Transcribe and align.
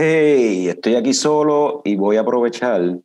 Hey, 0.00 0.68
estoy 0.68 0.94
aquí 0.94 1.12
solo 1.12 1.82
y 1.84 1.96
voy 1.96 2.18
a 2.18 2.20
aprovechar 2.20 3.00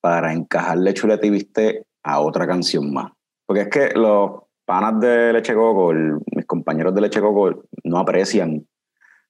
para 0.00 0.32
encajarle 0.32 0.94
chuleta 0.94 1.26
y 1.26 1.28
viste 1.28 1.84
a 2.02 2.20
otra 2.20 2.46
canción 2.46 2.94
más. 2.94 3.12
Porque 3.44 3.60
es 3.64 3.68
que 3.68 3.90
los 3.90 4.40
panas 4.64 4.98
de 5.00 5.34
Leche 5.34 5.52
Coco, 5.52 5.92
mis 5.92 6.46
compañeros 6.46 6.94
de 6.94 7.02
Leche 7.02 7.20
Coco, 7.20 7.62
no 7.84 7.98
aprecian 7.98 8.66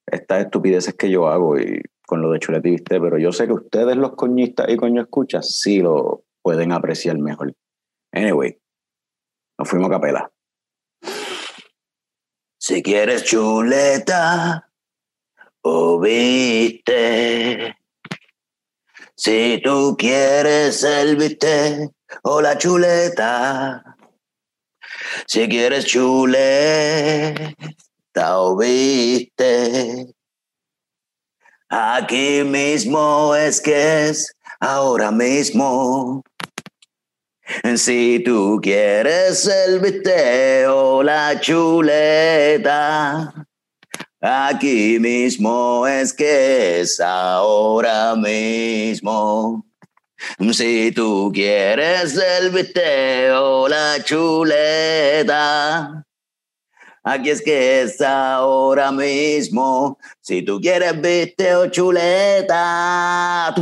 estas 0.07 0.45
estupideces 0.45 0.95
que 0.95 1.11
yo 1.11 1.27
hago 1.27 1.59
y 1.59 1.83
con 2.07 2.23
lo 2.23 2.31
de 2.31 2.39
chuleta 2.39 2.69
y 2.69 2.71
viste, 2.71 3.01
pero 3.01 3.19
yo 3.19 3.33
sé 3.33 3.49
que 3.49 3.55
ustedes, 3.55 3.97
los 3.97 4.15
coñistas 4.15 4.69
y 4.69 4.77
coño 4.77 5.03
escuchas, 5.03 5.51
sí 5.51 5.81
lo 5.81 6.23
pueden 6.43 6.71
apreciar 6.71 7.19
mejor. 7.19 7.57
Anyway, 8.13 8.57
nos 9.59 9.69
fuimos 9.69 9.89
a 9.89 9.95
capela. 9.95 10.31
Si 12.57 12.85
quieres 12.85 13.25
chuleta, 13.25 14.68
o 15.63 16.01
viste. 16.01 17.75
Si 19.17 19.61
tú 19.65 19.97
quieres 19.99 20.85
el 20.85 21.17
viste 21.17 21.91
o 22.23 22.41
la 22.41 22.57
chuleta. 22.57 23.97
Si 25.27 25.49
quieres 25.49 25.85
chuleta 25.87 27.49
o. 28.57 30.07
Aquí 31.69 32.45
mismo 32.45 33.35
es 33.35 33.61
que 33.61 34.09
es 34.09 34.33
ahora 34.61 35.11
mismo. 35.11 36.23
Si 37.77 38.23
tú 38.25 38.61
quieres 38.63 39.47
el 39.47 39.81
viste 39.81 40.67
o 40.67 41.03
la 41.03 41.41
chuleta. 41.41 43.35
Aquí 44.21 44.99
mismo 44.99 45.87
es 45.87 46.13
que 46.13 46.81
es 46.81 46.99
ahora 46.99 48.17
mismo. 48.17 49.65
Si 50.53 50.91
tú 50.91 51.31
quieres 51.33 52.17
el 52.17 52.51
video, 52.51 53.69
la 53.69 54.03
chuleta. 54.03 55.25
Aquí 57.05 57.31
es 57.31 57.41
que 57.41 57.83
es 57.83 58.01
ahora 58.01 58.91
mismo. 58.91 59.97
Si 60.21 60.43
tú 60.43 60.61
quieres 60.61 61.01
video, 61.01 61.71
chuleta. 61.71 63.55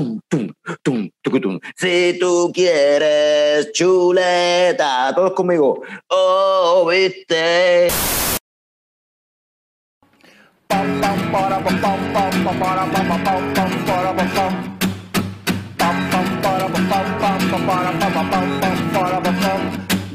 Si 1.77 2.17
tú 2.19 2.51
quieres 2.55 3.73
chuleta. 3.73 5.13
Todos 5.15 5.33
conmigo. 5.33 5.83
Oh, 6.09 6.87
viste. 6.91 7.89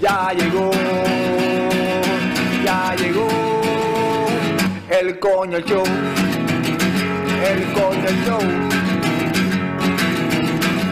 Ya 0.01 0.33
llegó, 0.33 0.71
ya 2.65 2.95
llegó 2.95 3.27
el 4.89 5.19
coño 5.19 5.59
show, 5.59 5.83
el 7.43 7.59
show. 8.25 8.39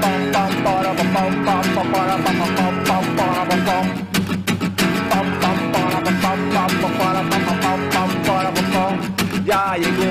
Pam 0.01 0.31
pam 0.31 0.63
para 0.63 0.93
pam 0.93 1.13
pam 1.13 1.33
pam 1.43 1.91
para 1.91 2.17
pam 2.17 2.37
pam 2.37 2.55
pam 2.55 2.85
pam 2.85 3.15
para 3.15 3.45
pam 3.45 3.65
pam. 3.65 3.99
Ya 9.49 9.75
llegó, 9.77 10.03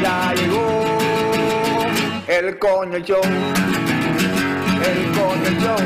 ya 0.00 0.32
llegó 0.34 0.62
el 2.28 2.56
coño 2.60 2.98
show, 3.00 3.20
el 4.88 5.10
coño 5.10 5.50
show, 5.58 5.82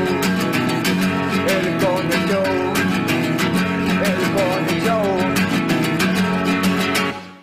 el 1.48 1.66
coño 1.82 2.16
show, 2.28 2.48
el 4.04 4.20
coño 4.36 4.74
show. 4.84 5.06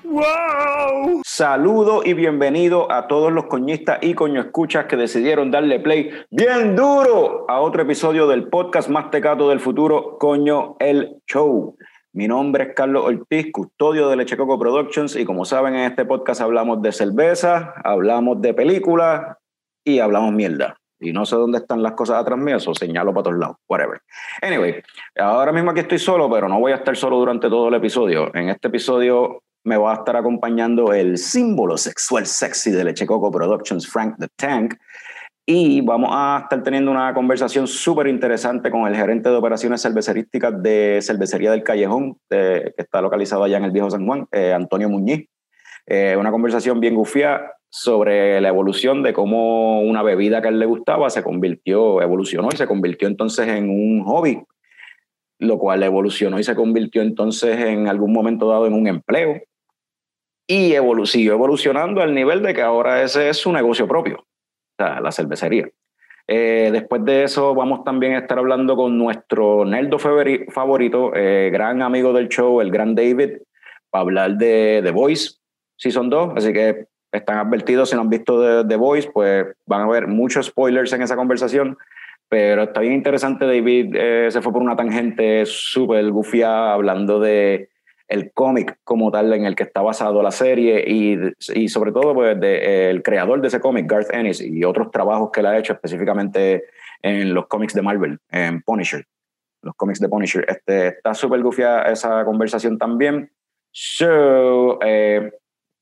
¡Wow! 0.04 1.22
Saludo 1.26 2.04
y 2.06 2.14
bienvenido 2.14 2.92
a 2.92 3.08
todos 3.08 3.32
los 3.32 3.46
coñistas 3.46 3.98
y 4.02 4.14
coño 4.14 4.42
escuchas 4.42 4.86
que 4.86 4.96
decidieron 4.96 5.50
darle 5.50 5.80
play 5.80 6.12
bien 6.30 6.76
duro 6.76 7.46
a 7.50 7.62
otro 7.62 7.82
episodio 7.82 8.28
del 8.28 8.48
podcast 8.48 8.90
más 8.90 9.10
tecato 9.10 9.50
del 9.50 9.60
futuro, 9.60 10.20
Coño 10.20 10.76
el 10.80 11.16
Show. 11.26 11.76
Mi 12.16 12.28
nombre 12.28 12.66
es 12.66 12.76
Carlos 12.76 13.06
Ortiz, 13.08 13.52
custodio 13.52 14.08
de 14.08 14.16
Leche 14.16 14.38
Coco 14.38 14.60
Productions 14.60 15.16
y 15.16 15.26
como 15.26 15.46
saben 15.46 15.74
en 15.74 15.90
este 15.90 16.06
podcast 16.06 16.42
hablamos 16.42 16.80
de 16.84 16.92
cerveza, 16.92 17.74
hablamos 17.84 18.40
de 18.40 18.54
películas 18.54 19.36
y 19.84 19.98
hablamos 19.98 20.32
mierda. 20.32 20.78
Y 21.00 21.12
no 21.12 21.26
sé 21.26 21.36
dónde 21.36 21.58
están 21.58 21.82
las 21.82 21.94
cosas 21.94 22.22
atrás 22.22 22.38
mío, 22.38 22.58
eso 22.58 22.76
señalo 22.76 23.16
para 23.16 23.24
todos 23.24 23.40
lados, 23.40 23.58
whatever. 23.68 24.00
Anyway, 24.44 24.84
ahora 25.18 25.52
mismo 25.52 25.72
aquí 25.72 25.80
estoy 25.80 25.98
solo, 25.98 26.30
pero 26.30 26.48
no 26.48 26.60
voy 26.60 26.74
a 26.74 26.76
estar 26.76 26.96
solo 26.96 27.18
durante 27.18 27.50
todo 27.50 27.70
el 27.70 27.74
episodio. 27.74 28.30
En 28.36 28.50
este 28.50 28.68
episodio 28.68 29.42
me 29.64 29.78
va 29.78 29.94
a 29.94 29.96
estar 29.96 30.16
acompañando 30.16 30.94
el 30.94 31.18
símbolo 31.18 31.78
sexual 31.78 32.28
sexy 32.28 32.70
de 32.70 32.84
Leche 32.84 33.08
Coco 33.08 33.32
Productions, 33.32 33.88
Frank 33.88 34.18
the 34.20 34.28
Tank, 34.36 34.76
y 35.46 35.82
vamos 35.82 36.10
a 36.14 36.40
estar 36.44 36.64
teniendo 36.64 36.90
una 36.90 37.14
conversación 37.14 37.68
súper 37.68 38.08
interesante 38.08 38.72
con 38.72 38.88
el 38.88 38.96
gerente 38.96 39.30
de 39.30 39.36
operaciones 39.36 39.82
cervecerísticas 39.82 40.64
de 40.64 41.00
Cervecería 41.02 41.52
del 41.52 41.64
Callejón, 41.64 42.18
que 42.30 42.74
está 42.78 43.02
localizado 43.02 43.44
allá 43.44 43.58
en 43.58 43.66
el 43.66 43.72
Viejo 43.72 43.90
San 43.90 44.06
Juan, 44.06 44.26
eh, 44.32 44.54
Antonio 44.54 44.88
Muñiz. 44.88 45.28
Eh, 45.86 46.16
una 46.18 46.32
conversación 46.32 46.80
bien 46.80 46.96
gufía 46.96 47.42
sobre 47.70 48.40
la 48.40 48.48
evolución 48.48 49.04
de 49.04 49.12
cómo 49.12 49.82
una 49.82 50.02
bebida 50.02 50.42
que 50.42 50.48
a 50.48 50.52
él 50.52 50.60
le 50.60 50.66
gustaba 50.66 51.10
se 51.10 51.24
convirtió, 51.24 52.02
evolucionó 52.02 52.48
y 52.54 52.56
se 52.56 52.68
convirtió 52.68 53.10
entonces 53.10 53.48
en 53.50 53.70
un 53.70 54.04
hobby, 54.06 54.42
lo 55.40 55.58
cual 55.58 55.84
evolucionó 55.84 56.40
y 56.40 56.46
se 56.46 56.56
convirtió 56.56 57.02
entonces 57.02 57.60
en 57.60 57.90
algún 57.90 58.14
momento 58.14 58.48
dado 58.48 58.66
en 58.66 58.74
un 58.74 58.88
empleo 58.88 59.42
y 60.48 60.76
siguió 61.06 61.34
evolucionando 61.34 62.02
al 62.02 62.14
nivel 62.14 62.44
de 62.44 62.54
que 62.54 62.62
ahora 62.62 63.02
ese 63.02 63.28
es 63.28 63.38
su 63.38 63.52
negocio 63.52 63.88
propio 63.88 64.26
la 65.02 65.12
cervecería. 65.12 65.68
Eh, 66.28 66.70
después 66.72 67.04
de 67.04 67.24
eso, 67.24 67.54
vamos 67.54 67.84
también 67.84 68.14
a 68.14 68.20
estar 68.20 68.38
hablando 68.38 68.76
con 68.76 68.98
nuestro 68.98 69.66
Neldo 69.66 70.00
favorito, 70.00 71.12
eh, 71.16 71.50
gran 71.52 71.82
amigo 71.82 72.14
del 72.14 72.30
show, 72.30 72.62
el 72.62 72.72
gran 72.72 72.96
David, 72.96 73.40
para 73.90 74.04
hablar 74.04 74.38
de 74.38 74.82
The 74.84 74.92
Voice 74.92 75.36
Season 75.76 76.10
2. 76.10 76.34
Así 76.38 76.54
que 76.54 76.86
están 77.12 77.38
advertidos, 77.38 77.90
si 77.90 77.96
no 77.96 78.02
han 78.02 78.10
visto 78.10 78.66
The, 78.66 78.76
Voice, 78.76 79.10
pues 79.12 79.48
van 79.66 79.82
a 79.82 79.88
ver 79.88 80.08
muchos 80.08 80.48
spoilers 80.48 80.94
en 80.94 81.02
esa 81.02 81.16
conversación. 81.16 81.78
Pero 82.30 82.64
está 82.64 82.80
bien 82.80 82.94
interesante, 82.94 83.46
David 83.46 83.94
eh, 83.96 84.28
se 84.32 84.42
fue 84.42 84.54
por 84.54 84.62
una 84.62 84.76
tangente 84.76 85.46
súper 85.46 86.10
gufia 86.10 86.74
hablando 86.74 87.20
de 87.20 87.70
el 88.14 88.32
cómic 88.32 88.78
como 88.84 89.10
tal 89.10 89.34
en 89.34 89.46
el 89.46 89.56
que 89.56 89.64
está 89.64 89.82
basado 89.82 90.22
la 90.22 90.30
serie 90.30 90.84
y, 90.88 91.18
y 91.56 91.68
sobre 91.68 91.92
todo 91.92 92.14
pues, 92.14 92.40
de, 92.40 92.92
el 92.92 93.02
creador 93.02 93.42
de 93.42 93.48
ese 93.48 93.60
cómic, 93.60 93.90
Garth 93.90 94.14
Ennis, 94.14 94.40
y 94.40 94.64
otros 94.64 94.92
trabajos 94.92 95.32
que 95.32 95.40
él 95.40 95.48
ha 95.48 95.58
hecho 95.58 95.74
específicamente 95.74 96.66
en 97.02 97.34
los 97.34 97.48
cómics 97.48 97.74
de 97.74 97.82
Marvel, 97.82 98.20
en 98.30 98.62
Punisher, 98.62 99.04
los 99.64 99.74
cómics 99.76 100.00
de 100.00 100.10
Punisher. 100.10 100.46
Este, 100.48 100.90
está 100.90 101.16
súper 101.16 101.42
gufia 101.42 101.82
esa 101.84 102.24
conversación 102.24 102.78
también. 102.78 103.32
So, 103.72 104.78
eh, 104.86 105.32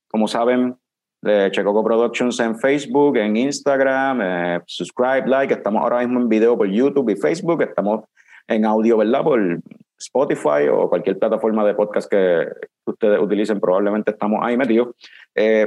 como 0.08 0.26
saben, 0.26 0.74
de 1.20 1.50
Checoco 1.50 1.84
Productions 1.84 2.40
en 2.40 2.58
Facebook, 2.58 3.18
en 3.18 3.36
Instagram, 3.36 4.20
eh, 4.22 4.60
subscribe, 4.66 5.26
like, 5.26 5.52
estamos 5.52 5.82
ahora 5.82 5.98
mismo 5.98 6.18
en 6.18 6.30
video 6.30 6.56
por 6.56 6.66
YouTube 6.66 7.10
y 7.10 7.16
Facebook, 7.16 7.62
estamos 7.62 8.04
en 8.48 8.64
audio, 8.64 8.96
¿verdad? 8.96 9.22
Por 9.22 9.60
Spotify 10.02 10.68
o 10.70 10.88
cualquier 10.88 11.18
plataforma 11.18 11.64
de 11.64 11.74
podcast 11.74 12.10
que 12.10 12.46
ustedes 12.84 13.20
utilicen, 13.20 13.60
probablemente 13.60 14.10
estamos 14.10 14.40
ahí 14.42 14.56
metidos. 14.56 14.94
Eh, 15.34 15.66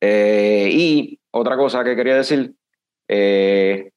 eh, 0.00 0.70
y 0.72 1.20
otra 1.30 1.56
cosa 1.56 1.84
que 1.84 1.96
quería 1.96 2.16
decir, 2.16 2.54
eh, 3.08 3.90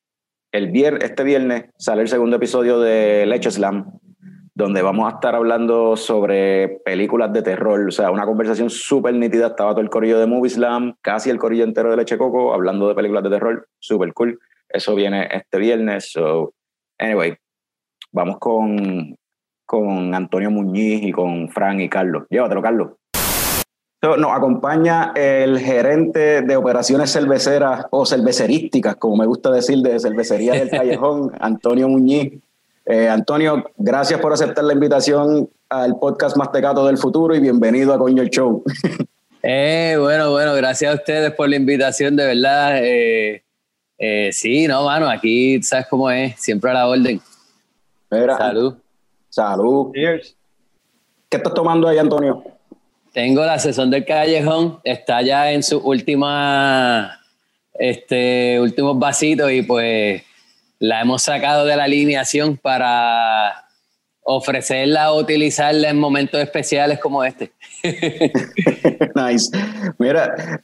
el 0.52 0.72
viernes, 0.72 1.04
este 1.04 1.24
viernes 1.24 1.66
sale 1.78 2.02
el 2.02 2.08
segundo 2.08 2.36
episodio 2.36 2.80
de 2.80 3.26
Leche 3.26 3.52
Slam, 3.52 4.00
donde 4.54 4.82
vamos 4.82 5.12
a 5.12 5.16
estar 5.16 5.34
hablando 5.34 5.96
sobre 5.96 6.82
películas 6.84 7.32
de 7.32 7.42
terror, 7.42 7.88
o 7.88 7.92
sea, 7.92 8.12
una 8.12 8.26
conversación 8.26 8.70
súper 8.70 9.16
nítida, 9.16 9.48
estaba 9.48 9.72
todo 9.72 9.82
el 9.82 9.90
corillo 9.90 10.20
de 10.20 10.28
Movie 10.28 10.50
Slam, 10.50 10.96
casi 11.02 11.30
el 11.30 11.40
corillo 11.40 11.64
entero 11.64 11.90
de 11.90 11.98
Leche 11.98 12.18
Coco, 12.18 12.54
hablando 12.54 12.88
de 12.88 12.96
películas 12.96 13.24
de 13.24 13.30
terror, 13.30 13.68
súper 13.80 14.14
cool. 14.14 14.40
Eso 14.68 14.96
viene 14.96 15.30
este 15.32 15.58
viernes, 15.58 16.12
so, 16.12 16.54
anyway, 16.98 17.36
vamos 18.12 18.38
con, 18.40 19.18
con 19.72 20.14
Antonio 20.14 20.52
Muñiz 20.52 21.02
y 21.02 21.14
con 21.14 21.48
Fran 21.48 21.80
y 21.80 21.88
Carlos. 21.88 22.26
Llévatelo, 22.30 22.62
Carlos. 22.62 22.90
Nos 24.02 24.34
acompaña 24.34 25.14
el 25.16 25.60
gerente 25.60 26.42
de 26.42 26.58
operaciones 26.58 27.10
cerveceras 27.10 27.86
o 27.90 28.06
cervecerísticas, 28.06 28.98
como 28.98 29.16
me 29.16 29.26
gusta 29.26 29.50
decir, 29.50 29.78
de 29.78 29.98
cervecería 29.98 30.56
del 30.56 30.70
Callejón, 30.78 31.32
Antonio 31.40 31.88
Muñiz. 31.88 32.34
Eh, 32.86 33.08
Antonio, 33.08 33.64
gracias 33.78 34.20
por 34.20 34.34
aceptar 34.34 34.66
la 34.66 34.74
invitación 34.74 35.50
al 35.70 35.98
podcast 35.98 36.36
Más 36.36 36.52
Tecato 36.52 36.86
del 36.86 36.98
Futuro 36.98 37.34
y 37.34 37.40
bienvenido 37.40 37.94
a 37.94 37.98
Coño 37.98 38.22
el 38.22 38.30
Show. 38.30 38.64
Eh, 39.44 39.96
bueno, 40.00 40.30
bueno, 40.30 40.54
gracias 40.54 40.92
a 40.92 40.96
ustedes 40.98 41.32
por 41.32 41.50
la 41.50 41.56
invitación, 41.56 42.16
de 42.16 42.28
verdad. 42.28 42.78
Eh, 42.78 43.42
eh, 43.98 44.30
sí, 44.32 44.68
no, 44.68 44.86
mano, 44.86 45.10
aquí 45.10 45.64
sabes 45.64 45.88
cómo 45.90 46.12
es, 46.12 46.40
siempre 46.40 46.70
a 46.70 46.76
la 46.76 46.88
orden. 46.88 47.20
Mira, 48.12 48.38
Salud. 48.38 48.76
Salud. 49.32 49.94
¿Qué 49.94 51.38
estás 51.38 51.54
tomando 51.54 51.88
ahí, 51.88 51.98
Antonio? 51.98 52.44
Tengo 53.14 53.46
la 53.46 53.58
sesión 53.60 53.90
del 53.90 54.04
callejón, 54.04 54.82
está 54.84 55.22
ya 55.22 55.54
en 55.54 55.64
sus 55.64 55.82
últimas, 55.82 57.18
este, 57.74 58.60
últimos 58.60 59.00
vasitos 59.00 59.50
y 59.50 59.62
pues 59.62 60.22
la 60.80 61.00
hemos 61.00 61.22
sacado 61.22 61.66
de 61.66 61.78
la 61.78 61.86
alineación 61.86 62.58
para 62.58 63.68
ofrecerla 64.24 65.14
o 65.14 65.22
utilizarla 65.22 65.90
en 65.90 65.98
momentos 65.98 66.42
especiales 66.42 67.00
como 67.00 67.24
este. 67.24 67.54
nice. 69.16 69.50
Mira, 69.98 70.62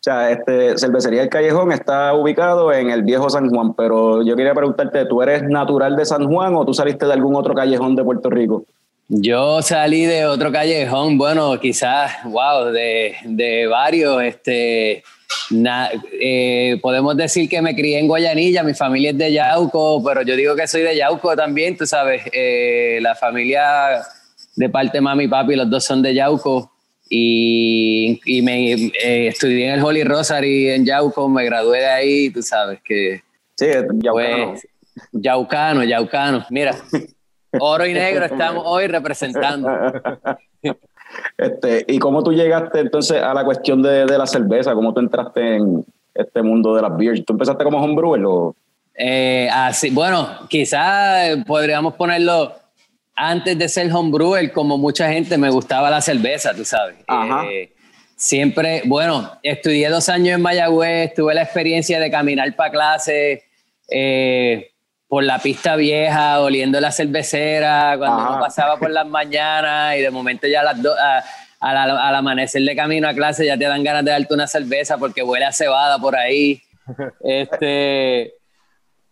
o 0.00 0.02
sea, 0.02 0.30
este, 0.30 0.78
Cervecería 0.78 1.22
El 1.22 1.28
Callejón 1.28 1.72
está 1.72 2.14
ubicado 2.14 2.72
en 2.72 2.88
el 2.88 3.02
viejo 3.02 3.28
San 3.28 3.50
Juan, 3.50 3.74
pero 3.74 4.22
yo 4.24 4.34
quería 4.34 4.54
preguntarte, 4.54 5.04
¿tú 5.04 5.20
eres 5.20 5.42
natural 5.42 5.94
de 5.94 6.06
San 6.06 6.26
Juan 6.26 6.54
o 6.54 6.64
tú 6.64 6.72
saliste 6.72 7.04
de 7.04 7.12
algún 7.12 7.34
otro 7.36 7.52
callejón 7.52 7.94
de 7.96 8.02
Puerto 8.02 8.30
Rico? 8.30 8.64
Yo 9.08 9.60
salí 9.60 10.06
de 10.06 10.24
otro 10.24 10.50
callejón, 10.50 11.18
bueno, 11.18 11.60
quizás, 11.60 12.12
wow, 12.24 12.66
de, 12.72 13.14
de 13.24 13.66
varios, 13.66 14.22
este, 14.22 15.02
na- 15.50 15.90
eh, 16.18 16.78
podemos 16.80 17.14
decir 17.14 17.46
que 17.46 17.60
me 17.60 17.74
crié 17.74 17.98
en 17.98 18.08
Guayanilla, 18.08 18.62
mi 18.62 18.72
familia 18.72 19.10
es 19.10 19.18
de 19.18 19.32
Yauco, 19.34 20.02
pero 20.02 20.22
yo 20.22 20.34
digo 20.34 20.56
que 20.56 20.66
soy 20.66 20.80
de 20.80 20.96
Yauco 20.96 21.36
también, 21.36 21.76
tú 21.76 21.84
sabes, 21.84 22.22
eh, 22.32 23.00
la 23.02 23.14
familia 23.14 24.00
de 24.56 24.68
parte 24.70 24.98
mami 24.98 25.24
y 25.24 25.28
papi, 25.28 25.56
los 25.56 25.68
dos 25.68 25.84
son 25.84 26.00
de 26.00 26.14
Yauco 26.14 26.72
y, 27.12 28.20
y 28.24 28.40
me 28.40 28.72
eh, 28.72 29.26
estudié 29.26 29.66
en 29.66 29.72
el 29.80 29.84
Holy 29.84 30.04
Rosary 30.04 30.70
en 30.70 30.86
Yauco, 30.86 31.28
me 31.28 31.44
gradué 31.44 31.80
de 31.80 31.86
ahí, 31.88 32.30
tú 32.30 32.40
sabes 32.40 32.80
que 32.82 33.20
Sí, 33.56 33.66
Yaucano. 33.98 34.50
pues, 34.52 34.68
Yaucano, 35.12 35.84
Yaucano, 35.84 36.46
mira, 36.50 36.74
oro 37.58 37.84
y 37.84 37.92
negro 37.94 38.24
estamos 38.24 38.62
hoy 38.66 38.86
representando. 38.86 39.68
Este, 41.36 41.84
¿Y 41.88 41.98
cómo 41.98 42.22
tú 42.22 42.32
llegaste 42.32 42.78
entonces 42.78 43.20
a 43.20 43.34
la 43.34 43.44
cuestión 43.44 43.82
de, 43.82 44.06
de 44.06 44.16
la 44.16 44.28
cerveza? 44.28 44.74
¿Cómo 44.74 44.94
tú 44.94 45.00
entraste 45.00 45.56
en 45.56 45.84
este 46.14 46.40
mundo 46.40 46.76
de 46.76 46.82
las 46.82 46.96
beers? 46.96 47.24
¿Tú 47.24 47.32
empezaste 47.32 47.64
como 47.64 47.82
homebrewer 47.82 48.22
o...? 48.24 48.54
Eh, 48.94 49.48
así, 49.52 49.90
bueno, 49.90 50.28
quizás 50.48 51.36
podríamos 51.46 51.94
ponerlo 51.94 52.54
antes 53.28 53.58
de 53.58 53.68
ser 53.68 53.92
homebrewer, 53.92 54.50
como 54.52 54.78
mucha 54.78 55.10
gente 55.12 55.36
me 55.38 55.50
gustaba 55.50 55.90
la 55.90 56.00
cerveza, 56.00 56.54
tú 56.54 56.64
sabes. 56.64 56.96
Ajá. 57.06 57.44
Eh, 57.46 57.72
siempre, 58.16 58.82
bueno, 58.86 59.30
estudié 59.42 59.88
dos 59.88 60.08
años 60.08 60.36
en 60.36 60.42
Mayagüez, 60.42 61.14
tuve 61.14 61.34
la 61.34 61.42
experiencia 61.42 61.98
de 62.00 62.10
caminar 62.10 62.54
para 62.56 62.70
clase 62.70 63.44
eh, 63.90 64.70
por 65.08 65.24
la 65.24 65.38
pista 65.40 65.74
vieja, 65.76 66.40
oliendo 66.40 66.80
la 66.80 66.92
cervecera, 66.92 67.94
cuando 67.98 68.18
Ajá. 68.22 68.30
uno 68.30 68.40
pasaba 68.40 68.76
por 68.78 68.90
las 68.90 69.06
mañanas 69.06 69.96
y 69.96 70.00
de 70.02 70.10
momento 70.10 70.46
ya 70.46 70.60
a 70.60 70.64
las 70.64 70.80
do- 70.82 70.94
a- 70.94 71.24
a 71.62 71.74
la- 71.74 72.08
al 72.08 72.14
amanecer 72.14 72.62
de 72.62 72.74
camino 72.76 73.06
a 73.08 73.12
clase 73.14 73.44
ya 73.44 73.58
te 73.58 73.64
dan 73.64 73.82
ganas 73.82 74.04
de 74.04 74.12
darte 74.12 74.32
una 74.32 74.46
cerveza 74.46 74.96
porque 74.96 75.22
huele 75.22 75.44
a 75.44 75.52
cebada 75.52 75.98
por 75.98 76.16
ahí. 76.16 76.62
Este, 77.24 78.32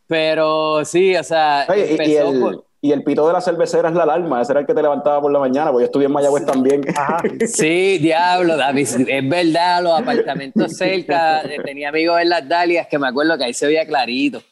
pero 0.07 0.85
sí, 0.85 1.15
o 1.17 1.23
sea, 1.25 1.67
Oye, 1.69 1.81
y- 1.81 1.89
y, 1.89 1.91
empezó 1.93 2.31
el, 2.33 2.41
por- 2.41 2.65
y 2.81 2.93
el 2.93 3.03
pito 3.03 3.27
de 3.27 3.33
la 3.33 3.41
cervecera 3.41 3.89
es 3.89 3.95
la 3.95 4.05
alarma, 4.05 4.41
ese 4.41 4.53
era 4.53 4.61
el 4.61 4.67
que 4.67 4.75
te 4.75 4.83
levantaba 4.83 5.21
por 5.21 5.33
la 5.33 5.41
mañana, 5.41 5.71
porque 5.71 5.83
yo 5.83 5.87
estudié 5.87 6.07
en 6.07 6.13
Mayagüez 6.13 6.47
también. 6.47 6.83
Sí, 7.47 7.99
diablo, 7.99 8.57
David, 8.57 8.89
es 9.09 9.29
verdad, 9.29 9.83
los 9.83 10.01
apartamentos 10.01 10.77
cerca, 10.77 11.43
tenía 11.65 11.89
amigos 11.89 12.21
en 12.21 12.29
las 12.29 12.49
Dalias 12.49 12.87
que 12.87 12.99
me 12.99 13.09
acuerdo 13.09 13.37
que 13.37 13.45
ahí 13.45 13.55
se 13.55 13.67
veía 13.67 13.87
clarito. 13.87 14.43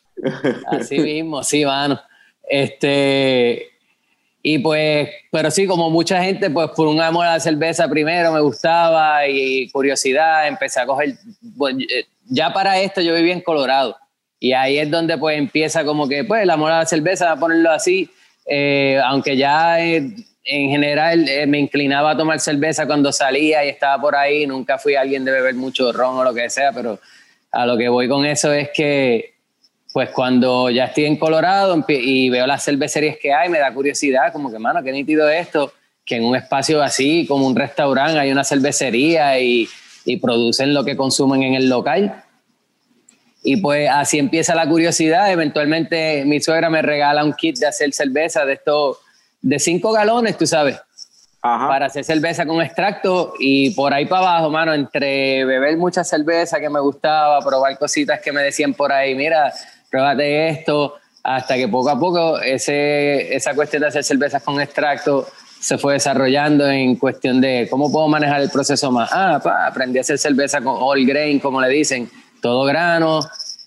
Así 0.66 0.98
mismo, 1.00 1.44
sí, 1.44 1.64
mano. 1.64 2.00
Este, 2.48 3.68
y 4.42 4.58
pues, 4.58 5.08
pero 5.30 5.50
sí, 5.50 5.66
como 5.66 5.90
mucha 5.90 6.22
gente, 6.22 6.50
pues 6.50 6.70
por 6.70 6.88
un 6.88 7.00
amor 7.00 7.26
a 7.26 7.34
la 7.34 7.40
cerveza 7.40 7.88
primero 7.88 8.32
me 8.32 8.40
gustaba 8.40 9.26
y 9.28 9.68
curiosidad, 9.70 10.48
empecé 10.48 10.80
a 10.80 10.86
coger, 10.86 11.14
bueno, 11.40 11.80
eh, 11.80 12.06
ya 12.24 12.52
para 12.52 12.80
esto 12.80 13.00
yo 13.00 13.14
vivía 13.14 13.34
en 13.34 13.40
Colorado 13.40 13.96
y 14.38 14.52
ahí 14.52 14.78
es 14.78 14.90
donde 14.90 15.16
pues 15.18 15.38
empieza 15.38 15.84
como 15.84 16.08
que, 16.08 16.24
pues 16.24 16.42
el 16.42 16.50
amor 16.50 16.70
a 16.70 16.78
la 16.78 16.86
cerveza, 16.86 17.32
a 17.32 17.36
ponerlo 17.36 17.70
así, 17.70 18.10
eh, 18.46 19.00
aunque 19.04 19.36
ya 19.36 19.84
eh, 19.84 20.08
en 20.44 20.70
general 20.70 21.28
eh, 21.28 21.46
me 21.46 21.58
inclinaba 21.58 22.12
a 22.12 22.16
tomar 22.16 22.38
cerveza 22.38 22.86
cuando 22.86 23.12
salía 23.12 23.64
y 23.64 23.68
estaba 23.68 24.00
por 24.00 24.14
ahí, 24.14 24.46
nunca 24.46 24.78
fui 24.78 24.94
alguien 24.94 25.24
de 25.24 25.32
beber 25.32 25.54
mucho 25.54 25.92
ron 25.92 26.16
o 26.18 26.24
lo 26.24 26.32
que 26.32 26.48
sea, 26.48 26.72
pero 26.72 27.00
a 27.50 27.66
lo 27.66 27.76
que 27.76 27.88
voy 27.88 28.08
con 28.08 28.24
eso 28.24 28.52
es 28.52 28.70
que 28.74 29.34
pues 29.92 30.10
cuando 30.10 30.68
ya 30.68 30.84
estoy 30.84 31.06
en 31.06 31.16
Colorado 31.16 31.84
y 31.88 32.28
veo 32.28 32.46
las 32.46 32.62
cervecerías 32.62 33.16
que 33.20 33.32
hay, 33.32 33.48
me 33.48 33.58
da 33.58 33.72
curiosidad, 33.72 34.30
como 34.30 34.52
que, 34.52 34.58
mano, 34.58 34.82
qué 34.82 34.92
nítido 34.92 35.28
esto, 35.30 35.72
que 36.04 36.16
en 36.16 36.24
un 36.24 36.36
espacio 36.36 36.82
así, 36.82 37.24
como 37.26 37.46
un 37.46 37.56
restaurante, 37.56 38.18
hay 38.18 38.30
una 38.30 38.44
cervecería 38.44 39.40
y 39.40 39.66
producen 40.20 40.74
lo 40.74 40.84
que 40.84 40.98
consumen 40.98 41.42
en 41.42 41.54
el 41.54 41.70
local. 41.70 42.25
Y 43.48 43.58
pues 43.58 43.88
así 43.88 44.18
empieza 44.18 44.56
la 44.56 44.68
curiosidad. 44.68 45.30
Eventualmente 45.30 46.24
mi 46.24 46.40
suegra 46.40 46.68
me 46.68 46.82
regala 46.82 47.22
un 47.24 47.32
kit 47.32 47.56
de 47.58 47.68
hacer 47.68 47.92
cerveza 47.92 48.44
de 48.44 48.54
estos, 48.54 48.98
de 49.40 49.60
cinco 49.60 49.92
galones, 49.92 50.36
tú 50.36 50.48
sabes 50.48 50.80
Ajá. 51.42 51.68
para 51.68 51.86
hacer 51.86 52.02
cerveza 52.02 52.44
con 52.44 52.60
extracto 52.60 53.34
y 53.38 53.70
por 53.70 53.94
ahí 53.94 54.06
para 54.06 54.30
abajo, 54.30 54.50
mano, 54.50 54.74
entre 54.74 55.44
beber 55.44 55.76
mucha 55.76 56.02
cerveza 56.02 56.58
que 56.58 56.68
me 56.68 56.80
gustaba, 56.80 57.38
probar 57.38 57.78
cositas 57.78 58.20
que 58.20 58.32
me 58.32 58.42
decían 58.42 58.74
por 58.74 58.90
ahí, 58.90 59.14
mira, 59.14 59.52
pruébate 59.92 60.48
esto, 60.48 60.96
hasta 61.22 61.54
que 61.54 61.68
poco 61.68 61.90
a 61.90 62.00
poco 62.00 62.40
ese, 62.40 63.32
esa 63.32 63.54
cuestión 63.54 63.82
de 63.82 63.88
hacer 63.88 64.02
cervezas 64.02 64.42
con 64.42 64.60
extracto 64.60 65.24
se 65.60 65.78
fue 65.78 65.92
desarrollando 65.92 66.68
en 66.68 66.96
cuestión 66.96 67.40
de 67.40 67.68
cómo 67.70 67.92
puedo 67.92 68.08
manejar 68.08 68.40
el 68.40 68.50
proceso 68.50 68.90
más. 68.90 69.08
Ah, 69.12 69.40
pa, 69.42 69.68
aprendí 69.68 69.98
a 69.98 70.00
hacer 70.00 70.18
cerveza 70.18 70.60
con 70.60 70.76
all 70.80 71.06
grain, 71.06 71.38
como 71.38 71.60
le 71.60 71.68
dicen, 71.68 72.10
todo 72.46 72.64
grano. 72.64 73.20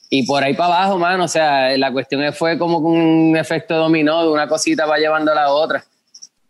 Y 0.09 0.25
por 0.25 0.43
ahí 0.43 0.55
para 0.55 0.77
abajo, 0.77 0.97
mano, 0.97 1.25
o 1.25 1.27
sea, 1.27 1.77
la 1.77 1.91
cuestión 1.91 2.33
fue 2.33 2.57
como 2.57 2.79
un 2.79 3.37
efecto 3.37 3.75
dominó, 3.75 4.23
de 4.23 4.29
una 4.29 4.47
cosita 4.47 4.85
va 4.85 4.97
llevando 4.97 5.31
a 5.31 5.35
la 5.35 5.51
otra. 5.51 5.83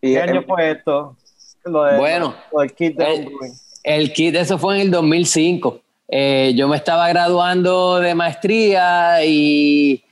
Y, 0.00 0.14
¿Qué 0.14 0.20
año 0.20 0.42
fue 0.46 0.70
esto? 0.70 1.16
Lo 1.64 1.84
de, 1.84 1.98
Bueno. 1.98 2.34
lo 2.52 2.60
del 2.60 2.72
kit 2.72 2.96
de 2.96 3.04
Eh, 3.04 3.14
homebrewing. 3.14 3.52
El 3.82 4.12
kit, 4.12 4.34
eso 4.36 4.58
fue 4.58 4.76
en 4.76 4.80
el 4.82 4.90
2005. 4.90 5.80
Eh, 6.08 6.52
yo 6.56 6.68
me 6.68 6.76
estaba 6.76 7.08
graduando 7.08 8.00
de 8.00 8.14
maestría 8.14 9.24
y, 9.24 10.02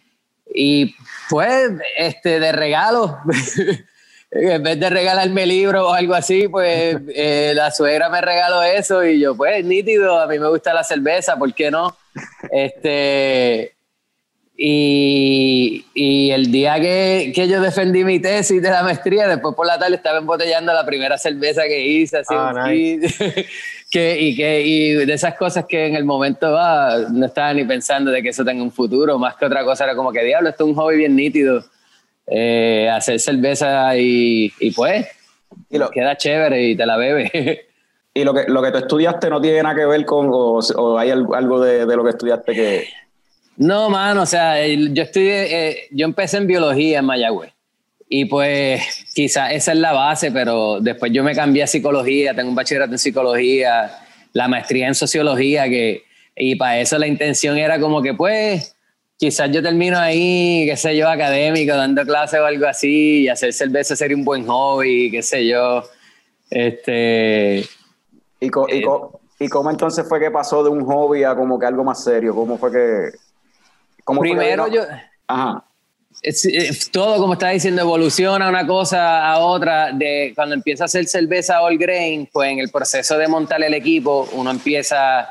y 0.54 0.94
pues, 1.30 1.70
este, 1.96 2.40
de 2.40 2.52
regalo, 2.52 3.18
en 4.30 4.62
vez 4.62 4.78
de 4.78 4.90
regalarme 4.90 5.46
libros 5.46 5.84
o 5.84 5.94
algo 5.94 6.14
así, 6.14 6.48
pues 6.48 6.98
eh, 7.14 7.52
la 7.54 7.70
suegra 7.70 8.10
me 8.10 8.20
regaló 8.20 8.62
eso 8.62 9.02
y 9.04 9.18
yo, 9.20 9.34
pues, 9.34 9.64
nítido, 9.64 10.20
a 10.20 10.26
mí 10.26 10.38
me 10.38 10.48
gusta 10.48 10.74
la 10.74 10.84
cerveza, 10.84 11.36
¿por 11.38 11.54
qué 11.54 11.70
no? 11.70 11.96
Este, 12.50 13.74
y, 14.56 15.86
y 15.94 16.30
el 16.30 16.50
día 16.50 16.80
que, 16.80 17.32
que 17.32 17.46
yo 17.46 17.60
defendí 17.60 18.04
mi 18.04 18.18
tesis 18.18 18.60
de 18.60 18.70
la 18.70 18.82
maestría, 18.82 19.28
después 19.28 19.54
por 19.54 19.66
la 19.66 19.78
tarde 19.78 19.94
estaba 19.94 20.18
embotellando 20.18 20.72
la 20.72 20.84
primera 20.84 21.16
cerveza 21.16 21.62
que 21.68 21.86
hice, 21.86 22.18
así 22.18 22.34
Ah, 22.36 22.66
que, 23.90 24.20
y, 24.20 24.36
que, 24.36 24.62
y 24.62 24.92
de 24.94 25.12
esas 25.12 25.36
cosas 25.36 25.64
que 25.66 25.86
en 25.86 25.94
el 25.94 26.04
momento 26.04 26.56
ah, 26.58 27.06
no 27.10 27.26
estaba 27.26 27.54
ni 27.54 27.64
pensando 27.64 28.10
de 28.10 28.20
que 28.20 28.30
eso 28.30 28.44
tenga 28.44 28.62
un 28.62 28.72
futuro, 28.72 29.16
más 29.16 29.36
que 29.36 29.46
otra 29.46 29.64
cosa 29.64 29.84
era 29.84 29.94
como 29.94 30.10
que 30.12 30.24
diablo, 30.24 30.48
esto 30.48 30.64
es 30.64 30.70
un 30.70 30.76
hobby 30.76 30.96
bien 30.96 31.14
nítido, 31.14 31.64
eh, 32.26 32.90
hacer 32.92 33.20
cerveza 33.20 33.96
y, 33.96 34.52
y 34.58 34.72
pues 34.72 35.06
y 35.70 35.78
lo, 35.78 35.90
queda 35.90 36.16
chévere 36.16 36.62
y 36.68 36.76
te 36.76 36.84
la 36.84 36.96
bebes. 36.96 37.30
y 38.18 38.24
lo 38.24 38.34
que, 38.34 38.44
lo 38.48 38.62
que 38.62 38.70
tú 38.70 38.78
estudiaste 38.78 39.30
no 39.30 39.40
tiene 39.40 39.62
nada 39.62 39.74
que 39.74 39.86
ver 39.86 40.04
con, 40.04 40.28
o, 40.30 40.58
o 40.58 40.98
hay 40.98 41.10
al- 41.10 41.26
algo 41.34 41.60
de, 41.60 41.86
de 41.86 41.96
lo 41.96 42.04
que 42.04 42.10
estudiaste 42.10 42.52
que... 42.54 42.88
No, 43.56 43.90
mano, 43.90 44.22
o 44.22 44.26
sea, 44.26 44.64
yo 44.66 45.02
estudié, 45.02 45.68
eh, 45.70 45.78
yo 45.90 46.04
empecé 46.06 46.36
en 46.36 46.46
biología 46.46 47.00
en 47.00 47.04
Mayagüez 47.04 47.52
y 48.08 48.24
pues 48.26 48.82
quizás 49.14 49.52
esa 49.52 49.72
es 49.72 49.78
la 49.78 49.92
base, 49.92 50.30
pero 50.30 50.80
después 50.80 51.12
yo 51.12 51.24
me 51.24 51.34
cambié 51.34 51.64
a 51.64 51.66
psicología, 51.66 52.34
tengo 52.34 52.48
un 52.50 52.54
bachillerato 52.54 52.92
en 52.92 52.98
psicología, 52.98 53.90
la 54.32 54.46
maestría 54.48 54.86
en 54.86 54.94
sociología, 54.94 55.64
que, 55.64 56.04
y 56.36 56.54
para 56.54 56.78
eso 56.78 56.98
la 56.98 57.06
intención 57.06 57.58
era 57.58 57.80
como 57.80 58.00
que 58.00 58.14
pues 58.14 58.74
quizás 59.18 59.50
yo 59.50 59.60
termino 59.60 59.98
ahí, 59.98 60.64
qué 60.66 60.76
sé 60.76 60.96
yo, 60.96 61.08
académico, 61.08 61.74
dando 61.74 62.04
clases 62.04 62.38
o 62.38 62.44
algo 62.44 62.66
así, 62.66 63.22
y 63.22 63.28
hacer 63.28 63.52
cerveza 63.52 63.96
sería 63.96 64.16
un 64.16 64.24
buen 64.24 64.46
hobby, 64.46 65.10
qué 65.10 65.22
sé 65.22 65.46
yo. 65.46 65.82
Este, 66.48 67.64
¿Y, 68.40 68.48
co- 68.50 68.66
y, 68.68 68.78
Eh, 68.78 68.82
co- 68.82 69.20
y 69.38 69.48
cómo 69.48 69.70
entonces 69.70 70.06
fue 70.08 70.20
que 70.20 70.30
pasó 70.30 70.62
de 70.62 70.70
un 70.70 70.84
hobby 70.84 71.24
a 71.24 71.34
como 71.34 71.58
que 71.58 71.66
algo 71.66 71.84
más 71.84 72.02
serio? 72.02 72.34
¿Cómo 72.34 72.58
fue 72.58 72.70
que...? 72.72 73.10
Cómo 74.04 74.20
fue 74.20 74.28
que 74.30 74.34
primero 74.36 74.68
yo... 74.68 74.82
Ajá. 75.26 75.64
es- 76.22 76.44
es- 76.46 76.90
todo, 76.90 77.18
como 77.20 77.34
estaba 77.34 77.52
diciendo, 77.52 77.82
evoluciona 77.82 78.48
una 78.48 78.66
cosa 78.66 79.30
a 79.30 79.38
otra. 79.38 79.92
De 79.92 80.32
cuando 80.34 80.54
empieza 80.54 80.84
a 80.84 80.86
hacer 80.86 81.06
cerveza 81.06 81.60
all 81.62 81.76
grain, 81.78 82.28
pues 82.32 82.50
en 82.50 82.58
el 82.58 82.70
proceso 82.70 83.16
de 83.18 83.28
montar 83.28 83.62
el 83.62 83.74
equipo, 83.74 84.28
uno 84.32 84.50
empieza. 84.50 85.28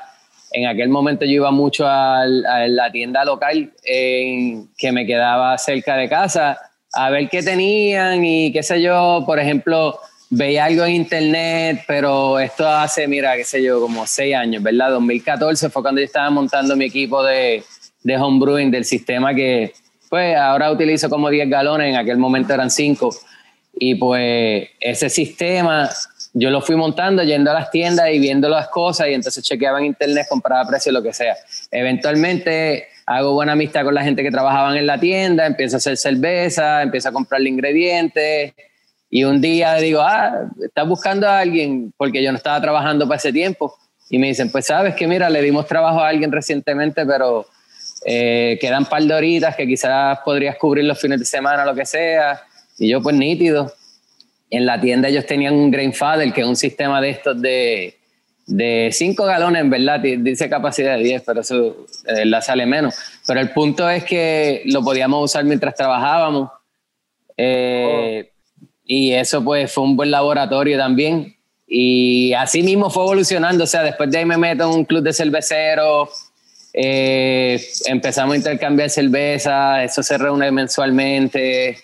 En 0.51 0.65
aquel 0.65 0.87
momento 0.87 1.25
yo 1.25 1.31
iba 1.31 1.51
mucho 1.51 1.85
al- 1.87 2.45
a 2.45 2.67
la 2.69 2.89
tienda 2.89 3.25
local 3.25 3.73
que 3.83 4.91
me 4.93 5.05
quedaba 5.05 5.57
cerca 5.57 5.97
de 5.97 6.07
casa 6.07 6.57
a 6.93 7.09
ver 7.09 7.27
qué 7.29 7.43
tenían 7.43 8.23
y 8.23 8.53
qué 8.53 8.63
sé 8.63 8.81
yo. 8.81 9.23
Por 9.25 9.39
ejemplo, 9.39 9.99
veía 10.29 10.65
algo 10.65 10.83
en 10.85 10.95
internet, 10.95 11.83
pero 11.87 12.39
esto 12.39 12.67
hace, 12.67 13.07
mira, 13.07 13.35
qué 13.35 13.43
sé 13.43 13.63
yo, 13.63 13.79
como 13.79 14.05
seis 14.05 14.35
años, 14.35 14.61
¿verdad? 14.61 14.91
2014 14.91 15.69
fue 15.69 15.81
cuando 15.81 16.01
yo 16.01 16.05
estaba 16.05 16.29
montando 16.29 16.75
mi 16.75 16.85
equipo 16.85 17.23
de, 17.23 17.63
de 18.03 18.17
homebrewing 18.17 18.71
del 18.71 18.85
sistema 18.85 19.33
que, 19.33 19.73
pues, 20.09 20.35
ahora 20.35 20.71
utilizo 20.71 21.09
como 21.09 21.29
10 21.29 21.49
galones, 21.49 21.89
en 21.89 21.95
aquel 21.95 22.17
momento 22.17 22.53
eran 22.53 22.69
5. 22.69 23.09
Y 23.79 23.95
pues 23.95 24.69
ese 24.79 25.09
sistema 25.09 25.89
yo 26.33 26.49
lo 26.49 26.61
fui 26.61 26.75
montando 26.75 27.23
yendo 27.23 27.51
a 27.51 27.53
las 27.53 27.69
tiendas 27.69 28.09
y 28.11 28.17
viendo 28.17 28.49
las 28.49 28.69
cosas 28.69 29.07
y 29.07 29.13
entonces 29.13 29.43
chequeaba 29.43 29.79
en 29.79 29.85
internet, 29.85 30.25
compraba 30.27 30.67
precios, 30.67 30.93
lo 30.93 31.03
que 31.03 31.13
sea. 31.13 31.35
Eventualmente 31.69 32.87
hago 33.05 33.33
buena 33.33 33.53
amistad 33.53 33.83
con 33.83 33.93
la 33.93 34.03
gente 34.03 34.23
que 34.23 34.31
trabajaban 34.31 34.77
en 34.77 34.87
la 34.87 34.99
tienda, 34.99 35.45
empiezo 35.45 35.75
a 35.75 35.77
hacer 35.77 35.95
cerveza, 35.95 36.81
empiezo 36.81 37.09
a 37.09 37.11
comprarle 37.11 37.49
ingredientes 37.49 38.53
y 39.09 39.23
un 39.23 39.39
día 39.41 39.75
digo, 39.75 40.01
ah, 40.01 40.49
estás 40.63 40.87
buscando 40.87 41.27
a 41.27 41.39
alguien 41.39 41.93
porque 41.97 42.21
yo 42.21 42.31
no 42.31 42.37
estaba 42.37 42.59
trabajando 42.61 43.07
para 43.07 43.17
ese 43.17 43.31
tiempo. 43.31 43.73
Y 44.09 44.17
me 44.19 44.27
dicen, 44.27 44.51
pues 44.51 44.65
sabes 44.65 44.95
que 44.95 45.07
mira, 45.07 45.29
le 45.29 45.41
dimos 45.41 45.65
trabajo 45.67 45.99
a 45.99 46.07
alguien 46.07 46.31
recientemente, 46.31 47.05
pero 47.05 47.45
eh, 48.05 48.57
quedan 48.61 48.85
par 48.85 49.03
de 49.03 49.13
horitas 49.13 49.55
que 49.55 49.65
quizás 49.67 50.19
podrías 50.23 50.55
cubrir 50.57 50.85
los 50.85 50.99
fines 50.99 51.19
de 51.19 51.25
semana, 51.25 51.65
lo 51.65 51.75
que 51.75 51.85
sea. 51.85 52.41
Y 52.79 52.89
yo, 52.89 53.01
pues 53.01 53.15
nítido. 53.15 53.73
En 54.49 54.65
la 54.65 54.79
tienda 54.79 55.09
ellos 55.09 55.25
tenían 55.25 55.53
un 55.55 55.69
Grain 55.71 55.93
Father, 55.93 56.31
que 56.31 56.39
es 56.41 56.47
un 56.47 56.55
sistema 56.55 57.01
de 57.01 57.09
estos 57.09 57.41
de, 57.41 57.97
de 58.45 58.89
5 58.93 59.25
galones, 59.25 59.61
en 59.61 59.69
verdad, 59.69 59.99
di- 59.99 60.15
dice 60.17 60.49
capacidad 60.49 60.95
de 60.97 61.03
10, 61.03 61.23
pero 61.25 61.41
eso 61.41 61.85
de 62.05 62.13
verdad 62.13 62.41
sale 62.41 62.65
menos. 62.65 62.95
Pero 63.27 63.41
el 63.41 63.49
punto 63.51 63.89
es 63.89 64.05
que 64.05 64.61
lo 64.67 64.81
podíamos 64.83 65.21
usar 65.25 65.43
mientras 65.43 65.75
trabajábamos. 65.75 66.49
Eh, 67.35 68.31
Y 68.87 69.11
eso 69.11 69.43
pues 69.43 69.71
fue 69.71 69.83
un 69.83 69.97
buen 69.97 70.09
laboratorio 70.09 70.77
también. 70.77 71.35
Y 71.67 72.33
así 72.33 72.63
mismo 72.63 72.89
fue 72.89 73.03
evolucionando. 73.03 73.65
O 73.65 73.67
sea, 73.67 73.83
después 73.83 74.09
de 74.09 74.19
ahí 74.19 74.25
me 74.25 74.37
meto 74.37 74.63
en 74.63 74.69
un 74.69 74.85
club 74.85 75.03
de 75.03 75.13
cerveceros. 75.13 76.09
eh, 76.73 77.61
empezamos 77.85 78.33
a 78.33 78.37
intercambiar 78.37 78.89
cerveza. 78.89 79.83
Eso 79.83 80.01
se 80.01 80.17
reúne 80.17 80.49
mensualmente. 80.51 81.77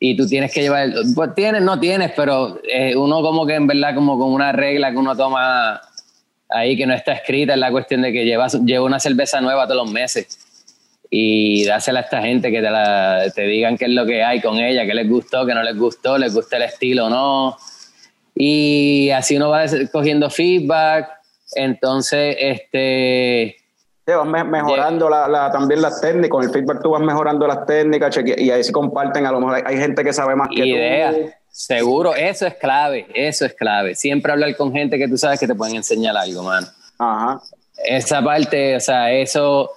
Y 0.00 0.16
tú 0.16 0.26
tienes 0.26 0.52
que 0.52 0.62
llevar. 0.62 0.90
Pues 1.14 1.34
tienes, 1.36 1.62
no 1.62 1.78
tienes, 1.78 2.12
pero 2.16 2.60
eh, 2.64 2.96
uno 2.96 3.22
como 3.22 3.46
que 3.46 3.54
en 3.54 3.68
verdad, 3.68 3.94
como 3.94 4.18
con 4.18 4.32
una 4.32 4.50
regla 4.50 4.90
que 4.90 4.96
uno 4.96 5.16
toma 5.16 5.80
ahí 6.48 6.76
que 6.76 6.86
no 6.86 6.94
está 6.94 7.12
escrita, 7.12 7.52
es 7.52 7.60
la 7.60 7.70
cuestión 7.70 8.02
de 8.02 8.12
que 8.12 8.24
llevas, 8.24 8.54
lleva 8.64 8.84
una 8.84 8.98
cerveza 8.98 9.40
nueva 9.40 9.68
todos 9.68 9.84
los 9.84 9.92
meses 9.92 10.49
y 11.10 11.64
dásela 11.64 12.00
a 12.00 12.02
esta 12.04 12.22
gente 12.22 12.50
que 12.52 12.60
te, 12.62 12.70
la, 12.70 13.24
te 13.34 13.42
digan 13.42 13.76
qué 13.76 13.86
es 13.86 13.90
lo 13.90 14.06
que 14.06 14.22
hay 14.22 14.40
con 14.40 14.58
ella, 14.58 14.86
qué 14.86 14.94
les 14.94 15.08
gustó, 15.08 15.44
qué 15.44 15.52
no 15.54 15.62
les 15.62 15.76
gustó, 15.76 16.16
les 16.16 16.32
gusta 16.32 16.56
el 16.56 16.62
estilo 16.62 17.06
o 17.06 17.10
no. 17.10 17.56
Y 18.34 19.10
así 19.10 19.36
uno 19.36 19.50
va 19.50 19.64
cogiendo 19.92 20.30
feedback. 20.30 21.08
Entonces, 21.56 22.36
este, 22.38 23.56
Sí, 24.06 24.12
vas 24.14 24.26
me- 24.26 24.44
mejorando 24.44 25.08
la, 25.10 25.28
la- 25.28 25.50
también 25.50 25.82
las 25.82 26.00
técnicas, 26.00 26.30
con 26.30 26.44
el 26.44 26.50
feedback 26.50 26.82
tú 26.82 26.90
vas 26.90 27.02
mejorando 27.02 27.46
las 27.46 27.66
técnicas 27.66 28.14
cheque- 28.16 28.40
y 28.40 28.50
ahí 28.50 28.62
se 28.64 28.72
comparten, 28.72 29.26
a 29.26 29.32
lo 29.32 29.40
mejor 29.40 29.56
hay, 29.56 29.62
hay 29.66 29.76
gente 29.76 30.02
que 30.04 30.12
sabe 30.12 30.34
más 30.36 30.48
que 30.48 30.64
idea, 30.66 31.10
tú. 31.12 31.18
seguro, 31.50 32.14
eso 32.14 32.46
es 32.46 32.54
clave, 32.54 33.06
eso 33.14 33.44
es 33.44 33.54
clave. 33.54 33.94
Siempre 33.94 34.32
hablar 34.32 34.56
con 34.56 34.72
gente 34.72 34.96
que 34.96 35.06
tú 35.08 35.16
sabes 35.16 35.38
que 35.40 35.46
te 35.46 35.54
pueden 35.54 35.76
enseñar 35.76 36.16
algo, 36.16 36.42
mano. 36.44 36.66
Ajá. 36.98 37.40
esa 37.84 38.22
parte, 38.22 38.76
o 38.76 38.80
sea, 38.80 39.10
eso 39.12 39.70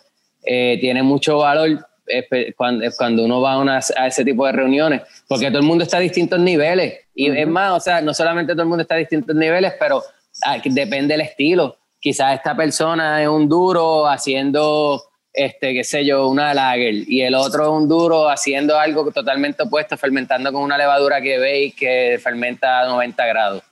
eh, 0.45 0.77
tiene 0.81 1.01
mucho 1.03 1.37
valor 1.39 1.69
espe- 2.07 2.53
cuando, 2.55 2.85
cuando 2.97 3.23
uno 3.25 3.39
va 3.41 3.53
a, 3.53 3.57
unas- 3.59 3.93
a 3.97 4.07
ese 4.07 4.23
tipo 4.25 4.45
de 4.45 4.51
reuniones, 4.51 5.01
porque 5.27 5.47
todo 5.49 5.59
el 5.59 5.65
mundo 5.65 5.83
está 5.83 5.97
a 5.97 6.01
distintos 6.01 6.39
niveles. 6.39 6.99
Y 7.15 7.29
es 7.29 7.47
más, 7.47 7.71
o 7.71 7.79
sea, 7.79 8.01
no 8.01 8.13
solamente 8.13 8.53
todo 8.53 8.63
el 8.63 8.67
mundo 8.69 8.81
está 8.81 8.95
a 8.95 8.97
distintos 8.97 9.35
niveles, 9.35 9.73
pero 9.79 10.03
ah, 10.45 10.57
depende 10.63 11.13
del 11.13 11.21
estilo. 11.21 11.77
Quizás 11.99 12.35
esta 12.35 12.55
persona 12.55 13.21
es 13.21 13.27
un 13.29 13.47
duro 13.47 14.05
haciendo, 14.07 15.01
este, 15.31 15.73
qué 15.73 15.83
sé 15.85 16.03
yo, 16.03 16.27
una 16.27 16.53
lager, 16.53 16.93
y 17.07 17.21
el 17.21 17.33
otro 17.35 17.63
es 17.63 17.69
un 17.69 17.87
duro 17.87 18.27
haciendo 18.29 18.77
algo 18.77 19.09
totalmente 19.11 19.63
opuesto, 19.63 19.95
fermentando 19.97 20.51
con 20.51 20.61
una 20.63 20.77
levadura 20.77 21.21
que 21.21 21.37
veis 21.39 21.73
que 21.75 22.19
fermenta 22.21 22.81
a 22.81 22.87
90 22.87 23.25
grados. 23.25 23.63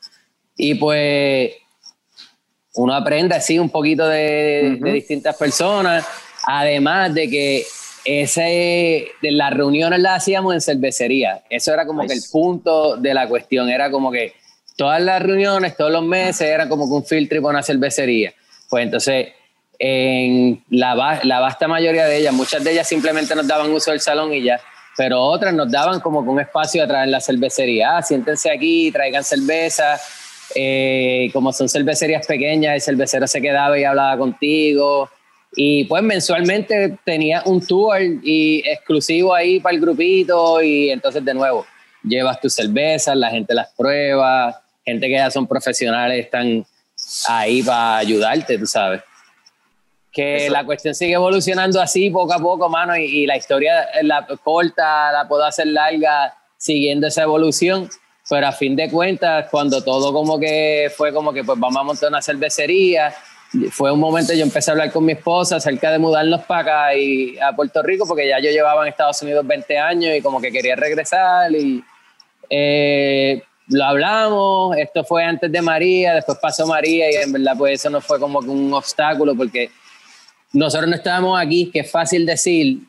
Y 0.55 0.75
pues 0.75 1.51
uno 2.75 2.93
aprende 2.93 3.35
así 3.35 3.59
un 3.59 3.69
poquito 3.69 4.07
de, 4.07 4.75
Ujú. 4.75 4.85
de 4.85 4.91
distintas 4.93 5.35
personas, 5.35 6.07
además 6.43 7.13
de 7.13 7.29
que 7.29 7.65
ese, 8.03 9.07
de 9.21 9.31
las 9.31 9.53
reuniones 9.53 9.99
las 9.99 10.17
hacíamos 10.23 10.53
en 10.53 10.61
cervecería, 10.61 11.43
eso 11.49 11.73
era 11.73 11.85
como 11.85 12.01
que 12.01 12.13
el 12.13 12.19
Nice. 12.19 12.29
punto 12.31 12.97
de 12.97 13.13
la 13.13 13.27
cuestión, 13.27 13.69
era 13.69 13.91
como 13.91 14.11
que 14.11 14.33
todas 14.75 15.01
las 15.01 15.21
reuniones, 15.21 15.77
todos 15.77 15.91
los 15.91 16.03
meses, 16.03 16.41
era 16.41 16.67
como 16.67 16.87
que 16.87 16.93
un 16.95 17.05
filtro 17.05 17.39
y 17.39 17.43
una 17.43 17.61
cervecería. 17.61 18.33
Pues 18.69 18.83
entonces, 18.85 19.29
en 19.77 20.63
la, 20.69 21.19
la 21.23 21.39
vasta 21.39 21.67
mayoría 21.67 22.05
de 22.05 22.17
ellas, 22.17 22.33
muchas 22.33 22.63
de 22.63 22.71
ellas 22.71 22.87
simplemente 22.87 23.35
nos 23.35 23.47
daban 23.47 23.71
uso 23.71 23.91
del 23.91 23.99
salón 23.99 24.33
y 24.33 24.43
ya, 24.43 24.59
pero 24.97 25.21
otras 25.21 25.53
nos 25.53 25.71
daban 25.71 25.99
como 25.99 26.23
que 26.23 26.29
un 26.29 26.39
espacio 26.39 26.83
atrás 26.83 27.05
en 27.05 27.11
la 27.11 27.21
cervecería. 27.21 27.97
Ah, 27.97 28.01
siéntense 28.01 28.51
aquí, 28.51 28.91
traigan 28.91 29.23
cerveza. 29.23 29.99
Eh, 30.53 31.29
como 31.31 31.53
son 31.53 31.69
cervecerías 31.69 32.25
pequeñas, 32.27 32.75
el 32.75 32.81
cervecero 32.81 33.25
se 33.25 33.41
quedaba 33.41 33.79
y 33.79 33.83
hablaba 33.83 34.17
contigo. 34.17 35.09
Y 35.53 35.83
pues 35.85 36.01
mensualmente 36.01 36.97
tenía 37.03 37.43
un 37.45 37.65
tour 37.65 37.97
y 38.23 38.63
exclusivo 38.65 39.33
ahí 39.33 39.59
para 39.59 39.75
el 39.75 39.81
grupito 39.81 40.61
y 40.61 40.89
entonces 40.89 41.23
de 41.25 41.33
nuevo 41.33 41.65
llevas 42.03 42.39
tus 42.39 42.53
cervezas, 42.53 43.15
la 43.15 43.29
gente 43.29 43.53
las 43.53 43.71
prueba, 43.73 44.61
gente 44.85 45.07
que 45.07 45.13
ya 45.13 45.29
son 45.29 45.47
profesionales 45.47 46.25
están 46.25 46.65
ahí 47.27 47.61
para 47.61 47.97
ayudarte, 47.97 48.57
tú 48.57 48.65
sabes. 48.65 49.01
Que 50.11 50.45
Eso. 50.45 50.53
la 50.53 50.65
cuestión 50.65 50.93
sigue 50.93 51.13
evolucionando 51.13 51.81
así 51.81 52.09
poco 52.09 52.33
a 52.33 52.39
poco, 52.39 52.67
mano, 52.67 52.97
y, 52.97 53.03
y 53.03 53.25
la 53.25 53.37
historia 53.37 53.87
la 54.03 54.25
corta, 54.43 55.11
la 55.11 55.27
puedo 55.27 55.43
hacer 55.43 55.67
larga 55.67 56.33
siguiendo 56.57 57.07
esa 57.07 57.23
evolución, 57.23 57.89
pero 58.29 58.47
a 58.47 58.51
fin 58.51 58.75
de 58.75 58.89
cuentas, 58.89 59.47
cuando 59.49 59.83
todo 59.83 60.11
como 60.13 60.39
que 60.39 60.91
fue 60.95 61.13
como 61.13 61.33
que 61.33 61.43
pues 61.43 61.59
vamos 61.59 61.79
a 61.79 61.83
montar 61.83 62.09
una 62.09 62.21
cervecería, 62.21 63.13
fue 63.69 63.91
un 63.91 63.99
momento 63.99 64.33
yo 64.33 64.43
empecé 64.43 64.71
a 64.71 64.73
hablar 64.73 64.91
con 64.91 65.03
mi 65.03 65.11
esposa 65.11 65.57
acerca 65.57 65.91
de 65.91 65.99
mudarnos 65.99 66.41
para 66.43 66.61
acá 66.61 66.95
y 66.95 67.37
a 67.39 67.53
Puerto 67.53 67.83
Rico, 67.83 68.05
porque 68.07 68.27
ya 68.27 68.39
yo 68.39 68.49
llevaba 68.49 68.83
en 68.83 68.89
Estados 68.89 69.21
Unidos 69.21 69.45
20 69.45 69.77
años 69.77 70.15
y 70.15 70.21
como 70.21 70.39
que 70.39 70.51
quería 70.51 70.75
regresar 70.75 71.51
y 71.53 71.83
eh, 72.49 73.43
lo 73.67 73.83
hablamos, 73.85 74.77
esto 74.77 75.03
fue 75.03 75.23
antes 75.23 75.51
de 75.51 75.61
María, 75.61 76.15
después 76.15 76.37
pasó 76.41 76.65
María 76.65 77.11
y 77.11 77.15
en 77.15 77.31
verdad 77.31 77.53
pues 77.57 77.79
eso 77.79 77.89
no 77.89 78.01
fue 78.01 78.19
como 78.19 78.39
un 78.39 78.73
obstáculo 78.73 79.35
porque 79.35 79.69
nosotros 80.53 80.89
no 80.89 80.95
estábamos 80.95 81.39
aquí, 81.39 81.69
que 81.71 81.79
es 81.79 81.91
fácil 81.91 82.25
decir 82.25 82.79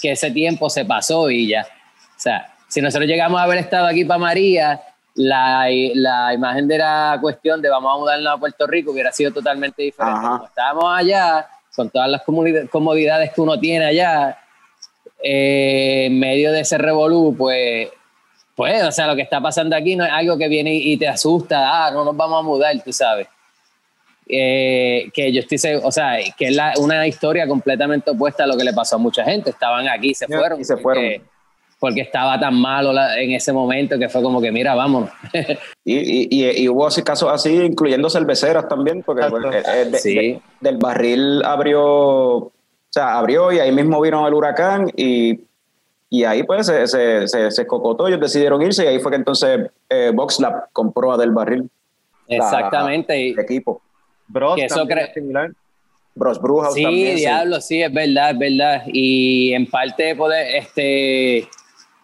que 0.00 0.12
ese 0.12 0.30
tiempo 0.30 0.70
se 0.70 0.84
pasó 0.84 1.30
y 1.30 1.48
ya. 1.48 1.66
O 2.16 2.20
sea, 2.20 2.54
si 2.68 2.80
nosotros 2.80 3.08
llegamos 3.08 3.40
a 3.40 3.44
haber 3.44 3.58
estado 3.58 3.86
aquí 3.86 4.04
para 4.04 4.18
María, 4.18 4.80
la, 5.14 5.66
la 5.94 6.32
imagen 6.34 6.66
de 6.68 6.78
la 6.78 7.18
cuestión 7.20 7.60
de 7.60 7.68
vamos 7.68 7.94
a 7.94 7.98
mudarnos 7.98 8.34
a 8.34 8.38
Puerto 8.38 8.66
Rico 8.66 8.92
hubiera 8.92 9.12
sido 9.12 9.30
totalmente 9.32 9.82
diferente. 9.82 10.18
Ajá. 10.18 10.30
Como 10.38 10.44
estábamos 10.46 10.84
allá, 10.98 11.46
con 11.76 11.90
todas 11.90 12.08
las 12.10 12.22
comodidades 12.70 13.32
que 13.32 13.40
uno 13.40 13.58
tiene 13.58 13.84
allá, 13.86 14.38
eh, 15.22 16.06
en 16.06 16.18
medio 16.18 16.52
de 16.52 16.60
ese 16.60 16.78
revolú, 16.78 17.34
pues, 17.36 17.88
pues, 18.54 18.82
o 18.84 18.92
sea, 18.92 19.06
lo 19.06 19.16
que 19.16 19.22
está 19.22 19.40
pasando 19.40 19.76
aquí 19.76 19.96
no 19.96 20.04
es 20.04 20.10
algo 20.12 20.36
que 20.36 20.48
viene 20.48 20.74
y 20.74 20.92
y 20.92 20.96
te 20.96 21.08
asusta, 21.08 21.86
ah, 21.86 21.90
no 21.90 22.04
nos 22.04 22.16
vamos 22.16 22.40
a 22.40 22.42
mudar, 22.42 22.74
tú 22.84 22.92
sabes. 22.92 23.26
Eh, 24.28 25.10
que 25.12 25.32
yo 25.32 25.40
estoy 25.40 25.58
seguro, 25.58 25.88
o 25.88 25.92
sea, 25.92 26.16
que 26.36 26.46
es 26.46 26.54
la- 26.56 26.72
una 26.78 27.06
historia 27.06 27.46
completamente 27.46 28.10
opuesta 28.12 28.44
a 28.44 28.46
lo 28.46 28.56
que 28.56 28.64
le 28.64 28.72
pasó 28.72 28.96
a 28.96 28.98
mucha 28.98 29.24
gente. 29.24 29.50
Estaban 29.50 29.88
aquí, 29.88 30.14
se 30.14 30.26
fueron. 30.26 30.60
y 30.60 30.64
se 30.64 30.76
fueron. 30.76 31.04
Porque, 31.82 32.00
estaba 32.02 32.38
tan 32.38 32.54
malo 32.60 32.92
la- 32.92 33.18
en 33.20 33.32
ese 33.32 33.52
momento 33.52 33.98
que 33.98 34.08
fue 34.08 34.22
como 34.22 34.40
que, 34.40 34.52
mira, 34.52 34.76
vámonos. 34.76 35.10
Y, 35.84 35.96
y, 35.98 36.28
y- 36.30 36.62
y 36.62 36.68
hubo 36.68 36.86
así 36.86 37.02
casos 37.02 37.28
así, 37.32 37.52
incluyendo 37.56 38.08
cerveceras 38.08 38.68
también, 38.68 39.02
porque 39.02 39.26
pues, 39.28 39.42
eh, 39.66 39.84
de- 39.90 39.98
Sí. 39.98 40.14
de- 40.14 40.40
del 40.60 40.76
barril 40.76 41.42
abrió, 41.44 41.82
o 41.84 42.52
sea, 42.88 43.18
abrió 43.18 43.50
y 43.50 43.58
ahí 43.58 43.72
mismo 43.72 44.00
vino 44.00 44.28
el 44.28 44.32
huracán 44.32 44.92
y, 44.96 45.40
y 46.08 46.22
ahí 46.22 46.44
pues 46.44 46.66
se, 46.68 46.86
se, 46.86 47.26
se, 47.26 47.50
se 47.50 47.66
cocotó, 47.66 48.06
ellos 48.06 48.20
decidieron 48.20 48.62
irse 48.62 48.84
y 48.84 48.86
ahí 48.86 49.00
fue 49.00 49.10
que 49.10 49.16
entonces 49.16 49.68
eh, 49.90 50.12
VoxLab 50.14 50.70
compró 50.72 51.12
a 51.14 51.16
del 51.16 51.32
barril 51.32 51.68
la- 52.28 52.36
Exactamente. 52.36 53.20
y- 53.20 53.30
el 53.32 53.40
equipo. 53.40 53.82
Bros, 54.28 54.54
Que 54.54 54.66
eso 54.66 54.86
es 54.88 55.14
similar. 55.14 55.50
Bros 56.14 56.40
Brewhouse 56.40 56.74
Sí, 56.74 56.82
también. 56.84 57.14
sí. 57.16 57.20
diablo, 57.22 57.60
sí, 57.60 57.82
es 57.82 57.92
verdad, 57.92 58.30
es 58.30 58.38
verdad. 58.38 58.82
Y 58.86 59.52
en 59.52 59.66
parte 59.68 60.14
poder, 60.14 60.46
este, 60.56 61.48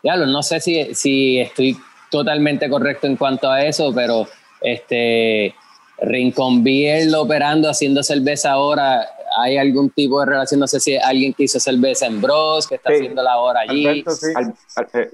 diablo, 0.02 0.26
no 0.26 0.42
sé 0.42 0.60
si, 0.60 0.94
si 0.94 1.40
estoy 1.40 1.76
totalmente 2.10 2.68
correcto 2.70 3.06
en 3.06 3.16
cuanto 3.16 3.50
a 3.50 3.64
eso, 3.64 3.92
pero 3.94 4.26
este, 4.60 5.54
Rincon 6.00 6.62
Beer 6.64 7.14
operando, 7.14 7.68
haciendo 7.68 8.02
cerveza 8.02 8.52
ahora, 8.52 9.06
¿hay 9.38 9.56
algún 9.58 9.90
tipo 9.90 10.20
de 10.20 10.26
relación? 10.26 10.60
No 10.60 10.66
sé 10.66 10.80
si 10.80 10.96
alguien 10.96 11.34
que 11.34 11.44
hizo 11.44 11.60
cerveza 11.60 12.06
en 12.06 12.20
Bros, 12.20 12.66
que 12.66 12.76
está 12.76 12.90
Sí. 12.90 12.96
haciéndola 12.96 13.32
ahora 13.32 13.60
allí. 13.60 13.86
Alberto, 13.86 14.10
sí. 14.12 14.26
Al- 14.34 14.54
al- 14.76 14.88
eh, 15.02 15.10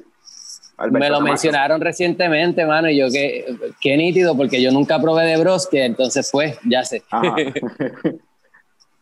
Alberto 0.77 0.99
Me 0.99 1.09
lo 1.09 1.15
Camacho. 1.19 1.31
mencionaron 1.33 1.81
recientemente, 1.81 2.67
mano, 2.67 2.91
y 2.91 2.97
yo 2.97 3.09
qué, 3.09 3.45
qué 3.81 3.97
nítido, 3.97 4.37
porque 4.37 4.61
yo 4.61 4.73
nunca 4.73 5.01
probé 5.01 5.25
de 5.25 5.37
Bros, 5.37 5.69
que 5.69 5.85
entonces 5.85 6.29
pues, 6.33 6.57
ya 6.69 6.85
sé. 6.85 7.03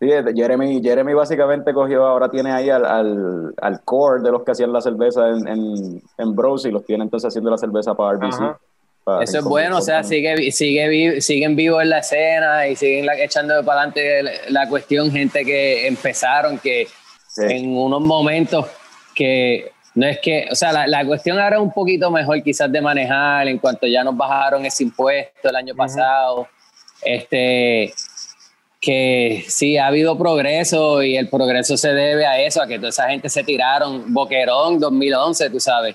Sí, 0.03 0.09
Jeremy, 0.35 0.83
Jeremy 0.83 1.15
básicamente 1.15 1.73
cogió, 1.73 2.05
ahora 2.05 2.29
tiene 2.29 2.51
ahí 2.51 2.69
al, 2.69 2.85
al, 2.85 3.55
al 3.63 3.81
core 3.85 4.21
de 4.21 4.33
los 4.33 4.43
que 4.43 4.51
hacían 4.51 4.73
la 4.73 4.81
cerveza 4.81 5.29
en, 5.29 5.47
en, 5.47 6.03
en 6.19 6.35
Bros 6.35 6.67
y 6.67 6.73
los 6.73 6.85
tiene 6.85 7.05
entonces 7.05 7.29
haciendo 7.29 7.51
la 7.53 7.57
cerveza 7.59 7.95
para 7.95 8.15
RBC. 8.19 8.57
Para 9.05 9.23
Eso 9.23 9.39
es 9.39 9.45
bueno, 9.45 9.79
o 9.79 9.81
sea, 9.81 10.03
sigue, 10.03 10.51
sigue 10.51 11.21
siguen 11.21 11.55
vivos 11.55 11.83
en 11.83 11.91
la 11.91 11.99
escena 11.99 12.67
y 12.67 12.75
siguen 12.75 13.07
la- 13.07 13.17
echando 13.17 13.55
para 13.65 13.83
adelante 13.83 14.23
la, 14.25 14.31
la 14.49 14.69
cuestión, 14.69 15.13
gente 15.13 15.45
que 15.45 15.87
empezaron, 15.87 16.59
que 16.59 16.89
Sí. 17.29 17.43
en 17.49 17.77
unos 17.77 18.01
momentos 18.03 18.67
que 19.15 19.71
no 19.95 20.07
es 20.07 20.19
que, 20.21 20.49
o 20.51 20.55
sea, 20.57 20.73
la, 20.73 20.87
la 20.89 21.07
cuestión 21.07 21.39
ahora 21.39 21.57
es 21.57 21.63
un 21.63 21.73
poquito 21.73 22.11
mejor 22.11 22.43
quizás 22.43 22.71
de 22.73 22.81
manejar 22.81 23.47
en 23.49 23.59
cuanto 23.59 23.87
ya 23.87 24.03
nos 24.03 24.17
bajaron 24.17 24.67
ese 24.67 24.83
impuesto 24.83 25.49
el 25.49 25.55
año 25.57 25.75
pasado, 25.77 26.47
este, 27.03 27.93
que 28.83 29.45
sí, 29.47 29.77
ha 29.79 29.87
habido 29.87 30.19
progreso 30.19 31.05
y 31.05 31.17
el 31.17 31.29
progreso 31.29 31.77
se 31.77 31.95
debe 31.95 32.27
a 32.27 32.41
eso, 32.43 32.61
a 32.61 32.67
que 32.67 32.79
toda 32.79 32.89
esa 32.89 33.09
gente 33.09 33.29
se 33.29 33.45
tiraron, 33.45 34.13
Boquerón 34.13 34.81
2011, 34.81 35.51
tú 35.51 35.61
sabes, 35.61 35.95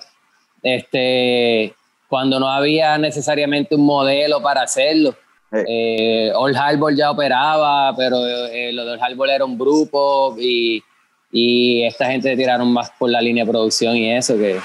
este, 0.63 1.73
cuando 2.07 2.39
no 2.39 2.49
había 2.49 2.97
necesariamente 2.97 3.75
un 3.75 3.85
modelo 3.85 4.41
para 4.41 4.61
hacerlo. 4.61 5.13
Sí. 5.51 5.59
Eh, 5.67 6.31
Old 6.33 6.55
Harbor 6.55 6.95
ya 6.95 7.11
operaba, 7.11 7.93
pero 7.95 8.25
eh, 8.25 8.71
lo 8.71 8.85
de 8.85 8.91
Old 8.93 9.03
Harbor 9.03 9.29
era 9.29 9.43
un 9.43 9.57
grupo 9.57 10.37
y, 10.39 10.81
y 11.29 11.83
esta 11.83 12.05
gente 12.05 12.37
tiraron 12.37 12.71
más 12.71 12.89
por 12.97 13.09
la 13.09 13.19
línea 13.19 13.43
de 13.43 13.51
producción 13.51 13.97
y 13.97 14.13
eso 14.13 14.37
que... 14.37 14.61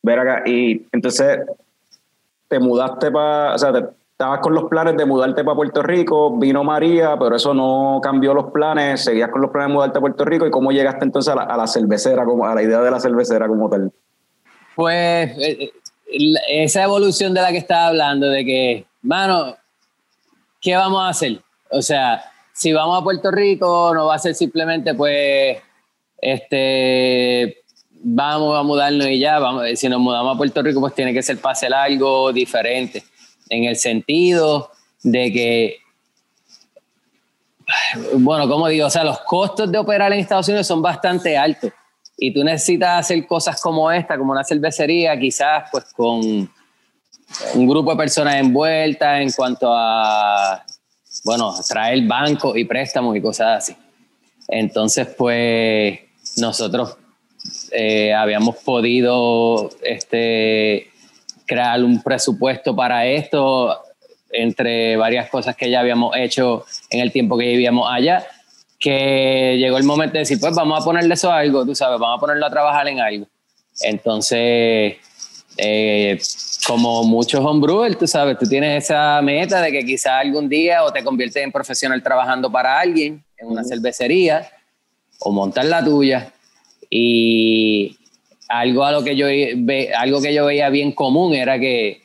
Ver 0.00 0.18
acá, 0.20 0.42
y 0.46 0.86
entonces 0.92 1.40
te 2.46 2.60
mudaste 2.60 3.10
para, 3.10 3.54
o 3.56 3.58
sea, 3.58 3.72
te- 3.72 3.97
estabas 4.18 4.40
con 4.40 4.52
los 4.52 4.64
planes 4.64 4.96
de 4.96 5.06
mudarte 5.06 5.44
para 5.44 5.54
Puerto 5.54 5.80
Rico, 5.80 6.36
vino 6.36 6.64
María, 6.64 7.16
pero 7.16 7.36
eso 7.36 7.54
no 7.54 8.00
cambió 8.02 8.34
los 8.34 8.50
planes, 8.50 9.04
seguías 9.04 9.30
con 9.30 9.40
los 9.40 9.52
planes 9.52 9.68
de 9.68 9.74
mudarte 9.74 9.98
a 9.98 10.00
Puerto 10.00 10.24
Rico, 10.24 10.44
¿y 10.44 10.50
cómo 10.50 10.72
llegaste 10.72 11.04
entonces 11.04 11.32
a 11.32 11.36
la, 11.36 11.42
a 11.44 11.66
cervecera, 11.68 12.24
como, 12.24 12.44
a 12.44 12.52
la 12.52 12.60
idea 12.64 12.80
de 12.80 12.90
la 12.90 12.98
cervecera 12.98 13.46
como 13.46 13.70
tal? 13.70 13.92
Pues 14.74 15.38
eh, 15.38 15.70
eh, 16.10 16.34
esa 16.48 16.82
evolución 16.82 17.32
de 17.32 17.42
la 17.42 17.52
que 17.52 17.58
estaba 17.58 17.86
hablando, 17.86 18.28
de 18.28 18.44
que, 18.44 18.86
mano, 19.02 19.54
¿qué 20.60 20.74
vamos 20.74 21.00
a 21.00 21.10
hacer? 21.10 21.40
O 21.70 21.80
sea, 21.80 22.20
si 22.52 22.72
vamos 22.72 23.00
a 23.00 23.04
Puerto 23.04 23.30
Rico, 23.30 23.94
no 23.94 24.06
va 24.06 24.16
a 24.16 24.18
ser 24.18 24.34
simplemente, 24.34 24.94
pues, 24.94 25.58
este, 26.20 27.58
vamos 27.92 28.58
a 28.58 28.64
mudarnos 28.64 29.06
y 29.06 29.20
ya, 29.20 29.38
si 29.76 29.88
nos 29.88 30.00
mudamos 30.00 30.34
a 30.34 30.38
Puerto 30.38 30.60
Rico, 30.60 30.80
pues 30.80 30.94
tiene 30.96 31.14
que 31.14 31.22
ser 31.22 31.38
hacer 31.40 31.72
algo 31.72 32.32
diferente, 32.32 33.04
en 33.50 33.64
el 33.64 33.76
sentido 33.76 34.70
de 35.02 35.32
que, 35.32 35.76
bueno, 38.14 38.48
como 38.48 38.68
digo, 38.68 38.86
o 38.86 38.90
sea, 38.90 39.04
los 39.04 39.20
costos 39.20 39.70
de 39.70 39.78
operar 39.78 40.12
en 40.12 40.20
Estados 40.20 40.48
Unidos 40.48 40.66
son 40.66 40.82
bastante 40.82 41.36
altos 41.36 41.72
y 42.16 42.32
tú 42.32 42.42
necesitas 42.42 43.00
hacer 43.00 43.26
cosas 43.26 43.60
como 43.60 43.90
esta, 43.90 44.18
como 44.18 44.32
una 44.32 44.44
cervecería, 44.44 45.18
quizás 45.18 45.68
pues 45.70 45.84
con 45.94 46.50
un 47.54 47.68
grupo 47.68 47.92
de 47.92 47.96
personas 47.96 48.36
envueltas 48.36 49.20
en 49.20 49.30
cuanto 49.32 49.72
a, 49.72 50.64
bueno, 51.24 51.54
traer 51.66 52.06
bancos 52.06 52.56
y 52.56 52.64
préstamos 52.64 53.16
y 53.16 53.20
cosas 53.20 53.58
así. 53.58 53.76
Entonces, 54.48 55.06
pues 55.16 56.00
nosotros 56.38 56.96
eh, 57.70 58.12
habíamos 58.12 58.56
podido 58.56 59.70
este, 59.82 60.90
crear 61.48 61.82
un 61.82 62.02
presupuesto 62.02 62.76
para 62.76 63.06
esto 63.06 63.76
entre 64.30 64.96
varias 64.96 65.30
cosas 65.30 65.56
que 65.56 65.70
ya 65.70 65.80
habíamos 65.80 66.14
hecho 66.16 66.64
en 66.90 67.00
el 67.00 67.10
tiempo 67.10 67.38
que 67.38 67.46
vivíamos 67.46 67.88
allá, 67.90 68.26
que 68.78 69.56
llegó 69.58 69.78
el 69.78 69.84
momento 69.84 70.14
de 70.14 70.20
decir, 70.20 70.38
pues 70.38 70.54
vamos 70.54 70.80
a 70.80 70.84
ponerle 70.84 71.14
eso 71.14 71.32
a 71.32 71.38
algo, 71.38 71.64
tú 71.64 71.74
sabes, 71.74 71.98
vamos 71.98 72.18
a 72.18 72.20
ponerlo 72.20 72.46
a 72.46 72.50
trabajar 72.50 72.86
en 72.88 73.00
algo. 73.00 73.26
Entonces, 73.80 74.96
eh, 75.56 76.18
como 76.66 77.02
muchos 77.04 77.44
homebrewers, 77.44 77.98
tú 77.98 78.06
sabes, 78.06 78.38
tú 78.38 78.46
tienes 78.46 78.84
esa 78.84 79.20
meta 79.22 79.60
de 79.62 79.72
que 79.72 79.84
quizás 79.84 80.20
algún 80.20 80.48
día 80.48 80.84
o 80.84 80.92
te 80.92 81.02
conviertes 81.02 81.42
en 81.42 81.50
profesional 81.50 82.02
trabajando 82.02 82.52
para 82.52 82.78
alguien 82.78 83.24
en 83.36 83.48
una 83.48 83.64
cervecería 83.64 84.48
o 85.20 85.32
montar 85.32 85.64
la 85.64 85.82
tuya 85.82 86.32
y 86.90 87.97
algo 88.48 88.84
a 88.84 88.92
lo 88.92 89.04
que 89.04 89.14
yo 89.16 89.26
ve, 89.26 89.92
algo 89.96 90.20
que 90.22 90.32
yo 90.32 90.46
veía 90.46 90.70
bien 90.70 90.92
común 90.92 91.34
era 91.34 91.58
que 91.58 92.02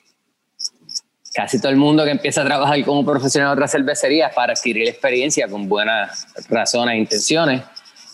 casi 1.34 1.60
todo 1.60 1.72
el 1.72 1.78
mundo 1.78 2.04
que 2.06 2.12
empieza 2.12 2.42
a 2.42 2.46
trabajar 2.46 2.84
como 2.84 3.04
profesional 3.06 3.50
en 3.50 3.54
otra 3.54 3.68
cervecería 3.68 4.30
para 4.30 4.54
adquirir 4.54 4.88
experiencia 4.88 5.48
con 5.48 5.68
buenas 5.68 6.28
razones 6.50 6.94
e 6.96 6.98
intenciones 7.00 7.62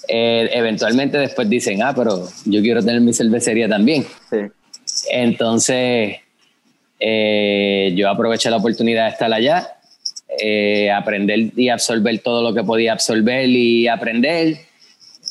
eh, 0.07 0.49
eventualmente 0.53 1.17
después 1.17 1.49
dicen 1.49 1.83
ah 1.83 1.93
pero 1.95 2.27
yo 2.45 2.61
quiero 2.61 2.81
tener 2.83 3.01
mi 3.01 3.13
cervecería 3.13 3.67
también 3.67 4.05
Sí. 4.29 4.37
entonces, 5.11 6.17
eh, 6.99 7.93
yo 7.95 8.09
aproveché 8.09 8.49
la 8.49 8.57
oportunidad 8.57 9.05
de 9.05 9.11
estar 9.11 9.31
allá, 9.33 9.75
eh, 10.41 10.91
aprender 10.91 11.51
y 11.55 11.69
absorber 11.69 12.19
todo 12.19 12.41
lo 12.43 12.53
que 12.53 12.63
podía 12.63 12.93
absorber 12.93 13.47
y 13.49 13.87
aprender, 13.87 14.57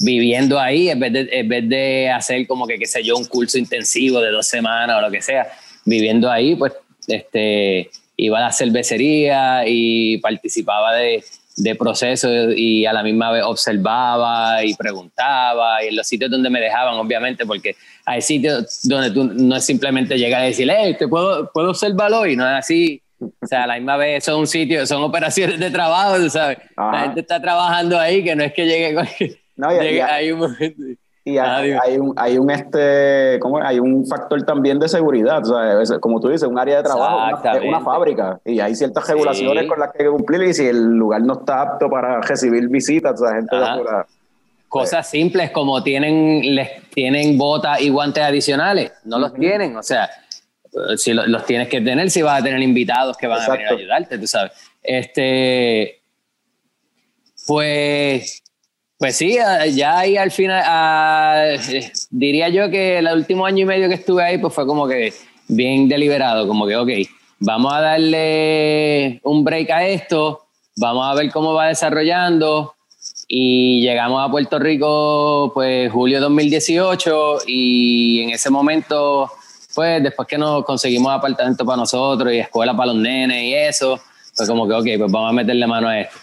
viviendo 0.01 0.59
ahí, 0.59 0.91
en 0.91 1.01
vez, 1.01 1.13
de, 1.13 1.29
en 1.33 1.49
vez 1.49 1.69
de 1.69 2.11
hacer 2.11 2.47
como 2.47 2.67
que, 2.67 2.79
qué 2.79 2.87
sé 2.87 3.03
yo, 3.03 3.17
un 3.17 3.25
curso 3.25 3.59
intensivo 3.59 4.21
de 4.21 4.31
dos 4.31 4.47
semanas 4.47 4.97
o 4.99 5.01
lo 5.01 5.11
que 5.11 5.23
sea, 5.23 5.49
viviendo 5.85 6.31
ahí, 6.31 6.55
pues, 6.55 6.73
este, 7.07 7.91
iba 8.17 8.39
a 8.39 8.43
la 8.43 8.53
cervecería 8.53 9.63
y 9.67 10.19
participaba 10.19 10.95
de, 10.95 11.25
de 11.59 11.75
procesos 11.75 12.55
y 12.57 12.87
a 12.87 12.93
la 12.93 13.03
misma 13.03 13.33
vez 13.33 13.43
observaba 13.45 14.65
y 14.65 14.75
preguntaba 14.75 15.83
y 15.85 15.89
en 15.89 15.97
los 15.97 16.07
sitios 16.07 16.31
donde 16.31 16.51
me 16.51 16.61
dejaban, 16.61 16.95
obviamente, 16.95 17.45
porque 17.45 17.77
hay 18.05 18.23
sitios 18.23 18.81
donde 18.85 19.11
tú 19.11 19.25
no 19.25 19.57
es 19.57 19.65
simplemente 19.65 20.17
llegar 20.17 20.43
a 20.43 20.45
decir, 20.47 20.71
hey, 20.71 20.97
¿te 20.99 21.09
puedo, 21.09 21.51
puedo 21.53 21.71
observarlo? 21.71 22.27
Y 22.27 22.37
no 22.37 22.49
es 22.49 22.55
así. 22.55 23.03
O 23.21 23.47
sea, 23.47 23.65
a 23.65 23.67
la 23.67 23.75
misma 23.75 23.97
vez 23.97 24.25
son 24.25 24.41
un 24.41 24.47
sitio, 24.47 24.87
son 24.87 25.03
operaciones 25.03 25.59
de 25.59 25.71
trabajo, 25.71 26.17
¿sabes? 26.31 26.59
Ajá. 26.77 26.93
La 26.93 27.01
gente 27.05 27.21
está 27.21 27.41
trabajando 27.41 27.99
ahí, 27.99 28.23
que 28.23 28.37
no 28.37 28.45
es 28.45 28.53
que 28.53 28.65
llegue. 28.65 29.38
No, 29.59 29.69
hay 29.69 30.33
un 30.33 30.39
momento. 30.39 30.83
Y 31.25 31.37
Ah, 31.37 31.59
hay, 31.59 31.99
un, 31.99 32.15
hay 32.17 32.39
un 32.39 32.51
este, 32.51 33.39
¿cómo? 33.41 33.59
Hay 33.59 33.79
un 33.79 34.07
factor 34.07 34.43
también 34.45 34.79
de 34.79 34.89
seguridad, 34.89 35.43
o 35.43 35.45
sea, 35.45 35.83
es- 35.83 35.93
como 36.01 36.19
tú 36.21 36.29
dices, 36.29 36.49
un 36.49 36.59
área 36.59 36.79
de 36.79 36.85
trabajo, 36.85 37.39
una, 37.43 37.61
una 37.69 37.81
fábrica, 37.83 38.41
y 38.47 38.61
hay 38.61 38.75
ciertas 38.75 39.05
Sí. 39.05 39.13
regulaciones 39.13 39.67
con 39.67 39.79
las 39.79 39.93
que 39.93 39.99
hay 39.99 40.05
que 40.07 40.11
cumplir, 40.11 40.43
y 40.45 40.55
si 40.55 40.65
el 40.67 40.95
lugar 40.95 41.21
no 41.21 41.35
está 41.35 41.61
apto 41.61 41.91
para 41.91 42.23
recibir 42.23 42.67
visitas, 42.69 43.21
o 43.21 43.27
sea, 43.27 43.35
gente 43.35 43.55
de. 43.57 43.65
Cosas 44.69 45.11
simples 45.11 45.51
como 45.51 45.83
tienen, 45.83 46.55
les, 46.55 46.89
tienen 46.91 47.37
botas 47.37 47.79
y 47.83 47.91
guantes 47.91 48.23
adicionales, 48.25 48.93
no 49.05 49.19
los 49.19 49.35
tienen, 49.35 49.77
o 49.77 49.83
sea, 49.83 50.09
si 50.97 51.13
lo- 51.13 51.27
los 51.27 51.45
tienes 51.45 51.69
que 51.69 51.83
tener, 51.83 52.11
si 52.11 52.23
vas 52.23 52.41
a 52.41 52.45
tener 52.45 52.63
invitados 52.63 53.19
que 53.19 53.27
van 53.27 53.43
a 53.43 53.49
venir 53.53 53.67
a 53.67 53.71
ayudarte, 53.73 54.17
tú 54.19 54.27
sabes. 54.27 54.53
Este, 54.83 56.01
pues, 57.47 58.43
pues 58.99 59.17
sí, 59.17 59.39
ya 59.75 59.99
ahí 59.99 60.17
al 60.17 60.31
final, 60.31 61.61
diría 62.11 62.49
yo 62.49 62.69
que 62.69 62.99
el 62.99 63.07
último 63.07 63.47
año 63.47 63.63
y 63.63 63.65
medio 63.65 63.89
que 63.89 63.95
estuve 63.95 64.25
ahí, 64.25 64.39
pues 64.39 64.53
fue 64.53 64.67
como 64.67 64.89
que 64.89 65.13
bien 65.47 65.89
deliberado, 65.89 66.49
como 66.49 66.67
que, 66.67 66.77
ok, 66.77 66.91
vamos 67.39 67.73
a 67.73 67.81
darle 67.81 69.21
un 69.23 69.45
break 69.45 69.71
a 69.71 69.87
esto, 69.87 70.47
vamos 70.77 71.07
a 71.09 71.15
ver 71.15 71.31
cómo 71.31 71.55
va 71.55 71.69
desarrollando 71.69 72.75
y 73.29 73.83
llegamos 73.83 74.27
a 74.27 74.31
Puerto 74.31 74.59
Rico 74.59 75.53
pues 75.55 75.93
julio 75.93 76.21
2018 76.21 77.41
y 77.47 78.23
en 78.23 78.31
ese 78.31 78.51
momento 78.51 79.31
pues 79.75 80.03
después 80.03 80.27
que 80.27 80.39
nos 80.39 80.65
conseguimos 80.65 81.13
apartamento 81.13 81.65
para 81.65 81.77
nosotros 81.77 82.33
y 82.33 82.39
escuela 82.39 82.77
para 82.77 82.93
los 82.93 82.97
nenes 82.97 83.45
y 83.45 83.55
eso, 83.55 84.01
pues 84.37 84.49
como 84.49 84.67
que 84.67 84.75
ok, 84.75 84.99
pues 84.99 85.13
vamos 85.13 85.31
a 85.31 85.33
meterle 85.33 85.67
mano 85.67 85.89
a 85.89 86.01
esto. 86.01 86.19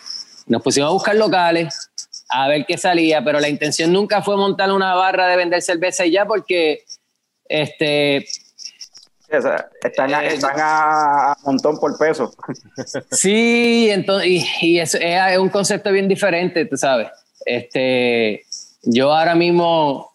Nos 0.47 0.61
pusimos 0.61 0.89
a 0.89 0.93
buscar 0.93 1.15
locales, 1.15 1.89
a 2.35 2.47
ver 2.47 2.65
qué 2.65 2.77
salía, 2.77 3.23
pero 3.23 3.39
la 3.39 3.49
intención 3.49 3.93
nunca 3.93 4.21
fue 4.21 4.35
montar 4.35 4.71
una 4.71 4.93
barra 4.93 5.27
de 5.27 5.37
vender 5.37 5.61
cerveza 5.61 6.05
y 6.05 6.11
ya 6.11 6.25
porque 6.25 6.83
este 7.47 8.25
están, 9.81 10.13
a, 10.13 10.23
Eh, 10.25 10.33
están 10.33 10.55
a, 10.57 11.35
montón 11.43 11.77
por 11.79 11.97
peso. 11.97 12.33
Sí, 13.11 13.89
entonces, 13.89 14.29
y, 14.29 14.45
y 14.61 14.79
eso 14.79 14.97
es, 14.97 15.31
es 15.31 15.37
un 15.37 15.49
concepto 15.49 15.91
bien 15.91 16.07
diferente, 16.07 16.65
tú 16.65 16.77
sabes. 16.77 17.07
Este, 17.45 18.43
yo 18.83 19.13
ahora 19.13 19.35
mismo, 19.35 20.13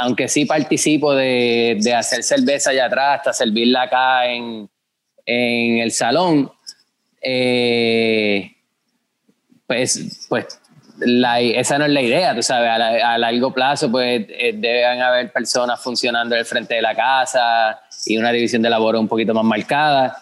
aunque 0.00 0.28
sí 0.28 0.44
participo 0.44 1.14
de, 1.14 1.78
de 1.80 1.94
hacer 1.94 2.22
cerveza 2.22 2.70
allá 2.70 2.86
atrás, 2.86 3.18
hasta 3.18 3.32
servirla 3.32 3.82
acá 3.82 4.26
en, 4.26 4.68
en 5.24 5.78
el 5.78 5.92
salón, 5.92 6.50
eh, 7.20 8.52
pues, 9.66 10.26
pues 10.28 10.60
la- 10.98 11.40
esa 11.40 11.78
no 11.78 11.84
es 11.84 11.90
la 11.90 12.02
idea, 12.02 12.34
tú 12.34 12.42
sabes, 12.42 12.70
a, 12.70 12.78
la- 12.78 13.14
a 13.14 13.18
largo 13.18 13.52
plazo 13.52 13.90
pues 13.90 14.26
eh, 14.28 14.52
deben 14.54 15.02
haber 15.02 15.32
personas 15.32 15.80
funcionando 15.80 16.34
en 16.34 16.40
el 16.40 16.46
frente 16.46 16.74
de 16.74 16.82
la 16.82 16.94
casa 16.94 17.80
y 18.06 18.16
una 18.16 18.32
división 18.32 18.62
de 18.62 18.70
labor 18.70 18.96
un 18.96 19.08
poquito 19.08 19.34
más 19.34 19.44
marcada. 19.44 20.16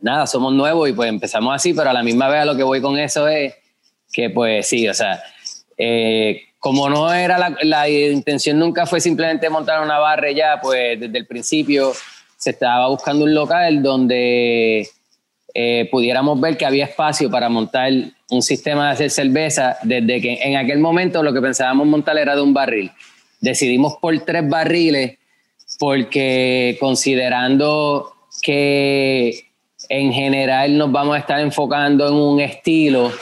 Nada, 0.00 0.26
somos 0.26 0.52
nuevos 0.52 0.88
y 0.88 0.92
pues 0.92 1.08
empezamos 1.08 1.54
así, 1.54 1.74
pero 1.74 1.90
a 1.90 1.92
la 1.92 2.02
misma 2.02 2.28
vez 2.28 2.44
lo 2.44 2.56
que 2.56 2.62
voy 2.62 2.80
con 2.80 2.98
eso 2.98 3.28
es 3.28 3.54
que 4.12 4.30
pues 4.30 4.68
sí, 4.68 4.88
o 4.88 4.94
sea, 4.94 5.22
eh, 5.76 6.42
como 6.58 6.88
no 6.88 7.12
era 7.12 7.50
la, 7.62 7.88
intención 7.88 8.58
nunca 8.58 8.86
fue 8.86 9.00
simplemente 9.00 9.48
montar 9.50 9.82
una 9.82 9.98
barra 9.98 10.30
ya, 10.30 10.60
pues 10.60 11.00
desde 11.00 11.18
el 11.18 11.26
principio 11.26 11.92
se 12.36 12.50
estaba 12.50 12.88
buscando 12.88 13.24
un 13.24 13.34
local 13.34 13.82
donde 13.82 14.88
eh, 15.54 15.88
pudiéramos 15.90 16.40
ver 16.40 16.56
que 16.56 16.64
había 16.66 16.84
espacio 16.84 17.30
para 17.30 17.48
montar 17.48 17.90
un 18.32 18.42
sistema 18.42 18.86
de 18.86 18.92
hacer 18.92 19.10
cerveza 19.10 19.76
desde 19.82 20.20
que 20.20 20.38
en 20.42 20.56
aquel 20.56 20.78
momento 20.78 21.22
lo 21.22 21.34
que 21.34 21.40
pensábamos 21.40 21.86
montar 21.86 22.16
era 22.16 22.34
de 22.34 22.40
un 22.40 22.54
barril. 22.54 22.90
Decidimos 23.40 23.96
por 24.00 24.18
tres 24.20 24.48
barriles 24.48 25.18
porque 25.78 26.78
considerando 26.80 28.14
que 28.40 29.44
en 29.88 30.12
general 30.12 30.78
nos 30.78 30.90
vamos 30.90 31.14
a 31.14 31.18
estar 31.18 31.40
enfocando 31.40 32.08
en 32.08 32.14
un 32.14 32.40
estilo, 32.40 33.12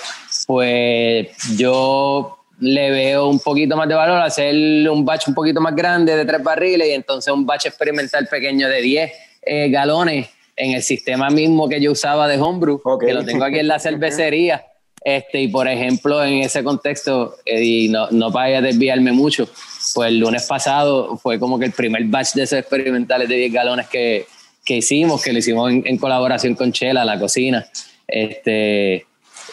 pues 0.46 1.28
yo 1.56 2.38
le 2.60 2.90
veo 2.90 3.28
un 3.28 3.40
poquito 3.40 3.76
más 3.76 3.88
de 3.88 3.94
valor 3.94 4.20
hacer 4.20 4.54
un 4.88 5.04
batch 5.04 5.26
un 5.26 5.34
poquito 5.34 5.60
más 5.60 5.74
grande 5.74 6.14
de 6.14 6.24
tres 6.24 6.42
barriles 6.42 6.86
y 6.86 6.92
entonces 6.92 7.32
un 7.32 7.44
batch 7.44 7.66
experimental 7.66 8.28
pequeño 8.28 8.68
de 8.68 8.80
10 8.80 9.12
eh, 9.42 9.70
galones 9.70 10.28
en 10.54 10.74
el 10.74 10.82
sistema 10.82 11.30
mismo 11.30 11.68
que 11.68 11.80
yo 11.80 11.90
usaba 11.90 12.28
de 12.28 12.38
homebrew, 12.38 12.80
Ok. 12.84 13.06
que 13.06 13.14
lo 13.14 13.24
tengo 13.24 13.44
aquí 13.44 13.58
en 13.58 13.66
la 13.66 13.78
cervecería. 13.80 14.66
Este, 15.02 15.40
y 15.40 15.48
por 15.48 15.66
ejemplo, 15.66 16.22
en 16.22 16.42
ese 16.42 16.62
contexto, 16.62 17.36
y 17.46 17.88
no, 17.88 18.08
no 18.10 18.30
para 18.30 18.60
desviarme 18.60 19.12
mucho, 19.12 19.48
pues 19.94 20.08
el 20.08 20.18
lunes 20.18 20.46
pasado 20.46 21.16
fue 21.16 21.38
como 21.38 21.58
que 21.58 21.66
el 21.66 21.72
primer 21.72 22.04
batch 22.04 22.34
de 22.34 22.42
esos 22.42 22.58
experimentales 22.58 23.28
de 23.28 23.36
10 23.36 23.52
galones 23.52 23.88
que, 23.88 24.26
que 24.64 24.76
hicimos, 24.76 25.22
que 25.22 25.32
lo 25.32 25.38
hicimos 25.38 25.70
en, 25.70 25.82
en 25.86 25.96
colaboración 25.96 26.54
con 26.54 26.70
Chela, 26.72 27.04
la 27.04 27.18
cocina. 27.18 27.66
Este, 28.06 29.06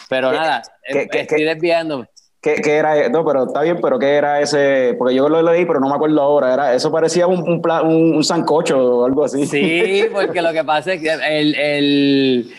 pero 0.08 0.30
¿Qué- 0.30 0.36
nada, 0.36 0.62
qué- 0.86 1.08
estoy 1.20 1.38
qué- 1.38 1.44
desviándome. 1.44 2.06
¿Qué, 2.40 2.54
qué 2.62 2.74
era? 2.76 3.08
No, 3.08 3.24
pero 3.24 3.46
está 3.48 3.62
bien, 3.62 3.78
pero 3.82 3.98
¿qué 3.98 4.10
era 4.14 4.40
ese? 4.40 4.94
Porque 4.96 5.12
yo 5.14 5.28
lo 5.28 5.42
leí, 5.42 5.64
pero 5.64 5.80
no 5.80 5.88
me 5.88 5.94
acuerdo 5.96 6.22
ahora. 6.22 6.54
Era, 6.54 6.72
eso 6.74 6.92
parecía 6.92 7.26
un, 7.26 7.40
un, 7.42 7.60
un, 7.84 8.14
un 8.16 8.24
sancocho 8.24 8.78
o 8.78 9.06
algo 9.06 9.24
así. 9.24 9.44
Sí, 9.44 10.04
porque 10.12 10.40
lo 10.40 10.52
que 10.52 10.62
pasa 10.62 10.92
es 10.92 11.00
que 11.02 11.10
el, 11.12 11.54
el- 11.56 12.54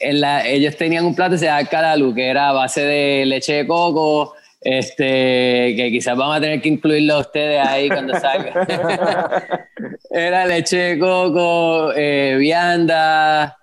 ellos 0.00 0.76
tenían 0.76 1.04
un 1.04 1.14
plato 1.14 1.32
que 1.32 1.38
se 1.38 1.46
llama 1.46 1.68
Calalu, 1.68 2.14
que 2.14 2.26
era 2.26 2.50
a 2.50 2.52
base 2.52 2.82
de 2.82 3.26
leche 3.26 3.52
de 3.54 3.66
coco, 3.66 4.34
este, 4.60 5.74
que 5.76 5.90
quizás 5.92 6.16
vamos 6.16 6.36
a 6.36 6.40
tener 6.40 6.60
que 6.60 6.68
incluirlo 6.68 7.14
a 7.14 7.18
ustedes 7.20 7.66
ahí 7.66 7.88
cuando 7.88 8.18
salga. 8.18 8.66
era 10.10 10.46
leche 10.46 10.76
de 10.76 10.98
coco, 10.98 11.92
eh, 11.94 12.36
vianda, 12.38 13.56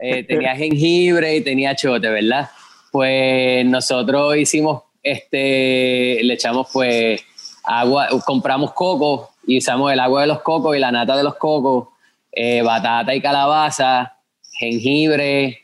eh, 0.00 0.24
tenía 0.24 0.56
jengibre 0.56 1.36
y 1.36 1.40
tenía 1.42 1.74
chote, 1.74 2.08
¿verdad? 2.08 2.48
Pues 2.90 3.66
nosotros 3.66 4.36
hicimos, 4.36 4.82
este, 5.02 6.18
le 6.22 6.34
echamos 6.34 6.68
pues 6.72 7.22
agua, 7.64 8.08
compramos 8.24 8.72
coco 8.72 9.30
y 9.46 9.58
usamos 9.58 9.92
el 9.92 10.00
agua 10.00 10.22
de 10.22 10.28
los 10.28 10.40
cocos 10.40 10.76
y 10.76 10.78
la 10.78 10.90
nata 10.90 11.16
de 11.16 11.24
los 11.24 11.36
cocos, 11.36 11.88
eh, 12.32 12.62
batata 12.62 13.14
y 13.14 13.20
calabaza, 13.20 14.16
jengibre, 14.58 15.60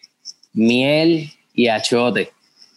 miel 0.55 1.31
y 1.53 1.69
achote. 1.69 2.31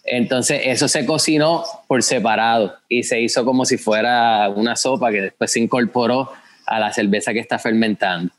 Entonces 0.03 0.61
eso 0.65 0.87
se 0.87 1.05
cocinó 1.05 1.63
por 1.87 2.01
separado 2.03 2.75
y 2.89 3.03
se 3.03 3.19
hizo 3.21 3.43
como 3.45 3.65
si 3.65 3.77
fuera 3.77 4.49
una 4.49 4.75
sopa 4.75 5.11
que 5.11 5.21
después 5.21 5.51
se 5.51 5.59
incorporó 5.59 6.31
a 6.65 6.79
la 6.79 6.91
cerveza 6.93 7.33
que 7.33 7.39
está 7.39 7.57
fermentando. 7.59 8.31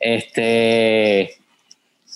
Este, 0.00 1.34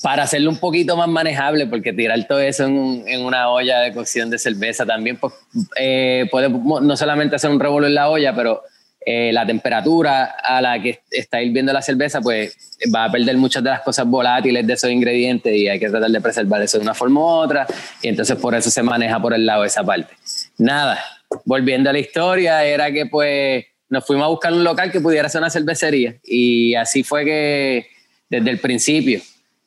para 0.03 0.23
hacerlo 0.25 0.51
un 0.51 0.59
poquito 0.59 0.97
más 0.97 1.09
manejable, 1.09 1.67
porque 1.67 1.93
tirar 1.93 2.25
todo 2.27 2.41
eso 2.41 2.65
en, 2.65 2.79
un- 2.79 3.05
en 3.09 3.25
una 3.25 3.49
olla 3.51 3.81
de 3.81 3.93
cocción 3.93 4.31
de 4.31 4.39
cerveza 4.39 4.85
también 4.87 5.17
pues, 5.17 5.33
eh, 5.79 6.29
no 6.33 6.97
solamente 6.97 7.37
hacer 7.37 7.51
un 7.51 7.61
revuelo 7.61 7.87
en 7.87 7.95
la 7.95 8.09
olla, 8.09 8.35
pero 8.35 8.63
eh, 9.05 9.33
la 9.33 9.47
temperatura 9.47 10.37
a 10.43 10.61
la 10.61 10.81
que 10.81 11.01
está 11.11 11.43
hirviendo 11.43 11.73
la 11.73 11.83
cerveza, 11.83 12.21
pues 12.21 12.57
va 12.95 13.05
a 13.05 13.13
perder 13.13 13.37
muchas 13.37 13.63
de 13.63 13.71
las 13.71 13.81
cosas 13.81 14.07
volátiles 14.07 14.67
de 14.67 14.73
esos 14.73 14.91
ingredientes 14.91 15.55
y 15.55 15.69
hay 15.69 15.79
que 15.79 15.89
tratar 15.89 16.11
de 16.11 16.21
preservar 16.21 16.63
eso 16.63 16.79
de 16.79 16.83
una 16.83 16.95
forma 16.95 17.21
u 17.21 17.25
otra. 17.25 17.67
Y 18.03 18.09
entonces 18.09 18.37
por 18.37 18.55
eso 18.55 18.71
se 18.71 18.83
maneja 18.83 19.21
por 19.21 19.35
el 19.35 19.45
lado 19.45 19.63
de 19.63 19.69
esa 19.69 19.85
parte. 19.85 20.15
Nada, 20.59 20.99
volviendo 21.45 21.91
a 21.91 21.93
la 21.93 21.99
historia, 21.99 22.65
era 22.65 22.91
que 22.93 23.07
pues 23.07 23.65
nos 23.89 24.07
fuimos 24.07 24.25
a 24.25 24.29
buscar 24.29 24.53
un 24.53 24.65
local 24.65 24.91
que 24.91 25.01
pudiera 25.01 25.29
ser 25.29 25.41
una 25.41 25.51
cervecería 25.51 26.17
y 26.25 26.75
así 26.75 27.03
fue 27.03 27.25
que 27.25 27.87
desde 28.31 28.51
el 28.51 28.59
principio 28.59 29.21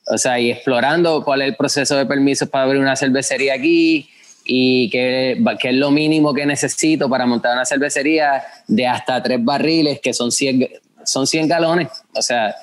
o 0.08 0.18
sea, 0.18 0.40
y 0.40 0.52
explorando 0.52 1.24
cuál 1.24 1.42
es 1.42 1.50
el 1.50 1.56
proceso 1.56 1.96
de 1.98 2.06
permisos 2.06 2.48
para 2.50 2.66
abrir 2.66 2.82
una 2.82 2.96
cervecería 2.96 3.56
aquí 3.56 4.10
y 4.46 4.90
qué, 4.92 5.42
qué 5.60 5.70
es 5.70 5.76
lo 5.76 5.90
mínimo 5.92 6.34
que 6.34 6.46
necesito 6.46 7.10
para 7.10 7.26
montar 7.26 7.54
una 7.54 7.66
cervecería 7.66 8.44
de 8.68 8.86
hasta 8.88 9.22
tres 9.24 9.44
barriles, 9.44 10.00
que 10.00 10.14
son 10.14 10.32
100, 10.32 10.60
ga- 10.62 10.70
son 11.04 11.26
100 11.28 11.48
galones. 11.48 11.88
O 12.16 12.22
sea, 12.22 12.54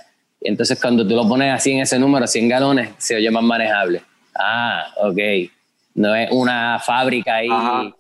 entonces 0.40 0.80
cuando 0.80 1.06
tú 1.06 1.14
lo 1.16 1.28
pones 1.28 1.52
así 1.52 1.72
en 1.72 1.80
ese 1.80 1.98
número, 1.98 2.26
100 2.26 2.48
galones, 2.48 2.90
se 2.98 3.16
oye 3.16 3.30
más 3.30 3.42
manejable. 3.42 4.02
Ah, 4.34 4.86
ok. 5.02 5.18
No 5.94 6.14
es 6.14 6.30
una 6.30 6.78
fábrica 6.78 7.34
ahí 7.36 7.48
Ajá. 7.50 7.90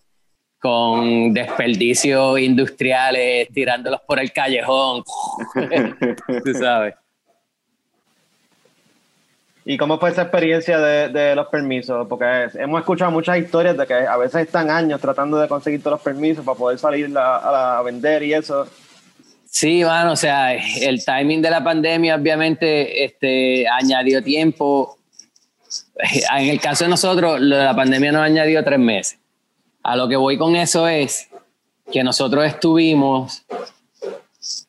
con 0.60 1.34
desperdicios 1.34 2.38
industriales 2.40 3.48
tirándolos 3.52 4.00
por 4.06 4.18
el 4.20 4.32
callejón. 4.32 5.02
tú 6.44 6.54
sabes. 6.54 6.94
¿Y 9.64 9.76
cómo 9.76 9.98
fue 9.98 10.10
esa 10.10 10.22
experiencia 10.22 10.78
de, 10.78 11.36
los 11.36 11.46
permisos? 11.46 12.06
Porque 12.08 12.48
hemos 12.54 12.80
escuchado 12.80 13.12
muchas 13.12 13.38
historias 13.38 13.76
de 13.76 13.86
que 13.86 13.94
a 13.94 14.16
veces 14.16 14.46
están 14.46 14.70
años 14.70 15.00
tratando 15.00 15.38
de 15.38 15.46
conseguir 15.46 15.80
todos 15.80 15.96
los 15.96 16.02
permisos 16.02 16.44
para 16.44 16.58
poder 16.58 16.78
salir 16.78 17.12
a, 17.16 17.80
vender 17.84 18.24
y 18.24 18.34
eso. 18.34 18.66
Sí, 19.44 19.84
bueno, 19.84 20.12
o 20.12 20.16
sea, 20.16 20.54
el 20.54 21.04
timing 21.04 21.42
de 21.42 21.50
la 21.50 21.62
pandemia 21.62 22.16
obviamente 22.16 23.04
este, 23.04 23.68
añadió 23.68 24.22
tiempo. 24.22 24.98
En 26.34 26.48
el 26.48 26.60
caso 26.60 26.84
de 26.84 26.90
nosotros, 26.90 27.40
lo 27.40 27.56
de 27.56 27.64
la 27.64 27.76
pandemia 27.76 28.10
nos 28.10 28.22
añadió 28.22 28.64
tres 28.64 28.78
meses. 28.78 29.18
A 29.84 29.94
lo 29.94 30.08
que 30.08 30.16
voy 30.16 30.38
con 30.38 30.56
eso 30.56 30.88
es 30.88 31.28
que 31.92 32.02
nosotros 32.02 32.44
estuvimos 32.46 33.44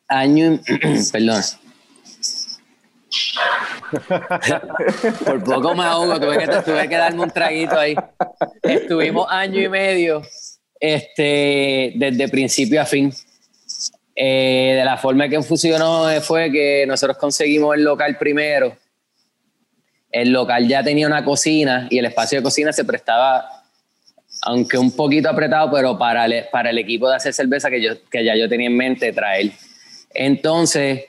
año, 0.06 0.60
perdón. 1.12 1.42
Por 5.24 5.44
poco 5.44 5.74
me 5.74 5.84
ahogo, 5.84 6.20
tuve 6.20 6.38
que, 6.38 6.46
tuve 6.46 6.88
que 6.88 6.96
darme 6.96 7.22
un 7.22 7.30
traguito 7.30 7.78
ahí. 7.78 7.94
Estuvimos 8.62 9.26
año 9.30 9.60
y 9.60 9.68
medio 9.68 10.22
este, 10.80 11.92
desde 11.96 12.28
principio 12.28 12.80
a 12.80 12.84
fin. 12.84 13.12
Eh, 14.16 14.74
de 14.76 14.84
la 14.84 14.96
forma 14.96 15.28
que 15.28 15.42
funcionó 15.42 16.08
fue 16.20 16.50
que 16.52 16.84
nosotros 16.86 17.18
conseguimos 17.18 17.74
el 17.74 17.84
local 17.84 18.16
primero. 18.18 18.76
El 20.10 20.30
local 20.30 20.68
ya 20.68 20.84
tenía 20.84 21.06
una 21.06 21.24
cocina 21.24 21.88
y 21.90 21.98
el 21.98 22.04
espacio 22.04 22.38
de 22.38 22.44
cocina 22.44 22.72
se 22.72 22.84
prestaba, 22.84 23.48
aunque 24.42 24.78
un 24.78 24.94
poquito 24.94 25.28
apretado, 25.28 25.72
pero 25.72 25.98
para 25.98 26.26
el, 26.26 26.44
para 26.52 26.70
el 26.70 26.78
equipo 26.78 27.08
de 27.08 27.16
hacer 27.16 27.34
cerveza 27.34 27.68
que, 27.68 27.82
yo, 27.82 27.92
que 28.08 28.24
ya 28.24 28.36
yo 28.36 28.48
tenía 28.48 28.68
en 28.68 28.76
mente 28.76 29.12
traer. 29.12 29.50
Entonces, 30.10 31.06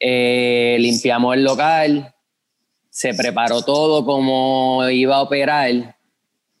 eh, 0.00 0.76
limpiamos 0.78 1.34
el 1.36 1.44
local, 1.44 2.14
se 2.90 3.14
preparó 3.14 3.62
todo 3.62 4.04
como 4.04 4.88
iba 4.88 5.16
a 5.16 5.22
operar, 5.22 5.96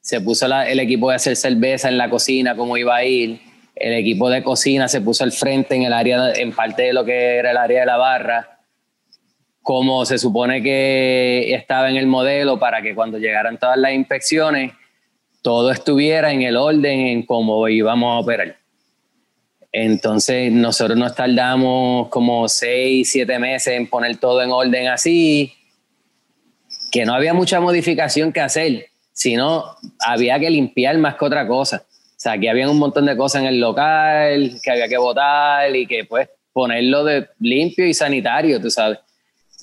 se 0.00 0.20
puso 0.20 0.46
la- 0.48 0.68
el 0.68 0.80
equipo 0.80 1.10
de 1.10 1.16
hacer 1.16 1.36
cerveza 1.36 1.88
en 1.88 1.98
la 1.98 2.08
cocina, 2.08 2.56
como 2.56 2.76
iba 2.76 2.96
a 2.96 3.04
ir, 3.04 3.40
el 3.74 3.92
equipo 3.94 4.28
de 4.30 4.42
cocina 4.42 4.88
se 4.88 5.00
puso 5.00 5.24
al 5.24 5.32
frente 5.32 5.74
en 5.74 5.82
el 5.82 5.92
área, 5.92 6.32
en 6.32 6.52
parte 6.52 6.82
de 6.82 6.92
lo 6.92 7.04
que 7.04 7.36
era 7.36 7.50
el 7.52 7.56
área 7.56 7.80
de 7.80 7.86
la 7.86 7.96
barra, 7.96 8.58
como 9.62 10.04
se 10.06 10.18
supone 10.18 10.62
que 10.62 11.52
estaba 11.54 11.90
en 11.90 11.96
el 11.96 12.06
modelo 12.06 12.58
para 12.58 12.80
que 12.82 12.94
cuando 12.94 13.18
llegaran 13.18 13.58
todas 13.58 13.76
las 13.76 13.92
inspecciones, 13.92 14.72
todo 15.42 15.70
estuviera 15.70 16.32
en 16.32 16.42
el 16.42 16.56
orden 16.56 17.00
en 17.00 17.22
cómo 17.24 17.68
íbamos 17.68 18.16
a 18.16 18.18
operar. 18.20 18.56
Entonces 19.72 20.50
nosotros 20.52 20.96
nos 20.96 21.14
tardamos 21.14 22.08
como 22.08 22.48
seis, 22.48 23.10
siete 23.10 23.38
meses 23.38 23.74
en 23.74 23.86
poner 23.86 24.16
todo 24.16 24.42
en 24.42 24.50
orden 24.50 24.88
así, 24.88 25.52
que 26.90 27.04
no 27.04 27.14
había 27.14 27.34
mucha 27.34 27.60
modificación 27.60 28.32
que 28.32 28.40
hacer, 28.40 28.86
sino 29.12 29.76
había 30.00 30.38
que 30.38 30.50
limpiar 30.50 30.96
más 30.98 31.16
que 31.16 31.24
otra 31.24 31.46
cosa. 31.46 31.84
O 31.86 32.20
sea, 32.20 32.38
que 32.38 32.50
había 32.50 32.68
un 32.68 32.78
montón 32.78 33.06
de 33.06 33.16
cosas 33.16 33.42
en 33.42 33.48
el 33.48 33.60
local 33.60 34.58
que 34.62 34.70
había 34.70 34.88
que 34.88 34.98
votar 34.98 35.74
y 35.76 35.86
que 35.86 36.04
pues 36.04 36.28
ponerlo 36.52 37.04
de 37.04 37.28
limpio 37.38 37.86
y 37.86 37.94
sanitario, 37.94 38.60
tú 38.60 38.70
sabes. 38.70 38.98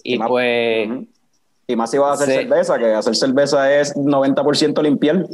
Y, 0.04 0.18
pues... 0.20 0.88
Y 1.68 1.76
más 1.76 1.90
si 1.90 1.98
vas 1.98 2.20
a 2.20 2.24
hacer 2.24 2.42
cerveza, 2.42 2.78
que 2.78 2.94
hacer 2.94 3.16
cerveza 3.16 3.74
es 3.80 3.96
90% 3.96 4.82
limpiar. 4.84 5.26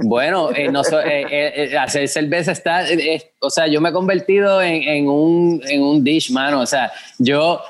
Bueno, 0.00 0.50
eh, 0.50 0.70
eh, 1.04 1.26
eh, 1.30 1.78
hacer 1.78 2.08
cerveza 2.08 2.52
está, 2.52 2.84
o 3.40 3.50
sea, 3.50 3.68
yo 3.68 3.80
me 3.80 3.90
he 3.90 3.92
convertido 3.92 4.60
en, 4.62 5.08
un, 5.08 5.62
en 5.68 5.82
un 5.82 6.02
dish, 6.02 6.32
mano. 6.32 6.60
O 6.60 6.66
sea, 6.66 6.90
yo, 7.18 7.60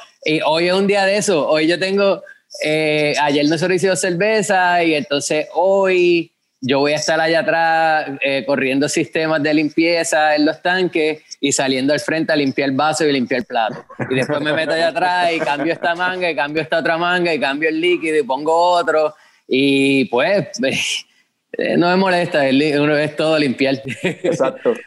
hoy 0.47 0.69
es 0.69 0.75
un 0.75 0.87
día 0.87 1.05
de 1.05 1.19
eso. 1.19 1.47
Hoy 1.47 1.67
yo 1.67 1.79
tengo, 1.79 2.23
ayer 2.63 3.47
nosotros 3.49 3.77
hicimos 3.77 4.01
cerveza 4.01 4.83
y 4.83 4.95
entonces 4.95 5.49
hoy 5.55 6.33
yo 6.61 6.81
voy 6.81 6.92
a 6.92 6.96
estar 6.96 7.20
allá 7.20 7.40
atrás 7.40 8.18
corriendo 8.46 8.88
sistemas 8.88 9.42
de 9.42 9.55
limpieza 9.55 10.37
en 10.37 10.44
los 10.44 10.61
tanques 10.61 11.23
y 11.40 11.53
saliendo 11.53 11.92
al 11.92 12.01
frente 12.01 12.33
a 12.33 12.37
limpiar 12.37 12.68
el 12.68 12.77
vaso 12.77 13.07
y 13.07 13.12
limpiar 13.12 13.40
el 13.40 13.46
plato. 13.46 13.85
Y 14.11 14.14
después 14.14 14.40
me 14.40 14.53
meto 14.53 14.73
allá 14.73 14.88
atrás 14.88 15.33
y 15.33 15.38
cambio 15.38 15.73
esta 15.73 15.94
manga 15.94 16.31
y 16.31 16.37
cambio 16.37 16.62
esta 16.62 16.79
otra 16.79 16.99
manga 16.99 17.33
y 17.33 17.40
cambio 17.40 17.68
el 17.68 17.81
líquido 17.81 18.18
y 18.18 18.23
pongo 18.23 18.55
otro. 18.55 19.14
Y 19.49 20.05
pues 20.07 20.49
eh, 21.53 21.77
no 21.77 21.88
me 21.88 21.96
molesta, 21.96 22.42
uno 22.79 22.96
es 22.96 23.16
todo 23.16 23.38
limpiar. 23.38 23.83
Exacto. 24.03 24.75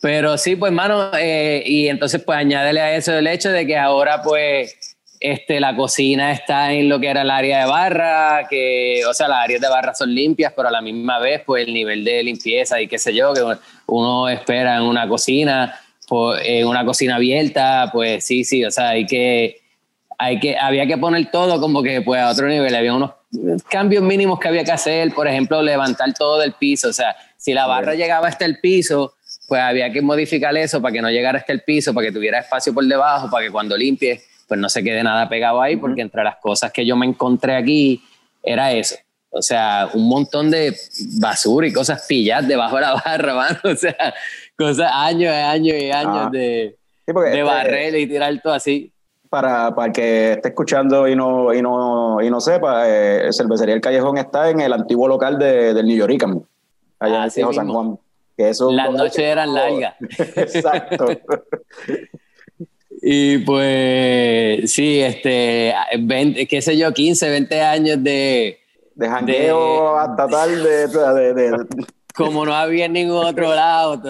Pero 0.00 0.36
sí, 0.36 0.56
pues, 0.56 0.72
mano, 0.72 1.10
eh, 1.18 1.62
y 1.64 1.88
entonces, 1.88 2.22
pues, 2.22 2.38
añádele 2.38 2.80
a 2.80 2.94
eso 2.96 3.16
el 3.16 3.26
hecho 3.26 3.50
de 3.50 3.66
que 3.66 3.76
ahora, 3.76 4.22
pues, 4.22 4.95
este, 5.20 5.60
la 5.60 5.74
cocina 5.74 6.32
está 6.32 6.72
en 6.72 6.88
lo 6.88 7.00
que 7.00 7.08
era 7.08 7.22
el 7.22 7.30
área 7.30 7.60
de 7.60 7.66
barra, 7.66 8.46
que, 8.48 9.02
o 9.08 9.14
sea, 9.14 9.28
las 9.28 9.44
áreas 9.44 9.60
de 9.60 9.68
barra 9.68 9.94
son 9.94 10.14
limpias, 10.14 10.52
pero 10.54 10.68
a 10.68 10.70
la 10.70 10.80
misma 10.80 11.18
vez, 11.18 11.42
pues, 11.44 11.66
el 11.66 11.74
nivel 11.74 12.04
de 12.04 12.22
limpieza 12.22 12.80
y 12.80 12.88
qué 12.88 12.98
sé 12.98 13.14
yo, 13.14 13.32
que 13.32 13.42
uno 13.86 14.28
espera 14.28 14.76
en 14.76 14.82
una 14.82 15.08
cocina, 15.08 15.78
pues, 16.08 16.42
en 16.44 16.66
una 16.66 16.84
cocina 16.84 17.16
abierta, 17.16 17.90
pues, 17.92 18.24
sí, 18.24 18.44
sí, 18.44 18.64
o 18.64 18.70
sea, 18.70 18.90
hay 18.90 19.06
que, 19.06 19.60
hay 20.18 20.38
que, 20.38 20.56
había 20.56 20.86
que 20.86 20.98
poner 20.98 21.30
todo 21.30 21.60
como 21.60 21.82
que, 21.82 22.02
pues, 22.02 22.20
a 22.20 22.30
otro 22.30 22.48
nivel, 22.48 22.74
había 22.74 22.94
unos 22.94 23.10
cambios 23.68 24.02
mínimos 24.02 24.38
que 24.38 24.48
había 24.48 24.64
que 24.64 24.72
hacer, 24.72 25.12
por 25.12 25.26
ejemplo, 25.28 25.62
levantar 25.62 26.12
todo 26.14 26.38
del 26.38 26.52
piso, 26.52 26.88
o 26.88 26.92
sea, 26.92 27.16
si 27.36 27.52
la 27.52 27.66
barra 27.66 27.94
llegaba 27.94 28.28
hasta 28.28 28.44
el 28.44 28.60
piso, 28.60 29.14
pues 29.46 29.60
había 29.60 29.92
que 29.92 30.02
modificar 30.02 30.56
eso 30.56 30.82
para 30.82 30.92
que 30.92 31.00
no 31.00 31.10
llegara 31.10 31.38
hasta 31.38 31.52
el 31.52 31.62
piso, 31.62 31.94
para 31.94 32.08
que 32.08 32.12
tuviera 32.12 32.40
espacio 32.40 32.74
por 32.74 32.84
debajo, 32.84 33.30
para 33.30 33.46
que 33.46 33.52
cuando 33.52 33.76
limpie, 33.76 34.20
pues 34.46 34.60
no 34.60 34.68
se 34.68 34.82
quede 34.82 35.02
nada 35.02 35.28
pegado 35.28 35.60
ahí, 35.60 35.76
porque 35.76 36.02
entre 36.02 36.22
las 36.24 36.36
cosas 36.36 36.72
que 36.72 36.86
yo 36.86 36.96
me 36.96 37.06
encontré 37.06 37.56
aquí 37.56 38.02
era 38.42 38.72
eso. 38.72 38.96
O 39.30 39.42
sea, 39.42 39.88
un 39.92 40.08
montón 40.08 40.50
de 40.50 40.74
basura 41.20 41.66
y 41.66 41.72
cosas 41.72 42.06
pilladas 42.08 42.48
debajo 42.48 42.76
de 42.76 42.82
la 42.82 42.94
barra, 42.94 43.34
mano. 43.36 43.58
O 43.64 43.74
sea, 43.74 44.14
cosas 44.56 44.90
años 44.92 45.32
y 45.32 45.36
años 45.36 45.82
y 45.82 45.90
años 45.90 46.22
ah. 46.26 46.28
de, 46.32 46.76
de 47.06 47.14
este 47.14 47.42
barrer 47.42 47.96
y 47.96 48.06
tirar 48.06 48.40
todo 48.40 48.54
así 48.54 48.92
para, 49.28 49.74
para 49.74 49.88
el 49.88 49.92
que 49.92 50.32
esté 50.32 50.48
escuchando 50.48 51.06
y 51.08 51.16
no, 51.16 51.52
y 51.52 51.62
no, 51.62 52.22
y 52.22 52.30
no 52.30 52.40
sepa, 52.40 52.84
eh, 52.88 53.28
Cervecería 53.32 53.74
El 53.74 53.80
Callejón 53.80 54.18
está 54.18 54.50
en 54.50 54.60
el 54.60 54.72
antiguo 54.72 55.08
local 55.08 55.38
de, 55.38 55.74
del 55.74 55.86
New 55.86 55.96
York, 55.96 56.12
allá 56.98 57.24
en 57.24 57.30
San 57.30 57.68
Juan. 57.68 57.98
Que 58.36 58.52
Las 58.70 58.92
noches 58.92 59.18
eran 59.18 59.54
largas. 59.54 59.94
Exacto. 60.18 61.06
Y 63.08 63.38
pues 63.38 64.72
sí, 64.72 65.00
este, 65.00 65.72
20, 65.96 66.44
qué 66.48 66.60
sé 66.60 66.76
yo, 66.76 66.92
15, 66.92 67.30
20 67.30 67.62
años 67.62 68.02
de... 68.02 68.58
De 68.96 69.08
jangueo 69.08 69.96
hasta 69.96 70.26
tal, 70.26 70.64
de, 70.64 70.88
de, 70.88 71.66
como 72.16 72.44
no 72.44 72.52
había 72.52 72.86
en 72.86 72.94
ningún 72.94 73.24
otro 73.24 73.54
lado, 73.54 74.02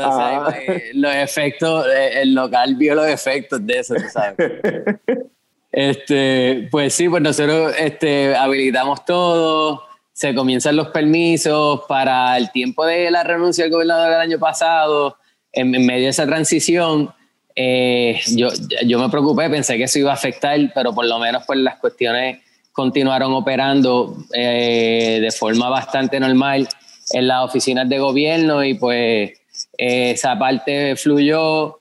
eh, 0.55 0.93
los 0.95 1.15
efectos, 1.15 1.87
eh, 1.95 2.23
el 2.23 2.35
local 2.35 2.77
vio 2.77 2.95
los 2.95 3.07
efectos 3.07 3.67
de 3.67 3.81
eso, 3.81 3.95
tú 3.97 4.05
sabes. 4.11 4.37
Este, 5.71 6.69
pues 6.71 6.95
sí, 6.95 7.07
pues 7.07 7.23
nosotros 7.23 7.75
este, 7.79 8.35
habilitamos 8.35 9.05
todo, 9.05 9.83
se 10.11 10.35
comienzan 10.35 10.75
los 10.75 10.89
permisos 10.89 11.83
para 11.87 12.39
el 12.39 12.51
tiempo 12.51 12.87
de 12.87 13.11
la 13.11 13.23
renuncia 13.25 13.65
del 13.65 13.73
gobernador 13.75 14.13
del 14.13 14.21
año 14.21 14.39
pasado, 14.39 15.19
en, 15.53 15.71
medio 15.73 16.05
de 16.05 16.09
esa 16.09 16.25
transición, 16.25 17.11
eh, 17.57 18.21
yo, 18.37 18.49
yo 18.85 18.99
me 18.99 19.09
preocupé, 19.09 19.51
pensé 19.51 19.77
que 19.77 19.85
eso 19.85 19.99
iba 19.99 20.11
a 20.11 20.15
afectar, 20.15 20.59
pero 20.75 20.95
por 20.95 21.07
lo 21.07 21.19
menos 21.19 21.43
pues 21.47 21.59
las 21.59 21.79
cuestiones 21.79 22.41
continuaron 22.73 23.33
operando 23.33 24.15
de 24.31 25.35
forma 25.37 25.71
bastante 25.71 26.21
normal 26.21 26.69
en 27.11 27.27
las 27.27 27.45
oficinas 27.45 27.89
de 27.89 27.99
gobierno 27.99 28.63
y 28.63 28.75
pues 28.75 29.33
esa 29.77 30.39
parte 30.39 30.97
fluyó 30.97 31.81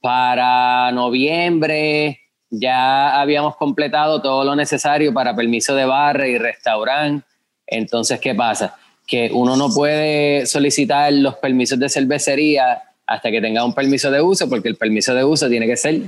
para 0.00 0.92
noviembre. 0.92 2.20
Ya 2.50 3.20
habíamos 3.20 3.56
completado 3.56 4.20
todo 4.20 4.44
lo 4.44 4.54
necesario 4.54 5.12
para 5.12 5.34
permiso 5.34 5.74
de 5.74 5.86
barra 5.86 6.28
y 6.28 6.38
restaurante. 6.38 7.26
Entonces, 7.66 8.20
¿qué 8.20 8.34
pasa? 8.34 8.76
Que 9.06 9.30
uno 9.32 9.56
no 9.56 9.72
puede 9.72 10.46
solicitar 10.46 11.12
los 11.12 11.36
permisos 11.36 11.78
de 11.78 11.88
cervecería 11.88 12.82
hasta 13.06 13.30
que 13.30 13.40
tenga 13.40 13.64
un 13.64 13.74
permiso 13.74 14.10
de 14.10 14.20
uso, 14.20 14.48
porque 14.48 14.68
el 14.68 14.76
permiso 14.76 15.14
de 15.14 15.24
uso 15.24 15.48
tiene 15.48 15.66
que 15.66 15.76
ser 15.76 16.02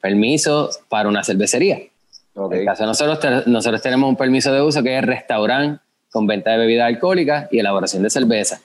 permiso 0.00 0.70
para 0.88 1.08
una 1.08 1.24
cervecería. 1.24 1.78
En 2.36 2.52
el 2.52 2.64
caso 2.64 2.84
nosotros, 2.84 3.46
nosotros 3.46 3.80
tenemos 3.80 4.08
un 4.08 4.16
permiso 4.16 4.52
de 4.52 4.60
uso 4.60 4.82
que 4.82 4.98
es 4.98 5.04
restaurante 5.04 5.80
con 6.10 6.26
venta 6.26 6.50
de 6.50 6.58
bebidas 6.58 6.86
alcohólicas 6.86 7.48
y 7.50 7.58
elaboración 7.58 8.02
de 8.02 8.10
cerveza. 8.10 8.60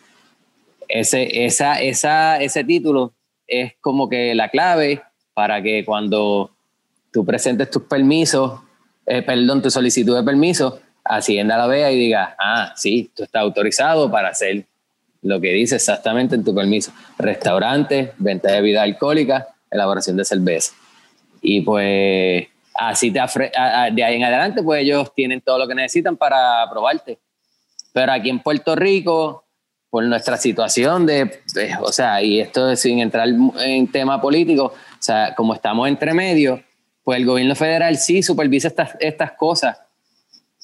Ese, 0.88 1.46
esa, 1.46 1.80
esa, 1.80 2.42
ese 2.42 2.64
título 2.64 3.14
es 3.48 3.74
como 3.80 4.10
que 4.10 4.34
la 4.36 4.50
clave 4.50 5.02
para 5.34 5.62
que 5.62 5.86
cuando 5.86 6.52
tú 7.12 7.26
presentes 7.26 7.70
tus 7.70 7.84
permisos, 7.84 8.60
eh, 9.06 9.22
perdón, 9.22 9.62
tu 9.62 9.70
solicitud 9.70 10.16
de 10.16 10.24
permiso, 10.24 10.80
Hacienda 11.12 11.58
la 11.58 11.66
vea 11.66 11.92
y 11.92 11.98
diga, 11.98 12.36
ah, 12.38 12.72
sí, 12.76 13.10
tú 13.16 13.24
estás 13.24 13.42
autorizado 13.42 14.12
para 14.12 14.30
hacer 14.30 14.66
lo 15.22 15.42
que 15.42 15.52
dice 15.52 15.76
exactamente 15.76 16.36
en 16.36 16.44
tu 16.44 16.54
permiso. 16.54 16.92
Restaurante, 17.18 18.14
venta 18.18 18.50
de 18.52 18.62
bebida 18.62 18.84
alcohólica, 18.84 19.48
elaboración 19.70 20.18
de 20.18 20.26
cerveza. 20.26 20.74
Y 21.42 21.62
pues 21.62 22.48
así 22.74 23.12
te 23.12 23.20
de 23.20 24.04
ahí 24.04 24.16
en 24.16 24.24
adelante, 24.24 24.64
pues 24.64 24.82
ellos 24.82 25.14
tienen 25.14 25.42
todo 25.42 25.58
lo 25.60 25.68
que 25.68 25.76
necesitan 25.76 26.16
para 26.18 26.64
aprobarte. 26.64 27.20
Pero 27.94 28.12
aquí 28.12 28.30
en 28.30 28.40
Puerto 28.40 28.76
Rico, 28.76 29.46
por 29.90 30.04
nuestra 30.04 30.38
situación 30.38 31.06
de, 31.06 31.42
o 31.82 31.92
sea, 31.92 32.22
y 32.22 32.40
esto 32.40 32.76
sin 32.76 33.00
entrar 33.00 33.28
en 33.60 33.92
tema 33.92 34.22
político, 34.22 34.66
o 34.66 35.02
sea, 35.02 35.34
como 35.36 35.54
estamos 35.54 35.88
entre 35.88 36.14
medio, 36.14 36.64
pues 37.04 37.20
el 37.20 37.26
gobierno 37.26 37.56
federal 37.56 37.98
sí 37.98 38.22
supervisa 38.22 38.68
estas, 38.68 38.96
estas 39.00 39.32
cosas, 39.32 39.78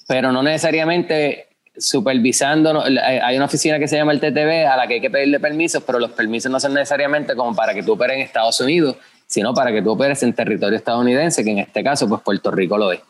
pero 0.07 0.31
no 0.31 0.43
necesariamente 0.43 1.47
supervisando, 1.77 2.83
hay 2.83 3.35
una 3.35 3.45
oficina 3.45 3.79
que 3.79 3.87
se 3.87 3.97
llama 3.97 4.11
el 4.11 4.19
TTV 4.19 4.65
a 4.65 4.77
la 4.77 4.87
que 4.87 4.95
hay 4.95 5.01
que 5.01 5.09
pedirle 5.09 5.39
permisos, 5.39 5.83
pero 5.83 5.99
los 5.99 6.11
permisos 6.11 6.51
no 6.51 6.59
son 6.59 6.73
necesariamente 6.73 7.35
como 7.35 7.55
para 7.55 7.73
que 7.73 7.83
tú 7.83 7.93
operes 7.93 8.17
en 8.17 8.23
Estados 8.23 8.59
Unidos, 8.61 8.95
sino 9.27 9.53
para 9.53 9.71
que 9.71 9.81
tú 9.81 9.91
operes 9.91 10.21
en 10.23 10.33
territorio 10.33 10.77
estadounidense, 10.77 11.43
que 11.43 11.51
en 11.51 11.59
este 11.59 11.83
caso, 11.83 12.07
pues 12.07 12.21
Puerto 12.21 12.51
Rico 12.51 12.77
lo 12.77 12.91
es. 12.91 13.01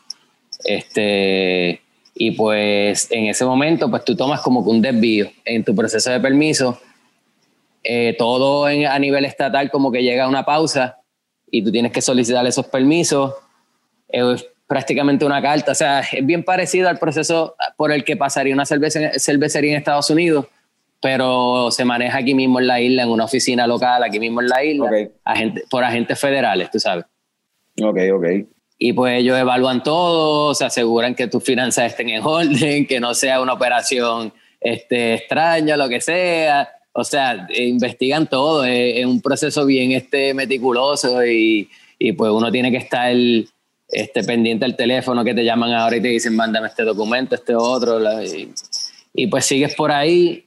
Este, 0.64 1.80
y 2.14 2.30
pues 2.32 3.08
en 3.10 3.26
ese 3.26 3.44
momento, 3.44 3.90
pues 3.90 4.04
tú 4.04 4.16
tomas 4.16 4.40
como 4.40 4.64
que 4.64 4.70
un 4.70 4.82
desvío 4.82 5.30
en 5.44 5.64
tu 5.64 5.74
proceso 5.74 6.10
de 6.10 6.20
permiso. 6.20 6.80
Eh, 7.84 8.16
todo 8.18 8.64
a 8.64 8.98
nivel 8.98 9.24
estatal 9.24 9.70
como 9.70 9.92
que 9.92 10.02
llega 10.02 10.24
a 10.24 10.28
una 10.28 10.44
pausa 10.44 10.98
y 11.48 11.62
tú 11.62 11.70
tienes 11.70 11.92
que 11.92 12.00
solicitar 12.00 12.44
esos 12.46 12.66
permisos. 12.66 13.34
Es 14.08 14.46
prácticamente 14.66 15.24
una 15.24 15.40
carta. 15.42 15.72
O 15.72 15.74
sea, 15.74 16.00
es 16.00 16.24
bien 16.24 16.44
parecido 16.44 16.88
al 16.88 16.98
proceso 16.98 17.56
por 17.76 17.92
el 17.92 18.04
que 18.04 18.16
pasaría 18.16 18.54
una 18.54 18.66
cervecería 18.66 19.72
en 19.72 19.76
Estados 19.76 20.10
Unidos, 20.10 20.46
pero 21.00 21.70
se 21.70 21.84
maneja 21.84 22.18
aquí 22.18 22.34
mismo 22.34 22.60
en 22.60 22.66
la 22.66 22.80
isla, 22.80 23.02
en 23.02 23.10
una 23.10 23.24
oficina 23.24 23.66
local, 23.66 24.02
aquí 24.02 24.18
mismo 24.18 24.40
en 24.40 24.48
la 24.48 24.64
isla, 24.64 24.90
por 25.70 25.84
agentes 25.84 26.18
federales, 26.18 26.70
tú 26.70 26.80
sabes. 26.80 27.04
Ok, 27.80 27.98
ok 28.14 28.26
y 28.78 28.92
pues 28.92 29.18
ellos 29.18 29.38
evalúan 29.38 29.82
todo, 29.82 30.54
se 30.54 30.64
aseguran 30.64 31.14
que 31.14 31.28
tus 31.28 31.42
finanzas 31.42 31.86
estén 31.86 32.10
en 32.10 32.22
orden, 32.22 32.86
que 32.86 33.00
no 33.00 33.14
sea 33.14 33.40
una 33.40 33.54
operación 33.54 34.32
este, 34.60 35.14
extraña, 35.14 35.76
lo 35.76 35.88
que 35.88 36.00
sea. 36.00 36.68
O 36.92 37.04
sea, 37.04 37.46
investigan 37.54 38.26
todo, 38.26 38.64
es, 38.64 39.04
un 39.04 39.20
proceso 39.20 39.66
bien 39.66 39.92
este, 39.92 40.34
meticuloso 40.34 41.24
y, 41.26 41.68
y, 41.98 42.12
pues 42.12 42.30
uno 42.32 42.50
tiene 42.50 42.70
que 42.70 42.78
estar 42.78 43.12
este, 43.88 44.24
pendiente 44.24 44.64
al 44.64 44.76
teléfono 44.76 45.24
que 45.24 45.34
te 45.34 45.44
llaman 45.44 45.72
ahora 45.72 45.96
y 45.96 46.02
te 46.02 46.08
dicen, 46.08 46.34
mándame 46.34 46.68
este 46.68 46.82
documento, 46.82 47.34
este 47.34 47.54
otro. 47.54 48.00
Y, 49.14 49.26
pues 49.28 49.46
sigues 49.46 49.74
por 49.74 49.92
ahí 49.92 50.44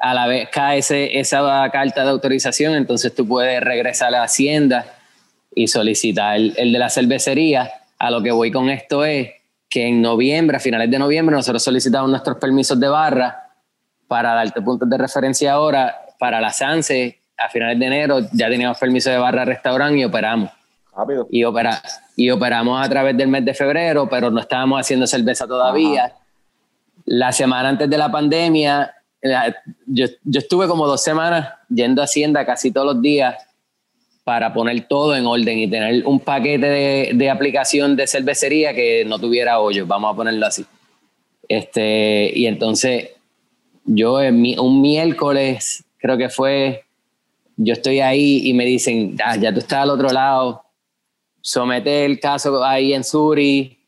a 0.00 0.14
la 0.14 0.26
vez 0.26 0.48
cae 0.50 0.78
ese, 0.78 1.18
esa 1.18 1.68
carta 1.72 2.04
de 2.04 2.10
autorización, 2.10 2.74
entonces 2.74 3.14
tú 3.14 3.26
puedes 3.26 3.60
regresar 3.60 4.08
a 4.08 4.10
la 4.12 4.22
hacienda 4.22 4.86
y 5.54 5.66
solicitar 5.66 6.36
el, 6.36 6.54
el 6.56 6.72
de 6.72 6.78
la 6.78 6.88
cervecería. 6.88 7.70
A 7.98 8.10
lo 8.10 8.22
que 8.22 8.30
voy 8.30 8.52
con 8.52 8.70
esto 8.70 9.04
es 9.04 9.30
que 9.68 9.86
en 9.86 10.00
noviembre, 10.00 10.56
a 10.56 10.60
finales 10.60 10.90
de 10.90 10.98
noviembre, 10.98 11.34
nosotros 11.34 11.62
solicitamos 11.62 12.08
nuestros 12.10 12.38
permisos 12.38 12.78
de 12.78 12.88
barra 12.88 13.50
para 14.06 14.34
darte 14.34 14.62
puntos 14.62 14.88
de 14.88 14.98
referencia 14.98 15.52
ahora. 15.52 15.96
Para 16.18 16.40
la 16.40 16.52
SANSE, 16.52 17.18
a 17.36 17.48
finales 17.48 17.78
de 17.78 17.86
enero 17.86 18.20
ya 18.32 18.48
teníamos 18.48 18.78
permiso 18.78 19.10
de 19.10 19.18
barra 19.18 19.44
restaurante 19.44 19.98
y 19.98 20.04
operamos. 20.04 20.50
Rápido. 20.98 21.28
Y, 21.30 21.44
opera, 21.44 21.80
y 22.16 22.28
operamos 22.30 22.84
a 22.84 22.88
través 22.88 23.16
del 23.16 23.28
mes 23.28 23.44
de 23.44 23.54
febrero, 23.54 24.08
pero 24.08 24.32
no 24.32 24.40
estábamos 24.40 24.80
haciendo 24.80 25.06
cerveza 25.06 25.46
todavía. 25.46 26.12
La 27.04 27.30
semana 27.30 27.68
antes 27.68 27.88
de 27.88 27.96
la 27.96 28.10
pandemia, 28.10 28.92
yo, 29.86 30.06
yo 30.24 30.38
estuve 30.40 30.66
como 30.66 30.88
dos 30.88 31.00
semanas 31.00 31.50
yendo 31.68 32.02
a 32.02 32.06
Hacienda 32.06 32.44
casi 32.44 32.72
todos 32.72 32.94
los 32.94 33.00
días 33.00 33.36
para 34.24 34.52
poner 34.52 34.88
todo 34.88 35.14
en 35.14 35.24
orden 35.24 35.58
y 35.58 35.70
tener 35.70 36.04
un 36.04 36.18
paquete 36.18 36.66
de, 36.66 37.10
de, 37.14 37.30
aplicación 37.30 37.94
de 37.94 38.06
cervecería 38.06 38.74
que 38.74 39.04
no 39.06 39.20
tuviera 39.20 39.60
hoyo, 39.60 39.86
vamos 39.86 40.12
a 40.12 40.16
ponerlo 40.16 40.46
así. 40.46 40.66
Este, 41.48 42.30
y 42.34 42.46
entonces 42.46 43.10
yo 43.84 44.16
un 44.16 44.80
miércoles, 44.82 45.84
creo 45.96 46.18
que 46.18 46.28
fue, 46.28 46.84
yo 47.56 47.72
estoy 47.72 48.00
ahí 48.00 48.42
y 48.44 48.52
me 48.52 48.66
dicen, 48.66 49.16
ah, 49.24 49.36
ya 49.36 49.52
tú 49.52 49.60
estás 49.60 49.84
al 49.84 49.90
otro 49.90 50.10
lado, 50.10 50.62
somete 51.48 52.04
el 52.04 52.20
caso 52.20 52.62
ahí 52.62 52.92
en 52.92 53.02
Suri 53.02 53.78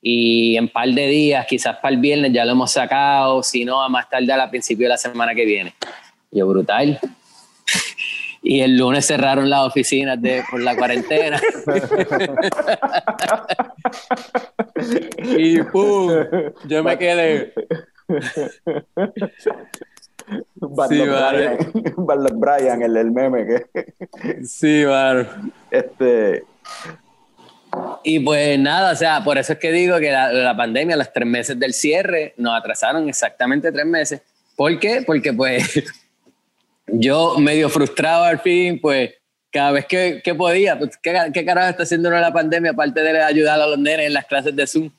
y 0.00 0.56
en 0.56 0.68
par 0.68 0.88
de 0.88 1.06
días, 1.06 1.46
quizás 1.46 1.76
para 1.76 1.94
el 1.94 2.00
viernes 2.00 2.32
ya 2.32 2.46
lo 2.46 2.52
hemos 2.52 2.72
sacado, 2.72 3.42
si 3.42 3.64
no, 3.64 3.82
a 3.82 3.90
más 3.90 4.08
tarde 4.08 4.32
a 4.32 4.48
principio 4.48 4.86
de 4.86 4.90
la 4.90 4.96
semana 4.96 5.34
que 5.34 5.44
viene. 5.44 5.74
Yo, 6.30 6.46
brutal 6.46 6.98
y 8.42 8.60
el 8.60 8.78
lunes 8.78 9.06
cerraron 9.06 9.50
las 9.50 9.66
oficinas 9.66 10.20
de, 10.20 10.42
por 10.50 10.60
la 10.62 10.74
cuarentena. 10.76 11.38
y 15.36 15.62
pum, 15.64 16.10
yo 16.64 16.82
me 16.82 16.96
quedé. 16.96 17.52
sí, 20.88 21.02
Brian, 21.02 22.40
Brian, 22.40 22.82
el 22.82 22.94
del 22.94 23.10
meme. 23.10 23.46
Que... 23.46 23.66
sí, 24.44 24.84
vale. 24.84 25.26
Este. 25.70 26.44
Y 28.02 28.20
pues 28.20 28.58
nada, 28.58 28.92
o 28.92 28.96
sea, 28.96 29.22
por 29.22 29.38
eso 29.38 29.52
es 29.52 29.58
que 29.58 29.72
digo 29.72 29.98
que 29.98 30.10
la, 30.10 30.32
la 30.32 30.56
pandemia, 30.56 30.96
los 30.96 31.12
tres 31.12 31.28
meses 31.28 31.58
del 31.58 31.74
cierre, 31.74 32.34
nos 32.36 32.58
atrasaron 32.58 33.08
exactamente 33.08 33.70
tres 33.70 33.86
meses. 33.86 34.22
¿Por 34.56 34.78
qué? 34.78 35.02
Porque 35.06 35.32
pues 35.32 35.82
yo 36.86 37.38
medio 37.38 37.68
frustrado 37.68 38.24
al 38.24 38.40
fin, 38.40 38.80
pues 38.80 39.10
cada 39.50 39.72
vez 39.72 39.86
que, 39.86 40.20
que 40.22 40.34
podía, 40.34 40.78
pues, 40.78 40.96
¿qué, 41.02 41.30
¿qué, 41.32 41.44
carajo 41.44 41.70
está 41.70 41.82
haciendo 41.82 42.10
la 42.10 42.32
pandemia 42.32 42.70
aparte 42.70 43.00
de 43.02 43.20
ayudar 43.20 43.60
a 43.60 43.66
los 43.66 43.78
nenes 43.78 44.06
en 44.06 44.14
las 44.14 44.26
clases 44.26 44.54
de 44.54 44.66
Zoom? 44.66 44.90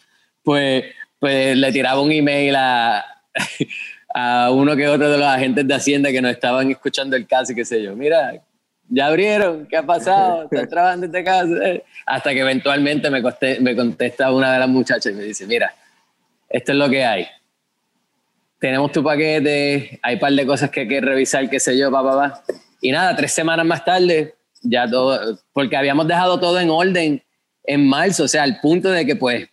Pues, 0.43 0.83
pues 1.19 1.55
le 1.55 1.71
tiraba 1.71 2.01
un 2.01 2.11
email 2.11 2.55
a, 2.55 3.05
a 4.13 4.51
uno 4.51 4.75
que 4.75 4.87
otro 4.87 5.09
de 5.09 5.17
los 5.17 5.27
agentes 5.27 5.67
de 5.67 5.73
Hacienda 5.73 6.11
que 6.11 6.21
nos 6.21 6.31
estaban 6.31 6.69
escuchando 6.69 7.15
el 7.15 7.27
caso 7.27 7.53
y 7.53 7.55
qué 7.55 7.65
sé 7.65 7.81
yo. 7.81 7.95
Mira, 7.95 8.41
ya 8.91 9.07
abrieron, 9.07 9.65
¿qué 9.65 9.77
ha 9.77 9.83
pasado? 9.83 10.43
¿Están 10.51 10.69
trabajando 10.69 11.05
en 11.07 11.15
este 11.15 11.23
caso? 11.23 11.53
Hasta 12.05 12.31
que 12.31 12.39
eventualmente 12.41 13.09
me, 13.09 13.23
me 13.59 13.75
contesta 13.75 14.31
una 14.31 14.53
de 14.53 14.59
las 14.59 14.69
muchachas 14.69 15.11
y 15.11 15.15
me 15.15 15.23
dice, 15.23 15.47
mira, 15.47 15.73
esto 16.47 16.71
es 16.73 16.77
lo 16.77 16.89
que 16.89 17.03
hay 17.03 17.27
tenemos 18.61 18.91
tu 18.91 19.03
paquete, 19.03 19.99
hay 20.03 20.13
un 20.13 20.19
par 20.19 20.31
de 20.31 20.45
cosas 20.45 20.69
que 20.69 20.81
hay 20.81 20.87
que 20.87 21.01
revisar, 21.01 21.49
qué 21.49 21.59
sé 21.59 21.75
yo, 21.75 21.89
papá, 21.89 22.11
pa, 22.11 22.43
pa. 22.45 22.53
Y 22.79 22.91
nada, 22.91 23.15
tres 23.15 23.33
semanas 23.33 23.65
más 23.65 23.83
tarde, 23.83 24.35
ya 24.61 24.87
todo, 24.87 25.39
porque 25.51 25.75
habíamos 25.75 26.07
dejado 26.07 26.39
todo 26.39 26.59
en 26.59 26.69
orden 26.69 27.23
en 27.63 27.89
marzo, 27.89 28.25
o 28.25 28.27
sea, 28.27 28.43
al 28.43 28.59
punto 28.59 28.91
de 28.91 29.03
que 29.03 29.15
pues 29.15 29.49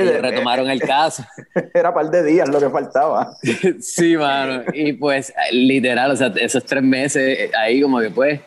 sí, 0.00 0.06
de, 0.06 0.20
retomaron 0.20 0.70
el 0.70 0.80
caso. 0.86 1.24
Era 1.72 1.92
par 1.92 2.10
de 2.10 2.24
días 2.24 2.48
lo 2.48 2.60
que 2.60 2.70
faltaba. 2.70 3.36
sí, 3.80 4.16
mano, 4.16 4.64
y 4.72 4.92
pues 4.94 5.32
literal, 5.52 6.10
o 6.10 6.16
sea, 6.16 6.32
esos 6.36 6.64
tres 6.64 6.82
meses 6.82 7.50
ahí 7.56 7.80
como 7.80 8.00
que 8.00 8.10
pues, 8.10 8.40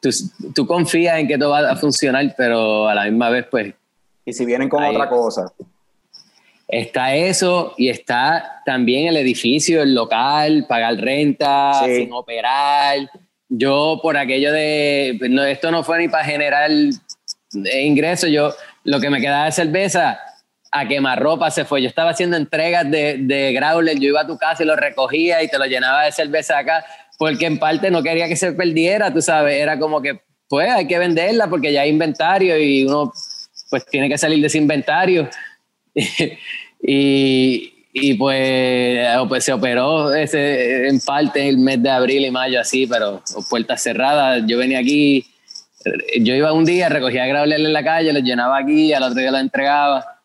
tú, 0.00 0.10
tú 0.54 0.66
confías 0.66 1.18
en 1.18 1.28
que 1.28 1.38
todo 1.38 1.50
va 1.50 1.70
a 1.70 1.76
funcionar, 1.76 2.34
pero 2.36 2.88
a 2.88 2.94
la 2.94 3.04
misma 3.04 3.30
vez 3.30 3.46
pues... 3.50 3.74
Y 4.24 4.32
si 4.32 4.44
vienen 4.44 4.68
con 4.68 4.82
ahí, 4.82 4.94
otra 4.94 5.08
cosa. 5.08 5.52
Está 6.68 7.14
eso 7.14 7.72
y 7.78 7.88
está 7.88 8.60
también 8.66 9.08
el 9.08 9.16
edificio, 9.16 9.82
el 9.82 9.94
local, 9.94 10.66
pagar 10.68 10.96
renta, 10.96 11.82
sí. 11.82 11.96
sin 11.96 12.12
operar. 12.12 13.10
Yo 13.48 14.00
por 14.02 14.18
aquello 14.18 14.52
de, 14.52 15.18
no, 15.30 15.44
esto 15.44 15.70
no 15.70 15.82
fue 15.82 15.98
ni 15.98 16.08
para 16.08 16.24
generar 16.24 16.70
ingresos, 17.54 18.28
yo 18.30 18.52
lo 18.84 19.00
que 19.00 19.08
me 19.08 19.20
quedaba 19.20 19.46
de 19.46 19.52
cerveza 19.52 20.18
a 20.70 20.86
quemar 20.86 21.20
ropa 21.20 21.50
se 21.50 21.64
fue. 21.64 21.82
Yo 21.82 21.88
estaba 21.88 22.10
haciendo 22.10 22.36
entregas 22.36 22.90
de, 22.90 23.18
de 23.18 23.52
growler, 23.52 23.98
yo 23.98 24.08
iba 24.08 24.20
a 24.22 24.26
tu 24.26 24.36
casa 24.36 24.62
y 24.62 24.66
lo 24.66 24.76
recogía 24.76 25.42
y 25.42 25.48
te 25.48 25.58
lo 25.58 25.64
llenaba 25.66 26.04
de 26.04 26.12
cerveza 26.12 26.58
acá, 26.58 26.84
porque 27.18 27.46
en 27.46 27.58
parte 27.58 27.90
no 27.90 28.02
quería 28.02 28.28
que 28.28 28.36
se 28.36 28.52
perdiera, 28.52 29.12
tú 29.12 29.20
sabes, 29.22 29.60
era 29.60 29.78
como 29.78 30.02
que 30.02 30.20
pues 30.48 30.70
hay 30.70 30.86
que 30.86 30.98
venderla 30.98 31.48
porque 31.48 31.72
ya 31.72 31.82
hay 31.82 31.90
inventario 31.90 32.58
y 32.58 32.84
uno 32.84 33.12
pues 33.70 33.84
tiene 33.86 34.08
que 34.08 34.18
salir 34.18 34.40
de 34.40 34.46
ese 34.46 34.58
inventario. 34.58 35.28
y, 36.82 37.72
y 37.92 38.14
pues, 38.14 39.06
pues, 39.28 39.44
se 39.44 39.52
operó 39.52 40.14
ese, 40.14 40.88
en 40.88 41.00
parte 41.00 41.48
el 41.48 41.58
mes 41.58 41.82
de 41.82 41.90
abril 41.90 42.24
y 42.24 42.30
mayo 42.30 42.60
así, 42.60 42.86
pero 42.86 43.22
puertas 43.50 43.82
cerradas. 43.82 44.42
Yo 44.46 44.58
venía 44.58 44.78
aquí, 44.78 45.26
yo 46.20 46.34
iba 46.34 46.52
un 46.52 46.64
día, 46.64 46.88
recogía 46.88 47.26
grabler 47.26 47.60
en 47.60 47.72
la 47.72 47.84
calle, 47.84 48.12
los 48.12 48.22
llenaba 48.22 48.58
aquí, 48.58 48.92
al 48.92 49.02
otro 49.02 49.20
día 49.20 49.30
los 49.30 49.40
entregaba. 49.40 50.17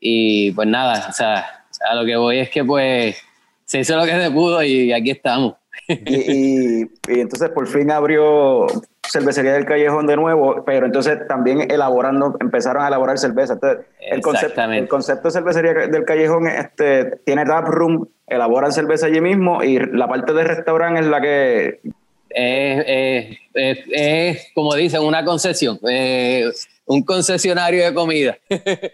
Y 0.00 0.52
pues 0.52 0.68
nada, 0.68 1.06
o 1.08 1.12
sea, 1.12 1.64
a 1.88 1.94
lo 1.94 2.04
que 2.04 2.16
voy 2.16 2.38
es 2.38 2.50
que 2.50 2.64
pues 2.64 3.16
se 3.64 3.80
hizo 3.80 3.96
lo 3.96 4.04
que 4.04 4.20
se 4.20 4.30
pudo 4.30 4.62
y 4.62 4.92
aquí 4.92 5.10
estamos. 5.10 5.54
y, 5.88 6.82
y, 6.82 6.90
y 7.08 7.20
entonces 7.20 7.50
por 7.50 7.66
fin 7.66 7.90
abrió 7.90 8.66
cervecería 9.10 9.52
del 9.52 9.64
callejón 9.64 10.06
de 10.06 10.16
nuevo, 10.16 10.64
pero 10.64 10.86
entonces 10.86 11.26
también 11.28 11.70
elaborando, 11.70 12.36
empezaron 12.40 12.82
a 12.82 12.88
elaborar 12.88 13.18
cerveza. 13.18 13.54
Entonces, 13.54 13.86
el 14.00 14.20
concepto, 14.20 14.62
el 14.62 14.88
concepto 14.88 15.28
de 15.28 15.32
cervecería 15.32 15.72
del 15.72 16.04
callejón 16.04 16.48
este, 16.48 17.16
tiene 17.24 17.44
tap 17.44 17.66
room, 17.66 18.08
elaboran 18.26 18.72
cerveza 18.72 19.06
allí 19.06 19.20
mismo 19.20 19.62
y 19.62 19.78
la 19.78 20.08
parte 20.08 20.32
de 20.32 20.44
restaurante 20.44 21.00
es 21.00 21.06
la 21.06 21.20
que... 21.20 21.80
Es, 22.28 23.38
es, 23.54 23.78
es 23.90 24.48
como 24.54 24.74
dicen, 24.74 25.02
una 25.02 25.24
concesión, 25.24 25.78
eh, 25.88 26.50
un 26.86 27.02
concesionario 27.02 27.84
de 27.84 27.94
comida. 27.94 28.38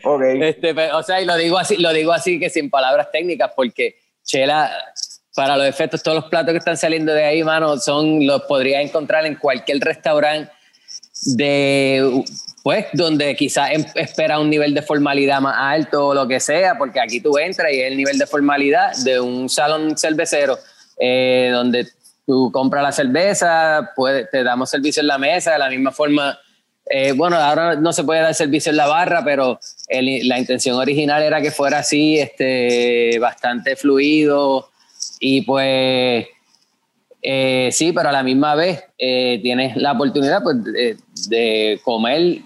Okay. 0.03 0.43
Este, 0.43 0.73
o 0.93 1.03
sea, 1.03 1.21
y 1.21 1.25
lo 1.25 1.37
digo 1.37 1.59
así, 1.59 1.77
lo 1.77 1.93
digo 1.93 2.13
así 2.13 2.41
que 2.41 2.51
sin 2.51 2.69
palabras 2.71 3.11
técnicas, 3.13 3.53
porque 3.55 3.97
Chela 4.25 4.71
para 5.35 5.57
los 5.57 5.67
efectos, 5.67 6.03
todos 6.03 6.17
los 6.17 6.31
platos 6.31 6.53
que 6.53 6.59
están 6.59 6.77
saliendo 6.77 7.13
de 7.13 7.25
ahí, 7.25 7.43
mano, 7.43 7.79
son, 7.79 8.27
los 8.27 8.43
podrías 8.43 8.85
encontrar 8.85 9.25
en 9.25 9.37
cualquier 9.37 9.81
restaurante 9.81 10.53
de, 11.25 12.23
pues, 12.63 12.87
donde 12.93 13.35
quizás 13.35 13.71
em, 13.71 13.85
espera 13.95 14.39
un 14.39 14.51
nivel 14.51 14.75
de 14.75 14.83
formalidad 14.83 15.41
más 15.41 15.57
alto 15.59 16.09
o 16.09 16.15
lo 16.15 16.29
que 16.29 16.39
sea, 16.39 16.77
porque 16.77 17.01
aquí 17.01 17.21
tú 17.21 17.39
entras 17.39 17.73
y 17.73 17.81
es 17.81 17.91
el 17.91 17.97
nivel 17.97 18.19
de 18.19 18.27
formalidad 18.27 18.95
de 19.05 19.21
un 19.21 19.49
salón 19.49 19.97
cervecero, 19.97 20.59
eh, 20.99 21.51
donde 21.53 21.89
tú 22.27 22.51
compras 22.53 22.83
la 22.83 22.93
cerveza, 22.93 23.93
pues, 23.97 24.29
te 24.31 24.45
damos 24.45 24.69
servicio 24.69 25.01
en 25.01 25.07
la 25.07 25.19
mesa, 25.19 25.53
de 25.53 25.59
la 25.59 25.71
misma 25.71 25.93
forma. 25.93 26.39
Eh, 26.87 27.13
bueno, 27.13 27.37
ahora 27.37 27.77
no 27.77 27.93
se 27.93 28.05
puede 28.05 28.21
dar 28.21 28.35
servicio 28.35 28.71
en 28.71 28.77
la 28.77 28.87
barra, 28.87 29.23
pero 29.25 29.59
el, 29.89 30.29
la 30.29 30.39
intención 30.39 30.77
original 30.77 31.23
era 31.23 31.41
que 31.41 31.51
fuera 31.51 31.79
así, 31.79 32.19
este, 32.19 33.19
bastante 33.19 33.77
fluido, 33.77 34.71
y 35.21 35.43
pues 35.43 36.27
eh, 37.23 37.69
sí, 37.71 37.93
pero 37.93 38.09
a 38.09 38.13
la 38.13 38.25
misma 38.25 38.57
vez 38.57 38.85
eh, 38.99 39.39
tienes 39.41 39.77
la 39.77 39.93
oportunidad 39.93 40.43
pues, 40.43 40.63
de, 40.65 40.97
de 41.29 41.81
comer 41.85 42.41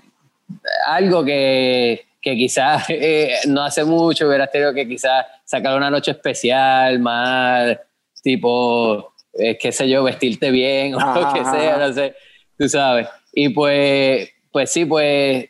algo 0.86 1.24
que, 1.24 2.06
que 2.20 2.36
quizás 2.36 2.84
eh, 2.90 3.36
no 3.48 3.62
hace 3.62 3.84
mucho 3.84 4.28
hubieras 4.28 4.50
tenido 4.50 4.74
que 4.74 4.86
quizás 4.86 5.24
sacar 5.44 5.74
una 5.76 5.90
noche 5.90 6.10
especial, 6.10 6.98
más 6.98 7.78
tipo, 8.22 9.14
qué 9.32 9.72
sé 9.72 9.88
yo, 9.88 10.02
vestirte 10.02 10.50
bien 10.50 10.94
o 10.94 10.98
ajá, 10.98 11.20
lo 11.20 11.32
que 11.32 11.58
sea, 11.58 11.76
no 11.78 11.92
sé, 11.92 12.14
tú 12.58 12.68
sabes. 12.68 13.08
Y 13.38 13.50
pues, 13.50 14.30
pues 14.50 14.72
sí, 14.72 14.86
pues, 14.86 15.44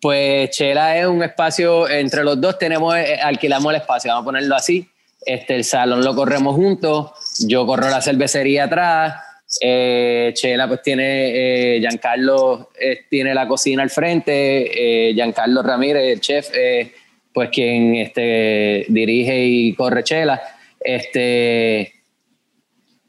pues 0.00 0.48
Chela 0.48 0.98
es 0.98 1.06
un 1.06 1.22
espacio, 1.22 1.86
entre 1.86 2.24
los 2.24 2.40
dos 2.40 2.58
tenemos, 2.58 2.96
eh, 2.96 3.18
alquilamos 3.22 3.70
el 3.74 3.82
espacio, 3.82 4.10
vamos 4.10 4.22
a 4.22 4.24
ponerlo 4.24 4.56
así, 4.56 4.88
este, 5.26 5.56
el 5.56 5.64
salón 5.64 6.02
lo 6.02 6.14
corremos 6.14 6.56
juntos, 6.56 7.10
yo 7.46 7.66
corro 7.66 7.90
la 7.90 8.00
cervecería 8.00 8.64
atrás, 8.64 9.14
eh, 9.60 10.32
Chela 10.34 10.66
pues 10.66 10.80
tiene, 10.80 11.76
eh, 11.76 11.80
Giancarlo 11.80 12.70
eh, 12.80 13.00
tiene 13.10 13.34
la 13.34 13.46
cocina 13.46 13.82
al 13.82 13.90
frente, 13.90 15.10
eh, 15.10 15.12
Giancarlo 15.12 15.62
Ramírez, 15.62 16.14
el 16.14 16.20
chef, 16.22 16.48
eh, 16.54 16.94
pues 17.30 17.50
quien 17.50 17.96
este, 17.96 18.86
dirige 18.88 19.44
y 19.44 19.74
corre 19.74 20.02
Chela. 20.02 20.40
Este, 20.80 21.92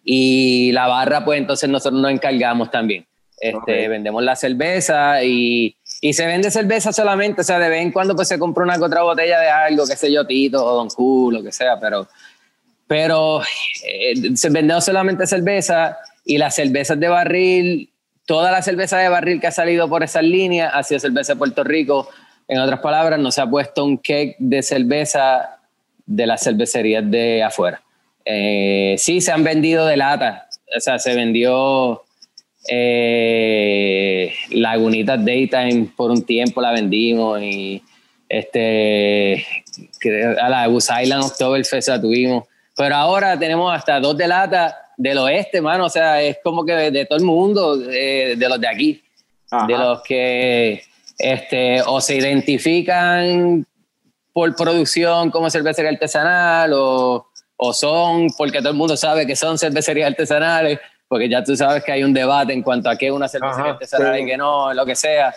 y 0.03 0.73
la 0.73 0.87
barra, 0.87 1.23
pues 1.23 1.39
entonces 1.39 1.69
nosotros 1.69 2.01
nos 2.01 2.11
encargamos 2.11 2.69
también. 2.69 3.05
Este, 3.39 3.87
Vendemos 3.87 4.23
la 4.23 4.35
cerveza 4.35 5.23
y, 5.23 5.75
y, 6.01 6.13
se 6.13 6.25
vende 6.25 6.49
cerveza 6.49 6.93
solamente, 6.93 7.41
o 7.41 7.43
sea, 7.43 7.59
de 7.59 7.69
vez 7.69 7.81
en 7.81 7.91
cuando 7.91 8.15
pues 8.15 8.27
se 8.27 8.39
compra 8.39 8.63
una 8.63 8.77
otra 8.83 9.03
botella 9.03 9.39
de 9.39 9.49
algo, 9.49 9.85
qué 9.85 9.95
sé 9.95 10.11
yo, 10.11 10.25
Tito 10.25 10.63
o 10.63 10.75
Don 10.75 10.89
Culo, 10.89 11.39
lo 11.39 11.43
que 11.43 11.51
sea, 11.51 11.79
pero, 11.79 12.07
pero 12.87 13.41
eh, 13.83 14.35
se 14.35 14.49
vendemos 14.49 14.85
solamente 14.85 15.27
cerveza 15.27 15.97
y 16.23 16.37
las 16.37 16.55
cervezas 16.55 16.99
de 16.99 17.07
barril, 17.09 17.89
toda 18.25 18.51
la 18.51 18.61
cerveza 18.61 18.97
de 18.97 19.09
barril 19.09 19.39
que 19.39 19.47
ha 19.47 19.51
salido 19.51 19.89
por 19.89 20.03
esas 20.03 20.23
líneas 20.23 20.71
ha 20.73 20.83
sido 20.83 20.99
cerveza 20.99 21.33
de 21.33 21.39
Puerto 21.39 21.63
Rico. 21.63 22.09
En 22.47 22.59
otras 22.59 22.79
palabras, 22.79 23.19
no 23.19 23.31
se 23.31 23.41
ha 23.41 23.49
puesto 23.49 23.83
un 23.83 23.97
cake 23.97 24.35
de 24.39 24.63
cerveza 24.63 25.59
de 26.05 26.27
las 26.27 26.41
cervecerías 26.41 27.09
de 27.09 27.43
afuera. 27.43 27.81
Eh, 28.23 28.95
sí, 28.97 29.21
se 29.21 29.31
han 29.31 29.43
vendido 29.43 29.85
de 29.85 29.97
lata, 29.97 30.47
o 30.75 30.79
sea, 30.79 30.97
se 30.97 31.15
vendió 31.15 32.04
eh, 32.67 34.33
Lagunita 34.51 35.17
Daytime 35.17 35.89
por 35.95 36.11
un 36.11 36.23
tiempo 36.25 36.61
la 36.61 36.71
vendimos 36.71 37.41
y 37.41 37.81
este 38.27 39.45
a 40.41 40.49
la 40.49 40.67
Goose 40.67 41.03
Island 41.03 41.23
Oktoberfest 41.23 41.89
la 41.89 42.01
tuvimos. 42.01 42.45
Pero 42.75 42.95
ahora 42.95 43.37
tenemos 43.37 43.73
hasta 43.73 43.99
dos 43.99 44.17
de 44.17 44.27
lata 44.27 44.75
del 44.97 45.17
oeste, 45.17 45.61
mano. 45.61 45.85
O 45.85 45.89
sea, 45.89 46.21
es 46.21 46.37
como 46.43 46.65
que 46.65 46.73
de, 46.73 47.05
todo 47.05 47.17
el 47.17 47.25
mundo, 47.25 47.77
de, 47.77 48.35
los 48.37 48.59
de 48.59 48.67
aquí, 48.67 49.03
de 49.67 49.77
los 49.77 50.01
que 50.01 50.83
este, 51.17 51.81
o 51.83 52.01
se 52.01 52.15
identifican 52.17 53.65
por 54.33 54.53
producción 54.55 55.31
como 55.31 55.49
cervecería 55.49 55.91
artesanal 55.91 56.73
o, 56.73 57.27
o 57.55 57.73
son 57.73 58.27
porque 58.37 58.59
todo 58.59 58.71
el 58.71 58.75
mundo 58.75 58.97
sabe 58.97 59.25
que 59.25 59.35
son 59.35 59.57
cervecerías 59.57 60.09
artesanales 60.09 60.79
porque 61.15 61.29
ya 61.29 61.41
tú 61.41 61.55
sabes 61.55 61.81
que 61.81 61.93
hay 61.93 62.03
un 62.03 62.13
debate 62.13 62.51
en 62.51 62.61
cuanto 62.61 62.89
a 62.89 62.97
qué 62.97 63.05
es 63.05 63.11
una 63.13 63.29
cervecería 63.29 63.71
artesanal 63.71 64.19
y 64.19 64.25
qué 64.25 64.35
no, 64.35 64.73
lo 64.73 64.85
que 64.85 64.95
sea. 64.95 65.33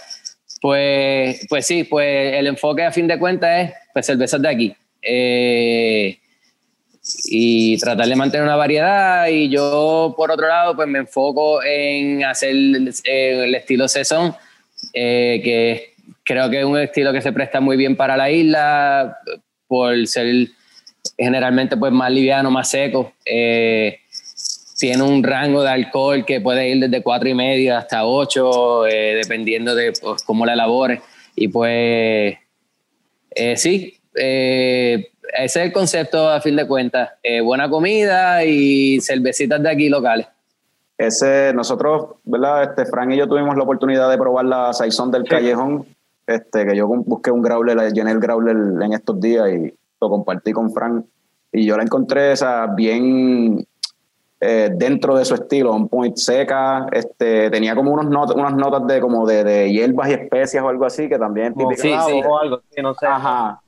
Pues, 0.60 1.46
pues 1.48 1.66
sí, 1.66 1.84
pues 1.84 2.34
el 2.34 2.48
enfoque 2.48 2.82
a 2.82 2.90
fin 2.90 3.06
de 3.06 3.16
cuentas 3.16 3.68
es 3.68 3.74
pues 3.92 4.06
cervezas 4.06 4.42
de 4.42 4.48
aquí. 4.48 4.76
Eh, 5.00 6.18
y 7.26 7.78
tratar 7.78 8.08
de 8.08 8.16
mantener 8.16 8.44
una 8.44 8.56
variedad 8.56 9.28
y 9.28 9.48
yo 9.50 10.14
por 10.16 10.32
otro 10.32 10.48
lado 10.48 10.74
pues 10.74 10.88
me 10.88 10.98
enfoco 10.98 11.62
en 11.62 12.24
hacer 12.24 12.50
el 12.50 13.54
estilo 13.54 13.86
Saison 13.86 14.34
eh, 14.92 15.40
que 15.44 15.94
creo 16.24 16.50
que 16.50 16.58
es 16.58 16.64
un 16.64 16.76
estilo 16.76 17.12
que 17.12 17.22
se 17.22 17.32
presta 17.32 17.60
muy 17.60 17.76
bien 17.76 17.94
para 17.94 18.16
la 18.16 18.32
isla 18.32 19.16
por 19.68 20.08
ser 20.08 20.48
generalmente 21.16 21.76
pues 21.76 21.92
más 21.92 22.10
liviano, 22.10 22.50
más 22.50 22.68
seco. 22.68 23.12
Eh, 23.24 24.00
tiene 24.78 25.02
un 25.02 25.24
rango 25.24 25.62
de 25.62 25.70
alcohol 25.70 26.24
que 26.24 26.40
puede 26.40 26.68
ir 26.68 26.78
desde 26.78 27.02
cuatro 27.02 27.28
y 27.28 27.34
media 27.34 27.78
hasta 27.78 28.06
8, 28.06 28.86
eh, 28.86 29.20
dependiendo 29.20 29.74
de 29.74 29.92
pues, 30.00 30.22
cómo 30.22 30.46
la 30.46 30.52
elabores. 30.52 31.00
Y 31.34 31.48
pues, 31.48 32.38
eh, 33.30 33.56
sí, 33.56 33.98
eh, 34.14 35.08
ese 35.36 35.60
es 35.60 35.66
el 35.66 35.72
concepto 35.72 36.28
a 36.30 36.40
fin 36.40 36.54
de 36.54 36.68
cuentas. 36.68 37.10
buena 37.42 37.68
comida 37.68 38.44
y 38.44 39.00
cervecitas 39.00 39.60
de 39.60 39.68
aquí 39.68 39.88
locales. 39.88 40.28
Ese, 40.96 41.52
nosotros, 41.54 42.16
¿verdad? 42.24 42.62
Este, 42.62 42.86
Frank 42.86 43.10
y 43.10 43.16
yo 43.16 43.28
tuvimos 43.28 43.56
la 43.56 43.64
oportunidad 43.64 44.08
de 44.08 44.16
probar 44.16 44.44
la 44.44 44.72
Saison 44.72 45.10
del 45.10 45.24
Callejón, 45.24 45.86
este, 46.26 46.64
que 46.64 46.76
yo 46.76 46.86
busqué 46.86 47.32
un 47.32 47.42
growler, 47.42 47.92
llené 47.92 48.12
el 48.12 48.20
growler 48.20 48.56
en 48.56 48.92
estos 48.92 49.20
días 49.20 49.48
y 49.50 49.74
lo 50.00 50.08
compartí 50.08 50.52
con 50.52 50.72
Frank. 50.72 51.04
Y 51.52 51.66
yo 51.66 51.76
la 51.76 51.82
encontré 51.82 52.32
esa 52.32 52.66
bien 52.66 53.66
eh, 54.40 54.70
dentro 54.72 55.16
de 55.16 55.24
su 55.24 55.34
estilo, 55.34 55.72
un 55.74 55.88
point 55.88 56.16
seca, 56.16 56.86
este, 56.92 57.50
tenía 57.50 57.74
como 57.74 57.92
unos 57.92 58.06
unas 58.06 58.54
notas 58.54 58.86
de 58.86 59.00
como 59.00 59.26
de, 59.26 59.42
de, 59.42 59.72
hierbas 59.72 60.10
y 60.10 60.12
especias 60.12 60.62
o 60.62 60.68
algo 60.68 60.84
así, 60.84 61.08
que 61.08 61.18
también 61.18 61.54
oh, 61.56 61.70
sí, 61.76 61.88
sí. 61.88 62.20
o 62.24 62.38
algo 62.38 62.62
no 62.80 62.94
sé. 62.94 63.06
Ajá. 63.06 63.60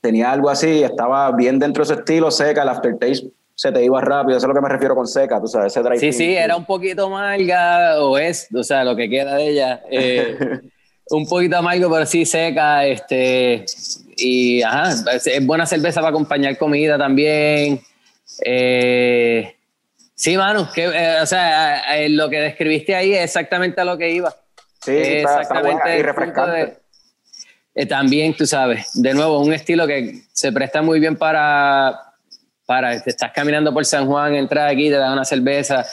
Tenía 0.00 0.32
algo 0.32 0.48
así, 0.48 0.82
estaba 0.82 1.30
bien 1.32 1.58
dentro 1.58 1.82
de 1.82 1.88
su 1.88 2.00
estilo, 2.00 2.30
seca, 2.30 2.62
el 2.62 2.70
aftertaste 2.70 3.30
se 3.60 3.70
te 3.70 3.84
iba 3.84 4.00
rápido, 4.00 4.38
eso 4.38 4.46
es 4.46 4.48
lo 4.48 4.54
que 4.54 4.62
me 4.62 4.70
refiero 4.70 4.94
con 4.94 5.06
seca, 5.06 5.38
tú 5.38 5.46
sabes, 5.46 5.76
ese 5.76 5.82
dry 5.82 5.98
Sí, 5.98 6.14
sí, 6.14 6.34
era 6.34 6.56
un 6.56 6.64
poquito 6.64 7.04
amarga, 7.04 8.02
o 8.02 8.16
es, 8.16 8.48
o 8.54 8.64
sea, 8.64 8.84
lo 8.84 8.96
que 8.96 9.10
queda 9.10 9.34
de 9.34 9.48
ella, 9.50 9.82
eh, 9.90 10.38
un 11.10 11.26
poquito 11.26 11.58
amargo, 11.58 11.90
pero 11.90 12.06
sí 12.06 12.24
seca, 12.24 12.86
este, 12.86 13.66
y 14.16 14.62
ajá, 14.62 14.94
es 15.14 15.46
buena 15.46 15.66
cerveza 15.66 16.00
para 16.00 16.08
acompañar 16.08 16.56
comida 16.56 16.96
también, 16.96 17.82
eh, 18.44 19.56
sí, 20.14 20.36
Manu, 20.36 20.68
que, 20.72 20.84
eh, 20.84 21.20
o 21.20 21.26
sea, 21.26 21.96
eh, 21.96 22.08
lo 22.08 22.28
que 22.30 22.40
describiste 22.40 22.94
ahí 22.94 23.12
es 23.12 23.24
exactamente 23.24 23.80
a 23.80 23.84
lo 23.84 23.98
que 23.98 24.10
iba. 24.10 24.34
Sí, 24.82 24.92
exactamente. 24.92 25.98
y 25.98 26.02
refrescante. 26.02 26.78
también, 27.88 28.34
tú 28.34 28.46
sabes, 28.46 28.90
de 28.94 29.14
nuevo, 29.14 29.40
un 29.40 29.52
estilo 29.52 29.86
que 29.86 30.22
se 30.32 30.52
presta 30.52 30.80
muy 30.82 31.00
bien 31.00 31.16
para, 31.16 32.14
para, 32.64 32.94
estás 32.94 33.32
caminando 33.32 33.72
por 33.74 33.84
San 33.84 34.06
Juan, 34.06 34.34
entras 34.34 34.72
aquí, 34.72 34.88
te 34.88 34.96
dan 34.96 35.12
una 35.12 35.24
cerveza, 35.24 35.84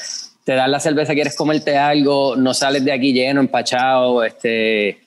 te 0.45 0.53
dan 0.53 0.71
la 0.71 0.79
cerveza, 0.79 1.13
quieres 1.13 1.35
comerte 1.35 1.77
algo, 1.77 2.35
no 2.37 2.53
sales 2.53 2.85
de 2.85 2.93
aquí 2.93 3.11
lleno, 3.11 3.41
empachado, 3.41 4.23
este, 4.23 4.99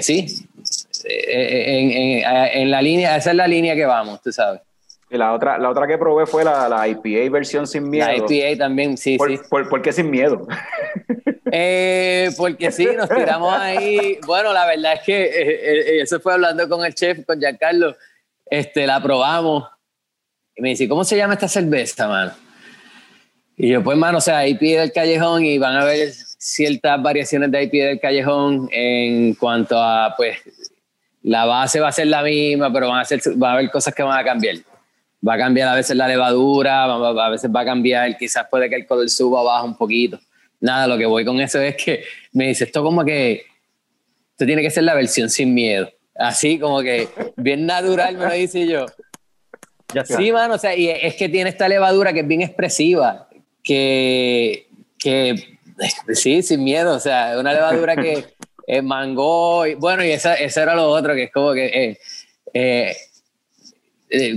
sí, 0.00 0.46
en, 1.04 2.22
en, 2.24 2.70
la 2.70 2.80
línea, 2.80 3.16
esa 3.16 3.30
es 3.30 3.36
la 3.36 3.46
línea 3.46 3.74
que 3.74 3.84
vamos, 3.84 4.22
tú 4.22 4.32
sabes. 4.32 4.62
Y 5.10 5.16
la 5.16 5.32
otra, 5.32 5.58
la 5.58 5.70
otra 5.70 5.86
que 5.86 5.96
probé 5.96 6.26
fue 6.26 6.44
la, 6.44 6.68
la 6.68 6.86
IPA 6.86 7.30
versión 7.30 7.66
sin 7.66 7.88
miedo. 7.88 8.06
La 8.06 8.16
IPA 8.16 8.58
también, 8.58 8.96
sí, 8.98 9.16
sí. 9.18 9.40
Por, 9.48 9.82
qué 9.82 9.92
sin 9.92 10.10
miedo? 10.10 10.46
Eh, 11.50 12.28
porque 12.36 12.70
sí, 12.70 12.86
nos 12.94 13.08
tiramos 13.08 13.54
ahí. 13.54 14.18
Bueno, 14.26 14.52
la 14.52 14.66
verdad 14.66 14.92
es 14.92 15.00
que 15.00 15.24
eh, 15.24 15.30
eh, 15.32 16.02
eso 16.02 16.20
fue 16.20 16.34
hablando 16.34 16.68
con 16.68 16.84
el 16.84 16.94
chef, 16.94 17.24
con 17.24 17.40
Giancarlo. 17.40 17.96
Este, 18.44 18.86
la 18.86 19.02
probamos. 19.02 19.64
Y 20.54 20.60
me 20.60 20.68
dice, 20.68 20.86
¿cómo 20.86 21.04
se 21.04 21.16
llama 21.16 21.32
esta 21.32 21.48
cerveza, 21.48 22.06
mano? 22.06 22.32
Y 23.56 23.70
yo, 23.70 23.82
pues, 23.82 23.96
mano, 23.96 24.18
o 24.18 24.20
sea, 24.20 24.46
IPA 24.46 24.82
del 24.82 24.92
callejón 24.92 25.42
y 25.46 25.56
van 25.56 25.76
a 25.76 25.86
ver 25.86 26.10
ciertas 26.12 27.02
variaciones 27.02 27.50
de 27.50 27.62
IPA 27.62 27.86
del 27.86 28.00
callejón 28.00 28.68
en 28.70 29.32
cuanto 29.32 29.82
a, 29.82 30.12
pues, 30.18 30.36
la 31.22 31.46
base 31.46 31.80
va 31.80 31.88
a 31.88 31.92
ser 31.92 32.08
la 32.08 32.22
misma, 32.22 32.70
pero 32.70 32.90
van 32.90 33.00
a, 33.00 33.04
ser, 33.06 33.22
va 33.42 33.52
a 33.52 33.54
haber 33.54 33.70
cosas 33.70 33.94
que 33.94 34.02
van 34.02 34.20
a 34.20 34.22
cambiar 34.22 34.56
va 35.26 35.34
a 35.34 35.38
cambiar 35.38 35.68
a 35.68 35.74
veces 35.74 35.96
la 35.96 36.08
levadura, 36.08 36.84
a 36.84 37.30
veces 37.30 37.50
va 37.54 37.60
a 37.60 37.64
cambiar, 37.64 38.16
quizás 38.16 38.46
puede 38.50 38.68
que 38.68 38.76
el 38.76 38.86
color 38.86 39.08
suba 39.08 39.42
o 39.42 39.44
baja 39.44 39.64
un 39.64 39.76
poquito. 39.76 40.18
Nada, 40.60 40.86
lo 40.86 40.98
que 40.98 41.06
voy 41.06 41.24
con 41.24 41.40
eso 41.40 41.60
es 41.60 41.76
que 41.76 42.04
me 42.32 42.48
dice, 42.48 42.64
esto 42.64 42.82
como 42.82 43.04
que, 43.04 43.44
esto 44.30 44.46
tiene 44.46 44.62
que 44.62 44.70
ser 44.70 44.84
la 44.84 44.94
versión 44.94 45.30
sin 45.30 45.54
miedo. 45.54 45.90
Así 46.14 46.58
como 46.58 46.80
que 46.80 47.08
bien 47.36 47.66
natural, 47.66 48.16
me 48.16 48.26
lo 48.26 48.32
dice 48.32 48.66
yo. 48.66 48.86
Ya 49.94 50.04
sí, 50.04 50.32
mano, 50.32 50.54
o 50.54 50.58
sea, 50.58 50.76
y 50.76 50.88
es 50.88 51.14
que 51.14 51.28
tiene 51.28 51.50
esta 51.50 51.68
levadura 51.68 52.12
que 52.12 52.20
es 52.20 52.26
bien 52.26 52.42
expresiva, 52.42 53.28
que, 53.62 54.66
que 54.98 55.34
sí, 56.12 56.42
sin 56.42 56.62
miedo, 56.62 56.94
o 56.94 57.00
sea, 57.00 57.36
una 57.38 57.52
levadura 57.52 57.96
que 57.96 58.24
es 58.66 58.84
mango, 58.84 59.66
y, 59.66 59.74
bueno, 59.74 60.04
y 60.04 60.10
esa, 60.10 60.34
eso 60.34 60.60
era 60.60 60.74
lo 60.74 60.90
otro, 60.90 61.14
que 61.14 61.24
es 61.24 61.32
como 61.32 61.54
que 61.54 61.66
eh, 61.66 61.98
eh, 62.52 62.96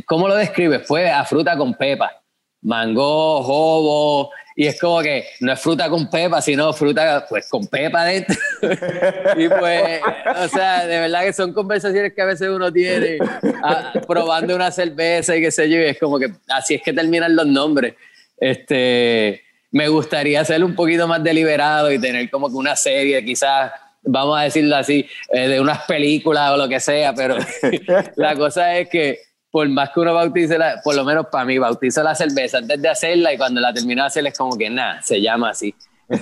¿cómo 0.05 0.28
lo 0.28 0.36
describes? 0.36 0.88
Fue 0.88 1.09
a 1.09 1.24
fruta 1.26 1.57
con 1.57 1.74
pepa, 1.76 2.22
mango, 2.61 3.43
jobo, 3.43 4.32
y 4.55 4.67
es 4.67 4.80
como 4.80 5.01
que 5.01 5.26
no 5.39 5.53
es 5.53 5.59
fruta 5.59 5.89
con 5.89 6.09
pepa, 6.09 6.41
sino 6.41 6.74
fruta 6.74 7.26
pues 7.30 7.47
con 7.49 7.67
pepa 7.67 8.03
dentro. 8.05 8.36
y 9.38 9.47
pues, 9.47 10.01
o 10.38 10.47
sea, 10.49 10.86
de 10.86 10.99
verdad 10.99 11.24
que 11.24 11.34
son 11.34 11.53
conversaciones 11.53 12.13
que 12.13 12.22
a 12.22 12.26
veces 12.26 12.49
uno 12.49 12.72
tiene 12.72 13.17
ah, 13.63 13.93
probando 14.07 14.55
una 14.55 14.72
cerveza 14.72 15.36
y 15.36 15.41
qué 15.41 15.51
sé 15.51 15.69
yo, 15.69 15.78
y 15.78 15.86
es 15.86 15.99
como 15.99 16.19
que 16.19 16.32
así 16.49 16.76
es 16.76 16.82
que 16.82 16.93
terminan 16.93 17.36
los 17.36 17.47
nombres. 17.47 17.95
Este, 18.38 19.41
me 19.72 19.88
gustaría 19.88 20.43
ser 20.43 20.63
un 20.63 20.76
poquito 20.76 21.07
más 21.07 21.24
deliberado 21.24 21.91
y 21.91 21.99
tener 21.99 22.30
como 22.30 22.49
que 22.49 22.55
una 22.55 22.76
serie, 22.76 23.24
quizás 23.24 23.72
vamos 24.03 24.38
a 24.38 24.43
decirlo 24.43 24.76
así, 24.76 25.07
eh, 25.32 25.47
de 25.47 25.61
unas 25.61 25.84
películas 25.86 26.51
o 26.51 26.57
lo 26.57 26.67
que 26.67 26.80
sea, 26.80 27.13
pero 27.13 27.38
la 28.15 28.36
cosa 28.36 28.78
es 28.78 28.89
que 28.89 29.19
por 29.51 29.67
más 29.69 29.89
que 29.89 29.99
uno 29.99 30.13
bautice, 30.13 30.57
la, 30.57 30.81
por 30.81 30.95
lo 30.95 31.03
menos 31.03 31.27
para 31.27 31.45
mí, 31.45 31.57
bautizo 31.57 32.01
la 32.01 32.15
cerveza 32.15 32.59
antes 32.59 32.81
de 32.81 32.89
hacerla 32.89 33.33
y 33.33 33.37
cuando 33.37 33.59
la 33.59 33.73
termino 33.73 34.01
de 34.03 34.07
hacer 34.07 34.25
es 34.25 34.37
como 34.37 34.57
que 34.57 34.69
nada, 34.69 35.01
se 35.01 35.21
llama 35.21 35.49
así. 35.49 35.75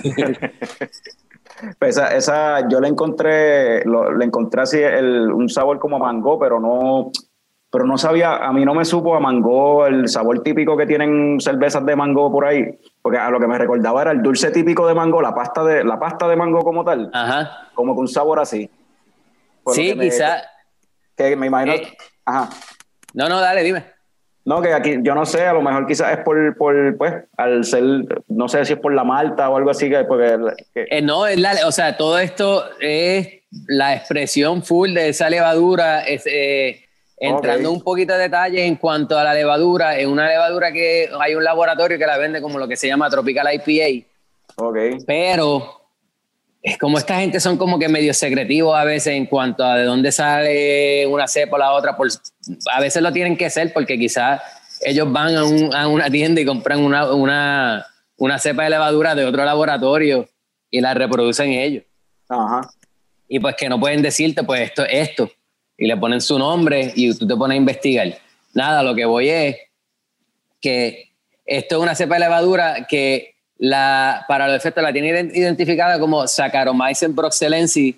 Pues 1.78 1.96
esa, 1.96 2.16
esa, 2.16 2.68
yo 2.68 2.80
le 2.80 2.88
encontré, 2.88 3.84
le 3.84 4.24
encontré 4.24 4.62
así 4.62 4.78
el, 4.78 5.30
un 5.30 5.48
sabor 5.50 5.78
como 5.78 5.98
mango, 5.98 6.38
pero 6.38 6.58
no, 6.58 7.10
pero 7.70 7.84
no 7.84 7.98
sabía, 7.98 8.36
a 8.36 8.52
mí 8.52 8.64
no 8.64 8.74
me 8.74 8.84
supo 8.84 9.14
a 9.14 9.20
mango 9.20 9.86
el 9.86 10.08
sabor 10.08 10.42
típico 10.42 10.76
que 10.76 10.86
tienen 10.86 11.38
cervezas 11.38 11.84
de 11.84 11.96
mango 11.96 12.32
por 12.32 12.46
ahí, 12.46 12.78
porque 13.02 13.18
a 13.18 13.30
lo 13.30 13.38
que 13.38 13.46
me 13.46 13.58
recordaba 13.58 14.02
era 14.02 14.12
el 14.12 14.22
dulce 14.22 14.50
típico 14.50 14.86
de 14.86 14.94
mango, 14.94 15.20
la 15.20 15.34
pasta 15.34 15.62
de, 15.64 15.84
la 15.84 15.98
pasta 15.98 16.26
de 16.28 16.36
mango 16.36 16.60
como 16.60 16.82
tal, 16.84 17.10
Ajá. 17.12 17.68
como 17.74 17.94
con 17.94 18.02
un 18.02 18.08
sabor 18.08 18.40
así. 18.40 18.70
sí, 19.66 19.94
quizá. 19.98 20.38
Que 21.14 21.36
me 21.36 21.48
imagino. 21.48 21.74
Eh, 21.74 21.96
ajá. 22.24 22.48
No, 23.14 23.28
no, 23.28 23.40
dale, 23.40 23.62
dime. 23.62 23.84
No, 24.44 24.62
que 24.62 24.72
aquí, 24.72 24.96
yo 25.02 25.14
no 25.14 25.26
sé, 25.26 25.46
a 25.46 25.52
lo 25.52 25.62
mejor 25.62 25.86
quizás 25.86 26.18
es 26.18 26.24
por, 26.24 26.56
por 26.56 26.96
pues, 26.96 27.14
al 27.36 27.64
ser, 27.64 27.84
no 28.28 28.48
sé 28.48 28.64
si 28.64 28.72
es 28.72 28.78
por 28.78 28.94
la 28.94 29.04
malta 29.04 29.50
o 29.50 29.56
algo 29.56 29.70
así, 29.70 29.90
que, 29.90 30.02
porque... 30.04 30.38
Eh, 30.74 31.02
no, 31.02 31.26
es 31.26 31.38
la, 31.38 31.66
o 31.66 31.72
sea, 31.72 31.96
todo 31.96 32.18
esto 32.18 32.64
es 32.80 33.28
la 33.66 33.94
expresión 33.94 34.62
full 34.62 34.94
de 34.94 35.10
esa 35.10 35.28
levadura, 35.28 36.00
es, 36.00 36.24
eh, 36.26 36.84
entrando 37.18 37.70
un 37.70 37.82
poquito 37.82 38.14
de 38.14 38.20
detalle 38.20 38.64
en 38.64 38.76
cuanto 38.76 39.18
a 39.18 39.24
la 39.24 39.34
levadura, 39.34 39.98
es 39.98 40.06
una 40.06 40.26
levadura 40.26 40.72
que 40.72 41.08
hay 41.20 41.34
un 41.34 41.44
laboratorio 41.44 41.98
que 41.98 42.06
la 42.06 42.16
vende 42.16 42.40
como 42.40 42.58
lo 42.58 42.66
que 42.66 42.76
se 42.76 42.88
llama 42.88 43.10
Tropical 43.10 43.46
IPA. 43.52 44.06
Ok. 44.56 44.78
Pero 45.06 45.79
es 46.62 46.76
como 46.76 46.98
esta 46.98 47.18
gente 47.18 47.40
son 47.40 47.56
como 47.56 47.78
que 47.78 47.88
medio 47.88 48.12
secretivos 48.12 48.76
a 48.76 48.84
veces 48.84 49.14
en 49.14 49.26
cuanto 49.26 49.64
a 49.64 49.76
de 49.76 49.84
dónde 49.84 50.12
sale 50.12 51.06
una 51.06 51.26
cepa 51.26 51.56
o 51.56 51.58
la 51.58 51.72
otra. 51.72 51.96
Por, 51.96 52.08
a 52.72 52.80
veces 52.80 53.02
lo 53.02 53.12
tienen 53.12 53.36
que 53.36 53.48
ser 53.48 53.72
porque 53.72 53.98
quizás 53.98 54.42
ellos 54.82 55.10
van 55.10 55.34
a, 55.74 55.88
una 55.88 56.10
tienda 56.10 56.40
y 56.40 56.44
compran 56.44 56.80
una, 56.80 57.12
una, 57.12 57.86
una, 58.16 58.38
cepa 58.38 58.64
de 58.64 58.70
levadura 58.70 59.14
de 59.14 59.24
otro 59.24 59.44
laboratorio 59.44 60.28
y 60.70 60.80
la 60.80 60.92
reproducen 60.92 61.52
ellos. 61.52 61.84
Ajá. 62.28 62.68
Y 63.26 63.38
pues 63.40 63.56
que 63.56 63.68
no 63.68 63.80
pueden 63.80 64.02
decirte, 64.02 64.42
pues 64.42 64.60
esto 64.60 64.84
es 64.84 65.08
esto. 65.08 65.30
Y 65.78 65.86
le 65.86 65.96
ponen 65.96 66.20
su 66.20 66.38
nombre 66.38 66.92
y 66.94 67.14
tú 67.14 67.26
te 67.26 67.36
pones 67.36 67.54
a 67.54 67.58
investigar. 67.58 68.18
Nada, 68.52 68.82
lo 68.82 68.94
que 68.94 69.06
voy 69.06 69.30
es 69.30 69.56
que 70.60 71.14
esto 71.46 71.76
es 71.76 71.82
una 71.82 71.94
cepa 71.94 72.14
de 72.14 72.20
levadura 72.20 72.86
que 72.86 73.36
la, 73.60 74.24
para 74.26 74.48
los 74.48 74.56
efectos 74.56 74.82
la 74.82 74.92
tiene 74.92 75.30
identificada 75.34 76.00
como 76.00 76.26
Saccharomyces 76.26 77.14
broxelensis, 77.14 77.94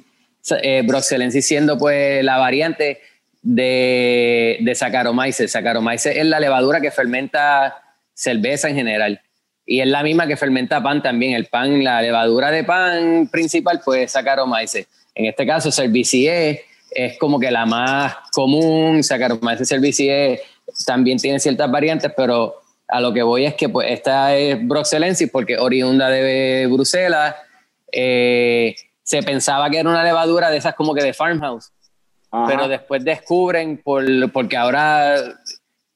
eh, 0.60 1.40
siendo 1.40 1.78
pues 1.78 2.24
la 2.24 2.38
variante 2.38 3.00
de, 3.42 4.58
de 4.60 4.74
Saccharomyces. 4.74 5.52
Saccharomyces 5.52 6.16
es 6.16 6.26
la 6.26 6.40
levadura 6.40 6.80
que 6.80 6.90
fermenta 6.90 7.80
cerveza 8.12 8.68
en 8.68 8.74
general 8.74 9.20
y 9.64 9.80
es 9.80 9.86
la 9.86 10.02
misma 10.02 10.26
que 10.26 10.36
fermenta 10.36 10.82
pan 10.82 11.00
también. 11.00 11.34
El 11.34 11.46
pan, 11.46 11.84
la 11.84 12.02
levadura 12.02 12.50
de 12.50 12.64
pan 12.64 13.28
principal 13.30 13.80
pues 13.84 14.10
Saccharomyces. 14.10 14.88
En 15.14 15.26
este 15.26 15.46
caso 15.46 15.70
Cerviciae 15.70 16.64
es 16.90 17.18
como 17.18 17.38
que 17.38 17.52
la 17.52 17.66
más 17.66 18.16
común, 18.32 19.04
Saccharomyces 19.04 19.68
cerevisiae 19.68 20.40
también 20.84 21.18
tiene 21.18 21.38
ciertas 21.38 21.70
variantes, 21.70 22.10
pero 22.16 22.61
a 22.93 23.01
lo 23.01 23.12
que 23.14 23.22
voy 23.22 23.47
es 23.47 23.55
que 23.55 23.70
pues, 23.70 23.90
esta 23.90 24.36
es 24.36 24.68
Broxelensis 24.68 25.30
porque 25.30 25.57
oriunda 25.57 26.11
de 26.11 26.68
Bruselas. 26.70 27.34
Eh, 27.90 28.76
se 29.03 29.22
pensaba 29.22 29.70
que 29.70 29.78
era 29.78 29.88
una 29.88 30.05
levadura 30.05 30.51
de 30.51 30.59
esas 30.59 30.74
como 30.74 30.95
que 30.95 31.03
de 31.03 31.14
farmhouse, 31.14 31.72
pero 32.47 32.68
después 32.68 33.03
descubren, 33.03 33.78
por, 33.78 34.05
porque 34.30 34.59
ahora 34.59 35.16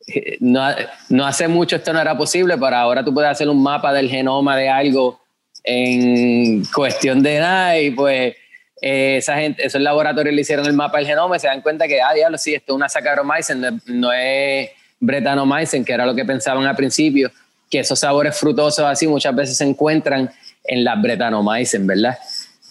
eh, 0.07 0.39
no, 0.41 0.69
no, 1.11 1.27
hace 1.27 1.49
mucho 1.49 1.77
esto 1.77 1.93
no 1.93 2.01
era 2.01 2.17
posible, 2.17 2.57
pero 2.57 2.77
ahora 2.77 3.05
tú 3.05 3.13
puedes 3.13 3.31
hacer 3.31 3.49
un 3.49 3.63
mapa 3.63 3.93
del 3.93 4.09
genoma 4.09 4.57
de 4.57 4.71
algo 4.71 5.21
en 5.65 6.65
cuestión 6.75 7.23
de 7.23 7.41
nada 7.41 7.79
y 7.79 7.91
pues 7.91 8.35
eh, 8.81 9.19
esa 9.19 9.37
gente, 9.37 9.67
esos 9.67 9.83
laboratorios 9.83 10.35
le 10.35 10.41
hicieron 10.41 10.67
el 10.67 10.73
mapa 10.73 10.97
del 10.99 11.07
genoma 11.07 11.37
y 11.37 11.41
se 11.41 11.47
dan 11.47 11.61
cuenta 11.61 11.87
que, 11.87 12.01
ah, 12.01 12.15
diablo, 12.15 12.39
sí, 12.39 12.55
esto 12.55 12.73
es 12.73 12.77
una 12.77 12.89
Saccharomyces, 12.89 13.57
no, 13.57 13.79
no 13.87 14.13
es 14.13 14.71
Bretanomycin, 15.07 15.85
que 15.85 15.93
era 15.93 16.05
lo 16.05 16.15
que 16.15 16.25
pensaban 16.25 16.65
al 16.67 16.77
principio, 16.77 17.31
que 17.71 17.81
esos 17.81 17.99
sabores 17.99 18.39
frutosos 18.39 18.85
así 18.85 19.07
muchas 19.07 19.35
veces 19.35 19.57
se 19.57 19.65
encuentran 19.65 20.31
en 20.65 20.85
las 20.85 21.01
Bretanomycin, 21.01 21.87
¿verdad? 21.87 22.19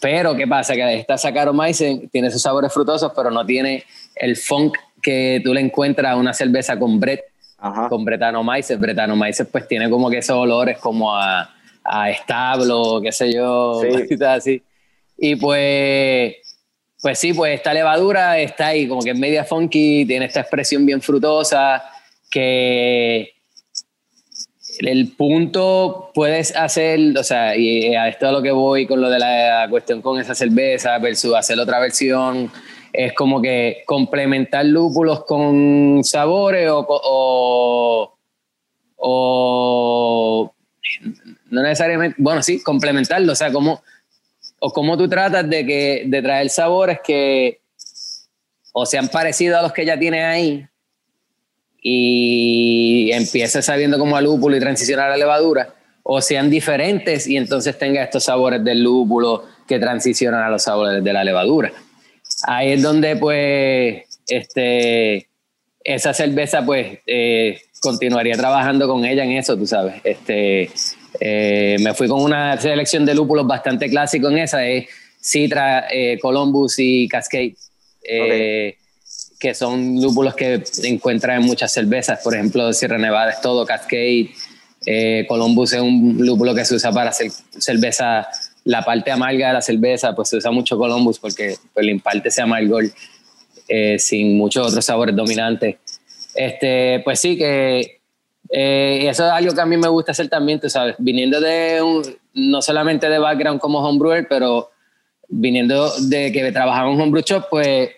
Pero 0.02 0.36
¿qué 0.36 0.46
pasa? 0.46 0.74
Que 0.74 1.00
esta 1.00 1.18
Saccharomyces 1.18 2.12
tiene 2.12 2.28
esos 2.28 2.42
sabores 2.42 2.72
frutosos, 2.74 3.12
pero 3.16 3.32
no 3.32 3.46
tiene 3.46 3.84
el 4.16 4.36
funk 4.36 4.78
que 5.02 5.42
tú 5.44 5.54
le 5.54 5.62
encuentras 5.62 6.12
a 6.12 6.16
una 6.16 6.34
cerveza 6.34 6.78
con 6.78 7.00
Bret, 7.00 7.24
con 7.90 8.04
Bretanomyces. 8.04 8.80
Bretanomyces 8.80 9.48
pues 9.52 9.68
tiene 9.68 9.90
como 9.90 10.10
que 10.10 10.20
esos 10.20 10.36
olores 10.36 10.78
como 10.78 11.16
a, 11.16 11.54
a 11.84 12.10
establo, 12.10 13.00
qué 13.02 13.12
sé 13.12 13.34
yo, 13.34 13.82
así. 14.28 14.62
Y 15.18 15.36
pues 15.38 16.36
pues 17.02 17.20
sí, 17.20 17.34
pues 17.34 17.54
esta 17.54 17.72
levadura 17.72 18.40
está 18.40 18.68
ahí, 18.68 18.88
como 18.88 19.02
que 19.02 19.12
es 19.12 19.18
media 19.20 19.44
funky, 19.44 20.06
tiene 20.06 20.26
esta 20.26 20.40
expresión 20.40 20.88
bien 20.88 21.02
frutosa, 21.02 21.84
que 22.36 23.32
el 24.80 25.14
punto 25.14 26.12
puedes 26.14 26.54
hacer, 26.54 27.18
o 27.18 27.24
sea, 27.24 27.56
y 27.56 27.96
a 27.96 28.10
esto 28.10 28.26
es 28.26 28.32
lo 28.34 28.42
que 28.42 28.52
voy 28.52 28.86
con 28.86 29.00
lo 29.00 29.10
de 29.10 29.20
la 29.20 29.68
cuestión 29.70 30.02
con 30.02 30.20
esa 30.20 30.36
cerveza 30.36 30.98
versus 30.98 31.34
hacer 31.34 31.58
otra 31.58 31.80
versión, 31.80 32.52
es 32.92 33.14
como 33.14 33.42
que 33.42 33.84
complementar 33.86 34.66
lúpulos 34.66 35.24
con 35.24 36.02
sabores 36.04 36.70
o, 36.70 38.18
o, 38.98 40.54
no 41.52 41.62
necesariamente, 41.62 42.18
bueno, 42.20 42.44
sí, 42.44 42.62
complementarlo, 42.62 43.32
o 43.32 43.36
sea, 43.36 43.54
como, 43.54 43.82
o 44.60 44.74
cómo 44.74 44.98
tú 44.98 45.08
tratas 45.08 45.50
de, 45.50 45.66
que, 45.66 46.04
de 46.06 46.22
traer 46.22 46.50
sabores 46.50 47.00
que 47.02 47.62
o 48.74 48.86
sean 48.86 49.08
parecidos 49.08 49.58
a 49.58 49.62
los 49.62 49.72
que 49.72 49.86
ya 49.86 49.98
tienes 49.98 50.26
ahí, 50.26 50.68
y 51.88 53.12
empiece 53.12 53.62
sabiendo 53.62 54.00
como 54.00 54.18
a 54.18 54.22
lúpulo 54.22 54.58
y 54.58 54.60
transicionar 54.60 55.06
a 55.06 55.10
la 55.10 55.18
levadura, 55.18 55.76
o 56.02 56.20
sean 56.20 56.50
diferentes 56.50 57.28
y 57.28 57.38
entonces 57.38 57.78
tenga 57.78 58.04
estos 58.04 58.24
sabores 58.24 58.64
del 58.64 58.82
lúpulo 58.82 59.44
que 59.68 59.78
transicionan 59.78 60.42
a 60.42 60.50
los 60.50 60.64
sabores 60.64 61.04
de 61.04 61.14
la 61.14 61.24
levadura. 61.24 61.72
Ahí 62.48 62.72
es 62.72 62.82
donde 62.82 63.16
pues 63.18 64.04
este, 64.28 65.28
esa 65.84 66.12
cerveza 66.16 66.66
pues 66.66 66.98
eh, 67.06 67.62
continuaría 67.82 68.36
trabajando 68.36 68.88
con 68.88 69.06
ella 69.06 69.24
en 69.24 69.34
eso, 69.34 69.56
tú 69.56 69.68
sabes. 69.68 70.02
Este, 70.04 70.72
eh, 71.20 71.76
me 71.82 71.94
fui 71.94 72.08
con 72.08 72.20
una 72.20 72.60
selección 72.60 73.06
de 73.06 73.14
lúpulos 73.14 73.46
bastante 73.46 73.92
clásico 73.92 74.28
en 74.30 74.40
esa, 74.40 74.66
es 74.66 74.88
Citra, 75.24 75.86
eh, 75.92 76.18
Columbus 76.20 76.80
y 76.80 77.08
Cascade 77.08 77.54
que 79.46 79.54
son 79.54 80.02
lúpulos 80.02 80.34
que 80.34 80.64
encuentras 80.86 81.38
en 81.38 81.46
muchas 81.46 81.72
cervezas, 81.72 82.20
por 82.24 82.34
ejemplo, 82.34 82.74
Sierra 82.74 82.98
Nevada 82.98 83.30
es 83.30 83.41
todo, 83.41 83.64
Cascade, 83.64 84.32
eh, 84.88 85.24
Columbus 85.28 85.74
es 85.74 85.82
un 85.82 86.18
lúpulo 86.18 86.56
que 86.56 86.66
se 86.66 86.74
usa 86.74 86.91
para 86.91 87.12
hacer 87.12 87.30
cerveza, 87.60 88.28
la 88.64 88.84
parte 88.84 89.12
amarga 89.12 89.50
de 89.50 89.54
la 89.54 89.62
cerveza, 89.62 90.16
pues 90.16 90.30
se 90.30 90.38
usa 90.38 90.50
mucho 90.50 90.80
Columbus 90.80 91.20
porque 91.20 91.58
pues, 91.76 91.86
le 91.86 91.91
imparte 91.91 92.30
ese 92.30 92.41
amargor 92.41 92.86
eh, 93.68 94.00
sin 94.00 94.36
muchos 94.36 94.66
otros 94.66 94.84
sabores 94.84 95.16
dominantes. 95.16 95.76
Este, 96.34 97.02
pues 97.06 97.20
sí, 97.20 97.38
que 97.38 98.00
eh, 98.50 99.08
eso 99.08 99.28
es 99.28 99.32
algo 99.32 99.54
que 99.54 99.62
a 99.62 99.66
mí 99.68 99.78
me 99.78 99.89
gusta 99.89 100.12
hacer 100.12 100.28
también, 100.28 100.60
tú 100.60 100.72
sabes, 100.72 100.96
viniendo 100.98 101.39
de 101.39 101.84
un, 101.84 102.02
no 102.34 102.64
solamente 102.64 103.08
de 103.10 103.20
background 103.20 103.60
como 103.60 103.78
homebrewer, 103.78 104.26
pero 104.28 104.72
viniendo 105.28 105.91
de 106.00 106.32
que 106.32 106.52
trabajaba 106.52 106.91
en 106.91 107.00
homebrew 107.00 107.24
shop, 107.24 107.46
pues 107.52 107.91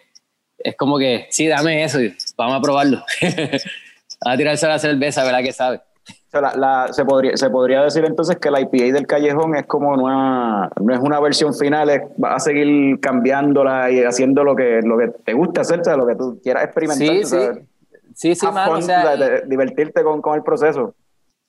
es 0.58 0.76
como 0.76 0.97
que, 0.97 1.28
sí, 1.30 1.47
dame 1.47 1.84
eso, 1.84 1.99
vamos 2.36 2.58
a 2.58 2.62
probarlo. 2.62 3.03
a 4.26 4.38
tirarse 4.38 4.68
la 4.68 4.80
cerveza, 4.80 5.24
¿verdad 5.24 5.41
que 5.41 5.53
sabe? 5.53 5.82
se, 6.91 7.05
podría, 7.05 7.38
se 7.38 7.49
podría 7.49 7.84
decir 7.84 8.05
entonces 8.05 8.38
que 8.38 8.51
la 8.51 8.62
IPA 8.62 8.93
del 8.93 9.08
callejón 9.08 9.55
es 9.55 9.66
como 9.66 9.91
una, 9.91 10.70
no 10.80 10.93
es 10.93 10.99
una 10.99 11.20
versión 11.20 11.53
final, 11.53 11.89
es, 11.89 12.01
vas 12.18 12.36
a 12.36 12.39
seguir 12.39 12.99
cambiándola 12.99 13.89
y 13.91 14.03
haciendo 14.03 14.43
lo 14.43 14.55
que, 14.55 14.82
lo 14.84 14.97
que 14.97 15.08
te 15.26 15.34
gusta 15.34 15.62
hacer, 15.62 15.82
lo 15.86 16.05
que 16.05 16.16
tú 16.16 16.39
quieras 16.43 16.66
experimentar. 16.66 17.08
Sí, 17.08 17.24
sí. 17.24 17.38
Sí, 18.14 18.34
sí, 18.34 18.47
o 18.47 18.82
sea, 18.82 19.16
divertirte 19.45 20.03
con, 20.03 20.24
con, 20.24 20.36
el 20.36 20.41
proceso. 20.41 20.95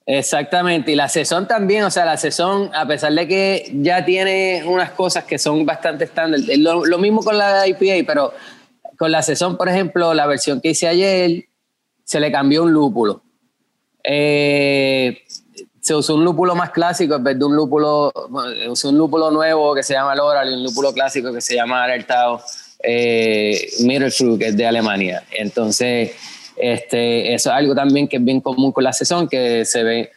Exactamente, 0.05 0.91
y 0.91 0.95
la 0.95 1.09
sesión 1.09 1.47
también, 1.47 1.83
o 1.83 1.89
sea, 1.89 2.05
la 2.05 2.15
sesión, 2.15 2.69
a 2.75 2.85
pesar 2.85 3.11
de 3.13 3.27
que 3.27 3.71
ya 3.73 4.05
tiene 4.05 4.63
unas 4.67 4.91
cosas 4.91 5.23
que 5.23 5.39
son 5.39 5.65
bastante 5.65 6.03
estándar, 6.03 6.39
lo, 6.59 6.85
lo 6.85 6.97
mismo 6.99 7.23
con 7.23 7.39
la 7.39 7.67
IPA, 7.67 8.05
pero 8.05 8.33
con 8.99 9.13
la 9.13 9.21
sesión, 9.21 9.55
por 9.55 9.69
ejemplo, 9.69 10.13
la 10.13 10.27
versión 10.27 10.59
que 10.59 10.71
hice 10.71 10.85
ayer, 10.85 11.45
se 12.03 12.19
le 12.19 12.33
cambió 12.33 12.63
un 12.63 12.73
lúpulo. 12.73 13.21
Eh, 14.03 15.21
se 15.79 15.95
usó 15.95 16.15
un 16.15 16.25
lúpulo 16.25 16.53
más 16.53 16.71
clásico 16.71 17.15
en 17.15 17.23
vez 17.23 17.39
de 17.39 17.45
un 17.45 17.55
lúpulo, 17.55 18.11
usó 18.69 18.89
un 18.89 18.97
lúpulo 18.97 19.31
nuevo 19.31 19.73
que 19.73 19.83
se 19.83 19.93
llama 19.93 20.13
Loral 20.15 20.51
y 20.51 20.53
un 20.53 20.63
lúpulo 20.65 20.91
clásico 20.91 21.33
que 21.33 21.39
se 21.39 21.55
llama 21.55 21.85
Alertao 21.85 22.41
eh, 22.83 23.69
que 24.37 24.47
es 24.47 24.57
de 24.57 24.67
Alemania. 24.67 25.23
Entonces, 25.31 26.11
este, 26.57 27.33
eso 27.33 27.51
es 27.51 27.55
algo 27.55 27.73
también 27.73 28.05
que 28.05 28.17
es 28.17 28.23
bien 28.23 28.41
común 28.41 28.73
con 28.73 28.83
la 28.83 28.91
sesión, 28.91 29.29
que 29.29 29.63
se 29.63 29.81
ve 29.81 30.11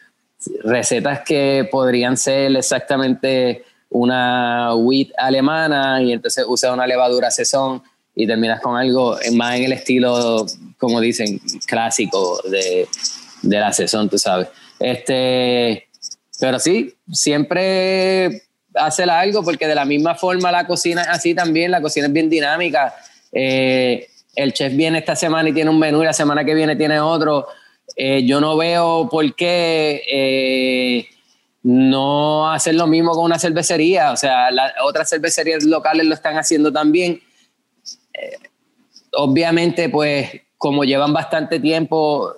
recetas 0.65 1.21
que 1.21 1.69
podrían 1.71 2.17
ser 2.17 2.53
exactamente 2.57 3.63
una 3.89 4.75
wheat 4.75 5.07
alemana 5.17 6.01
y 6.01 6.11
entonces 6.11 6.43
usa 6.45 6.73
una 6.73 6.85
levadura 6.85 7.31
sesón 7.31 7.81
y 8.15 8.27
terminas 8.27 8.61
con 8.61 8.77
algo 8.77 9.17
más 9.33 9.55
en 9.57 9.63
el 9.65 9.73
estilo, 9.73 10.45
como 10.77 11.01
dicen, 11.01 11.39
clásico 11.65 12.41
de, 12.49 12.87
de 13.41 13.59
la 13.59 13.73
sesión, 13.73 14.09
tú 14.09 14.17
sabes. 14.17 14.47
Este, 14.79 15.87
pero 16.39 16.59
sí, 16.59 16.93
siempre 17.11 18.43
hace 18.75 19.03
algo 19.03 19.43
porque 19.43 19.67
de 19.67 19.75
la 19.75 19.85
misma 19.85 20.15
forma 20.15 20.51
la 20.51 20.65
cocina 20.67 21.03
es 21.03 21.07
así 21.09 21.33
también, 21.33 21.71
la 21.71 21.81
cocina 21.81 22.07
es 22.07 22.13
bien 22.13 22.29
dinámica. 22.29 22.93
Eh, 23.31 24.07
el 24.35 24.53
chef 24.53 24.75
viene 24.75 24.99
esta 24.99 25.15
semana 25.15 25.49
y 25.49 25.53
tiene 25.53 25.69
un 25.69 25.79
menú 25.79 26.01
y 26.01 26.05
la 26.05 26.13
semana 26.13 26.43
que 26.43 26.53
viene 26.53 26.75
tiene 26.75 26.99
otro. 26.99 27.47
eh, 27.95 28.25
yo 28.25 28.41
no 28.41 28.57
veo 28.57 29.07
por 29.09 29.35
qué 29.35 30.01
eh, 30.11 31.07
no 31.63 32.51
hacer 32.51 32.75
lo 32.75 32.87
mismo 32.87 33.11
con 33.13 33.25
una 33.25 33.39
cervecería. 33.39 34.11
O 34.11 34.17
sea, 34.17 34.51
las 34.51 34.73
otras 34.83 35.09
cervecerías 35.09 35.63
locales 35.63 36.05
lo 36.05 36.13
están 36.13 36.37
haciendo 36.37 36.71
también. 36.71 37.21
Eh, 38.23 38.37
obviamente, 39.13 39.89
pues, 39.89 40.29
como 40.57 40.83
llevan 40.83 41.13
bastante 41.13 41.59
tiempo, 41.59 42.33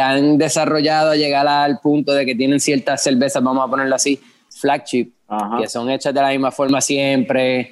han 0.00 0.38
desarrollado 0.38 1.10
a 1.10 1.16
llegar 1.16 1.46
al 1.46 1.78
punto 1.80 2.12
de 2.12 2.26
que 2.26 2.34
tienen 2.34 2.60
ciertas 2.60 3.02
cervezas, 3.02 3.42
vamos 3.42 3.64
a 3.66 3.70
ponerlo 3.70 3.94
así, 3.94 4.20
flagship, 4.48 5.12
que 5.60 5.68
son 5.68 5.88
hechas 5.90 6.12
de 6.12 6.20
la 6.20 6.30
misma 6.30 6.50
forma 6.50 6.80
siempre, 6.80 7.70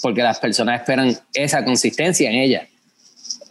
porque 0.00 0.22
las 0.22 0.38
personas 0.38 0.80
esperan 0.80 1.16
esa 1.32 1.64
consistencia 1.64 2.30
en 2.30 2.36
ellas. 2.36 2.68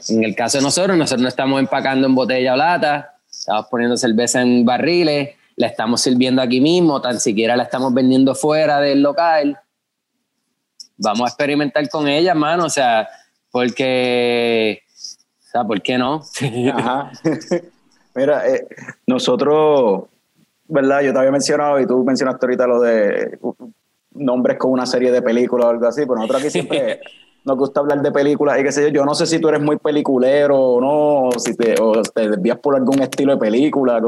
En 0.07 0.23
el 0.23 0.35
caso 0.35 0.59
de 0.59 0.63
nosotros, 0.63 0.95
nosotros 0.97 1.21
no 1.21 1.27
estamos 1.27 1.59
empacando 1.59 2.07
en 2.07 2.15
botella 2.15 2.53
o 2.53 2.57
lata, 2.57 3.15
estamos 3.29 3.65
poniendo 3.69 3.97
cerveza 3.97 4.41
en 4.41 4.63
barriles, 4.63 5.31
la 5.55 5.67
estamos 5.67 6.01
sirviendo 6.01 6.41
aquí 6.41 6.61
mismo, 6.61 7.01
tan 7.01 7.19
siquiera 7.19 7.55
la 7.55 7.63
estamos 7.63 7.93
vendiendo 7.93 8.35
fuera 8.35 8.79
del 8.79 9.01
local. 9.01 9.59
Vamos 10.97 11.21
a 11.21 11.27
experimentar 11.29 11.87
con 11.89 12.07
ella, 12.07 12.35
mano, 12.35 12.65
o 12.65 12.69
sea, 12.69 13.07
porque, 13.51 14.81
o 15.39 15.51
sea, 15.51 15.63
¿por 15.63 15.81
qué 15.81 15.97
no? 15.97 16.21
Ajá. 16.73 17.11
Mira, 18.15 18.47
eh, 18.47 18.67
nosotros, 19.07 20.03
¿verdad? 20.67 21.01
Yo 21.01 21.13
te 21.13 21.19
había 21.19 21.31
mencionado 21.31 21.79
y 21.79 21.87
tú 21.87 22.03
mencionaste 22.03 22.45
ahorita 22.45 22.67
lo 22.67 22.79
de 22.81 23.39
nombres 24.11 24.57
con 24.57 24.71
una 24.71 24.85
serie 24.85 25.11
de 25.11 25.21
películas 25.21 25.65
o 25.65 25.69
algo 25.69 25.87
así, 25.87 26.01
pero 26.01 26.15
nosotros 26.15 26.41
aquí 26.41 26.51
siempre 26.51 26.99
nos 27.45 27.57
gusta 27.57 27.79
hablar 27.79 28.01
de 28.01 28.11
películas 28.11 28.59
y 28.59 28.63
qué 28.63 28.71
sé 28.71 28.83
yo. 28.83 28.89
Yo 28.89 29.05
no 29.05 29.15
sé 29.15 29.25
si 29.25 29.39
tú 29.39 29.49
eres 29.49 29.61
muy 29.61 29.77
peliculero 29.77 30.57
o 30.59 30.81
no, 30.81 31.29
o 31.29 31.39
si 31.39 31.55
te, 31.55 31.75
o 31.81 32.01
te 32.01 32.29
desvías 32.29 32.59
por 32.59 32.75
algún 32.75 33.01
estilo 33.01 33.33
de 33.33 33.39
película. 33.39 33.99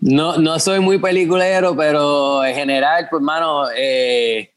No, 0.00 0.38
no 0.38 0.58
soy 0.58 0.80
muy 0.80 0.98
peliculero, 0.98 1.76
pero 1.76 2.44
en 2.44 2.54
general, 2.54 3.08
pues, 3.10 3.22
mano, 3.22 3.64
eh, 3.76 4.49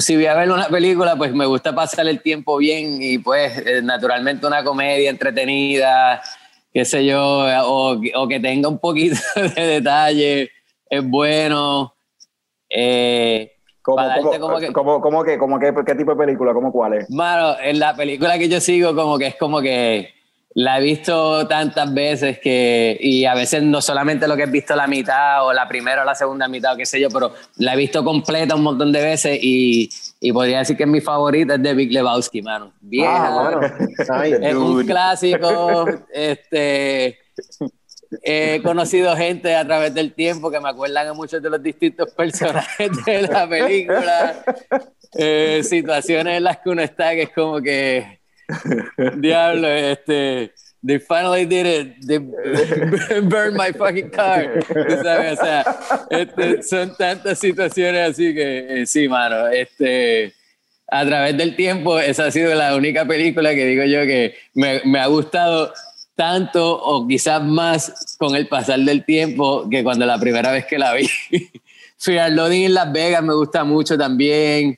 si 0.00 0.16
voy 0.16 0.26
a 0.26 0.34
ver 0.34 0.50
una 0.50 0.68
película, 0.68 1.16
pues 1.16 1.32
me 1.32 1.46
gusta 1.46 1.74
pasar 1.74 2.06
el 2.06 2.20
tiempo 2.20 2.58
bien 2.58 2.98
y, 3.00 3.18
pues, 3.18 3.58
eh, 3.58 3.80
naturalmente 3.82 4.46
una 4.46 4.62
comedia 4.62 5.10
entretenida, 5.10 6.20
qué 6.72 6.84
sé 6.84 7.04
yo, 7.06 7.46
o, 7.64 8.00
o 8.14 8.28
que 8.28 8.40
tenga 8.40 8.68
un 8.68 8.78
poquito 8.78 9.16
de 9.56 9.66
detalle, 9.66 10.50
es 10.88 11.04
bueno. 11.04 11.94
Eh, 12.68 13.52
¿Cómo, 13.82 14.02
cómo, 15.00 15.24
que, 15.24 15.38
cómo 15.38 15.58
que, 15.58 15.72
qué 15.86 15.94
tipo 15.94 16.10
de 16.10 16.16
película? 16.18 16.52
¿Cómo 16.52 16.70
cuál 16.70 16.94
es? 16.94 17.10
Mano, 17.10 17.56
en 17.58 17.78
la 17.78 17.96
película 17.96 18.38
que 18.38 18.48
yo 18.48 18.60
sigo, 18.60 18.94
como 18.94 19.16
que 19.16 19.28
es 19.28 19.36
como 19.36 19.62
que 19.62 20.12
la 20.54 20.78
he 20.78 20.82
visto 20.82 21.46
tantas 21.46 21.92
veces 21.92 22.38
que, 22.38 22.96
y 23.00 23.24
a 23.26 23.34
veces 23.34 23.62
no 23.62 23.80
solamente 23.80 24.26
lo 24.26 24.36
que 24.36 24.44
he 24.44 24.46
visto 24.46 24.74
la 24.74 24.86
mitad 24.86 25.46
o 25.46 25.52
la 25.52 25.68
primera 25.68 26.02
o 26.02 26.04
la 26.04 26.14
segunda 26.14 26.48
mitad 26.48 26.74
o 26.74 26.76
qué 26.76 26.86
sé 26.86 27.00
yo, 27.00 27.08
pero 27.10 27.32
la 27.58 27.74
he 27.74 27.76
visto 27.76 28.02
completa 28.02 28.54
un 28.54 28.62
montón 28.62 28.90
de 28.90 29.02
veces 29.02 29.38
y, 29.42 29.88
y 30.20 30.32
podría 30.32 30.60
decir 30.60 30.76
que 30.76 30.84
es 30.84 30.88
mi 30.88 31.00
favorita 31.00 31.54
es 31.54 31.62
de 31.62 31.74
Big 31.74 31.92
Lebowski, 31.92 32.42
mano. 32.42 32.72
Vieja, 32.80 33.60
ah, 34.10 34.26
es 34.26 34.54
un 34.54 34.84
clásico, 34.84 35.86
este 36.12 37.18
he 38.22 38.62
conocido 38.62 39.14
gente 39.16 39.54
a 39.54 39.66
través 39.66 39.94
del 39.94 40.14
tiempo 40.14 40.50
que 40.50 40.60
me 40.60 40.68
acuerdan 40.70 41.08
a 41.08 41.12
muchos 41.12 41.42
de 41.42 41.50
los 41.50 41.62
distintos 41.62 42.12
personajes 42.14 42.90
de 43.04 43.22
la 43.22 43.48
película, 43.48 44.44
eh, 45.14 45.60
situaciones 45.62 46.38
en 46.38 46.44
las 46.44 46.58
que 46.58 46.70
uno 46.70 46.82
está 46.82 47.10
que 47.10 47.22
es 47.22 47.30
como 47.30 47.60
que, 47.60 48.17
diablo, 49.16 49.68
este, 49.68 50.52
they 50.82 50.98
finally 50.98 51.44
did 51.44 51.66
it, 51.66 52.06
they 52.06 52.18
burned 53.20 53.56
my 53.56 53.72
fucking 53.72 54.10
car, 54.10 54.62
¿sabes? 55.02 55.38
O 55.38 55.44
sea, 55.44 55.80
este, 56.10 56.62
son 56.62 56.96
tantas 56.96 57.38
situaciones 57.38 58.10
así 58.10 58.34
que, 58.34 58.82
eh, 58.82 58.86
sí, 58.86 59.08
mano, 59.08 59.48
este, 59.48 60.32
a 60.90 61.04
través 61.04 61.36
del 61.36 61.56
tiempo, 61.56 61.98
esa 61.98 62.26
ha 62.26 62.30
sido 62.30 62.54
la 62.54 62.74
única 62.74 63.04
película 63.06 63.54
que 63.54 63.66
digo 63.66 63.84
yo 63.84 64.06
que 64.06 64.34
me, 64.54 64.80
me 64.84 65.00
ha 65.00 65.06
gustado 65.06 65.72
tanto 66.18 66.76
o 66.76 67.06
quizás 67.06 67.40
más 67.42 68.16
con 68.18 68.34
el 68.34 68.48
pasar 68.48 68.80
del 68.80 69.04
tiempo 69.04 69.68
que 69.70 69.84
cuando 69.84 70.04
la 70.04 70.18
primera 70.18 70.50
vez 70.50 70.66
que 70.66 70.76
la 70.76 70.94
vi. 70.94 71.08
Fear 71.98 72.32
Loading 72.32 72.64
en 72.64 72.74
Las 72.74 72.90
Vegas 72.92 73.22
me 73.22 73.34
gusta 73.34 73.62
mucho 73.62 73.96
también. 73.96 74.76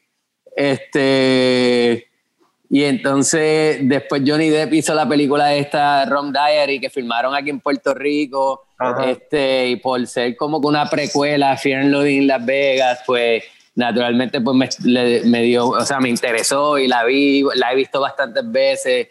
Este, 0.54 2.09
y 2.70 2.84
entonces 2.84 3.80
después 3.82 4.22
Johnny 4.24 4.48
Depp 4.48 4.72
hizo 4.72 4.94
la 4.94 5.06
película 5.06 5.54
esta 5.54 6.06
Rom 6.06 6.32
Diary 6.32 6.80
que 6.80 6.88
filmaron 6.88 7.34
aquí 7.34 7.50
en 7.50 7.60
Puerto 7.60 7.92
Rico. 7.92 8.64
Este, 9.04 9.68
y 9.68 9.76
por 9.76 10.06
ser 10.06 10.36
como 10.36 10.58
que 10.58 10.68
una 10.68 10.88
precuela, 10.88 11.54
Fear 11.56 11.82
and 11.82 11.90
Loading 11.90 12.26
Las 12.26 12.46
Vegas, 12.46 13.00
pues 13.04 13.44
naturalmente 13.74 14.40
pues 14.40 14.56
me, 14.84 15.20
me 15.24 15.42
dio, 15.42 15.68
o 15.68 15.84
sea, 15.84 16.00
me 16.00 16.08
interesó 16.08 16.78
y 16.78 16.88
la 16.88 17.04
vi, 17.04 17.44
la 17.56 17.72
he 17.72 17.76
visto 17.76 18.00
bastantes 18.00 18.50
veces 18.50 19.08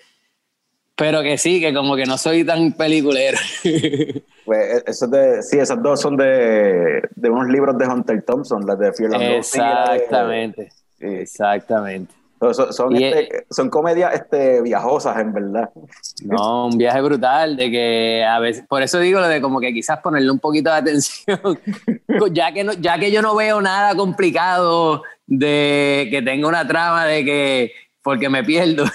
pero 0.99 1.23
que 1.23 1.37
sí, 1.37 1.61
que 1.61 1.73
como 1.73 1.95
que 1.95 2.05
no 2.05 2.17
soy 2.17 2.43
tan 2.43 2.73
peliculero. 2.73 3.37
Pues 4.45 4.83
eso 4.87 5.05
de, 5.05 5.43
sí, 5.43 5.59
esas 5.59 5.79
dos 5.79 6.01
son 6.01 6.17
de, 6.17 7.07
de 7.15 7.29
unos 7.29 7.49
libros 7.49 7.77
de 7.77 7.85
Hunter 7.85 8.23
Thompson, 8.25 8.65
las 8.65 8.79
de 8.79 8.91
Fear 8.93 9.21
Exactamente, 9.21 10.69
exactamente. 10.99 12.15
Son, 12.71 12.95
este, 12.95 13.45
son 13.49 13.69
comedias 13.69 14.13
este, 14.13 14.61
viajosas, 14.61 15.19
en 15.19 15.33
verdad. 15.33 15.69
No, 16.23 16.67
un 16.67 16.77
viaje 16.77 17.01
brutal, 17.01 17.57
de 17.57 17.69
que 17.69 18.23
a 18.23 18.39
veces, 18.39 18.63
por 18.67 18.81
eso 18.81 18.97
digo 18.99 19.19
lo 19.19 19.27
de 19.27 19.41
como 19.41 19.59
que 19.59 19.73
quizás 19.73 19.99
ponerle 19.99 20.31
un 20.31 20.39
poquito 20.39 20.69
de 20.69 20.77
atención, 20.77 21.59
ya 22.31 22.53
que, 22.53 22.63
no, 22.63 22.71
ya 22.73 22.97
que 22.97 23.11
yo 23.11 23.21
no 23.21 23.35
veo 23.35 23.61
nada 23.61 23.93
complicado 23.95 25.03
de 25.27 26.07
que 26.09 26.21
tenga 26.21 26.47
una 26.47 26.65
trama 26.65 27.05
de 27.05 27.25
que 27.25 27.71
porque 28.01 28.29
me 28.29 28.43
pierdo. 28.43 28.85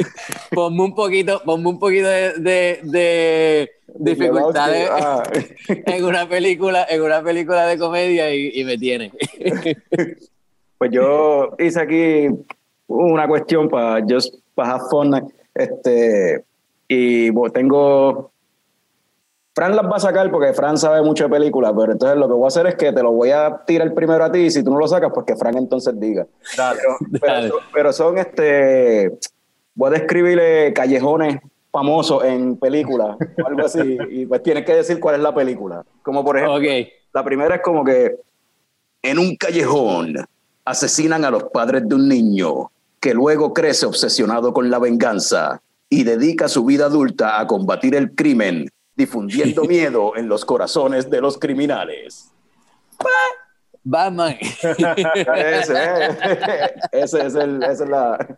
ponme 0.50 0.82
un 0.82 0.94
poquito, 0.94 1.42
ponme 1.44 1.68
un 1.68 1.78
poquito 1.78 2.08
de, 2.08 2.80
de, 2.82 3.70
dificultades 3.98 4.88
ah. 4.90 5.22
en 5.68 6.04
una 6.04 6.26
película, 6.26 6.86
en 6.88 7.02
una 7.02 7.22
película 7.22 7.66
de 7.66 7.78
comedia 7.78 8.34
y, 8.34 8.64
me 8.64 8.78
tiene. 8.78 9.12
pues 10.78 10.90
yo 10.90 11.54
hice 11.58 11.80
aquí 11.80 12.28
una 12.86 13.26
cuestión 13.26 13.68
para 13.68 14.04
just 14.08 14.34
para 14.54 14.74
have 14.74 14.84
fun, 14.90 15.32
este, 15.54 16.44
y 16.88 17.30
tengo 17.50 18.30
Fran 19.56 19.74
las 19.74 19.86
va 19.86 19.96
a 19.96 20.00
sacar 20.00 20.30
porque 20.30 20.52
Fran 20.52 20.76
sabe 20.76 21.00
mucho 21.00 21.24
de 21.24 21.30
películas, 21.30 21.72
pero 21.74 21.92
entonces 21.92 22.18
lo 22.18 22.28
que 22.28 22.34
voy 22.34 22.44
a 22.44 22.48
hacer 22.48 22.66
es 22.66 22.74
que 22.74 22.92
te 22.92 23.02
lo 23.02 23.12
voy 23.12 23.30
a 23.30 23.62
tirar 23.66 23.94
primero 23.94 24.22
a 24.22 24.30
ti 24.30 24.40
y 24.40 24.50
si 24.50 24.62
tú 24.62 24.70
no 24.70 24.78
lo 24.78 24.86
sacas, 24.86 25.10
pues 25.14 25.24
que 25.24 25.34
Fran 25.34 25.56
entonces 25.56 25.98
diga. 25.98 26.26
Pero, 27.72 27.90
son 27.94 28.18
este. 28.18 29.18
Voy 29.74 29.88
a 29.88 29.98
describirle 29.98 30.74
callejones 30.74 31.38
famosos 31.72 32.22
en 32.24 32.58
películas 32.58 33.16
o 33.42 33.46
algo 33.46 33.64
así, 33.64 33.96
y 34.10 34.26
pues 34.26 34.42
tienes 34.42 34.66
que 34.66 34.74
decir 34.74 35.00
cuál 35.00 35.14
es 35.14 35.22
la 35.22 35.34
película. 35.34 35.82
Como 36.02 36.22
por 36.22 36.36
ejemplo, 36.36 36.60
la 37.14 37.24
primera 37.24 37.54
es 37.54 37.62
como 37.62 37.82
que 37.82 38.14
en 39.00 39.18
un 39.18 39.36
callejón 39.36 40.16
asesinan 40.66 41.24
a 41.24 41.30
los 41.30 41.44
padres 41.44 41.88
de 41.88 41.94
un 41.94 42.06
niño 42.06 42.70
que 43.06 43.14
luego 43.14 43.54
crece 43.54 43.86
obsesionado 43.86 44.52
con 44.52 44.68
la 44.68 44.80
venganza 44.80 45.62
y 45.88 46.02
dedica 46.02 46.48
su 46.48 46.64
vida 46.64 46.86
adulta 46.86 47.38
a 47.38 47.46
combatir 47.46 47.94
el 47.94 48.16
crimen 48.16 48.68
difundiendo 48.96 49.62
miedo 49.62 50.16
en 50.16 50.28
los 50.28 50.44
corazones 50.44 51.08
de 51.08 51.20
los 51.20 51.38
criminales. 51.38 52.32
Batman. 53.84 54.36
ese, 54.40 56.08
ese, 56.90 57.26
es 57.26 57.34
el, 57.36 57.62
esa 57.62 57.84
es 57.84 57.88
la. 57.88 58.36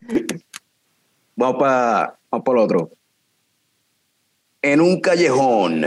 Vamos 1.35 1.57
para 1.59 2.19
vamos 2.31 2.47
el 2.47 2.59
otro. 2.59 2.91
En 4.61 4.83
un 4.83 5.01
callejón, 5.01 5.87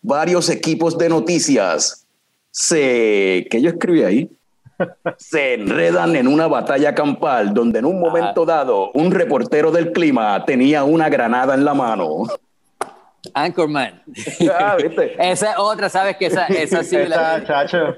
varios 0.00 0.48
equipos 0.48 0.96
de 0.96 1.10
noticias 1.10 2.06
se. 2.50 3.46
¿Qué 3.50 3.60
yo 3.60 3.68
escribí 3.68 4.02
ahí? 4.02 4.37
Se 5.16 5.54
enredan 5.54 6.16
en 6.16 6.28
una 6.28 6.46
batalla 6.46 6.94
campal 6.94 7.52
donde 7.52 7.80
en 7.80 7.84
un 7.84 8.00
momento 8.00 8.44
dado 8.44 8.90
un 8.92 9.10
reportero 9.10 9.70
del 9.70 9.92
clima 9.92 10.44
tenía 10.44 10.84
una 10.84 11.08
granada 11.08 11.54
en 11.54 11.64
la 11.64 11.74
mano. 11.74 12.24
Anchorman. 13.34 14.00
Ah, 14.50 14.76
esa 15.18 15.52
es 15.52 15.58
otra, 15.58 15.88
¿sabes? 15.88 16.16
Que 16.16 16.26
esa, 16.26 16.46
esa 16.46 16.84
sí. 16.84 16.96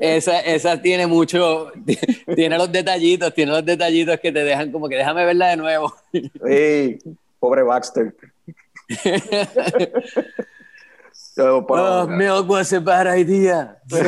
esa, 0.01 0.41
esa, 0.41 0.81
tiene 0.81 1.07
mucho. 1.07 1.73
Tiene 2.35 2.57
los 2.57 2.73
detallitos, 2.73 3.35
tiene 3.35 3.53
los 3.53 3.63
detallitos 3.65 4.19
que 4.21 4.33
te 4.33 4.45
dejan 4.45 4.73
como 4.73 4.89
que 4.89 4.97
déjame 4.97 5.25
verla 5.25 5.49
de 5.49 5.57
nuevo. 5.57 5.95
Sí, 6.13 6.99
pobre 7.39 7.63
Baxter. 7.63 8.15
oh, 11.39 12.07
milk 12.09 12.49
was 12.49 12.73
a 12.73 12.81
bad 12.81 13.07
idea. 13.17 13.77
So 13.89 14.03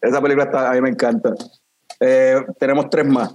Esa 0.00 0.20
película 0.20 0.44
está, 0.44 0.70
a 0.70 0.74
mí 0.74 0.80
me 0.80 0.90
encanta. 0.90 1.34
Eh, 2.00 2.36
tenemos 2.58 2.88
tres 2.90 3.06
más. 3.06 3.32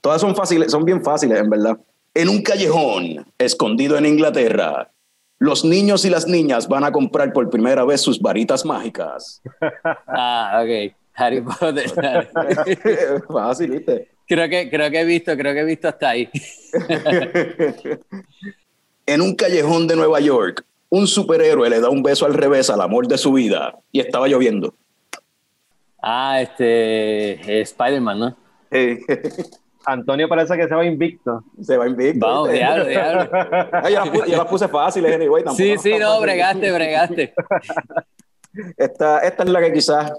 Todas 0.00 0.20
son 0.20 0.34
fáciles, 0.34 0.70
son 0.70 0.84
bien 0.84 1.02
fáciles, 1.02 1.38
en 1.38 1.50
verdad. 1.50 1.78
En 2.14 2.28
un 2.28 2.42
callejón 2.42 3.26
escondido 3.38 3.98
en 3.98 4.06
Inglaterra, 4.06 4.90
los 5.38 5.64
niños 5.64 6.04
y 6.04 6.10
las 6.10 6.26
niñas 6.26 6.68
van 6.68 6.84
a 6.84 6.92
comprar 6.92 7.32
por 7.32 7.50
primera 7.50 7.84
vez 7.84 8.00
sus 8.00 8.20
varitas 8.20 8.64
mágicas. 8.64 9.42
Ah, 10.08 10.62
ok. 10.64 10.94
Harry 11.16 11.40
Potter. 11.40 11.90
Fácil, 13.28 13.70
¿viste? 13.70 14.08
Creo 14.28 14.48
que, 14.48 14.68
creo 14.70 14.90
que 14.90 15.00
he 15.00 15.04
visto, 15.04 15.36
creo 15.36 15.54
que 15.54 15.60
he 15.60 15.64
visto 15.64 15.88
hasta 15.88 16.10
ahí. 16.10 16.28
en 19.06 19.20
un 19.20 19.34
callejón 19.34 19.86
de 19.86 19.96
Nueva 19.96 20.20
York, 20.20 20.64
un 20.88 21.06
superhéroe 21.06 21.70
le 21.70 21.80
da 21.80 21.88
un 21.90 22.02
beso 22.02 22.26
al 22.26 22.34
revés 22.34 22.70
al 22.70 22.80
amor 22.80 23.06
de 23.08 23.18
su 23.18 23.32
vida 23.32 23.78
y 23.92 24.00
estaba 24.00 24.28
lloviendo. 24.28 24.74
Ah, 26.08 26.40
este 26.40 27.62
Spider-Man, 27.62 28.18
¿no? 28.20 28.36
Antonio 29.86 30.28
parece 30.28 30.56
que 30.56 30.68
se 30.68 30.74
va 30.76 30.84
invicto. 30.84 31.42
Se 31.60 31.76
va 31.76 31.88
invicto. 31.88 32.24
Vamos, 32.24 32.52
diablo, 32.52 32.84
diablo. 32.84 33.28
yo, 34.28 34.36
las 34.36 34.46
puse, 34.46 34.68
fáciles, 34.68 35.16
anyway. 35.16 35.42
Sí, 35.56 35.76
sí, 35.78 35.98
no, 35.98 36.20
bregaste, 36.20 36.70
bregaste. 36.70 37.34
Esta, 38.76 39.18
esta 39.18 39.42
es 39.42 39.48
la 39.50 39.60
que 39.60 39.72
quizás 39.72 40.12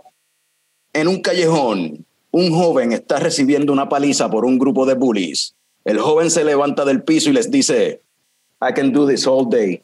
en 0.94 1.08
un 1.08 1.22
callejón 1.22 2.06
un 2.32 2.52
joven 2.52 2.92
está 2.92 3.18
recibiendo 3.18 3.74
una 3.74 3.90
paliza 3.90 4.30
por 4.30 4.46
un 4.46 4.60
grupo 4.60 4.86
de 4.86 4.94
bullies. 4.94 5.56
El 5.86 6.00
joven 6.00 6.30
se 6.30 6.44
levanta 6.44 6.86
del 6.86 7.02
piso 7.02 7.32
y 7.32 7.34
les 7.34 7.50
dice, 7.50 8.04
I 8.62 8.74
can 8.76 8.92
do 8.92 9.08
this 9.08 9.26
all 9.26 9.50
day. 9.50 9.82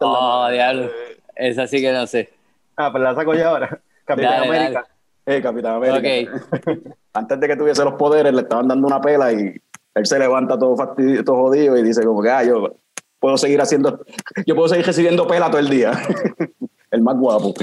oh, 0.00 0.48
diablo. 0.50 0.90
Esa 1.36 1.66
sí 1.66 1.80
que 1.80 1.92
no 1.92 2.06
sé. 2.06 2.30
Ah, 2.76 2.90
pues 2.90 3.02
la 3.02 3.14
saco 3.14 3.34
yo 3.34 3.48
ahora. 3.48 3.80
Capitán 4.10 4.42
América. 4.42 4.86
Eh, 5.26 5.40
Capitán 5.40 5.74
América. 5.74 6.32
Antes 7.12 7.40
de 7.40 7.48
que 7.48 7.56
tuviese 7.56 7.84
los 7.84 7.94
poderes, 7.94 8.32
le 8.32 8.42
estaban 8.42 8.66
dando 8.66 8.86
una 8.86 9.00
pela 9.00 9.32
y 9.32 9.54
él 9.94 10.06
se 10.06 10.18
levanta 10.18 10.58
todo 10.58 10.76
fastidio, 10.76 11.24
todo 11.24 11.36
jodido 11.36 11.76
y 11.76 11.82
dice 11.82 12.04
como 12.04 12.22
que, 12.22 12.30
ah, 12.30 12.42
yo 12.42 12.74
puedo 13.20 13.36
seguir 13.36 13.60
haciendo, 13.60 14.04
yo 14.46 14.54
puedo 14.56 14.68
seguir 14.68 14.86
recibiendo 14.86 15.26
pela 15.26 15.48
todo 15.48 15.60
el 15.60 15.68
día. 15.68 15.92
el 16.90 17.02
más 17.02 17.16
guapo. 17.16 17.54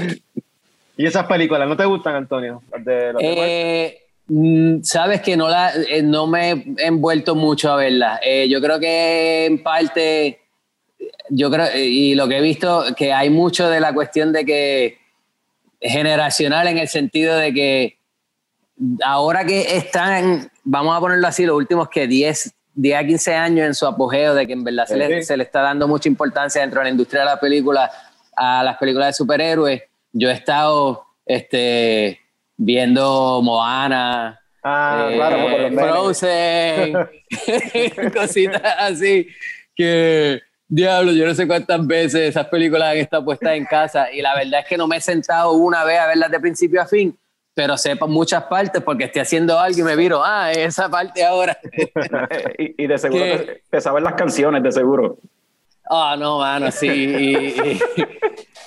¿Y 0.96 1.06
esas 1.06 1.26
películas 1.26 1.68
no 1.68 1.76
te 1.76 1.84
gustan, 1.84 2.14
Antonio? 2.14 2.62
Eh, 3.20 3.98
mm, 4.26 4.82
sabes 4.82 5.20
que 5.20 5.36
no, 5.36 5.48
la, 5.48 5.72
eh, 5.74 6.02
no 6.02 6.26
me 6.26 6.50
he 6.50 6.64
envuelto 6.78 7.34
mucho 7.34 7.70
a 7.70 7.76
verlas. 7.76 8.20
Eh, 8.24 8.48
yo 8.48 8.60
creo 8.62 8.80
que 8.80 9.44
en 9.44 9.62
parte, 9.62 10.40
yo 11.28 11.50
creo, 11.50 11.66
y 11.76 12.14
lo 12.14 12.26
que 12.26 12.38
he 12.38 12.40
visto, 12.40 12.84
que 12.96 13.12
hay 13.12 13.28
mucho 13.28 13.68
de 13.68 13.80
la 13.80 13.92
cuestión 13.92 14.32
de 14.32 14.44
que 14.46 14.98
generacional 15.80 16.66
en 16.68 16.78
el 16.78 16.88
sentido 16.88 17.36
de 17.36 17.52
que 17.52 17.98
ahora 19.04 19.44
que 19.44 19.76
están, 19.76 20.50
vamos 20.64 20.96
a 20.96 21.00
ponerlo 21.00 21.26
así, 21.26 21.44
los 21.44 21.56
últimos 21.56 21.88
que 21.88 22.06
10, 22.06 22.54
10 22.74 22.98
a 22.98 23.04
15 23.04 23.34
años 23.34 23.66
en 23.66 23.74
su 23.74 23.86
apogeo, 23.86 24.34
de 24.34 24.46
que 24.46 24.52
en 24.52 24.64
verdad 24.64 24.86
se, 24.86 24.96
le, 24.96 25.22
se 25.22 25.36
le 25.36 25.44
está 25.44 25.62
dando 25.62 25.88
mucha 25.88 26.08
importancia 26.08 26.60
dentro 26.60 26.80
de 26.80 26.84
la 26.84 26.90
industria 26.90 27.20
de 27.20 27.26
la 27.26 27.40
película 27.40 27.90
a 28.36 28.62
las 28.62 28.76
películas 28.78 29.08
de 29.08 29.12
superhéroes 29.14 29.82
yo 30.12 30.30
he 30.30 30.32
estado 30.32 31.06
este, 31.26 32.20
viendo 32.56 33.40
Moana, 33.42 34.40
ah, 34.64 35.08
eh, 35.10 35.70
Frozen, 35.72 36.92
cositas 38.14 38.74
así 38.78 39.28
que 39.74 40.40
diablo, 40.68 41.12
yo 41.12 41.26
no 41.26 41.34
sé 41.34 41.46
cuántas 41.46 41.84
veces 41.86 42.28
esas 42.28 42.46
películas 42.46 42.92
han 42.92 42.98
estado 42.98 43.24
puestas 43.24 43.52
en 43.54 43.64
casa 43.64 44.12
y 44.12 44.20
la 44.20 44.36
verdad 44.36 44.60
es 44.60 44.66
que 44.66 44.76
no 44.76 44.86
me 44.86 44.98
he 44.98 45.00
sentado 45.00 45.52
una 45.52 45.82
vez 45.84 45.98
a 45.98 46.06
verlas 46.06 46.30
de 46.30 46.38
principio 46.38 46.82
a 46.82 46.86
fin, 46.86 47.18
pero 47.54 47.76
sepa 47.76 48.06
muchas 48.06 48.44
partes 48.44 48.82
porque 48.82 49.04
estoy 49.04 49.22
haciendo 49.22 49.58
algo 49.58 49.80
y 49.80 49.82
me 49.82 49.96
viro, 49.96 50.22
ah, 50.22 50.52
esa 50.52 50.88
parte 50.88 51.24
ahora. 51.24 51.58
y, 52.58 52.86
de 52.86 52.98
seguro 52.98 53.24
te, 53.70 53.80
sabes 53.80 54.02
las 54.02 54.14
canciones, 54.14 54.62
de 54.62 54.70
seguro. 54.70 55.18
Ah, 55.90 56.16
no, 56.18 56.38
mano, 56.38 56.70
sí. 56.70 57.56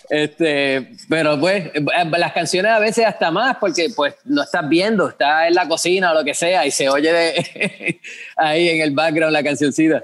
este, 0.09 0.89
pero 1.07 1.39
pues, 1.39 1.67
eh, 1.67 1.85
las 2.17 2.33
canciones 2.33 2.71
a 2.71 2.79
veces 2.79 3.05
hasta 3.05 3.29
más, 3.29 3.57
porque 3.57 3.89
pues 3.95 4.15
no 4.25 4.41
estás 4.41 4.67
viendo, 4.67 5.07
estás 5.07 5.47
en 5.47 5.53
la 5.53 5.67
cocina 5.67 6.11
o 6.11 6.15
lo 6.15 6.23
que 6.23 6.33
sea, 6.33 6.65
y 6.65 6.71
se 6.71 6.89
oye 6.89 7.13
de 7.13 8.01
ahí 8.37 8.69
en 8.69 8.81
el 8.81 8.91
background 8.91 9.33
la 9.33 9.43
cancioncita. 9.43 10.03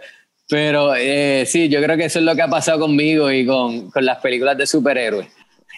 Pero 0.49 0.95
eh, 0.95 1.43
sí, 1.45 1.69
yo 1.69 1.81
creo 1.81 1.97
que 1.97 2.05
eso 2.05 2.19
es 2.19 2.25
lo 2.25 2.35
que 2.35 2.41
ha 2.41 2.47
pasado 2.47 2.79
conmigo 2.79 3.31
y 3.31 3.45
con, 3.45 3.89
con 3.91 4.05
las 4.05 4.19
películas 4.19 4.57
de 4.57 4.65
superhéroes. 4.65 5.27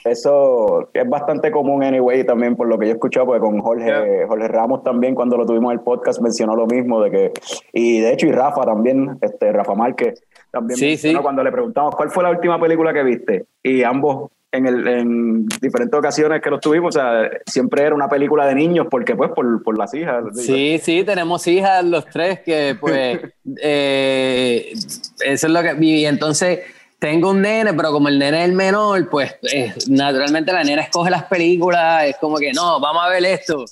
Eso 0.06 0.90
es 0.94 1.10
bastante 1.10 1.52
común, 1.52 1.84
anyway, 1.84 2.24
también 2.24 2.56
por 2.56 2.68
lo 2.68 2.78
que 2.80 2.86
yo 2.86 2.92
he 2.92 2.96
escuchado, 2.96 3.26
porque 3.26 3.42
con 3.42 3.60
Jorge, 3.60 4.26
Jorge 4.28 4.48
Ramos 4.48 4.84
también, 4.84 5.14
cuando 5.14 5.38
lo 5.38 5.46
tuvimos 5.46 5.74
en 5.74 5.80
el 5.80 5.84
podcast, 5.84 6.22
mencionó 6.22 6.56
lo 6.56 6.68
mismo, 6.68 7.02
de 7.02 7.12
que, 7.12 7.32
y 7.74 8.00
de 8.00 8.14
hecho, 8.14 8.28
y 8.28 8.32
Rafa 8.32 8.64
también, 8.64 9.18
este, 9.22 9.52
Rafa 9.52 9.76
Márquez, 9.76 10.24
también 10.52 10.80
sí, 10.80 10.98
sí. 10.98 11.14
cuando 11.16 11.44
le 11.44 11.52
preguntamos 11.52 11.96
cuál 11.96 12.10
fue 12.12 12.24
la 12.24 12.30
última 12.30 12.60
película 12.60 12.94
que 12.94 13.04
viste, 13.04 13.46
y 13.62 13.84
ambos 13.84 14.32
en, 14.52 14.66
el, 14.66 14.88
en 14.88 15.46
diferentes 15.62 15.98
ocasiones 15.98 16.42
que 16.42 16.50
los 16.50 16.60
tuvimos, 16.60 16.96
o 16.96 17.00
sea, 17.00 17.30
siempre 17.46 17.84
era 17.84 17.94
una 17.94 18.10
película 18.10 18.46
de 18.48 18.56
niños, 18.56 18.88
porque 18.90 19.16
pues 19.16 19.32
por, 19.32 19.64
por 19.64 19.78
las 19.78 19.94
hijas. 19.94 20.24
Sí, 20.34 20.80
sí, 20.82 21.04
tenemos 21.04 21.46
hijas 21.48 21.86
los 21.86 22.06
tres 22.06 22.40
que 22.40 22.76
pues, 22.80 23.20
eh, 23.62 24.74
eso 24.74 25.48
es 25.48 25.54
lo 25.54 25.62
que, 25.62 25.76
y 25.80 26.06
entonces 26.06 26.62
tengo 26.98 27.30
un 27.30 27.42
nene, 27.42 27.74
pero 27.74 27.92
como 27.92 28.10
el 28.10 28.20
nene 28.20 28.40
es 28.40 28.50
el 28.50 28.56
menor, 28.56 29.10
pues 29.10 29.36
eh, 29.54 29.74
naturalmente 29.88 30.52
la 30.52 30.64
nena 30.64 30.82
escoge 30.82 31.12
las 31.12 31.26
películas, 31.26 32.06
es 32.06 32.18
como 32.18 32.38
que 32.38 32.52
no, 32.52 32.80
vamos 32.80 33.04
a 33.06 33.10
ver 33.10 33.24
esto. 33.26 33.66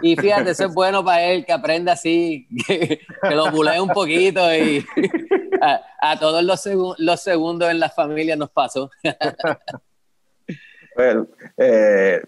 Y 0.00 0.16
fíjate, 0.16 0.52
eso 0.52 0.64
es 0.64 0.74
bueno 0.74 1.04
para 1.04 1.22
él, 1.22 1.44
que 1.44 1.52
aprenda 1.52 1.92
así, 1.92 2.48
que, 2.66 3.00
lo 3.30 3.50
bulee 3.50 3.78
un 3.78 3.90
poquito 3.90 4.52
y 4.54 4.84
a, 6.00 6.18
todos 6.18 6.42
los, 6.42 6.96
los 6.98 7.20
segundos 7.20 7.70
en 7.70 7.78
la 7.78 7.90
familia 7.90 8.34
nos 8.34 8.50
pasó. 8.50 8.90
Bueno, 10.96 11.26
eh, 11.56 12.22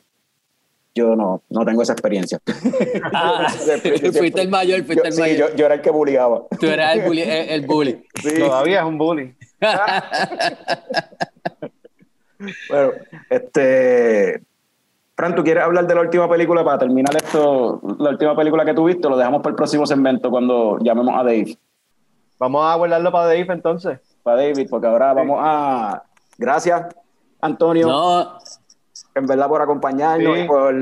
yo 0.95 1.17
no, 1.17 1.43
no 1.51 1.65
tengo 1.65 1.83
esa 1.83 1.93
experiencia. 1.93 2.39
Ah, 3.13 3.49
fuiste 4.13 4.43
el 4.43 4.49
mayor, 4.49 4.83
fuiste 4.85 5.09
el 5.09 5.19
mayor. 5.19 5.55
yo, 5.57 5.67
era 5.67 5.75
el 5.75 5.81
que 5.81 5.91
bullyaba. 5.91 6.45
Tú 6.59 6.67
eras 6.67 6.97
el 6.97 7.03
bully. 7.03 7.23
El, 7.23 7.67
bully. 7.67 8.05
Todavía 8.39 8.81
es 8.81 8.85
un 8.85 8.99
bully. 8.99 9.35
bueno, 12.69 12.93
este. 13.31 14.43
Fran, 15.17 15.35
¿tú 15.35 15.45
quieres 15.45 15.63
hablar 15.63 15.87
de 15.87 15.95
la 15.95 16.01
última 16.01 16.29
película 16.29 16.65
para 16.65 16.79
terminar 16.79 17.15
esto? 17.17 17.81
La 17.99 18.11
última 18.11 18.35
película 18.35 18.65
que 18.65 18.75
tuviste, 18.75 19.09
lo 19.09 19.17
dejamos 19.17 19.43
para 19.43 19.51
el 19.51 19.57
próximo 19.57 19.87
segmento 19.87 20.31
cuando 20.31 20.79
llamemos 20.81 21.15
a 21.15 21.23
Dave. 21.23 21.57
Vamos 22.39 22.65
a 22.65 22.75
guardarlo 22.75 23.13
para 23.13 23.27
Dave 23.27 23.47
entonces. 23.51 24.01
Para 24.23 24.43
David, 24.43 24.69
porque 24.69 24.87
ahora 24.87 25.13
vamos 25.13 25.39
a. 25.41 26.03
Gracias, 26.37 26.87
Antonio. 27.45 27.87
No. 27.87 28.39
En 29.15 29.27
verdad, 29.27 29.49
por 29.49 29.63
acompañarnos 29.63 30.39
y 30.39 30.45
por 30.45 30.75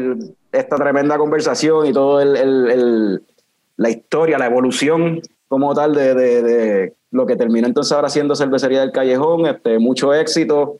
esta 0.52 0.76
tremenda 0.76 1.18
conversación 1.18 1.86
y 1.86 1.92
todo 1.92 2.20
el, 2.20 3.22
la 3.76 3.90
historia, 3.90 4.38
la 4.38 4.46
evolución 4.46 5.20
como 5.48 5.74
tal 5.74 5.94
de, 5.94 6.94
lo 7.10 7.26
que 7.26 7.36
terminó 7.36 7.66
entonces 7.66 7.92
ahora 7.92 8.08
siendo 8.08 8.34
Cervecería 8.34 8.80
del 8.80 8.92
Callejón. 8.92 9.46
Este, 9.46 9.78
mucho 9.78 10.14
éxito. 10.14 10.78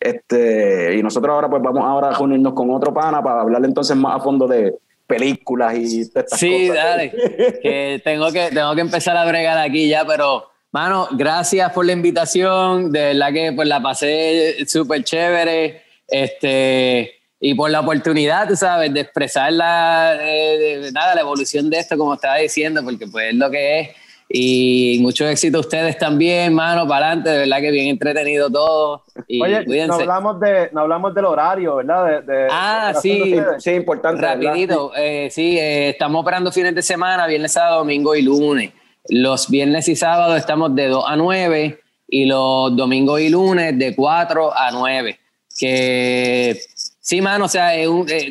Este, 0.00 0.96
y 0.96 1.02
nosotros 1.02 1.34
ahora 1.34 1.50
pues 1.50 1.62
vamos 1.62 1.84
ahora 1.84 2.08
a 2.08 2.12
reunirnos 2.12 2.54
con 2.54 2.70
otro 2.70 2.94
pana 2.94 3.22
para 3.22 3.40
hablar 3.40 3.64
entonces 3.64 3.96
más 3.96 4.16
a 4.16 4.20
fondo 4.20 4.46
de 4.46 4.76
películas 5.08 5.76
y 5.76 6.02
estas 6.02 6.38
sí, 6.38 6.68
dale. 6.68 7.10
que 7.62 8.00
tengo 8.04 8.30
que 8.30 8.50
tengo 8.52 8.74
que 8.76 8.80
empezar 8.80 9.16
a 9.16 9.26
bregar 9.26 9.58
aquí 9.58 9.88
ya, 9.88 10.04
pero 10.06 10.44
Mano, 10.70 11.08
gracias 11.12 11.72
por 11.72 11.86
la 11.86 11.92
invitación. 11.92 12.92
De 12.92 13.14
verdad 13.14 13.32
que 13.32 13.52
pues 13.54 13.68
la 13.68 13.82
pasé 13.82 14.66
súper 14.66 15.02
chévere. 15.02 15.82
Este, 16.06 17.12
y 17.40 17.54
por 17.54 17.70
la 17.70 17.80
oportunidad, 17.80 18.48
tú 18.48 18.56
sabes, 18.56 18.92
de 18.92 19.00
expresar 19.00 19.52
la, 19.52 20.16
eh, 20.20 20.90
nada, 20.92 21.14
la 21.14 21.20
evolución 21.20 21.70
de 21.70 21.78
esto, 21.78 21.96
como 21.96 22.14
estaba 22.14 22.36
diciendo, 22.36 22.82
porque 22.82 23.06
pues 23.06 23.28
es 23.30 23.34
lo 23.34 23.50
que 23.50 23.80
es. 23.80 23.88
Y 24.30 24.98
mucho 25.00 25.26
éxito 25.26 25.56
a 25.56 25.60
ustedes 25.60 25.96
también, 25.96 26.52
mano, 26.52 26.86
para 26.86 27.06
adelante, 27.06 27.30
de 27.30 27.38
verdad 27.38 27.60
que 27.60 27.70
bien 27.70 27.88
entretenido 27.88 28.50
todo. 28.50 29.04
Y 29.26 29.40
Oye, 29.40 29.64
no 29.86 29.94
hablamos, 29.94 30.38
de, 30.38 30.68
no 30.72 30.82
hablamos 30.82 31.14
del 31.14 31.24
horario, 31.24 31.76
¿verdad? 31.76 32.22
De, 32.22 32.46
ah, 32.50 32.92
sí, 33.00 33.36
sí, 33.58 33.70
importante. 33.70 34.20
Rapidito, 34.20 34.92
eh, 34.94 35.28
sí, 35.30 35.58
eh, 35.58 35.90
estamos 35.90 36.20
operando 36.20 36.52
fines 36.52 36.74
de 36.74 36.82
semana, 36.82 37.26
viernes, 37.26 37.52
sábado, 37.52 37.78
domingo 37.78 38.14
y 38.14 38.20
lunes. 38.20 38.72
Los 39.08 39.48
viernes 39.48 39.88
y 39.88 39.96
sábados 39.96 40.36
estamos 40.36 40.74
de 40.74 40.88
2 40.88 41.04
a 41.06 41.16
9 41.16 41.80
y 42.08 42.24
los 42.26 42.76
domingos 42.76 43.20
y 43.20 43.28
lunes 43.28 43.78
de 43.78 43.94
4 43.94 44.52
a 44.56 44.70
9. 44.70 45.18
Que 45.58 46.60
sí, 47.00 47.20
mano, 47.20 47.46
o 47.46 47.48
sea, 47.48 47.76
eh, 47.76 47.88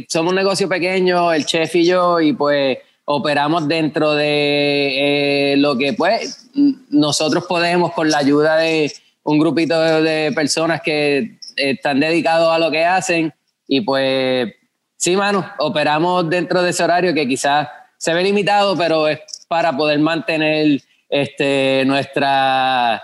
somos 0.07 0.31
un 0.31 0.35
negocio 0.35 0.69
pequeño, 0.69 1.33
el 1.33 1.45
chef 1.45 1.75
y 1.75 1.85
yo, 1.85 2.19
y 2.21 2.33
pues 2.33 2.77
operamos 3.05 3.67
dentro 3.67 4.13
de 4.13 5.53
eh, 5.53 5.57
lo 5.57 5.77
que 5.77 5.93
pues 5.93 6.49
nosotros 6.89 7.45
podemos 7.47 7.93
con 7.93 8.09
la 8.09 8.17
ayuda 8.17 8.57
de 8.57 8.91
un 9.23 9.39
grupito 9.39 9.79
de, 10.01 10.31
personas 10.35 10.81
que 10.81 11.37
están 11.55 11.99
dedicados 12.01 12.53
a 12.53 12.59
lo 12.59 12.69
que 12.69 12.85
hacen 12.85 13.33
y 13.67 13.81
pues 13.81 14.53
sí, 14.97 15.15
mano, 15.15 15.49
operamos 15.59 16.29
dentro 16.29 16.61
de 16.61 16.71
ese 16.71 16.83
horario 16.83 17.13
que 17.13 17.27
quizás 17.27 17.67
se 17.97 18.13
ve 18.13 18.23
limitado, 18.23 18.77
pero 18.77 19.07
es 19.07 19.19
para 19.47 19.75
poder 19.75 19.99
mantener 19.99 20.81
este, 21.09 21.83
nuestra, 21.85 23.01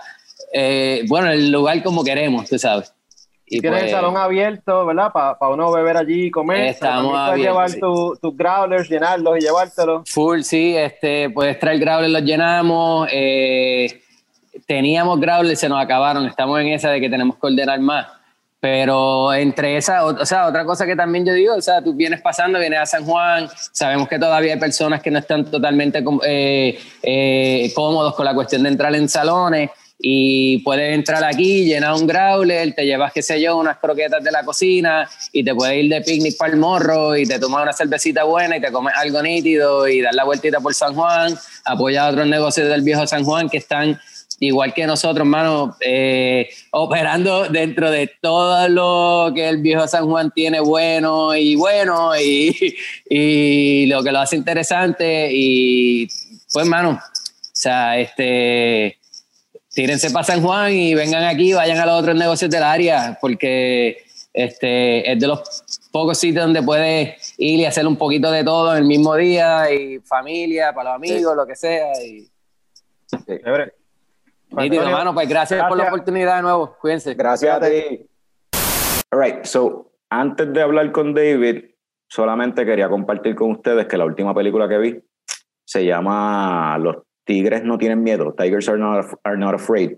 eh, 0.52 1.04
bueno, 1.08 1.30
el 1.30 1.50
lugar 1.50 1.82
como 1.82 2.04
queremos, 2.04 2.48
tú 2.48 2.58
sabes. 2.58 2.94
Y 3.46 3.60
tienes 3.60 3.80
el 3.80 3.84
pues, 3.84 3.92
salón 3.92 4.16
abierto, 4.16 4.86
¿verdad? 4.86 5.12
Para 5.12 5.36
uno 5.52 5.70
beber 5.70 5.98
allí 5.98 6.24
y 6.24 6.30
comer. 6.30 6.66
Estamos 6.66 7.16
abiertos. 7.16 7.74
llevar 7.76 8.18
tus 8.20 8.36
growlers, 8.36 8.88
llenarlos 8.88 9.36
y 9.36 9.40
llevártelos. 9.42 10.10
Full, 10.10 10.40
sí. 10.40 10.74
Este, 10.74 11.28
puedes 11.28 11.58
traer 11.58 11.78
growlers, 11.78 12.10
los 12.10 12.22
llenamos. 12.22 13.06
Eh, 13.12 14.00
teníamos 14.66 15.20
growlers, 15.20 15.60
se 15.60 15.68
nos 15.68 15.80
acabaron. 15.80 16.26
Estamos 16.26 16.58
en 16.60 16.68
esa 16.68 16.90
de 16.90 17.00
que 17.00 17.10
tenemos 17.10 17.36
que 17.36 17.46
ordenar 17.46 17.78
más. 17.80 18.06
Pero 18.64 19.30
entre 19.34 19.76
esa, 19.76 20.06
o 20.06 20.24
sea, 20.24 20.46
otra 20.46 20.64
cosa 20.64 20.86
que 20.86 20.96
también 20.96 21.26
yo 21.26 21.34
digo, 21.34 21.54
o 21.54 21.60
sea, 21.60 21.82
tú 21.82 21.92
vienes 21.92 22.22
pasando, 22.22 22.58
vienes 22.58 22.78
a 22.78 22.86
San 22.86 23.04
Juan, 23.04 23.46
sabemos 23.72 24.08
que 24.08 24.18
todavía 24.18 24.54
hay 24.54 24.58
personas 24.58 25.02
que 25.02 25.10
no 25.10 25.18
están 25.18 25.44
totalmente 25.44 26.02
eh, 26.26 26.80
eh, 27.02 27.72
cómodos 27.74 28.14
con 28.14 28.24
la 28.24 28.32
cuestión 28.32 28.62
de 28.62 28.70
entrar 28.70 28.94
en 28.94 29.06
salones 29.06 29.68
y 29.98 30.60
puedes 30.60 30.94
entrar 30.94 31.22
aquí, 31.24 31.66
llenar 31.66 31.92
un 31.92 32.06
growler, 32.06 32.74
te 32.74 32.86
llevas, 32.86 33.12
qué 33.12 33.20
sé 33.20 33.38
yo, 33.38 33.58
unas 33.58 33.76
croquetas 33.76 34.24
de 34.24 34.32
la 34.32 34.42
cocina 34.42 35.10
y 35.30 35.44
te 35.44 35.54
puedes 35.54 35.84
ir 35.84 35.90
de 35.90 36.00
picnic 36.00 36.38
para 36.38 36.54
el 36.54 36.58
morro 36.58 37.14
y 37.18 37.26
te 37.26 37.38
tomas 37.38 37.64
una 37.64 37.72
cervecita 37.74 38.24
buena 38.24 38.56
y 38.56 38.62
te 38.62 38.72
comes 38.72 38.94
algo 38.96 39.20
nítido 39.22 39.86
y 39.86 40.00
dar 40.00 40.14
la 40.14 40.24
vueltita 40.24 40.60
por 40.60 40.72
San 40.72 40.94
Juan, 40.94 41.38
apoyar 41.66 42.06
a 42.06 42.10
otros 42.12 42.26
negocios 42.28 42.66
del 42.66 42.80
viejo 42.80 43.06
San 43.06 43.24
Juan 43.24 43.50
que 43.50 43.58
están 43.58 44.00
igual 44.40 44.74
que 44.74 44.86
nosotros, 44.86 45.20
hermano, 45.20 45.76
eh, 45.80 46.48
operando 46.70 47.48
dentro 47.48 47.90
de 47.90 48.10
todo 48.20 48.68
lo 48.68 49.32
que 49.34 49.48
el 49.48 49.58
viejo 49.58 49.86
San 49.86 50.06
Juan 50.06 50.30
tiene 50.30 50.60
bueno 50.60 51.34
y 51.34 51.56
bueno 51.56 52.16
y, 52.16 52.76
y 53.08 53.86
lo 53.86 54.02
que 54.02 54.12
lo 54.12 54.20
hace 54.20 54.36
interesante. 54.36 55.28
Y 55.32 56.06
pues, 56.52 56.64
hermano, 56.64 56.90
o 56.90 57.00
sea, 57.52 57.98
este, 57.98 58.98
tírense 59.72 60.10
para 60.10 60.24
San 60.24 60.42
Juan 60.42 60.72
y 60.72 60.94
vengan 60.94 61.24
aquí, 61.24 61.52
vayan 61.52 61.78
a 61.78 61.86
los 61.86 62.00
otros 62.00 62.16
negocios 62.16 62.50
del 62.50 62.62
área, 62.62 63.18
porque 63.20 64.04
este, 64.32 65.10
es 65.10 65.18
de 65.18 65.26
los 65.26 65.40
pocos 65.92 66.18
sitios 66.18 66.44
donde 66.44 66.62
puedes 66.62 67.34
ir 67.38 67.60
y 67.60 67.64
hacer 67.64 67.86
un 67.86 67.96
poquito 67.96 68.30
de 68.30 68.42
todo 68.42 68.72
en 68.72 68.78
el 68.78 68.84
mismo 68.84 69.14
día 69.14 69.70
y 69.72 70.00
familia, 70.00 70.72
para 70.74 70.90
los 70.90 70.96
amigos, 70.96 71.36
lo 71.36 71.46
que 71.46 71.54
sea. 71.54 71.92
Y, 72.02 72.28
hermano, 74.56 75.14
pues 75.14 75.28
gracias, 75.28 75.66
por 75.68 75.76
la 75.76 75.88
oportunidad 75.88 76.36
de 76.36 76.42
nuevo. 76.42 76.76
Cuídense. 76.80 77.14
Gracias 77.14 77.62
a 77.62 77.68
ti. 77.68 78.08
All 79.10 79.20
right, 79.20 79.44
so 79.44 79.92
antes 80.10 80.52
de 80.52 80.62
hablar 80.62 80.90
con 80.92 81.14
David, 81.14 81.64
solamente 82.08 82.64
quería 82.64 82.88
compartir 82.88 83.34
con 83.34 83.52
ustedes 83.52 83.86
que 83.86 83.96
la 83.96 84.04
última 84.04 84.34
película 84.34 84.68
que 84.68 84.78
vi 84.78 85.00
se 85.64 85.84
llama 85.84 86.76
Los 86.78 86.96
Tigres 87.24 87.64
no 87.64 87.78
tienen 87.78 88.02
miedo, 88.02 88.34
Tigers 88.36 88.68
are 88.68 88.78
not, 88.78 89.06
are 89.24 89.38
not 89.38 89.54
afraid. 89.54 89.96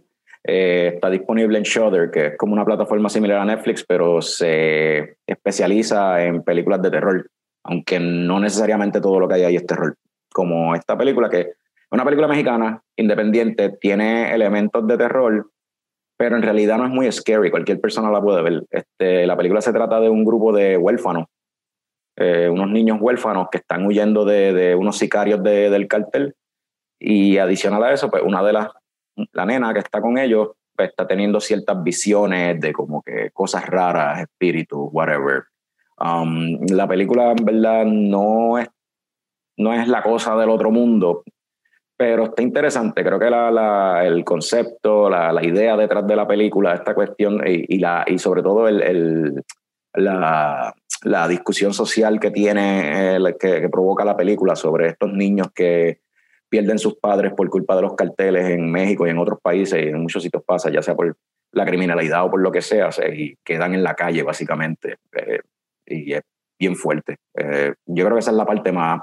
Eh, 0.48 0.92
está 0.94 1.10
disponible 1.10 1.58
en 1.58 1.64
Shudder, 1.64 2.10
que 2.10 2.26
es 2.26 2.36
como 2.36 2.52
una 2.52 2.64
plataforma 2.64 3.08
similar 3.08 3.40
a 3.40 3.44
Netflix, 3.44 3.84
pero 3.84 4.22
se 4.22 5.16
especializa 5.26 6.22
en 6.22 6.44
películas 6.44 6.80
de 6.82 6.90
terror, 6.90 7.30
aunque 7.64 7.98
no 7.98 8.38
necesariamente 8.38 9.00
todo 9.00 9.18
lo 9.18 9.26
que 9.26 9.34
hay 9.34 9.42
ahí 9.42 9.56
es 9.56 9.66
terror. 9.66 9.96
Como 10.32 10.74
esta 10.76 10.96
película 10.96 11.28
que 11.28 11.54
una 11.90 12.04
película 12.04 12.28
mexicana, 12.28 12.82
independiente, 12.96 13.70
tiene 13.80 14.34
elementos 14.34 14.86
de 14.86 14.98
terror, 14.98 15.50
pero 16.16 16.36
en 16.36 16.42
realidad 16.42 16.78
no 16.78 16.84
es 16.84 16.90
muy 16.90 17.10
scary, 17.12 17.50
cualquier 17.50 17.80
persona 17.80 18.10
la 18.10 18.20
puede 18.20 18.42
ver. 18.42 18.64
Este, 18.70 19.26
la 19.26 19.36
película 19.36 19.60
se 19.60 19.72
trata 19.72 20.00
de 20.00 20.08
un 20.08 20.24
grupo 20.24 20.52
de 20.52 20.76
huérfanos, 20.76 21.26
eh, 22.16 22.48
unos 22.50 22.70
niños 22.70 22.98
huérfanos 23.00 23.48
que 23.50 23.58
están 23.58 23.84
huyendo 23.86 24.24
de, 24.24 24.52
de 24.52 24.74
unos 24.74 24.96
sicarios 24.98 25.42
de, 25.42 25.70
del 25.70 25.86
cartel, 25.86 26.34
y 26.98 27.38
adicional 27.38 27.84
a 27.84 27.92
eso, 27.92 28.10
pues 28.10 28.22
una 28.22 28.42
de 28.42 28.52
las, 28.52 28.68
la 29.32 29.44
nena 29.44 29.72
que 29.72 29.80
está 29.80 30.00
con 30.00 30.18
ellos, 30.18 30.50
pues 30.74 30.90
está 30.90 31.06
teniendo 31.06 31.40
ciertas 31.40 31.82
visiones 31.82 32.60
de 32.60 32.72
como 32.72 33.02
que 33.02 33.30
cosas 33.32 33.66
raras, 33.66 34.20
espíritus, 34.20 34.88
whatever. 34.92 35.44
Um, 35.98 36.66
la 36.70 36.86
película 36.86 37.32
en 37.32 37.44
verdad 37.44 37.84
no 37.86 38.58
es, 38.58 38.68
no 39.56 39.72
es 39.72 39.88
la 39.88 40.02
cosa 40.02 40.36
del 40.36 40.50
otro 40.50 40.70
mundo, 40.70 41.22
pero 41.96 42.24
está 42.24 42.42
interesante. 42.42 43.02
Creo 43.02 43.18
que 43.18 43.30
la, 43.30 43.50
la, 43.50 44.06
el 44.06 44.24
concepto, 44.24 45.08
la, 45.08 45.42
idea 45.42 45.76
detrás 45.76 46.06
de 46.06 46.16
la 46.16 46.26
película, 46.26 46.74
esta 46.74 46.94
cuestión 46.94 47.42
y, 47.46 47.78
la, 47.78 48.04
y 48.06 48.18
sobre 48.18 48.42
todo 48.42 48.68
la, 49.94 50.74
discusión 51.28 51.72
social 51.72 52.20
que 52.20 52.30
tiene, 52.30 53.16
que, 53.40 53.68
provoca 53.70 54.04
la 54.04 54.16
película 54.16 54.56
sobre 54.56 54.88
estos 54.88 55.12
niños 55.12 55.48
que 55.54 56.00
pierden 56.48 56.78
sus 56.78 56.96
padres 56.98 57.32
por 57.34 57.48
culpa 57.48 57.74
de 57.74 57.82
los 57.82 57.94
carteles 57.94 58.50
en 58.50 58.70
México 58.70 59.06
y 59.06 59.10
en 59.10 59.18
otros 59.18 59.40
países, 59.40 59.82
y 59.82 59.88
en 59.88 60.02
muchos 60.02 60.22
sitios 60.22 60.44
pasa, 60.44 60.70
ya 60.70 60.82
sea 60.82 60.94
por 60.94 61.16
la 61.52 61.64
criminalidad 61.64 62.24
o 62.24 62.30
por 62.30 62.40
lo 62.40 62.52
que 62.52 62.60
sea, 62.60 62.90
y 63.12 63.36
quedan 63.42 63.74
en 63.74 63.82
la 63.82 63.94
calle 63.94 64.22
básicamente. 64.22 64.98
Eh, 65.12 65.40
y 65.86 66.12
es 66.12 66.22
bien 66.58 66.76
fuerte. 66.76 67.16
Eh, 67.34 67.74
yo 67.86 68.04
creo 68.04 68.16
que 68.16 68.20
esa 68.20 68.32
es 68.32 68.36
la 68.36 68.44
parte 68.44 68.70
más 68.70 69.00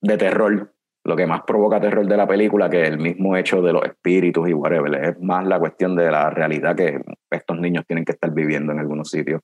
de 0.00 0.16
terror 0.16 0.72
lo 1.08 1.16
que 1.16 1.26
más 1.26 1.42
provoca 1.46 1.80
terror 1.80 2.06
de 2.06 2.16
la 2.18 2.26
película 2.26 2.68
que 2.68 2.82
el 2.82 2.98
mismo 2.98 3.34
hecho 3.34 3.62
de 3.62 3.72
los 3.72 3.82
espíritus 3.82 4.46
y 4.46 4.52
whatever. 4.52 5.02
Es 5.02 5.20
más 5.20 5.46
la 5.46 5.58
cuestión 5.58 5.96
de 5.96 6.10
la 6.10 6.28
realidad 6.28 6.76
que 6.76 7.00
estos 7.30 7.58
niños 7.58 7.86
tienen 7.86 8.04
que 8.04 8.12
estar 8.12 8.30
viviendo 8.30 8.72
en 8.72 8.80
algunos 8.80 9.08
sitios. 9.08 9.40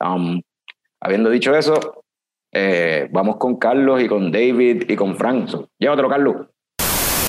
Um, 0.00 0.42
habiendo 1.00 1.30
dicho 1.30 1.56
eso, 1.56 2.04
eh, 2.52 3.08
vamos 3.10 3.36
con 3.38 3.56
Carlos 3.56 4.02
y 4.02 4.06
con 4.06 4.30
David 4.30 4.84
y 4.86 4.96
con 4.96 5.16
Frank. 5.16 5.48
Llévatelo, 5.78 6.10
Carlos. 6.10 6.46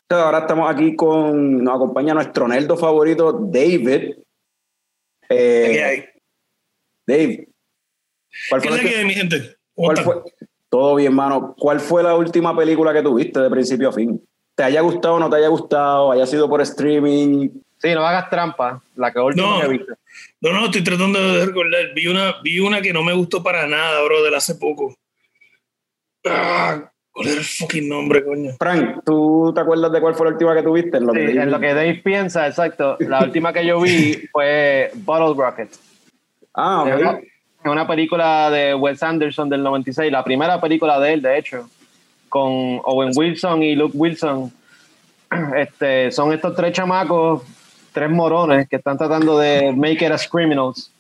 Ahora 0.10 0.40
estamos 0.40 0.70
aquí 0.70 0.98
con, 0.98 1.64
nos 1.64 1.76
acompaña 1.76 2.14
nuestro 2.14 2.50
nerdo 2.50 2.76
favorito, 2.76 3.32
David. 3.32 4.16
Eh, 5.30 5.70
¿Qué 5.72 5.84
hay? 5.84 6.06
Dave. 7.08 7.48
¿Cuál 8.50 8.62
¿Qué 8.62 8.68
fue, 8.68 9.06
mi 9.06 9.14
gente? 9.14 9.56
¿Cuál 9.74 9.98
fue, 9.98 10.16
todo 10.70 10.96
bien, 10.96 11.14
mano. 11.14 11.56
¿Cuál 11.58 11.80
fue 11.80 12.04
la 12.04 12.16
última 12.16 12.56
película 12.56 12.94
que 12.94 13.02
tuviste 13.02 13.40
de 13.40 13.50
principio 13.50 13.90
a 13.90 13.94
fin? 13.94 14.22
¿Te 14.56 14.64
haya 14.64 14.82
gustado 14.82 15.16
o 15.16 15.20
no 15.20 15.30
te 15.30 15.38
haya 15.38 15.48
gustado? 15.48 16.12
¿Haya 16.12 16.26
sido 16.26 16.48
por 16.48 16.62
streaming? 16.62 17.50
Sí, 17.78 17.94
no 17.94 18.06
hagas 18.06 18.30
trampa. 18.30 18.82
La 18.96 19.12
que 19.12 19.20
última 19.20 19.48
no, 19.48 19.62
que 19.62 19.68
viste. 19.68 19.94
No, 20.42 20.54
no, 20.54 20.66
estoy 20.66 20.84
tratando 20.84 21.20
de 21.20 21.46
recordar. 21.46 21.94
Vi 21.96 22.08
una, 22.08 22.36
vi 22.44 22.60
una 22.60 22.82
que 22.82 22.94
no 22.94 23.04
me 23.04 23.14
gustó 23.14 23.42
para 23.42 23.68
nada, 23.68 24.04
bro, 24.04 24.22
de 24.22 24.36
hace 24.36 24.56
poco. 24.56 24.96
Ah, 26.26 26.92
¿Cuál 27.12 27.28
era 27.28 27.38
el 27.38 27.46
fucking 27.46 27.90
nombre, 27.90 28.24
coño? 28.24 28.52
Frank, 28.60 29.04
¿tú 29.06 29.52
te 29.56 29.62
acuerdas 29.62 29.92
de 29.92 30.02
cuál 30.02 30.14
fue 30.14 30.28
la 30.28 30.34
última 30.34 30.54
que 30.54 30.64
tuviste? 30.64 30.98
En 30.98 31.06
lo, 31.06 31.14
sí, 31.14 31.20
que, 31.20 31.32
en 31.32 31.52
lo 31.52 31.60
que 31.60 31.74
Dave 31.74 32.02
piensa, 32.04 32.48
exacto. 32.48 32.98
La 33.00 33.24
última 33.24 33.54
que 33.54 33.66
yo 33.66 33.80
vi 33.82 34.28
fue 34.32 34.92
Bottle 34.94 35.34
Rocket. 35.42 35.70
Ah, 36.54 36.84
ok 36.84 37.24
es 37.64 37.70
una 37.70 37.86
película 37.86 38.50
de 38.50 38.74
Wes 38.74 39.04
Anderson 39.04 39.50
del 39.50 39.64
96, 39.64 40.12
la 40.12 40.24
primera 40.24 40.62
película 40.62 41.00
de 41.00 41.14
él, 41.14 41.22
de 41.22 41.38
hecho, 41.38 41.70
con 42.30 42.80
Owen 42.84 43.12
Wilson 43.16 43.64
y 43.64 43.76
Luke 43.76 43.98
Wilson. 43.98 44.52
Este, 45.56 46.12
son 46.12 46.34
estos 46.34 46.56
tres 46.56 46.74
chamacos, 46.74 47.44
tres 47.92 48.10
morones 48.10 48.68
que 48.68 48.78
están 48.78 48.98
tratando 48.98 49.38
de 49.38 49.72
make 49.74 50.04
it 50.04 50.12
as 50.12 50.28
criminals. 50.28 50.92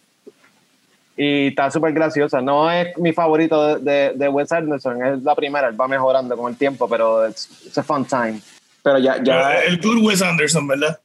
Y 1.17 1.47
está 1.47 1.71
súper 1.71 1.93
graciosa. 1.93 2.39
No 2.39 2.69
es 2.71 2.95
mi 2.99 3.11
favorito 3.11 3.79
de, 3.79 4.13
de, 4.13 4.29
Wes 4.29 4.51
Anderson, 4.51 5.03
es 5.03 5.23
la 5.23 5.33
primera, 5.33 5.67
él 5.67 5.81
va 5.81 5.87
mejorando 5.87 6.37
con 6.37 6.51
el 6.51 6.57
tiempo, 6.57 6.87
pero 6.87 7.25
es 7.25 7.75
a 7.75 7.81
fun 7.81 8.05
time. 8.05 8.39
Pero 8.83 8.99
ya, 8.99 9.21
ya. 9.23 9.63
El 9.63 9.81
good 9.81 10.05
Wes 10.05 10.21
Anderson, 10.21 10.67
¿verdad? 10.67 10.99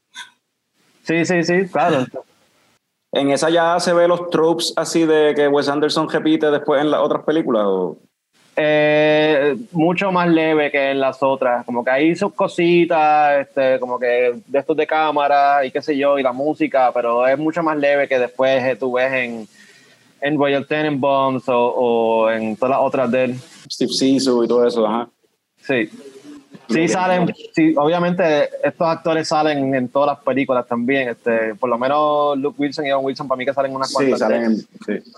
Sí, 1.05 1.25
sí, 1.25 1.43
sí, 1.43 1.67
claro. 1.73 2.07
¿En 3.15 3.31
esa 3.31 3.49
ya 3.49 3.79
se 3.79 3.93
ve 3.93 4.09
los 4.09 4.29
tropes 4.31 4.73
así 4.77 5.07
de 5.07 5.35
que 5.35 5.49
Wes 5.49 5.69
Anderson 5.69 6.09
repite 6.09 6.51
después 6.51 6.83
en 6.83 6.91
las 6.91 7.01
otras 7.01 7.23
películas? 7.23 7.67
Eh, 8.57 9.57
mucho 9.73 10.13
más 10.13 10.29
leve 10.29 10.71
que 10.71 10.91
en 10.91 11.01
las 11.01 11.23
otras. 11.23 11.65
Como 11.65 11.85
que 11.85 11.91
hay 11.91 12.17
sus 12.17 12.33
cositas, 12.35 13.41
este, 13.41 13.81
como 13.81 13.99
que 13.99 14.35
de 14.47 14.59
estos 14.59 14.77
de 14.77 14.87
cámara 14.87 15.65
y 15.65 15.71
qué 15.71 15.81
sé 15.81 15.97
yo, 15.97 16.19
y 16.19 16.23
la 16.23 16.33
música, 16.33 16.91
pero 16.93 17.27
es 17.27 17.39
mucho 17.39 17.63
más 17.63 17.77
leve 17.77 18.09
que 18.09 18.19
después 18.19 18.63
eh, 18.65 18.77
tú 18.77 18.93
ves 18.93 19.13
en, 19.13 19.49
en 20.21 20.39
Royal 20.39 20.67
Tenenbaums 20.67 21.49
o, 21.49 21.59
o 21.59 22.31
en 22.31 22.57
todas 22.57 22.71
las 22.71 22.81
otras 22.81 23.11
de 23.11 23.25
él. 23.25 23.35
Steve 23.71 23.93
Sisu 23.93 24.45
y 24.45 24.49
todo 24.49 24.67
eso, 24.67 24.87
ajá. 24.87 25.09
Sí. 25.57 25.89
Sí, 26.69 26.89
salen, 26.89 27.33
sí, 27.53 27.75
obviamente 27.77 28.49
estos 28.63 28.87
actores 28.87 29.29
salen 29.29 29.75
en 29.75 29.89
todas 29.89 30.17
las 30.17 30.25
películas 30.25 30.67
también. 30.67 31.09
Este, 31.09 31.55
por 31.55 31.69
lo 31.69 31.79
menos 31.79 32.39
Luke 32.39 32.57
Wilson 32.59 32.87
y 32.87 32.93
Owen 32.93 33.07
Wilson 33.07 33.29
para 33.29 33.39
mí 33.39 33.45
que 33.45 33.53
salen 33.53 33.75
unas 33.75 33.93
cuantas. 33.93 34.19
Sí, 34.19 34.25
salen, 34.25 34.57
sí. 34.57 35.13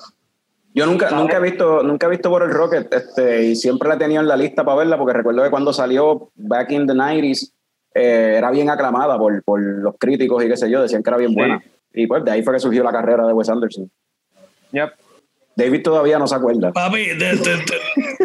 Yo 0.74 0.84
nunca, 0.84 1.10
nunca 1.10 1.38
he 1.38 1.40
visto, 1.40 1.82
nunca 1.82 2.06
he 2.06 2.10
visto 2.10 2.28
por 2.28 2.42
el 2.42 2.50
Rocket, 2.50 2.92
este, 2.92 3.44
y 3.44 3.56
siempre 3.56 3.88
la 3.88 3.94
he 3.94 3.98
tenido 3.98 4.20
en 4.20 4.28
la 4.28 4.36
lista 4.36 4.62
para 4.62 4.76
verla, 4.76 4.98
porque 4.98 5.14
recuerdo 5.14 5.42
que 5.42 5.48
cuando 5.48 5.72
salió 5.72 6.28
back 6.34 6.70
in 6.72 6.86
the 6.86 6.92
90s, 6.92 7.50
eh, 7.94 8.34
era 8.36 8.50
bien 8.50 8.68
aclamada 8.68 9.16
por, 9.16 9.42
por, 9.42 9.58
los 9.58 9.94
críticos 9.98 10.44
y 10.44 10.48
qué 10.48 10.56
sé 10.58 10.68
yo, 10.68 10.82
decían 10.82 11.02
que 11.02 11.08
era 11.08 11.16
bien 11.16 11.34
buena. 11.34 11.62
Y 11.94 12.06
pues 12.06 12.22
de 12.22 12.30
ahí 12.30 12.42
fue 12.42 12.52
que 12.52 12.60
surgió 12.60 12.84
la 12.84 12.92
carrera 12.92 13.26
de 13.26 13.32
Wes 13.32 13.48
Anderson. 13.48 13.90
Yep. 14.72 14.90
David 15.56 15.82
todavía 15.82 16.18
no 16.18 16.26
se 16.26 16.34
acuerda. 16.34 16.70
Papi, 16.72 17.06
de- 17.06 17.14
de- 17.14 17.34
de- 17.36 17.64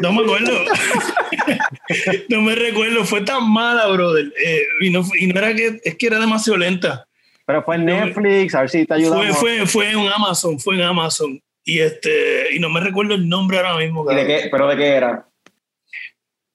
no 0.01 0.11
me 0.11 0.21
acuerdo. 0.21 0.51
no 2.29 2.41
me 2.41 2.55
recuerdo. 2.55 3.05
Fue 3.05 3.21
tan 3.21 3.49
mala, 3.51 3.87
brother. 3.87 4.31
Eh, 4.45 4.61
y, 4.81 4.89
no, 4.89 5.03
fue- 5.03 5.19
y 5.21 5.27
no 5.27 5.39
era 5.39 5.53
que, 5.55 5.79
es 5.83 5.95
que 5.95 6.07
era 6.07 6.19
demasiado 6.19 6.57
lenta. 6.57 7.07
Pero 7.45 7.63
fue 7.63 7.75
en 7.75 7.85
Netflix, 7.85 8.53
a 8.55 8.61
ver 8.61 8.69
si 8.69 8.79
te 8.79 8.87
Fue, 8.87 8.95
ayudamos. 8.97 9.37
fue, 9.37 9.65
fue 9.65 9.91
en 9.91 9.99
Amazon, 10.07 10.59
fue 10.59 10.75
en 10.75 10.81
Amazon. 10.81 11.41
Y 11.63 11.79
este, 11.79 12.53
y 12.55 12.59
no 12.59 12.69
me 12.69 12.79
recuerdo 12.79 13.13
el 13.15 13.27
nombre 13.27 13.57
ahora 13.57 13.77
mismo. 13.77 14.09
¿Y 14.11 14.15
de 14.15 14.25
qué? 14.25 14.47
¿Pero 14.51 14.67
de 14.67 14.77
qué 14.77 14.87
era? 14.87 15.25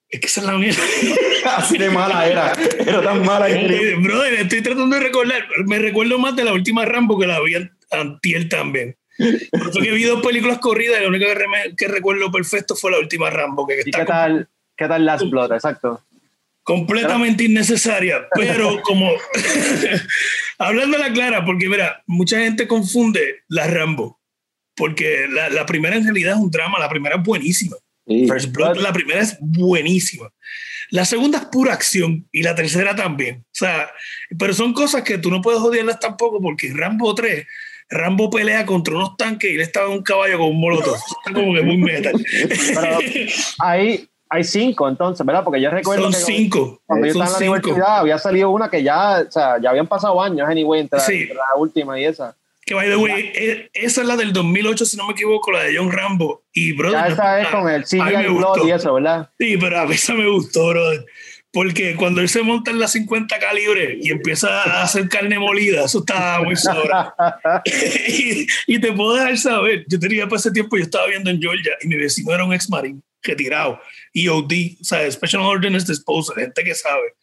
Es 0.09 0.19
que 0.21 0.27
esa 0.27 0.41
es 0.41 0.47
la 0.47 0.53
mierda. 0.53 0.79
Así 1.57 1.77
de 1.77 1.89
mala 1.89 2.27
era. 2.27 2.53
Era 2.79 3.01
tan 3.01 3.25
mala. 3.25 3.47
Brother, 3.47 4.33
estoy 4.35 4.61
tratando 4.61 4.95
de 4.95 5.01
recordar. 5.03 5.43
Me 5.65 5.79
recuerdo 5.79 6.17
más 6.19 6.35
de 6.35 6.43
la 6.45 6.53
última 6.53 6.85
Rambo 6.85 7.17
que 7.19 7.27
la 7.27 7.41
vi 7.41 7.55
an- 7.55 7.77
antier 7.91 8.47
también. 8.47 8.95
Fue 9.17 9.81
que 9.83 9.91
vi 9.91 10.03
dos 10.03 10.21
películas 10.21 10.59
corridas 10.59 10.99
y 10.99 11.03
la 11.03 11.09
única 11.09 11.25
que, 11.25 11.35
reme- 11.35 11.75
que 11.75 11.87
recuerdo 11.87 12.31
perfecto 12.31 12.75
fue 12.75 12.91
la 12.91 12.99
última 12.99 13.29
Rambo, 13.29 13.65
que 13.67 13.75
¿Y 13.85 13.89
está 13.89 13.99
qué 13.99 14.05
tal, 14.05 14.49
qué 14.75 14.87
tal 14.87 15.05
Last 15.05 15.25
Blood? 15.29 15.53
Exacto. 15.53 16.03
completamente 16.63 17.43
innecesaria. 17.45 18.27
Pero 18.35 18.81
como, 18.83 19.11
hablando 20.57 20.97
la 20.97 21.11
clara, 21.11 21.45
porque 21.45 21.69
mira, 21.69 22.03
mucha 22.05 22.39
gente 22.39 22.67
confunde 22.67 23.43
la 23.47 23.67
Rambo, 23.67 24.19
porque 24.75 25.27
la, 25.29 25.49
la 25.49 25.65
primera 25.65 25.95
en 25.95 26.03
realidad 26.03 26.33
es 26.33 26.39
un 26.39 26.51
drama, 26.51 26.79
la 26.79 26.89
primera 26.89 27.15
es 27.15 27.23
buenísima. 27.23 27.75
Sí. 28.05 28.25
First 28.27 28.51
Blood, 28.53 28.77
la 28.77 28.93
primera 28.93 29.19
es 29.21 29.37
buenísima. 29.41 30.29
La 30.91 31.03
segunda 31.03 31.39
es 31.39 31.45
pura 31.45 31.73
acción 31.73 32.25
y 32.31 32.41
la 32.43 32.55
tercera 32.55 32.95
también. 32.95 33.39
O 33.47 33.49
sea, 33.51 33.89
pero 34.39 34.53
son 34.53 34.71
cosas 34.71 35.03
que 35.03 35.17
tú 35.17 35.29
no 35.29 35.41
puedes 35.41 35.59
odiarlas 35.59 35.99
tampoco 35.99 36.41
porque 36.41 36.71
Rambo 36.73 37.13
3, 37.13 37.45
Rambo 37.89 38.29
pelea 38.29 38.65
contra 38.65 38.95
unos 38.95 39.15
tanques 39.17 39.49
y 39.51 39.55
él 39.55 39.61
estaba 39.61 39.87
en 39.87 39.93
un 39.93 40.03
caballo 40.03 40.37
con 40.39 40.47
un 40.49 40.59
molotov. 40.59 40.95
Está 41.25 41.33
como 41.33 41.53
que 41.53 41.61
muy 41.61 41.77
metal. 41.77 42.13
Pero 42.73 42.97
hay, 43.59 44.07
hay 44.29 44.43
cinco 44.43 44.87
entonces, 44.89 45.25
¿verdad? 45.25 45.43
Porque 45.43 45.61
yo 45.61 45.69
recuerdo 45.69 46.03
son 46.03 46.11
que 46.13 46.17
cinco. 46.19 46.81
cuando 46.85 47.07
yo 47.07 47.13
Son 47.13 47.21
estaba 47.23 47.37
en 47.45 47.51
la 47.51 47.55
cinco. 47.57 47.67
universidad 47.69 47.99
había 47.99 48.17
salido 48.17 48.49
una 48.49 48.69
que 48.69 48.83
ya, 48.83 49.23
o 49.27 49.31
sea, 49.31 49.55
ya 49.61 49.69
habían 49.69 49.87
pasado 49.87 50.21
años, 50.21 50.47
anyway, 50.49 50.81
entre, 50.81 50.99
Sí. 50.99 51.21
entre 51.21 51.35
la 51.35 51.55
última 51.57 51.99
y 51.99 52.05
esa. 52.05 52.35
Que 52.65 52.73
by 52.73 52.89
the 52.89 52.97
way, 52.97 53.31
eh, 53.33 53.69
esa 53.73 54.01
es 54.01 54.07
la 54.07 54.17
del 54.17 54.33
2008, 54.33 54.83
si 54.85 54.97
no 54.97 55.05
me 55.07 55.13
equivoco, 55.13 55.53
la 55.53 55.63
de 55.63 55.77
John 55.77 55.89
Rambo. 55.89 56.43
Y 56.51 56.73
brother, 56.73 56.99
Ya 56.99 57.07
esa 57.07 57.39
es 57.41 57.47
con 57.47 57.69
el 57.69 57.85
CGI 57.85 58.27
gustó. 58.27 58.67
y 58.67 58.71
eso, 58.71 58.93
¿verdad? 58.95 59.29
Sí, 59.39 59.55
pero 59.57 59.79
a 59.79 59.85
mí 59.85 59.95
esa 59.95 60.13
me 60.13 60.27
gustó, 60.29 60.67
brother. 60.71 61.05
Porque 61.51 61.95
cuando 61.95 62.21
él 62.21 62.29
se 62.29 62.43
monta 62.43 62.71
en 62.71 62.79
la 62.79 62.87
50 62.87 63.39
calibre 63.39 63.97
y 64.01 64.11
empieza 64.11 64.63
a 64.63 64.83
hacer 64.83 65.07
carne 65.07 65.39
molida, 65.39 65.85
eso 65.85 65.99
estaba 65.99 66.43
muy 66.43 66.55
sobra. 66.55 67.15
y, 67.65 68.45
y 68.67 68.79
te 68.79 68.91
puedo 68.91 69.15
dejar 69.15 69.37
saber, 69.37 69.85
yo 69.87 69.97
tenía 69.97 70.27
para 70.27 70.39
ese 70.39 70.51
tiempo, 70.51 70.77
yo 70.77 70.83
estaba 70.83 71.07
viendo 71.07 71.29
en 71.29 71.41
Georgia 71.41 71.71
y 71.81 71.87
mi 71.87 71.95
vecino 71.95 72.33
era 72.33 72.43
un 72.43 72.53
ex 72.53 72.69
marín 72.69 73.01
retirado, 73.23 73.79
EOD, 74.13 74.51
o 74.81 74.83
sea, 74.83 75.09
Special 75.11 75.41
Ordnance 75.41 75.87
Disposal, 75.87 76.35
gente 76.35 76.63
que 76.63 76.75
sabe. 76.75 77.13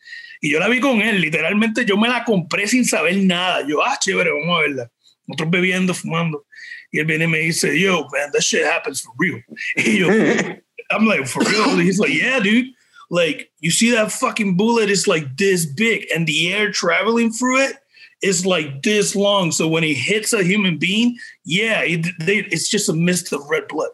Y 0.41 0.51
yo 0.51 0.59
la 0.59 0.69
vi 0.69 0.81
con 0.81 1.01
él, 1.01 1.21
literalmente 1.21 1.85
yo 1.85 1.97
me 1.97 2.09
la 2.09 2.25
compré 2.25 2.67
sin 2.67 2.85
saber 2.85 3.17
nada. 3.17 3.67
Yo, 3.67 3.83
ah, 3.83 3.97
chévere, 3.99 4.31
vamos 4.31 4.59
a 4.59 4.61
verla. 4.63 4.91
Nosotros 5.27 5.51
bebiendo, 5.51 5.95
fumando. 5.95 6.47
Y 6.93 6.99
él 6.99 7.07
viene 7.07 7.25
y 7.25 7.29
me 7.29 7.39
dice, 7.39 7.79
yo, 7.79 8.07
man, 8.13 8.31
that 8.33 8.41
shit 8.41 8.63
happens 8.65 9.03
for 9.03 9.15
real. 9.19 9.43
Y 9.77 9.99
yo, 9.99 10.09
I'm 10.91 11.07
like, 11.07 11.27
for 11.27 11.43
real? 11.45 11.81
He's 11.81 11.99
like, 11.99 12.13
yeah, 12.13 12.41
dude. 12.41 12.75
Like, 13.11 13.51
you 13.61 13.71
see 13.71 13.91
that 13.91 14.13
fucking 14.13 14.57
bullet 14.57 14.91
is 14.91 15.07
like 15.07 15.37
this 15.37 15.67
big, 15.67 16.07
and 16.15 16.27
the 16.27 16.53
air 16.53 16.71
traveling 16.71 17.33
through 17.33 17.63
it 17.63 17.77
is 18.23 18.47
like 18.47 18.83
this 18.83 19.15
long. 19.15 19.53
So 19.53 19.69
when 19.69 19.85
it 19.85 19.97
hits 19.97 20.33
a 20.33 20.43
human 20.43 20.79
being, 20.79 21.19
yeah, 21.45 21.83
it, 21.83 22.07
they, 22.21 22.39
it's 22.39 22.69
just 22.69 22.89
a 22.89 22.95
mist 22.95 23.33
of 23.33 23.49
red 23.51 23.69
blood. 23.69 23.91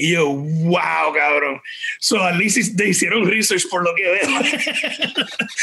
Y 0.00 0.12
yo, 0.12 0.28
wow, 0.32 1.12
cabrón. 1.14 1.60
So, 1.98 2.22
at 2.22 2.36
least 2.36 2.76
they 2.76 2.88
hicieron 2.88 3.26
research 3.26 3.68
por 3.68 3.84
lo 3.84 3.94
que 3.94 4.02
veo. 4.02 4.40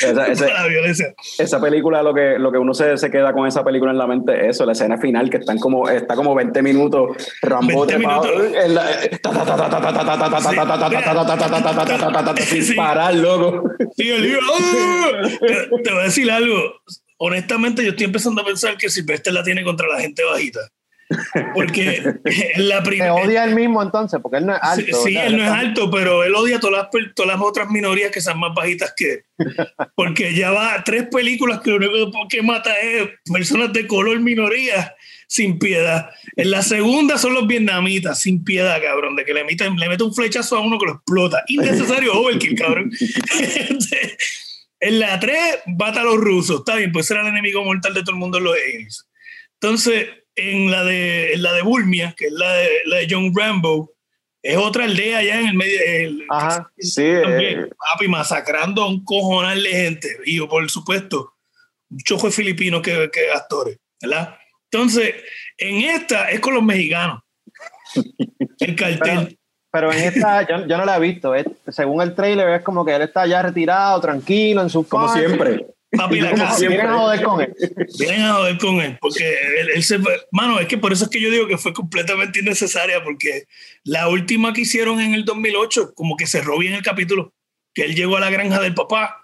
esa, 0.01 0.27
esa, 0.27 0.47
la 0.53 0.67
violencia. 0.67 1.15
Esa 1.39 1.59
película, 1.59 2.03
lo 2.03 2.13
que, 2.13 2.37
lo 2.37 2.51
que 2.51 2.59
uno 2.59 2.75
se, 2.75 2.97
se, 2.97 3.09
queda 3.09 3.33
con 3.33 3.47
esa 3.47 3.63
película 3.63 3.91
en 3.91 3.97
la 3.97 4.05
mente, 4.05 4.33
es 4.41 4.57
eso, 4.57 4.65
la 4.65 4.73
escena 4.73 4.99
final, 4.99 5.31
que 5.31 5.37
están 5.37 5.57
como, 5.57 5.89
está 5.89 6.15
como 6.15 6.35
20 6.35 6.61
minutos, 6.61 7.17
Rambo 7.41 7.87
20 7.87 7.97
minutos. 7.97 8.31
Sin 12.45 12.75
parar, 12.75 13.15
loco. 13.15 13.63
Sí, 13.95 14.09
el 14.09 14.21
libro. 14.21 14.41
Te 15.83 15.91
voy 15.91 16.01
a 16.01 16.03
decir 16.03 16.29
algo. 16.29 16.57
Honestamente, 17.17 17.83
yo 17.83 17.89
estoy 17.89 18.05
empezando 18.05 18.41
a 18.41 18.45
pensar 18.45 18.77
que 18.77 18.89
Silvestre 18.89 19.33
la 19.33 19.43
tiene 19.43 19.63
contra 19.63 19.87
la 19.87 19.99
gente 19.99 20.23
bajita. 20.23 20.59
Porque 21.53 22.15
la 22.57 22.83
primera. 22.83 23.13
odia 23.15 23.45
él 23.45 23.55
mismo 23.55 23.81
entonces, 23.81 24.19
porque 24.21 24.37
él 24.37 24.45
no 24.45 24.53
es 24.55 24.59
Sí, 24.75 24.81
alto. 24.83 24.97
sí, 25.03 25.13
¿verdad? 25.13 25.27
él 25.27 25.37
no 25.37 25.43
es 25.45 25.49
alto, 25.51 25.91
pero 25.91 26.23
él 26.23 26.35
odia 26.35 26.59
todas 26.59 26.89
las, 26.91 27.13
todas 27.15 27.31
las 27.31 27.41
otras 27.41 27.69
minorías 27.69 28.11
que 28.11 28.19
son 28.21 28.39
más 28.39 28.53
bajitas 28.53 28.93
que 28.95 29.11
él. 29.13 29.23
Porque 29.95 30.33
ya 30.35 30.51
va 30.51 30.73
a 30.73 30.83
tres 30.83 31.07
películas 31.09 31.61
que 31.61 31.71
lo 31.71 31.77
único 31.77 32.27
que 32.29 32.41
mata 32.41 32.77
es 32.79 33.07
personas 33.31 33.71
de 33.71 33.87
color 33.87 34.19
minoría 34.19 34.95
sin 35.27 35.59
piedad. 35.59 36.09
En 36.35 36.51
la 36.51 36.61
segunda 36.61 37.17
son 37.17 37.33
los 37.33 37.47
vietnamitas 37.47 38.19
sin 38.21 38.43
piedad, 38.43 38.81
cabrón, 38.81 39.15
de 39.15 39.23
que 39.25 39.33
le 39.33 39.43
meten, 39.43 39.75
le 39.77 39.89
mete 39.89 40.03
un 40.03 40.13
flechazo 40.13 40.57
a 40.57 40.61
uno 40.61 40.77
que 40.79 40.85
lo 40.87 40.93
explota. 40.93 41.43
Innecesario 41.47 42.13
overkill, 42.19 42.55
cabrón. 42.57 42.91
en 44.79 44.99
la 44.99 45.19
tres 45.19 45.59
mata 45.77 46.01
a 46.01 46.03
los 46.03 46.17
rusos, 46.17 46.59
está 46.59 46.75
bien, 46.75 46.91
pues 46.91 47.09
era 47.11 47.21
el 47.21 47.27
enemigo 47.27 47.63
mortal 47.63 47.93
de 47.93 48.01
todo 48.01 48.11
el 48.11 48.17
mundo 48.17 48.37
en 48.37 48.43
los 48.45 48.53
aliens. 48.55 49.07
Entonces, 49.59 50.07
en 50.37 50.71
la 50.71 50.83
de, 50.83 51.33
en 51.33 51.41
la 51.41 51.51
de 51.53 51.61
Bulmia, 51.63 52.13
que 52.15 52.27
es 52.27 52.31
la 52.31 52.53
de, 52.53 52.69
la 52.85 52.97
de 52.97 53.07
John 53.09 53.31
Rambo, 53.35 53.91
es 54.41 54.55
otra 54.55 54.85
aldea 54.85 55.17
allá 55.17 55.41
en 55.41 55.47
el 55.47 55.53
medio. 55.55 55.79
el- 55.85 56.23
Ajá. 56.29 56.71
Sí, 56.77 57.03
eh, 57.03 57.67
papi, 57.91 58.07
masacrando 58.07 58.83
a 58.83 58.87
un 58.89 59.03
cojonal 59.03 59.61
de 59.61 59.69
gente. 59.69 60.07
Y 60.25 60.39
por 60.41 60.69
supuesto, 60.69 61.33
un 61.89 61.97
chojo 61.99 62.27
de 62.27 62.33
filipinos 62.33 62.81
que, 62.81 63.09
que 63.11 63.31
actores, 63.31 63.77
¿verdad? 64.01 64.35
Entonces, 64.71 65.15
en 65.57 65.77
esta 65.89 66.29
es 66.29 66.39
con 66.39 66.53
los 66.53 66.63
mexicanos. 66.63 67.21
El 68.59 68.75
cartel. 68.75 69.37
Pero 69.71 69.91
en 69.91 69.99
esta, 69.99 70.47
yo, 70.47 70.65
yo 70.65 70.77
no 70.77 70.85
la 70.85 70.97
he 70.97 70.99
visto. 70.99 71.35
es- 71.35 71.45
según 71.69 72.01
el 72.01 72.15
trailer, 72.15 72.47
es 72.49 72.61
como 72.63 72.85
que 72.85 72.95
él 72.95 73.01
está 73.01 73.25
ya 73.27 73.41
retirado, 73.41 73.99
tranquilo, 73.99 74.61
en 74.61 74.69
su 74.69 74.87
como 74.87 75.07
siempre. 75.13 75.67
Papi, 75.91 76.19
la 76.19 76.51
si 76.53 76.67
vienen 76.67 76.87
a 76.87 76.97
joder 76.97 77.23
con 77.23 77.41
él. 77.41 77.55
Vienen 77.99 78.21
a 78.23 78.33
joder 78.33 78.57
con 78.57 78.81
él, 78.81 78.97
porque 78.99 79.29
él, 79.59 79.69
él 79.75 79.83
se 79.83 79.99
fue- 79.99 80.19
Mano, 80.31 80.59
es 80.59 80.67
que 80.67 80.77
por 80.77 80.91
eso 80.91 81.05
es 81.05 81.09
que 81.09 81.21
yo 81.21 81.31
digo 81.31 81.47
que 81.47 81.57
fue 81.57 81.73
completamente 81.73 82.39
innecesaria, 82.39 83.03
porque 83.03 83.43
la 83.83 84.09
última 84.09 84.53
que 84.53 84.61
hicieron 84.61 84.99
en 84.99 85.13
el 85.13 85.23
2008, 85.25 85.93
como 85.95 86.15
que 86.17 86.27
cerró 86.27 86.57
bien 86.57 86.73
el 86.73 86.83
capítulo, 86.83 87.33
que 87.73 87.83
él 87.83 87.95
llegó 87.95 88.17
a 88.17 88.21
la 88.21 88.29
granja 88.29 88.59
del 88.59 88.73
papá 88.73 89.21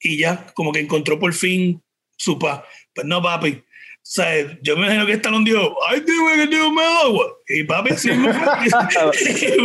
y 0.00 0.18
ya, 0.18 0.46
como 0.54 0.72
que 0.72 0.80
encontró 0.80 1.18
por 1.18 1.32
fin 1.34 1.82
su 2.16 2.38
paz. 2.38 2.62
Pues 2.94 3.06
no, 3.06 3.22
papi. 3.22 3.62
O 4.08 4.10
sea, 4.10 4.58
yo 4.62 4.74
me 4.74 4.86
imagino 4.86 5.04
que 5.04 5.12
Stallone 5.12 5.50
dijo, 5.50 5.76
ay, 5.86 6.00
tengo 6.00 6.32
que 6.34 6.46
tengo 6.46 6.72
más 6.72 7.04
agua. 7.04 7.26
Y 7.46 7.62
papi, 7.64 7.94
sí, 7.94 8.10
me 8.10 8.32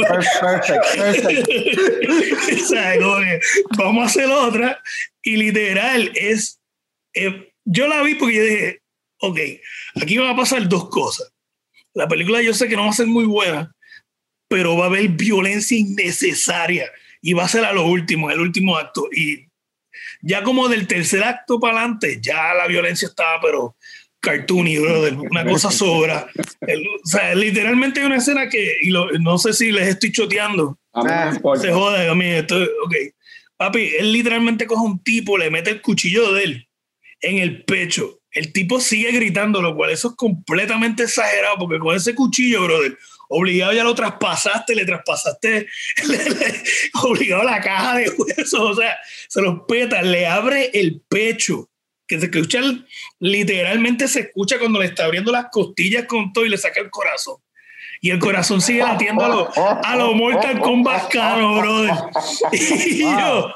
Perfect, 0.03 0.75
perfect. 0.97 2.51
o 2.51 2.67
sea, 2.67 2.99
como 2.99 3.19
que 3.19 3.39
vamos 3.77 4.03
a 4.03 4.07
hacer 4.07 4.25
otra. 4.25 4.83
Y 5.21 5.37
literal 5.37 6.11
es. 6.13 6.59
eh, 7.13 7.53
yo 7.63 7.87
la 7.87 8.01
vi 8.01 8.15
porque 8.15 8.35
yo 8.35 8.43
dije, 8.43 8.81
ok, 9.21 9.39
aquí 10.01 10.17
van 10.17 10.27
a 10.27 10.35
pasar 10.35 10.67
dos 10.67 10.89
cosas. 10.89 11.31
La 11.93 12.09
película 12.09 12.41
yo 12.41 12.53
sé 12.53 12.67
que 12.67 12.75
no 12.75 12.83
va 12.83 12.89
a 12.89 12.93
ser 12.93 13.07
muy 13.07 13.23
buena, 13.23 13.73
pero 14.49 14.75
va 14.75 14.85
a 14.85 14.87
haber 14.87 15.07
violencia 15.07 15.77
innecesaria 15.77 16.91
y 17.21 17.31
va 17.31 17.45
a 17.45 17.47
ser 17.47 17.63
a 17.63 17.71
lo 17.71 17.85
último, 17.85 18.29
el 18.29 18.41
último 18.41 18.77
acto. 18.77 19.07
Y 19.15 19.47
ya 20.21 20.43
como 20.43 20.67
del 20.67 20.85
tercer 20.85 21.23
acto 21.23 21.61
para 21.61 21.79
adelante, 21.79 22.19
ya 22.21 22.53
la 22.53 22.67
violencia 22.67 23.07
estaba, 23.07 23.39
pero 23.41 23.77
cartoony, 24.23 24.77
brother, 24.79 25.13
una 25.17 25.45
cosa 25.45 25.69
sobra. 25.83 26.27
El- 26.61 26.87
o 26.87 27.05
sea, 27.05 27.35
literalmente 27.35 27.99
hay 27.99 28.05
una 28.07 28.17
escena 28.17 28.49
que, 28.49 28.77
y 28.81 28.89
lo- 28.89 29.11
no 29.19 29.37
sé 29.37 29.53
si 29.53 29.71
les 29.71 29.87
estoy 29.89 30.11
choteando, 30.11 30.79
A 30.93 31.03
mí 31.03 31.09
no 31.09 31.25
me 31.29 31.35
importa. 31.35 31.61
se 31.61 31.71
joda, 31.73 32.09
a 32.09 32.15
mí 32.15 32.25
esto, 32.25 32.55
ok. 32.85 32.95
Papi, 33.57 33.91
él 33.99 34.11
literalmente 34.13 34.65
coge 34.65 34.81
un 34.83 35.03
tipo, 35.03 35.37
le 35.37 35.51
mete 35.51 35.69
el 35.69 35.81
cuchillo 35.81 36.33
de 36.33 36.43
él 36.43 36.67
en 37.21 37.37
el 37.37 37.63
pecho. 37.65 38.19
El 38.31 38.51
tipo 38.51 38.79
sigue 38.79 39.11
gritando, 39.11 39.61
lo 39.61 39.75
cual 39.75 39.91
eso 39.91 40.09
es 40.09 40.15
completamente 40.15 41.03
exagerado, 41.03 41.57
porque 41.59 41.77
con 41.79 41.95
ese 41.95 42.15
cuchillo, 42.15 42.63
brother, 42.63 42.97
obligado 43.29 43.73
ya 43.73 43.83
lo 43.83 43.93
traspasaste, 43.93 44.73
le 44.75 44.85
traspasaste, 44.85 45.67
le- 46.07 46.29
le- 46.29 46.63
obligado 47.03 47.43
a 47.43 47.45
la 47.51 47.61
caja 47.61 47.97
de 47.97 48.09
huesos, 48.09 48.59
o 48.59 48.75
sea, 48.75 48.97
se 49.27 49.41
los 49.41 49.59
peta, 49.67 50.01
le 50.01 50.25
abre 50.27 50.71
el 50.73 51.01
pecho, 51.07 51.69
que 52.07 52.19
se 52.19 52.25
escucha, 52.25 52.61
literalmente 53.19 54.07
se 54.07 54.21
escucha 54.21 54.59
cuando 54.59 54.79
le 54.79 54.87
está 54.87 55.05
abriendo 55.05 55.31
las 55.31 55.47
costillas 55.51 56.05
con 56.05 56.33
todo 56.33 56.45
y 56.45 56.49
le 56.49 56.57
saca 56.57 56.81
el 56.81 56.89
corazón. 56.89 57.37
Y 58.01 58.09
el 58.09 58.19
corazón 58.19 58.59
sigue 58.59 58.83
latiendo 58.83 59.23
a 59.23 59.29
lo, 59.29 59.51
a 59.55 59.95
lo 59.95 60.13
Mortal 60.13 60.59
Kombat 60.59 61.09
caro, 61.09 61.55
brother. 61.55 61.93
Y 62.51 62.99
yo, 62.99 63.53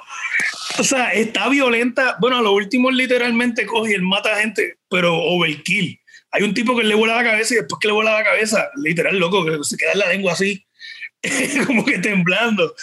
o 0.80 0.84
sea, 0.84 1.12
está 1.14 1.50
violenta. 1.50 2.18
Bueno, 2.20 2.38
a 2.38 2.42
lo 2.42 2.54
último 2.54 2.92
literalmente 2.92 3.66
coge 3.66 3.92
y 3.92 3.96
él 3.96 4.04
mata 4.04 4.34
a 4.34 4.40
gente, 4.40 4.78
pero 4.90 5.18
overkill. 5.18 6.00
hay 6.32 6.44
un 6.44 6.54
tipo 6.54 6.78
que 6.78 6.84
le 6.84 6.96
vuela 6.96 7.16
la 7.16 7.24
cabeza 7.24 7.54
y 7.54 7.58
después 7.58 7.80
que 7.82 7.88
le 7.88 7.94
vuela 7.94 8.14
la 8.14 8.24
cabeza, 8.24 8.70
literal 8.76 9.18
loco, 9.18 9.46
que 9.46 9.58
se 9.64 9.78
queda 9.78 9.94
en 9.94 10.00
la 10.00 10.10
lengua 10.10 10.34
así, 10.34 10.66
como 11.66 11.84
que 11.84 12.00
temblando. 12.00 12.76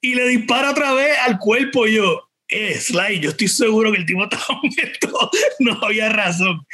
Y 0.00 0.14
le 0.14 0.28
dispara 0.28 0.70
otra 0.70 0.92
vez 0.92 1.16
al 1.20 1.38
cuerpo 1.38 1.86
yo, 1.86 2.27
eh, 2.48 2.74
Sly, 2.80 3.20
yo 3.20 3.30
estoy 3.30 3.48
seguro 3.48 3.92
que 3.92 3.98
el 3.98 4.06
tipo 4.06 4.22
estaba 4.24 4.60
muerto, 4.62 5.30
no 5.60 5.78
había 5.82 6.08
razón. 6.08 6.66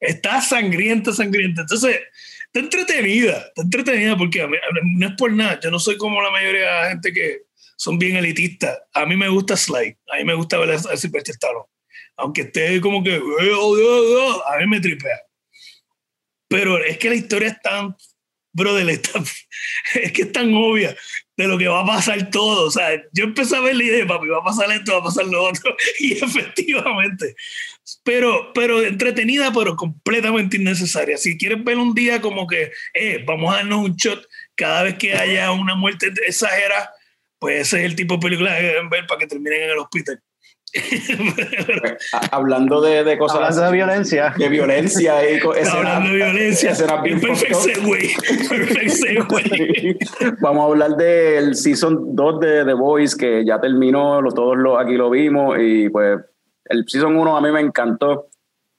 Está 0.00 0.40
sangrienta, 0.40 1.12
sangrienta. 1.12 1.62
Entonces, 1.62 2.00
está 2.46 2.60
entretenida, 2.60 3.46
está 3.48 3.62
entretenida 3.62 4.16
porque 4.16 4.46
no 4.84 5.06
es 5.06 5.12
por 5.16 5.32
nada, 5.32 5.60
yo 5.62 5.70
no 5.70 5.78
soy 5.78 5.96
como 5.96 6.20
la 6.20 6.30
mayoría 6.30 6.60
de 6.60 6.66
la 6.66 6.88
gente 6.90 7.12
que 7.12 7.42
son 7.76 7.98
bien 7.98 8.16
elitistas. 8.16 8.78
A 8.92 9.06
mí 9.06 9.16
me 9.16 9.28
gusta 9.28 9.56
Sly, 9.56 9.96
a 10.12 10.16
mí 10.16 10.24
me 10.24 10.34
gusta 10.34 10.58
ver 10.58 10.72
a 10.72 10.96
Sylvester 10.96 11.34
Stallone. 11.34 11.66
Aunque 12.16 12.42
esté 12.42 12.80
como 12.80 13.02
que, 13.02 13.16
a 13.16 14.58
mí 14.58 14.66
me 14.66 14.80
tripea. 14.80 15.20
Pero 16.48 16.82
es 16.84 16.98
que 16.98 17.08
la 17.08 17.16
historia 17.16 17.48
es 17.48 17.60
tan, 17.60 17.96
brother, 18.52 18.88
es 18.88 19.00
que 20.12 20.22
es 20.22 20.32
tan 20.32 20.52
obvia 20.54 20.94
de 21.36 21.48
lo 21.48 21.58
que 21.58 21.68
va 21.68 21.80
a 21.80 21.86
pasar 21.86 22.30
todo. 22.30 22.66
O 22.66 22.70
sea, 22.70 22.90
yo 23.12 23.24
empecé 23.24 23.56
a 23.56 23.60
ver 23.60 23.76
la 23.76 23.84
idea, 23.84 24.06
papi, 24.06 24.28
va 24.28 24.38
a 24.38 24.44
pasar 24.44 24.70
esto, 24.72 24.92
va 24.92 24.98
a 24.98 25.04
pasar 25.04 25.26
lo 25.26 25.44
otro. 25.44 25.74
Y 25.98 26.12
efectivamente. 26.12 27.36
Pero, 28.02 28.52
pero 28.54 28.82
entretenida, 28.82 29.52
pero 29.52 29.76
completamente 29.76 30.56
innecesaria. 30.56 31.16
Si 31.16 31.36
quieres 31.36 31.62
ver 31.64 31.76
un 31.76 31.94
día 31.94 32.20
como 32.20 32.46
que, 32.46 32.72
eh, 32.94 33.22
vamos 33.26 33.52
a 33.52 33.58
darnos 33.58 33.84
un 33.84 33.96
shot 33.96 34.26
cada 34.54 34.84
vez 34.84 34.96
que 34.96 35.14
haya 35.14 35.50
una 35.52 35.74
muerte 35.74 36.12
exagerada, 36.26 36.90
pues 37.38 37.68
ese 37.68 37.80
es 37.80 37.84
el 37.84 37.96
tipo 37.96 38.14
de 38.14 38.20
película 38.20 38.56
que 38.56 38.62
deben 38.62 38.88
ver 38.88 39.06
para 39.06 39.18
que 39.20 39.26
terminen 39.26 39.62
en 39.62 39.70
el 39.70 39.78
hospital. 39.78 40.22
hablando 42.32 42.80
de, 42.80 43.04
de, 43.04 43.16
cosas 43.16 43.36
hablando 43.36 43.62
de 43.62 43.72
violencia. 43.72 44.34
de 44.36 44.48
violencia 44.48 45.30
y 45.30 45.38
hablando 45.72 46.10
de 46.10 46.16
violencia. 46.16 46.74
vamos 50.40 50.62
a 50.62 50.66
hablar 50.66 50.96
del 50.96 51.54
season 51.54 52.16
2 52.16 52.40
de 52.40 52.64
The 52.64 52.74
Voice 52.74 53.16
que 53.16 53.44
ya 53.44 53.60
terminó 53.60 54.20
lo, 54.20 54.32
todos 54.32 54.56
lo, 54.56 54.78
aquí 54.78 54.94
lo 54.94 55.10
vimos 55.10 55.56
y 55.60 55.88
pues 55.90 56.18
el 56.66 56.84
season 56.88 57.16
1 57.16 57.36
a 57.36 57.40
mí 57.40 57.52
me 57.52 57.60
encantó 57.60 58.28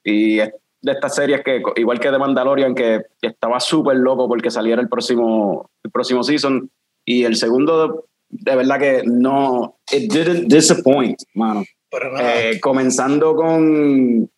y 0.04 0.40
es 0.40 0.52
de 0.82 0.92
estas 0.92 1.14
series 1.14 1.42
que 1.42 1.62
igual 1.76 1.98
que 1.98 2.10
The 2.10 2.18
Mandalorian 2.18 2.74
que, 2.74 3.02
estaba 3.22 3.58
súper 3.58 3.96
loco 3.96 4.28
porque 4.28 4.50
saliera 4.50 4.80
el 4.80 4.88
próximo 4.88 5.70
el 5.82 5.90
próximo 5.90 6.22
season 6.22 6.70
y 7.04 7.24
el 7.24 7.36
segundo 7.36 8.06
de 8.28 8.56
verdad 8.56 8.78
que 8.78 9.02
no 9.04 9.78
it 9.92 10.12
didn't 10.12 10.52
disappoint 10.52 11.18
mano 11.34 11.64
eh, 12.20 12.58
comenzando 12.60 13.34
con 13.34 14.30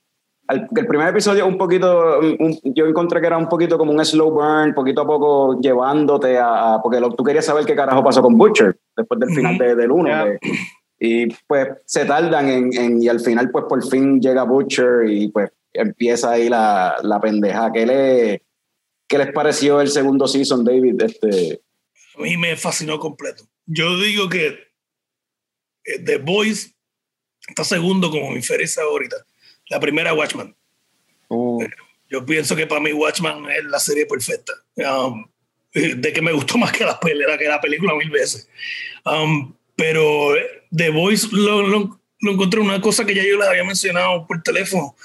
el, 0.48 0.86
primer 0.86 1.09
episodio 1.09 1.46
un 1.46 1.59
poquito, 1.59 2.20
yo 2.64 2.86
encontré 2.86 3.20
que 3.20 3.26
era 3.26 3.36
un 3.36 3.48
poquito 3.48 3.76
como 3.76 3.92
un 3.92 4.04
slow 4.04 4.30
burn, 4.30 4.74
poquito 4.74 5.02
a 5.02 5.06
poco 5.06 5.61
llevándote 5.61 6.38
a, 6.38 6.80
porque 6.82 7.00
tú 7.16 7.22
querías 7.22 7.44
saber 7.44 7.66
qué 7.66 7.76
carajo 7.76 8.02
pasó 8.02 8.22
con 8.22 8.36
Butcher 8.38 8.78
después 8.96 9.20
del 9.20 9.30
final 9.30 9.59
de, 9.59 9.74
del 9.74 9.90
1. 9.90 10.11
y 11.00 11.26
pues 11.46 11.68
se 11.84 12.04
tardan 12.06 12.48
en, 12.48 13.02
y 13.02 13.09
al 13.09 13.20
final 13.20 13.50
pues 13.50 13.66
por 13.68 13.86
fin 13.86 14.20
llega 14.20 14.44
Butcher 14.44 15.09
y 15.09 15.28
pues 15.28 15.50
empieza 15.72 16.32
ahí 16.32 16.48
la, 16.48 16.96
la 17.02 17.20
pendeja. 17.20 17.70
¿Qué, 17.70 17.86
le, 17.86 18.42
¿Qué 19.06 19.18
les 19.18 19.32
pareció 19.32 19.80
el 19.80 19.88
segundo 19.88 20.26
season, 20.26 20.64
David? 20.64 21.02
Este... 21.02 21.61
A 22.16 22.22
mí 22.22 22.36
me 22.36 22.56
fascinó 22.56 22.98
completo. 22.98 23.44
Yo 23.66 23.98
digo 23.98 24.28
que 24.28 24.46
eh, 25.84 25.98
The 26.04 26.18
Boys 26.18 26.74
está 27.49 27.64
segundo 27.64 28.11
como 28.11 28.30
mi 28.30 28.42
serie 28.42 28.68
favorita. 28.68 29.16
La 29.68 29.80
primera, 29.80 30.14
Watchman. 30.14 30.55
Oh. 31.28 31.59
Yo 32.09 32.24
pienso 32.24 32.57
que 32.57 32.66
para 32.66 32.80
mí 32.80 32.92
Watchman 32.92 33.51
es 33.51 33.64
la 33.64 33.78
serie 33.78 34.07
perfecta. 34.07 34.53
Um, 34.76 35.26
de 35.74 36.12
que 36.12 36.22
me 36.22 36.32
gustó 36.32 36.59
más 36.59 36.72
que 36.72 36.84
la, 36.84 36.99
que 37.01 37.44
la 37.44 37.61
película 37.61 37.94
mil 37.94 38.11
veces. 38.11 38.49
Um, 39.05 39.55
pero 39.76 40.34
The 40.74 40.90
Voice 40.90 41.28
lo, 41.30 41.66
lo, 41.66 42.01
encontré 42.20 42.61
una 42.61 42.80
cosa 42.80 43.05
que 43.05 43.14
ya 43.14 43.22
yo 43.22 43.36
les 43.38 43.49
había 43.49 43.64
mencionado 43.64 44.26
por 44.26 44.42
teléfono. 44.42 44.96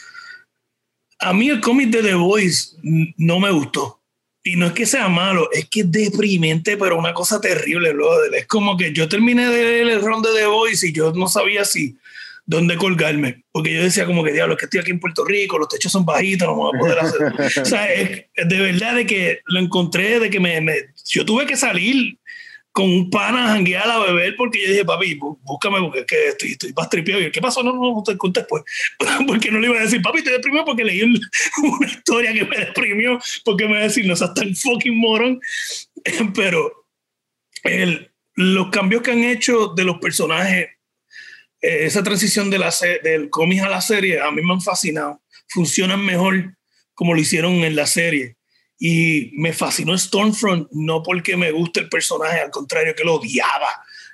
A 1.20 1.34
mí 1.34 1.50
el 1.50 1.62
cómic 1.62 1.90
de 1.90 2.02
The 2.02 2.16
Voice 2.16 2.78
no 3.18 3.40
me 3.40 3.52
gustó. 3.52 4.00
Y 4.46 4.58
no 4.58 4.66
es 4.66 4.74
que 4.74 4.86
sea 4.86 5.08
malo, 5.08 5.50
es 5.54 5.70
que 5.70 5.82
es 5.82 5.92
deprimente, 5.92 6.76
pero 6.76 6.98
una 6.98 7.14
cosa 7.14 7.40
terrible, 7.40 7.96
Es 8.36 8.46
como 8.46 8.76
que 8.76 8.92
yo 8.92 9.08
terminé 9.08 9.48
de 9.48 9.64
leer 9.64 9.88
el 9.88 10.02
rol 10.02 10.22
de 10.22 10.34
The 10.34 10.46
Voice 10.48 10.88
y 10.88 10.92
yo 10.92 11.14
no 11.14 11.28
sabía 11.28 11.64
si 11.64 11.96
dónde 12.46 12.76
colgarme, 12.76 13.44
porque 13.52 13.74
yo 13.74 13.84
decía 13.84 14.06
como 14.06 14.24
que, 14.24 14.34
diablo, 14.34 14.54
es 14.54 14.60
que 14.60 14.66
estoy 14.66 14.82
aquí 14.82 14.92
en 14.92 15.00
Puerto 15.00 15.24
Rico, 15.24 15.58
los 15.58 15.70
techos 15.70 15.92
son 15.92 16.06
bajitos, 16.06 16.48
no 16.48 16.56
me 16.56 16.62
voy 16.62 16.72
a 16.76 16.80
poder 16.80 17.00
hacer. 17.00 17.62
o 17.62 17.66
sea, 17.66 17.92
es, 17.94 18.26
de 18.36 18.60
verdad 18.60 18.96
de 18.96 19.06
que 19.06 19.40
lo 19.46 19.60
encontré, 19.60 20.20
de 20.20 20.30
que 20.30 20.40
me, 20.40 20.60
me, 20.62 20.74
yo 21.06 21.26
tuve 21.26 21.46
que 21.46 21.56
salir 21.56 22.18
con 22.74 22.86
un 22.90 23.10
pana 23.12 23.46
a 23.46 23.54
janguear 23.54 23.88
a 23.88 24.00
beber 24.00 24.36
porque 24.36 24.60
yo 24.60 24.72
dije, 24.72 24.84
papi, 24.84 25.20
búscame 25.20 25.80
porque 25.80 26.00
es 26.00 26.06
que 26.08 26.28
estoy, 26.30 26.52
estoy 26.52 26.74
más 26.74 26.90
tripeado. 26.90 27.22
Y 27.22 27.32
¿qué 27.32 27.40
pasó? 27.40 27.62
No, 27.62 27.72
no, 27.72 27.94
no 27.94 28.04
te 28.04 28.18
conté 28.18 28.40
después. 28.42 28.64
porque 29.28 29.52
no 29.52 29.60
le 29.60 29.68
iba 29.68 29.78
a 29.78 29.84
decir, 29.84 30.02
papi, 30.02 30.24
te 30.24 30.32
deprimió 30.32 30.66
porque 30.66 30.84
leí 30.84 31.04
una 31.64 31.88
historia 31.88 32.34
que 32.34 32.46
me 32.46 32.58
deprimió 32.58 33.20
porque 33.46 33.66
me 33.66 33.72
iba 33.74 33.80
a 33.82 33.84
decir, 33.84 34.08
no 34.08 34.16
seas 34.16 34.34
tan 34.34 34.56
fucking 34.56 34.98
morón. 34.98 35.40
Pero 36.34 36.88
el, 37.64 38.12
los 38.34 38.70
cambios 38.70 39.04
que 39.04 39.12
han 39.12 39.24
hecho 39.24 39.68
de 39.76 39.84
los 39.84 40.00
personajes 40.00 40.70
esa 41.64 42.04
transición 42.04 42.50
de 42.50 42.60
la 42.60 42.74
del 43.04 43.30
cómic 43.30 43.62
a 43.62 43.70
la 43.70 43.80
serie 43.80 44.20
a 44.20 44.30
mí 44.32 44.42
me 44.42 44.54
han 44.54 44.62
fascinado. 44.62 45.22
Funcionan 45.48 46.06
mejor 46.06 46.58
como 46.94 47.14
lo 47.14 47.22
hicieron 47.22 47.54
en 47.54 47.76
la 47.76 47.88
serie. 47.88 48.36
Y 48.78 49.32
me 49.36 49.54
fascinó 49.54 49.98
Stormfront 49.98 50.68
no 50.72 51.02
porque 51.04 51.38
me 51.38 51.52
guste 51.52 51.80
el 51.80 51.90
personaje, 51.90 52.42
al 52.42 52.52
contrario, 52.52 52.94
que 52.96 53.06
lo 53.06 53.16
odiaba. 53.16 53.70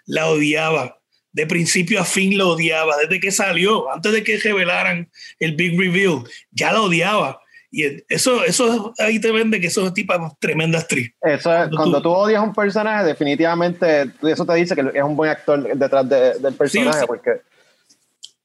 La 0.06 0.28
odiaba. 0.28 1.02
De 1.32 1.48
principio 1.48 2.00
a 2.00 2.06
fin 2.06 2.38
lo 2.38 2.50
odiaba. 2.50 2.98
Desde 2.98 3.20
que 3.20 3.32
salió, 3.32 3.92
antes 3.92 4.12
de 4.12 4.24
que 4.24 4.38
revelaran 4.38 5.10
el 5.40 5.56
Big 5.56 5.78
Reveal, 5.80 6.24
ya 6.52 6.72
la 6.72 6.82
odiaba. 6.82 7.42
Y 7.72 8.04
eso, 8.10 8.44
eso 8.44 8.94
ahí 8.98 9.20
te 9.20 9.32
vende 9.32 9.60
que 9.60 9.68
eso 9.68 9.94
tipo 9.94 10.14
tremenda 10.40 10.80
actriz. 10.80 11.12
Eso 11.22 11.52
cuando, 11.76 12.02
tú, 12.02 12.10
odias 12.10 12.42
a 12.42 12.44
un 12.44 12.54
personaje, 12.54 13.06
definitivamente 13.06 14.12
eso 14.24 14.46
te 14.46 14.54
dice 14.56 14.76
que 14.76 14.92
es 14.94 15.04
un 15.04 15.16
buen 15.16 15.30
actor 15.30 15.78
detrás 15.78 16.10
del 16.10 16.54
personaje. 16.56 17.06
porque... 17.06 17.42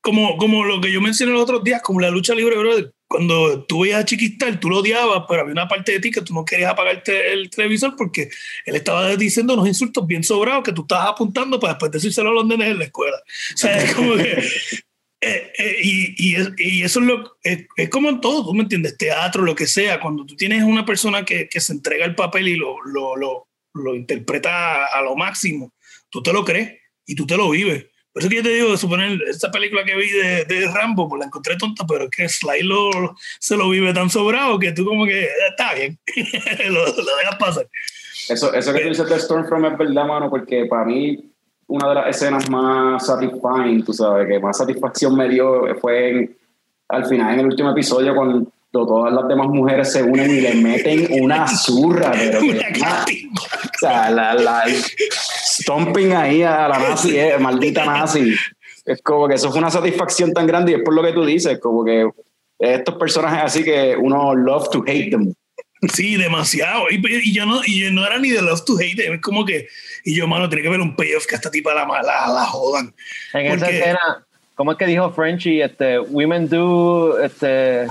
como, 0.03 0.37
como 0.37 0.65
lo 0.65 0.81
que 0.81 0.93
yo 0.93 1.01
mencioné 1.01 1.33
los 1.33 1.43
otros 1.43 1.65
días, 1.65 1.81
como 1.81 2.01
la 2.01 2.11
lucha 2.11 2.35
libre, 2.35 2.59
bro, 2.59 2.93
cuando 3.09 3.65
tú 3.65 3.83
veías 3.83 4.01
a 4.01 4.05
Chiquistar, 4.05 4.59
tú 4.59 4.69
lo 4.69 4.79
odiabas, 4.79 5.25
pero 5.29 5.43
había 5.43 5.53
una 5.53 5.69
parte 5.69 5.93
de 5.93 6.01
ti 6.01 6.11
que 6.11 6.21
tú 6.21 6.35
no 6.35 6.45
querías 6.45 6.73
apagar 6.73 7.03
el 7.07 7.49
televisor 7.49 7.95
porque 7.97 8.29
él 8.67 8.77
estaba 8.77 9.15
diciendo 9.17 9.55
unos 9.55 9.69
insultos 9.69 10.07
bien 10.07 10.25
sobrados 10.25 10.65
que 10.65 10.73
tú 10.73 10.83
estabas 10.83 11.11
apuntando 11.11 11.61
para 11.61 11.75
después 11.75 11.93
decírselo 11.93 12.31
a 12.31 12.35
los 12.35 12.47
nenes 12.47 12.73
en 12.73 12.79
la 12.79 12.85
escuela. 12.87 13.17
O 13.17 13.57
sea, 13.57 13.83
es 13.83 13.95
como 13.95 14.17
que 14.17 14.43
eh, 15.27 15.53
eh, 15.57 15.77
y, 15.83 16.15
y, 16.59 16.83
eso 16.83 17.01
es, 17.01 17.07
lo, 17.07 17.39
es, 17.43 17.89
como 17.89 18.11
en 18.11 18.21
todo, 18.21 18.45
tú 18.45 18.53
me 18.53 18.65
entiendes, 18.65 18.99
teatro, 18.99 19.43
lo 19.43 19.55
que 19.55 19.67
sea, 19.67 19.99
cuando 19.99 20.27
tú 20.27 20.37
tienes 20.37 20.63
una 20.63 20.85
persona 20.85 21.25
que, 21.25 21.49
que 21.49 21.61
se 21.61 21.73
entrega 21.73 22.05
el 22.05 22.15
papel 22.15 22.49
y 22.49 22.57
lo, 22.57 22.77
lo, 22.85 23.17
lo, 23.17 23.49
lo, 23.73 23.95
interpreta 23.95 24.85
a 24.85 25.01
lo 25.01 25.17
máximo, 25.17 25.73
tú 26.11 26.23
te 26.23 26.33
lo 26.33 26.45
crees 26.45 26.79
y 27.07 27.15
tú 27.15 27.27
te 27.27 27.39
lo 27.39 27.49
vives. 27.51 27.87
Por 28.13 28.23
eso 28.23 28.29
que 28.29 28.37
yo 28.37 28.43
te 28.43 28.51
digo, 28.51 28.77
suponer, 28.77 29.19
esta 29.27 29.51
película 29.51 29.83
que 29.85 29.97
vi 29.97 30.11
de, 30.11 30.45
de 30.45 30.69
Rambo, 30.69 31.09
pues 31.09 31.21
la 31.21 31.27
encontré 31.27 31.57
tonta, 31.57 31.87
pero 31.87 32.05
es 32.05 32.11
que 32.11 32.29
Sly 32.29 32.69
se 33.41 33.57
lo 33.57 33.71
vive 33.71 33.95
tan 33.95 34.11
sobrado 34.11 34.59
que 34.59 34.73
tú 34.73 34.85
como 34.85 35.07
que 35.07 35.25
eh, 35.25 35.31
está 35.49 35.75
bien, 35.75 35.99
lo, 36.71 36.85
dejas 36.85 37.37
pasar. 37.39 37.67
Eso, 38.29 38.53
eso 38.53 38.73
que 38.75 38.81
tú 38.81 38.89
dices 38.91 39.09
de 39.09 39.19
Stormfront 39.19 39.73
es 39.73 39.79
verdad, 39.79 40.07
mano, 40.07 40.29
porque 40.29 40.67
para 40.67 40.85
mí 40.85 41.34
una 41.67 41.89
de 41.89 41.95
las 41.95 42.17
escenas 42.17 42.49
más 42.51 43.07
satisfying, 43.07 43.85
tú 43.85 43.93
sabes, 43.93 44.29
que 44.29 44.39
más 44.39 44.57
satisfacción 44.57 45.17
me 45.17 45.29
dio 45.29 45.75
fue 45.81 46.37
al 46.89 47.07
final, 47.07 47.35
en 47.35 47.41
el 47.41 47.47
último 47.47 47.71
episodio, 47.71 48.15
cuando 48.15 48.47
todas 48.71 49.13
las 49.13 49.29
demás 49.29 49.49
mujeres 49.49 49.93
se 49.93 50.03
unen 50.03 50.31
y 50.31 50.41
le 50.41 50.55
meten 50.55 51.23
una 51.23 51.47
zurra, 51.47 52.13
pero 52.13 52.41
o 52.41 53.79
sea, 53.79 54.11
la, 54.11 54.35
la, 54.35 54.65
stomping 54.67 56.13
ahí 56.13 56.43
a 56.43 56.69
la 56.69 56.79
nazi, 56.79 57.19
eh, 57.19 57.39
maldita 57.39 57.85
nazi. 57.85 58.35
Es 58.85 59.01
como 59.03 59.29
que 59.29 59.35
eso 59.35 59.51
fue 59.51 59.61
una 59.61 59.71
satisfacción 59.71 60.33
tan 60.33 60.47
grande 60.47 60.73
y 60.73 60.75
es 60.75 60.83
por 60.83 60.95
lo 60.95 61.03
que 61.03 61.13
tú 61.13 61.25
dices, 61.25 61.59
como 61.59 61.85
que 61.85 62.09
estos 62.59 62.97
personajes 62.97 63.45
así 63.45 63.65
que 63.65 63.97
uno 63.97 64.35
love 64.35 64.69
to 64.71 64.85
hate 64.87 65.11
them. 65.11 65.33
Sí, 65.93 66.17
demasiado. 66.17 66.85
Y, 66.91 67.03
y, 67.07 67.35
yo 67.35 67.47
no, 67.47 67.61
y 67.65 67.81
yo 67.81 67.91
no 67.91 68.07
era 68.07 68.19
ni 68.19 68.31
de 68.31 68.43
Love 68.43 68.65
to 68.65 68.77
Hate. 68.79 69.15
Es 69.15 69.21
como 69.21 69.45
que. 69.45 69.69
Y 70.05 70.17
yo, 70.17 70.27
mano, 70.27 70.49
tenía 70.49 70.65
que 70.65 70.71
ver 70.71 70.81
un 70.81 70.97
payoff 70.97 71.27
que 71.27 71.35
esta 71.35 71.51
tipa 71.51 71.75
la, 71.75 71.87
la, 71.87 72.33
la 72.33 72.47
jodan. 72.47 72.95
En 73.33 73.47
esa 73.47 73.69
escena, 73.69 74.27
¿cómo 74.55 74.73
es 74.73 74.79
que 74.79 74.87
dijo 74.87 75.11
Frenchy? 75.13 75.61
Este, 75.63 75.99
women 75.99 76.49
do. 76.49 77.19
Este, 77.23 77.87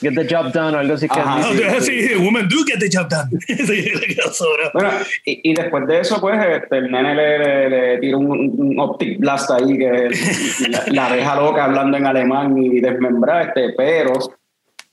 get 0.00 0.14
the 0.14 0.24
job 0.24 0.52
done 0.52 0.74
o 0.74 0.78
algo 0.78 0.94
así. 0.94 1.08
Que 1.08 1.80
sí, 1.80 2.14
women 2.16 2.48
do 2.48 2.64
get 2.64 2.78
the 2.78 2.88
job 2.88 3.08
done. 3.08 3.30
bueno, 4.74 4.90
y, 5.24 5.50
y, 5.50 5.54
después 5.54 5.86
de 5.86 6.00
eso, 6.00 6.20
pues, 6.20 6.38
este, 6.44 6.78
el 6.78 6.90
nene 6.90 7.14
le, 7.14 7.70
le, 7.70 7.98
tira 7.98 8.16
un, 8.16 8.30
un, 8.30 8.78
optic 8.78 9.18
blast 9.18 9.50
ahí 9.50 9.78
que 9.78 10.10
la, 10.68 10.84
la, 10.88 11.16
deja 11.16 11.36
loca 11.36 11.64
hablando 11.64 11.96
en 11.96 12.06
alemán 12.06 12.56
y 12.58 12.80
desmembra, 12.80 13.42
este, 13.42 13.74
pero 13.76 14.12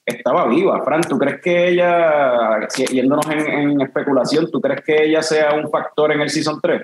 estaba 0.05 0.47
viva. 0.47 0.83
Fran, 0.83 1.01
¿tú 1.01 1.17
crees 1.17 1.41
que 1.41 1.69
ella, 1.69 2.67
yéndonos 2.91 3.25
en, 3.29 3.39
en, 3.39 3.81
especulación, 3.81 4.49
¿tú 4.51 4.59
crees 4.61 4.81
que 4.81 5.05
ella 5.05 5.21
sea 5.21 5.53
un 5.53 5.69
factor 5.69 6.11
en 6.11 6.21
el 6.21 6.29
Season 6.29 6.59
3? 6.61 6.81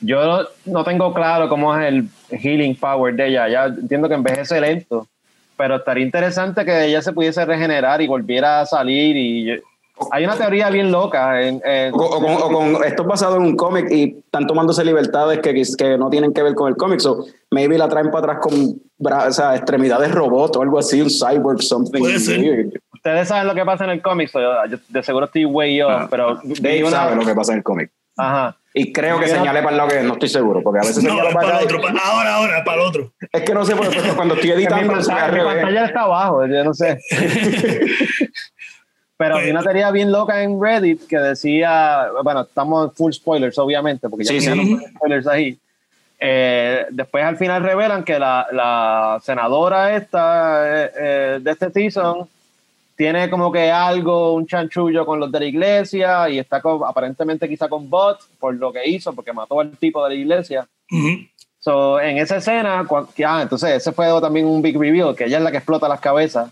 Yo 0.00 0.46
no 0.66 0.84
tengo 0.84 1.14
claro 1.14 1.48
cómo 1.48 1.76
es 1.76 1.86
el 1.86 2.08
healing 2.30 2.76
power 2.76 3.14
de 3.14 3.28
ella. 3.28 3.48
Ya 3.48 3.64
entiendo 3.66 4.08
que 4.08 4.14
envejece 4.14 4.60
lento, 4.60 5.06
pero 5.56 5.76
estaría 5.76 6.04
interesante 6.04 6.64
que 6.64 6.84
ella 6.84 7.00
se 7.00 7.12
pudiese 7.12 7.44
regenerar 7.44 8.02
y 8.02 8.06
volviera 8.06 8.60
a 8.60 8.66
salir 8.66 9.16
y 9.16 9.62
hay 10.10 10.24
una 10.24 10.36
teoría 10.36 10.70
bien 10.70 10.92
loca. 10.92 11.42
En, 11.42 11.60
O, 11.92 12.50
con, 12.52 12.84
esto 12.84 13.02
es 13.02 13.08
basado 13.08 13.36
en 13.36 13.42
un 13.42 13.56
cómic 13.56 13.90
y 13.90 14.18
están 14.18 14.46
tomándose 14.46 14.84
libertades 14.84 15.40
que, 15.40 15.62
que 15.76 15.98
no 15.98 16.10
tienen 16.10 16.32
que 16.32 16.42
ver 16.42 16.54
con 16.54 16.68
el 16.68 16.76
cómic. 16.76 17.00
So, 17.00 17.24
maybe 17.50 17.78
la 17.78 17.88
traen 17.88 18.10
para 18.10 18.32
atrás 18.32 18.38
con 18.40 18.80
o 18.98 19.32
sea, 19.32 19.56
extremidades 19.56 20.10
robot 20.12 20.56
o 20.56 20.62
algo 20.62 20.78
así, 20.78 21.00
un 21.00 21.10
cyborg, 21.10 21.62
something. 21.62 22.02
Ustedes 22.02 23.28
saben 23.28 23.46
lo 23.46 23.54
que 23.54 23.64
pasa 23.64 23.84
en 23.84 23.90
el 23.90 24.02
cómic, 24.02 24.30
yo, 24.32 24.78
de 24.88 25.02
seguro 25.02 25.26
estoy 25.26 25.44
way 25.44 25.80
off, 25.80 25.92
ah, 25.92 26.06
pero. 26.10 26.40
Dave 26.42 26.90
sabe 26.90 27.16
lo 27.16 27.24
que 27.24 27.34
pasa 27.34 27.52
en 27.52 27.58
el 27.58 27.64
cómic. 27.64 27.90
Ajá. 28.16 28.56
Y 28.78 28.92
creo 28.92 29.18
que 29.18 29.28
señale 29.28 29.62
para 29.62 29.76
lo 29.76 29.88
que 29.88 30.02
no 30.02 30.14
estoy 30.14 30.28
seguro, 30.28 30.62
porque 30.62 30.80
a 30.80 30.82
veces 30.86 31.02
no, 31.02 31.16
para, 31.32 31.60
el 31.60 31.64
otro. 31.64 31.80
ahora, 32.02 32.34
ahora, 32.34 32.64
para 32.64 32.82
el 32.82 32.88
otro. 32.88 33.12
Es 33.32 33.42
que 33.42 33.54
no 33.54 33.64
sé, 33.64 33.74
porque 33.74 33.96
cuando 34.14 34.34
estoy 34.34 34.50
editando. 34.50 34.94
mi 34.96 35.04
pantalla 35.04 35.86
está 35.86 36.02
abajo, 36.02 36.46
yo 36.46 36.62
no 36.62 36.74
sé. 36.74 36.98
Pero 39.16 39.36
hay 39.36 39.50
una 39.50 39.62
teoría 39.62 39.90
bien 39.90 40.12
loca 40.12 40.42
en 40.42 40.60
Reddit 40.60 41.06
que 41.06 41.16
decía, 41.16 42.08
bueno, 42.22 42.42
estamos 42.42 42.92
full 42.94 43.12
spoilers, 43.12 43.58
obviamente, 43.58 44.08
porque 44.10 44.24
ya 44.24 44.32
sí, 44.32 44.78
spoilers 44.94 45.26
ahí. 45.26 45.58
Eh, 46.18 46.86
después 46.90 47.24
al 47.24 47.36
final 47.36 47.62
revelan 47.62 48.04
que 48.04 48.18
la, 48.18 48.46
la 48.52 49.20
senadora 49.22 49.96
esta 49.96 50.64
eh, 50.64 50.90
eh, 50.98 51.38
de 51.42 51.50
este 51.50 51.70
season 51.70 52.26
tiene 52.96 53.28
como 53.28 53.52
que 53.52 53.70
algo, 53.70 54.32
un 54.32 54.46
chanchullo 54.46 55.04
con 55.04 55.20
los 55.20 55.30
de 55.30 55.40
la 55.40 55.46
iglesia 55.46 56.30
y 56.30 56.38
está 56.38 56.62
aparentemente 56.86 57.46
quizá 57.46 57.68
con 57.68 57.90
bots 57.90 58.26
por 58.40 58.54
lo 58.54 58.72
que 58.72 58.88
hizo, 58.88 59.12
porque 59.12 59.34
mató 59.34 59.60
al 59.60 59.76
tipo 59.76 60.02
de 60.04 60.14
la 60.14 60.20
iglesia. 60.20 60.66
so, 61.58 62.00
en 62.00 62.16
esa 62.18 62.36
escena, 62.36 62.86
ah, 62.88 63.42
entonces 63.42 63.70
ese 63.70 63.92
fue 63.92 64.06
también 64.20 64.46
un 64.46 64.62
big 64.62 64.78
reveal, 64.78 65.14
que 65.14 65.24
ella 65.24 65.38
es 65.38 65.44
la 65.44 65.50
que 65.50 65.58
explota 65.58 65.88
las 65.88 66.00
cabezas. 66.00 66.50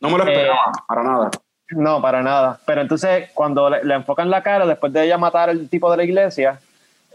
No 0.00 0.10
me 0.10 0.18
lo 0.18 0.24
esperaba, 0.24 0.54
eh, 0.54 0.80
para 0.86 1.02
nada. 1.02 1.30
No, 1.70 2.00
para 2.00 2.22
nada. 2.22 2.60
Pero 2.64 2.82
entonces, 2.82 3.30
cuando 3.34 3.70
le, 3.70 3.94
enfocan 3.94 4.30
la 4.30 4.42
cara, 4.42 4.66
después 4.66 4.92
de 4.92 5.04
ella 5.04 5.18
matar 5.18 5.50
al 5.50 5.68
tipo 5.68 5.90
de 5.90 5.96
la 5.96 6.04
iglesia, 6.04 6.60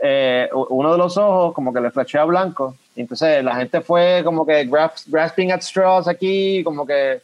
eh, 0.02 0.49
uno 0.52 0.91
de 0.91 0.98
los 0.98 1.18
ojos 1.18 1.53
como 1.53 1.74
que 1.74 1.80
le 1.80 1.91
flechea 1.91 2.26
blanco. 2.26 2.76
Y 2.95 3.02
entonces 3.02 3.44
la 3.44 3.56
gente 3.56 3.82
fue 3.82 4.22
como 4.24 4.45
que 4.45 4.66
grasping 4.66 5.52
at 5.52 5.62
straws 5.62 6.08
aquí, 6.08 6.64
como 6.64 6.86
que... 6.86 7.22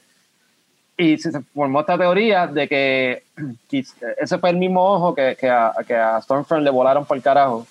Y 0.99 1.17
se 1.17 1.29
formó 1.53 1.81
esta 1.81 1.97
teoría 1.97 2.47
de 2.47 2.67
que 2.67 3.23
ese 4.17 4.37
fue 4.39 4.49
el 4.49 4.57
mismo 4.57 4.83
ojo 4.83 5.13
que, 5.13 5.35
que, 5.39 5.49
a, 5.49 5.73
que 5.85 5.95
a 5.95 6.21
Stormfront 6.21 6.63
le 6.63 6.71
volaron 6.71 7.05
por 7.05 7.17
el 7.17 7.23
carajo. 7.23 7.67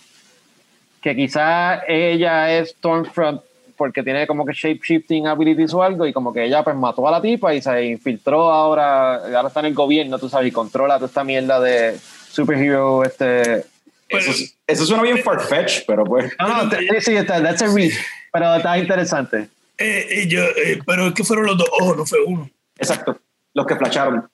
Que 1.01 1.17
quizá 1.17 1.83
ella 1.87 2.53
es 2.53 2.71
Stormfront 2.71 3.41
porque 3.77 4.03
tiene 4.03 4.27
como 4.27 4.45
que 4.45 4.53
shape 4.53 4.81
shifting 4.83 5.27
abilities 5.27 5.75
o 5.75 5.83
algo 5.83 6.07
y 6.07 6.13
como 6.13 6.33
que 6.33 6.45
ella 6.45 6.65
pues 6.65 6.77
mató 6.77 7.07
a 7.07 7.11
la 7.11 7.23
tipa 7.23 7.55
y 7.55 7.63
se 7.63 7.85
infiltró 7.85 8.51
ahora, 8.51 9.17
ahora 9.17 9.49
está 9.49 9.61
en 9.61 9.67
el 9.67 9.75
gobierno, 9.75 10.19
tú 10.19 10.29
sabes, 10.29 10.49
y 10.49 10.53
controla 10.53 10.97
toda 10.97 11.07
esta 11.07 11.25
mierda 11.25 11.61
de 11.61 11.99
superhero, 12.31 13.05
este... 13.05 13.65
Eso, 14.09 14.31
eso 14.67 14.87
suena 14.87 15.03
bien 15.03 15.19
farfetch, 15.19 15.85
pero 15.87 16.05
pues... 16.05 16.33
No, 16.39 16.65
no, 16.65 16.71
sí, 17.01 17.17
está, 17.17 17.43
that's 17.43 17.63
a 17.63 17.67
reach, 17.67 17.95
pero 18.33 18.55
está 18.55 18.79
interesante. 18.79 19.49
Eh, 19.79 20.07
eh 20.11 20.29
yo, 20.29 20.43
eh, 20.43 20.81
pero 20.87 21.09
es 21.09 21.15
que 21.15 21.25
fueron 21.25 21.47
los 21.47 21.59
dos 21.59 21.69
ojos, 21.81 21.97
no 21.97 22.07
fue 22.07 22.19
uno. 22.25 22.49
Exacto, 22.79 23.19
los 23.53 23.67
que 23.67 23.77
flasharon. 23.77 24.29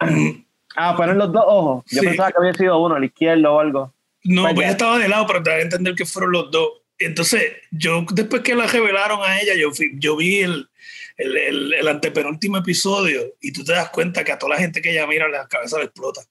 ah, 0.76 0.96
fueron 0.96 1.18
los 1.18 1.32
dos 1.32 1.44
ojos. 1.46 1.84
Yo 1.90 2.02
pensaba 2.02 2.30
que 2.30 2.38
había 2.38 2.54
sido 2.54 2.78
uno, 2.78 2.96
el 2.96 3.04
izquierdo 3.04 3.54
o 3.54 3.60
algo. 3.60 3.92
No, 4.24 4.42
pues, 4.42 4.54
pues 4.54 4.66
ya 4.66 4.72
estaba 4.72 4.98
de 4.98 5.08
lado, 5.08 5.26
pero 5.26 5.42
te 5.42 5.50
voy 5.50 5.58
a 5.60 5.62
entender 5.62 5.94
que 5.94 6.04
fueron 6.04 6.32
los 6.32 6.50
dos. 6.50 6.68
Entonces, 6.98 7.52
yo 7.70 8.04
después 8.10 8.42
que 8.42 8.54
la 8.54 8.66
revelaron 8.66 9.20
a 9.22 9.40
ella, 9.40 9.54
yo, 9.54 9.70
yo 9.94 10.16
vi 10.16 10.40
el, 10.40 10.68
el, 11.16 11.74
el, 11.74 11.88
antepenúltimo 11.88 12.58
episodio 12.58 13.34
y 13.40 13.52
tú 13.52 13.64
te 13.64 13.72
das 13.72 13.90
cuenta 13.90 14.24
que 14.24 14.32
a 14.32 14.38
toda 14.38 14.54
la 14.54 14.60
gente 14.60 14.82
que 14.82 14.90
ella 14.90 15.06
mira 15.06 15.28
la 15.28 15.46
cabeza 15.46 15.78
le 15.78 15.84
explota. 15.84 16.22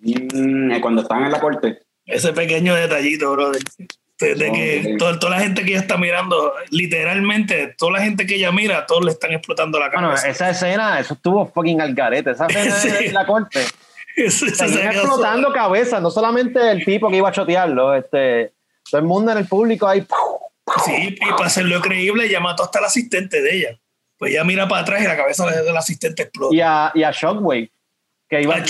Mm, 0.00 0.80
cuando 0.80 1.02
están 1.02 1.24
en 1.24 1.32
la 1.32 1.40
corte. 1.40 1.78
Ese 2.06 2.32
pequeño 2.32 2.74
detallito, 2.74 3.32
brother. 3.32 3.62
De, 4.20 4.34
que 4.34 4.96
toda, 4.98 5.16
toda, 5.18 5.36
la 5.36 5.42
gente 5.42 5.62
que 5.62 5.70
ella 5.70 5.80
está 5.80 5.96
mirando, 5.96 6.52
literalmente, 6.70 7.76
toda 7.78 7.92
la 7.92 8.00
gente 8.00 8.26
que 8.26 8.34
ella 8.34 8.50
mira, 8.50 8.84
todos 8.84 9.04
le 9.04 9.12
están 9.12 9.30
explotando 9.30 9.78
la 9.78 9.90
cabeza. 9.90 10.22
Bueno, 10.22 10.32
esa 10.32 10.50
escena, 10.50 10.98
eso 10.98 11.14
estuvo 11.14 11.46
fucking 11.46 11.80
al 11.80 11.94
garete. 11.94 12.32
Esa 12.32 12.46
escena 12.46 12.98
en 13.00 13.14
la 13.14 13.26
corte. 13.26 13.60
Están 14.16 14.72
explotando 14.76 15.52
cabeza, 15.52 16.00
no 16.00 16.10
solamente 16.10 16.72
el 16.72 16.84
tipo 16.84 17.08
que 17.08 17.18
iba 17.18 17.28
a 17.28 17.32
chotearlo, 17.32 17.94
este 17.94 18.52
todo 18.90 19.00
el 19.00 19.06
mundo 19.06 19.32
en 19.32 19.38
el 19.38 19.46
público 19.46 19.86
ahí. 19.86 20.06
Sí, 20.84 21.16
y 21.20 21.30
para 21.30 21.46
hacerlo 21.46 21.80
creíble, 21.80 22.28
ya 22.28 22.40
mató 22.40 22.64
hasta 22.64 22.78
el 22.78 22.84
asistente 22.84 23.40
de 23.40 23.56
ella. 23.56 23.78
Pues 24.18 24.32
ella 24.32 24.44
mira 24.44 24.68
para 24.68 24.82
atrás 24.82 25.02
y 25.02 25.06
la 25.06 25.16
cabeza 25.16 25.46
del 25.46 25.76
asistente 25.76 26.22
explota. 26.22 26.54
Y 26.54 26.60
a, 26.60 26.90
y 26.94 27.02
a 27.04 27.10
Shockwave, 27.10 27.70
que 28.28 28.42
iba, 28.42 28.56
a, 28.56 28.64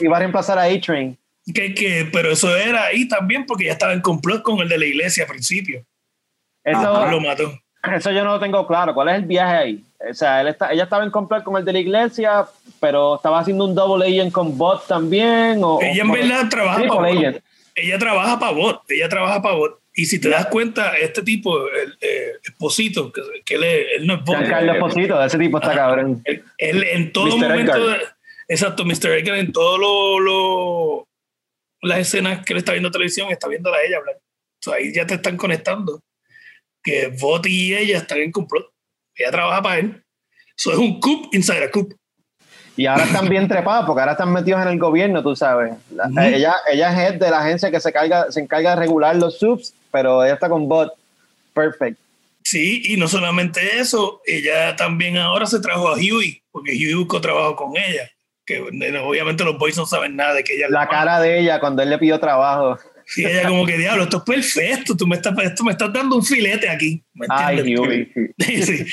iba 0.00 0.16
a 0.16 0.18
reemplazar 0.18 0.58
a 0.58 0.64
A-Train. 0.64 1.16
Que, 1.54 1.72
que, 1.72 2.08
pero 2.12 2.30
eso 2.32 2.54
era 2.54 2.84
ahí 2.84 3.08
también 3.08 3.46
porque 3.46 3.64
ya 3.64 3.72
estaba 3.72 3.92
en 3.92 4.00
complot 4.00 4.42
con 4.42 4.58
el 4.60 4.68
de 4.68 4.76
la 4.76 4.84
iglesia 4.84 5.24
al 5.24 5.30
principio. 5.30 5.84
Eso, 6.64 7.10
lo 7.10 7.20
mató. 7.20 7.58
Eso 7.94 8.10
yo 8.10 8.24
no 8.24 8.32
lo 8.32 8.40
tengo 8.40 8.66
claro. 8.66 8.92
¿Cuál 8.92 9.08
es 9.08 9.14
el 9.16 9.24
viaje 9.24 9.56
ahí? 9.56 9.84
O 10.10 10.14
sea, 10.14 10.40
él 10.40 10.48
está, 10.48 10.72
ella 10.72 10.84
estaba 10.84 11.04
en 11.04 11.10
complot 11.10 11.42
con 11.44 11.56
el 11.56 11.64
de 11.64 11.72
la 11.72 11.78
iglesia, 11.78 12.46
pero 12.80 13.16
estaba 13.16 13.40
haciendo 13.40 13.64
un 13.64 13.74
double 13.74 14.04
agent 14.04 14.32
con 14.32 14.58
bot 14.58 14.86
también. 14.86 15.60
O, 15.62 15.80
ella 15.80 16.02
en 16.02 16.12
verdad 16.12 16.48
trabaja 16.50 16.82
ella 17.80 17.98
trabaja 17.98 18.38
para 18.38 18.52
bot, 18.52 18.82
ella 18.90 19.08
trabaja 19.08 19.42
para 19.42 19.54
bot. 19.54 19.80
Y 19.94 20.06
si 20.06 20.20
te 20.20 20.28
das 20.28 20.46
cuenta, 20.46 20.96
este 20.96 21.22
tipo, 21.22 21.68
el 21.68 21.98
eh, 22.00 22.32
Esposito, 22.44 23.10
que, 23.12 23.22
que 23.44 23.54
él, 23.56 24.06
no 24.06 24.14
es 24.14 24.24
bot. 24.24 24.46
Carlos 24.46 24.76
Esposito, 24.76 25.24
ese 25.24 25.38
tipo 25.38 25.58
está 25.58 25.74
cabrón. 25.74 26.22
Él, 26.24 26.84
en 26.84 27.12
todo 27.12 27.36
momento, 27.36 27.96
exacto, 28.46 28.84
Mr. 28.84 29.18
Edgar, 29.18 29.38
en 29.38 29.52
todo 29.52 29.78
lo, 29.78 30.20
lo, 30.20 31.08
las 31.82 31.98
escenas 31.98 32.44
que 32.44 32.52
él 32.52 32.58
está 32.58 32.72
viendo 32.72 32.90
televisión, 32.90 33.30
está 33.30 33.48
viendo 33.48 33.72
a 33.72 33.82
ella 33.82 33.98
hablar. 33.98 34.18
ahí 34.72 34.92
ya 34.92 35.06
te 35.06 35.14
están 35.14 35.36
conectando. 35.36 36.00
Que 36.82 37.08
Bot 37.08 37.46
y 37.46 37.74
ella 37.74 37.98
están 37.98 38.18
en 38.18 38.30
complot. 38.30 38.70
Ella 39.16 39.30
trabaja 39.30 39.62
para 39.62 39.78
él. 39.80 40.04
Eso 40.56 40.72
es 40.72 40.78
un 40.78 41.00
coup 41.00 41.28
inside 41.32 41.64
a 41.64 41.70
coup. 41.70 41.92
Y 42.78 42.86
ahora 42.86 43.04
están 43.06 43.28
bien 43.28 43.48
trepados 43.48 43.86
porque 43.86 44.00
ahora 44.00 44.12
están 44.12 44.32
metidos 44.32 44.62
en 44.62 44.68
el 44.68 44.78
gobierno, 44.78 45.20
tú 45.20 45.34
sabes. 45.34 45.74
ella, 46.22 46.54
ella 46.70 47.08
es 47.08 47.18
de 47.18 47.28
la 47.28 47.40
agencia 47.40 47.72
que 47.72 47.80
se, 47.80 47.92
carga, 47.92 48.30
se 48.30 48.38
encarga 48.38 48.70
de 48.70 48.76
regular 48.76 49.16
los 49.16 49.36
subs, 49.36 49.74
pero 49.90 50.24
ella 50.24 50.34
está 50.34 50.48
con 50.48 50.68
bot. 50.68 50.92
Perfect. 51.52 51.98
Sí, 52.44 52.80
y 52.84 52.96
no 52.96 53.08
solamente 53.08 53.80
eso, 53.80 54.22
ella 54.24 54.76
también 54.76 55.16
ahora 55.16 55.46
se 55.46 55.58
trajo 55.58 55.88
a 55.88 55.94
Huey, 55.94 56.40
porque 56.52 56.70
Huey 56.70 56.94
buscó 56.94 57.20
trabajo 57.20 57.56
con 57.56 57.76
ella. 57.76 58.08
Que 58.46 58.60
obviamente 58.60 59.42
los 59.42 59.58
boys 59.58 59.76
no 59.76 59.84
saben 59.84 60.14
nada 60.14 60.34
de 60.34 60.44
que 60.44 60.54
ella. 60.54 60.68
La 60.70 60.88
cara 60.88 61.20
de 61.20 61.40
ella 61.40 61.58
cuando 61.58 61.82
él 61.82 61.90
le 61.90 61.98
pidió 61.98 62.20
trabajo. 62.20 62.78
Sí, 63.06 63.24
ella 63.24 63.48
como 63.48 63.66
que, 63.66 63.76
diablo, 63.76 64.04
esto 64.04 64.18
es 64.18 64.22
perfecto, 64.22 64.96
tú 64.96 65.04
me 65.04 65.16
estás, 65.16 65.36
esto 65.42 65.64
me 65.64 65.72
estás 65.72 65.92
dando 65.92 66.14
un 66.14 66.24
filete 66.24 66.68
aquí. 66.68 67.02
Ay, 67.28 67.76
Huey. 67.76 68.08
sí. 68.62 68.86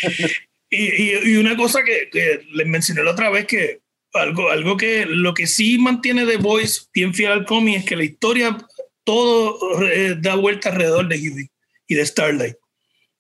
Y, 0.78 1.30
y, 1.32 1.38
una 1.38 1.56
cosa 1.56 1.84
que, 1.84 2.10
que, 2.12 2.42
les 2.54 2.68
mencioné 2.68 3.04
la 3.04 3.12
otra 3.12 3.30
vez, 3.30 3.46
que 3.46 3.80
algo, 4.14 4.50
algo 4.50 4.78
que 4.78 5.06
lo 5.06 5.34
que 5.34 5.48
sí 5.48 5.78
mantiene 5.78 6.26
The 6.26 6.38
Voice 6.38 6.84
bien 6.94 7.14
fiel 7.14 7.32
al 7.32 7.46
cómic 7.46 7.80
es 7.80 7.86
que 7.86 7.96
la 7.96 8.04
historia 8.04 8.58
todo 9.04 9.58
eh, 9.84 10.16
da 10.20 10.36
vuelta 10.36 10.70
alrededor 10.70 11.08
de 11.08 11.18
Huey 11.18 11.50
y 11.88 11.96
de 11.96 12.06
Starlight. 12.06 12.56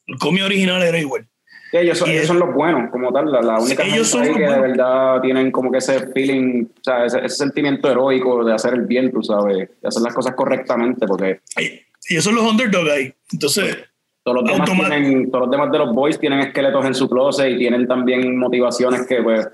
El 0.08 0.18
cómic 0.18 0.44
original 0.44 0.84
era 0.84 1.00
igual. 1.00 1.28
ellos, 1.72 1.98
son, 1.98 2.10
ellos 2.10 2.28
son 2.28 2.40
los 2.40 2.54
buenos, 2.54 2.90
como 2.92 3.12
tal, 3.12 3.32
la, 3.32 3.42
la 3.42 3.60
única 3.60 3.84
ellos 3.84 4.08
son 4.08 4.34
que 4.34 4.42
de 4.42 4.60
verdad 4.60 5.22
tienen 5.22 5.52
como 5.52 5.72
que 5.72 5.80
ese 5.80 6.08
feeling, 6.08 6.66
o 6.66 6.84
sea, 6.84 7.06
ese, 7.06 7.30
sentimiento 7.30 7.90
heroico 7.90 8.44
de 8.44 8.54
hacer 8.54 8.74
el 8.74 8.82
bien, 8.82 9.12
tú 9.12 9.22
sabes, 9.24 9.58
de 9.58 9.88
hacer 9.88 10.02
las 10.02 10.14
cosas 10.14 10.36
correctamente, 10.36 11.06
porque... 11.08 11.40
Y, 11.58 11.82
ellos 12.08 12.24
son 12.24 12.36
los 12.36 12.44
underdog 12.44 12.90
ahí, 12.90 13.14
entonces... 13.32 13.78
Todos 14.26 14.42
los, 14.42 14.52
demás 14.52 14.72
tienen, 14.72 15.30
todos 15.30 15.44
los 15.44 15.52
demás 15.52 15.72
de 15.72 15.78
los 15.78 15.94
boys 15.94 16.20
tienen 16.20 16.40
esqueletos 16.40 16.84
en 16.84 16.96
su 16.96 17.08
closet 17.08 17.48
y 17.48 17.60
tienen 17.60 17.88
también 17.88 18.40
motivaciones 18.40 19.06
que, 19.06 19.22
pues, 19.22 19.48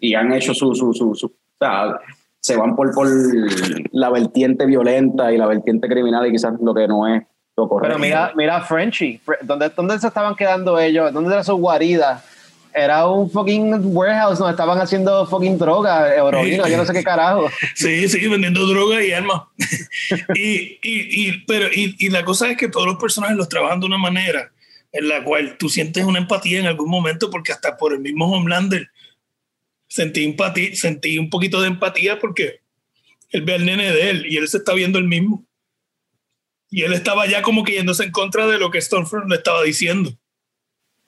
y 0.00 0.14
han 0.14 0.32
hecho 0.32 0.52
su, 0.52 0.74
su, 0.74 0.92
su, 0.92 1.10
o 1.12 1.30
sea, 1.60 2.00
se 2.40 2.56
van 2.56 2.74
por, 2.74 2.92
por 2.92 3.06
la 3.92 4.10
vertiente 4.10 4.66
violenta 4.66 5.32
y 5.32 5.38
la 5.38 5.46
vertiente 5.46 5.86
criminal 5.86 6.26
y 6.26 6.32
quizás 6.32 6.54
lo 6.60 6.74
que 6.74 6.88
no 6.88 7.06
es 7.06 7.22
lo 7.56 7.68
correcto. 7.68 7.96
Pero 7.96 8.00
mira, 8.00 8.32
mira 8.34 8.60
Frenchy, 8.62 9.20
¿dónde, 9.42 9.70
¿dónde 9.70 9.96
se 10.00 10.08
estaban 10.08 10.34
quedando 10.34 10.76
ellos? 10.76 11.12
¿Dónde 11.12 11.32
era 11.32 11.44
su 11.44 11.54
guarida? 11.54 12.20
Era 12.78 13.08
un 13.08 13.30
fucking 13.30 13.96
warehouse 13.96 14.38
donde 14.38 14.50
estaban 14.50 14.78
haciendo 14.78 15.26
fucking 15.26 15.56
droga, 15.56 16.14
heroína, 16.14 16.68
yo 16.68 16.76
no 16.76 16.84
sé 16.84 16.92
qué 16.92 17.02
carajo. 17.02 17.48
Sí, 17.74 18.06
sí, 18.06 18.28
vendiendo 18.28 18.66
droga 18.66 19.02
y 19.02 19.12
armas. 19.12 19.44
y, 20.34 20.78
y, 20.82 20.82
y, 20.82 21.44
pero, 21.46 21.68
y, 21.72 21.96
y, 21.98 22.10
la 22.10 22.22
cosa 22.22 22.50
es 22.50 22.58
que 22.58 22.68
todos 22.68 22.86
los 22.86 22.96
personajes 22.96 23.34
los 23.34 23.48
trabajan 23.48 23.80
de 23.80 23.86
una 23.86 23.96
manera 23.96 24.52
en 24.92 25.08
la 25.08 25.24
cual 25.24 25.56
tú 25.58 25.70
sientes 25.70 26.04
una 26.04 26.18
empatía 26.18 26.60
en 26.60 26.66
algún 26.66 26.90
momento 26.90 27.30
porque 27.30 27.50
hasta 27.50 27.78
por 27.78 27.94
el 27.94 28.00
mismo 28.00 28.30
Homelander 28.30 28.90
sentí 29.88 30.24
empatía, 30.24 30.76
sentí 30.76 31.18
un 31.18 31.30
poquito 31.30 31.62
de 31.62 31.68
empatía 31.68 32.18
porque 32.18 32.60
él 33.30 33.40
ve 33.40 33.54
al 33.54 33.64
nene 33.64 33.90
de 33.90 34.10
él 34.10 34.26
y 34.28 34.36
él 34.36 34.48
se 34.48 34.58
está 34.58 34.74
viendo 34.74 34.98
el 34.98 35.08
mismo. 35.08 35.46
Y 36.68 36.82
él 36.82 36.92
estaba 36.92 37.26
ya 37.26 37.40
como 37.40 37.64
que 37.64 37.72
yéndose 37.72 38.04
en 38.04 38.10
contra 38.10 38.46
de 38.46 38.58
lo 38.58 38.70
que 38.70 38.82
Stormfront 38.82 39.30
le 39.30 39.36
estaba 39.36 39.62
diciendo. 39.62 40.12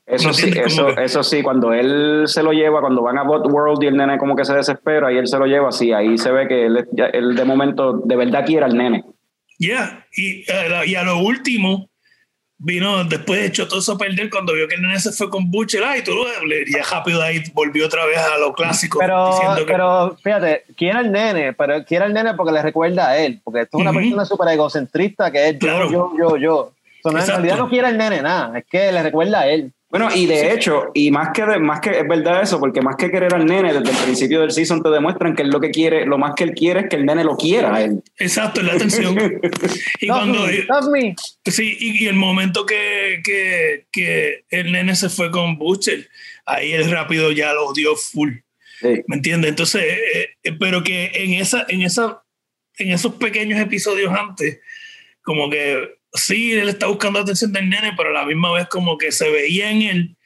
Eso 0.09 0.33
sí, 0.33 0.51
eso, 0.57 0.89
eso 0.97 1.23
sí, 1.23 1.43
cuando 1.43 1.73
él 1.75 2.25
se 2.27 2.43
lo 2.43 2.53
lleva, 2.53 2.81
cuando 2.81 3.03
van 3.03 3.19
a 3.19 3.25
Bot 3.25 3.47
World 3.47 3.83
y 3.83 3.89
el 3.89 3.97
nene 3.97 4.17
como 4.17 4.35
que 4.35 4.45
se 4.45 4.55
desespera 4.55 5.13
y 5.13 5.19
él 5.19 5.27
se 5.27 5.39
lo 5.39 5.45
lleva, 5.45 5.71
sí, 5.71 5.93
ahí 5.93 6.17
se 6.17 6.33
ve 6.33 6.49
que 6.49 6.65
él, 6.65 6.89
él 7.13 7.37
de 7.37 7.45
momento 7.45 8.01
de 8.05 8.17
verdad 8.17 8.47
quiere 8.47 8.65
al 8.65 8.77
nene. 8.77 9.05
Ya, 9.59 10.07
y, 10.17 10.51
eh, 10.51 10.87
y, 10.87 10.95
a 10.95 11.03
lo 11.03 11.19
último, 11.19 11.91
vino 12.57 13.05
después 13.05 13.41
de 13.41 13.47
hecho 13.47 13.69
todo 13.69 13.81
eso 13.81 13.93
a 13.93 13.99
perder 13.99 14.31
cuando 14.31 14.55
vio 14.55 14.67
que 14.67 14.77
el 14.77 14.83
nene 14.83 14.99
se 14.99 15.13
fue 15.13 15.29
con 15.29 15.51
Butcher 15.51 15.83
y 15.99 16.03
tú 16.03 16.13
ya 16.73 16.83
rápido 16.91 17.23
ahí 17.23 17.43
volvió 17.53 17.87
otra 17.87 18.05
vez 18.05 18.19
a 18.19 18.37
lo 18.37 18.53
clásico 18.53 18.99
pero, 18.99 19.65
pero 19.65 20.17
fíjate 20.17 20.65
quiere 20.77 20.99
el 20.99 21.13
nene 21.13 21.53
pero 21.53 21.85
quiere 21.85 22.07
el 22.07 22.13
nene 22.13 22.35
porque 22.35 22.51
le 22.51 22.61
recuerda 22.61 23.11
a 23.11 23.19
él 23.19 23.41
porque 23.45 23.61
esto 23.61 23.79
es 23.79 23.83
una 23.83 23.93
persona 23.93 24.25
súper 24.25 24.49
egocentrista 24.49 25.31
que 25.31 25.51
es 25.51 25.59
yo 25.61 25.89
yo 25.89 26.13
yo 26.19 26.37
yo. 26.37 26.73
En 27.05 27.15
realidad 27.15 27.59
no 27.59 27.69
quiere 27.69 27.91
el 27.91 27.97
nene 27.97 28.23
nada 28.23 28.59
es 28.59 28.65
que 28.67 28.91
le 28.91 29.05
recuerda 29.05 29.43
a 29.43 29.47
él 29.47 29.73
bueno, 29.91 30.09
y 30.15 30.27
de 30.27 30.53
hecho, 30.53 30.91
y 30.93 31.11
más 31.11 31.31
que, 31.33 31.45
más 31.59 31.81
que 31.81 31.99
es 32.01 32.07
verdad 32.07 32.43
eso, 32.43 32.61
porque 32.61 32.83
más 32.83 32.97
que 32.97 33.11
querer 33.11 33.33
al 33.33 33.47
nene, 33.47 33.73
desde 33.73 33.91
el 33.91 34.05
principio 34.05 34.43
del 34.43 34.51
season 34.51 34.83
te 34.83 34.91
demuestran 34.91 35.35
que 35.35 35.41
él 35.41 35.49
lo 35.49 35.61
que 35.61 35.71
quiere, 35.71 36.05
lo 36.05 36.19
más 36.19 36.35
que 36.35 36.45
él 36.45 36.53
quiere 36.53 36.81
es 36.81 36.89
que 36.91 36.97
el 36.97 37.07
nene 37.07 37.25
lo 37.25 37.39
quiera 37.39 37.75
a 37.75 37.83
él. 37.83 38.03
Exacto, 38.19 38.61
la 38.61 38.75
atención. 38.75 39.17
y 40.01 40.07
cuando. 40.07 40.47
Sí, 41.47 41.77
y, 41.81 42.07
el 42.07 42.17
momento 42.17 42.67
que, 42.67 43.23
que, 43.25 43.87
que, 43.91 44.45
el 44.51 44.73
nene 44.73 44.95
se 44.95 45.09
fue 45.09 45.31
con 45.31 45.57
Butcher, 45.57 46.07
ahí 46.45 46.73
él 46.73 46.91
rápido 46.91 47.33
ya 47.33 47.55
lo 47.55 47.73
dio 47.73 47.97
full. 47.97 48.33
¿Me 48.83 49.17
entiendes? 49.17 49.49
Entonces, 49.49 49.83
eh, 49.83 50.29
eh, 50.43 50.53
pero 50.61 50.85
que 50.85 51.11
en, 51.15 51.33
esa, 51.33 51.65
en, 51.67 51.81
esa, 51.81 52.23
en 52.77 52.93
esos 52.93 53.15
pequeños 53.15 53.59
episodios 53.59 54.13
antes, 54.13 54.61
como 55.23 55.49
que 55.49 55.98
sí, 56.19 56.53
él 56.53 56.69
está 56.69 56.87
buscando 56.87 57.19
atención 57.19 57.53
del 57.53 57.69
nene, 57.69 57.95
pero 57.97 58.11
a 58.11 58.13
la 58.13 58.27
misma 58.27 58.53
vez 58.53 58.67
como 58.69 58.99
que 58.99 59.13
se 59.13 59.31
veía 59.31 59.71
en 59.71 59.83
él 59.83 60.19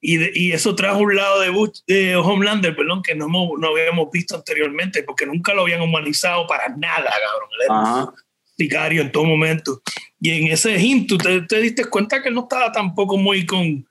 y, 0.00 0.48
y 0.48 0.52
eso 0.52 0.74
trajo 0.74 1.00
un 1.00 1.16
lado 1.16 1.40
de, 1.40 1.52
de 1.86 2.16
Homelander, 2.16 2.76
perdón, 2.76 3.02
que 3.02 3.14
no, 3.14 3.26
no 3.26 3.68
habíamos 3.68 4.10
visto 4.12 4.36
anteriormente, 4.36 5.02
porque 5.02 5.26
nunca 5.26 5.54
lo 5.54 5.62
habían 5.62 5.80
humanizado 5.80 6.46
para 6.46 6.68
nada, 6.68 7.10
cabrón. 7.10 7.48
Él 7.52 7.64
era 7.64 8.12
sicario 8.56 9.02
en 9.02 9.12
todo 9.12 9.24
momento. 9.24 9.82
Y 10.20 10.30
en 10.30 10.52
ese 10.52 10.78
hint, 10.78 11.08
tú 11.08 11.18
te, 11.18 11.42
te, 11.42 11.60
diste 11.60 11.84
cuenta 11.86 12.22
que 12.22 12.28
él 12.28 12.34
no 12.34 12.42
estaba 12.42 12.70
tampoco 12.70 13.16
muy 13.16 13.44
con, 13.44 13.88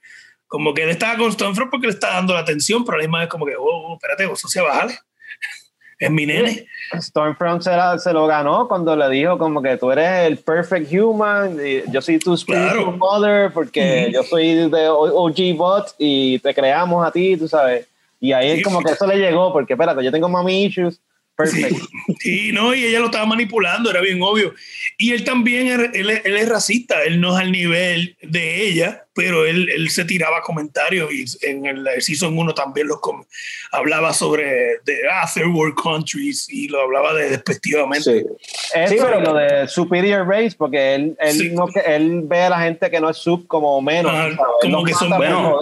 como 0.47 0.73
que 0.73 0.83
él 0.83 0.89
estaba 0.89 1.17
con 1.17 1.31
Stonefront 1.31 1.71
porque 1.71 1.87
le 1.87 1.93
estaba 1.93 2.15
dando 2.15 2.33
la 2.33 2.39
atención, 2.39 2.85
pero 2.85 2.95
a 2.95 2.99
la 2.99 3.03
misma 3.07 3.19
vez 3.19 3.29
como 3.29 3.45
que, 3.45 3.55
oh, 3.57 3.63
oh 3.63 3.93
espérate, 3.95 4.25
vos 4.25 4.39
se 4.39 4.61
vale 4.61 4.97
es 5.99 6.11
mi 6.11 6.25
nene. 6.25 6.67
Stormfront 6.99 7.61
se, 7.61 7.71
se, 7.99 8.13
lo 8.13 8.27
ganó 8.27 8.67
cuando 8.67 8.95
le 8.95 9.09
dijo 9.09 9.37
como 9.37 9.61
que 9.61 9.77
tú 9.77 9.91
eres 9.91 10.27
el 10.27 10.37
perfect 10.37 10.91
human, 10.93 11.57
y 11.63 11.89
yo 11.91 12.01
soy 12.01 12.19
tu 12.19 12.37
spiritual 12.37 12.97
mother 12.97 13.51
porque 13.51 14.11
yo 14.13 14.23
soy 14.23 14.69
de 14.69 14.87
OG 14.89 15.55
bot 15.57 15.95
y 15.97 16.39
te 16.39 16.53
creamos 16.53 17.05
a 17.05 17.11
ti, 17.11 17.35
tú 17.37 17.47
sabes. 17.47 17.87
Y 18.19 18.31
ahí 18.31 18.61
como 18.61 18.81
que 18.81 18.93
eso 18.93 19.05
le 19.05 19.17
llegó 19.17 19.51
porque 19.51 19.73
espérate, 19.73 20.03
yo 20.03 20.11
tengo 20.11 20.29
mami 20.29 20.65
issues 20.65 20.99
Perfecto. 21.37 21.85
Sí, 22.19 22.51
no, 22.51 22.73
y 22.73 22.83
ella 22.83 22.99
lo 22.99 23.05
estaba 23.05 23.27
manipulando, 23.27 23.91
era 23.91 24.01
bien 24.01 24.19
obvio. 24.23 24.55
Y 24.97 25.11
él 25.11 25.23
también, 25.23 25.67
él, 25.93 26.09
es 26.09 26.49
racista, 26.49 27.03
él 27.03 27.21
no 27.21 27.37
es 27.37 27.43
al 27.43 27.51
nivel 27.51 28.17
de 28.23 28.67
ella, 28.67 29.05
pero 29.13 29.45
él, 29.45 29.69
él 29.69 29.87
se 29.91 30.03
tiraba 30.03 30.41
comentarios 30.41 31.11
y 31.13 31.25
en 31.45 31.67
el 31.67 31.87
Season 31.99 32.35
1 32.35 32.55
también 32.55 32.87
los 32.87 32.97
hablaba 33.71 34.13
sobre 34.13 34.79
de 34.83 34.97
ah, 35.11 35.29
third 35.31 35.53
world 35.53 35.75
countries 35.75 36.47
y 36.49 36.69
lo 36.69 36.81
hablaba 36.81 37.13
de 37.13 37.29
despectivamente. 37.29 38.25
Sí, 38.87 38.95
pero 38.99 39.21
lo 39.21 39.35
de 39.35 39.67
superior 39.67 40.27
race, 40.27 40.55
porque 40.57 40.95
él, 40.95 41.15
él, 41.19 41.53
no, 41.53 41.67
él 41.85 42.21
ve 42.23 42.41
a 42.41 42.49
la 42.49 42.61
gente 42.61 42.89
que 42.89 42.99
no 42.99 43.11
es 43.11 43.17
sub 43.17 43.45
como 43.45 43.79
menos. 43.79 44.11
como 44.61 44.83
que 44.83 44.93
son 44.95 45.11
buenos. 45.11 45.59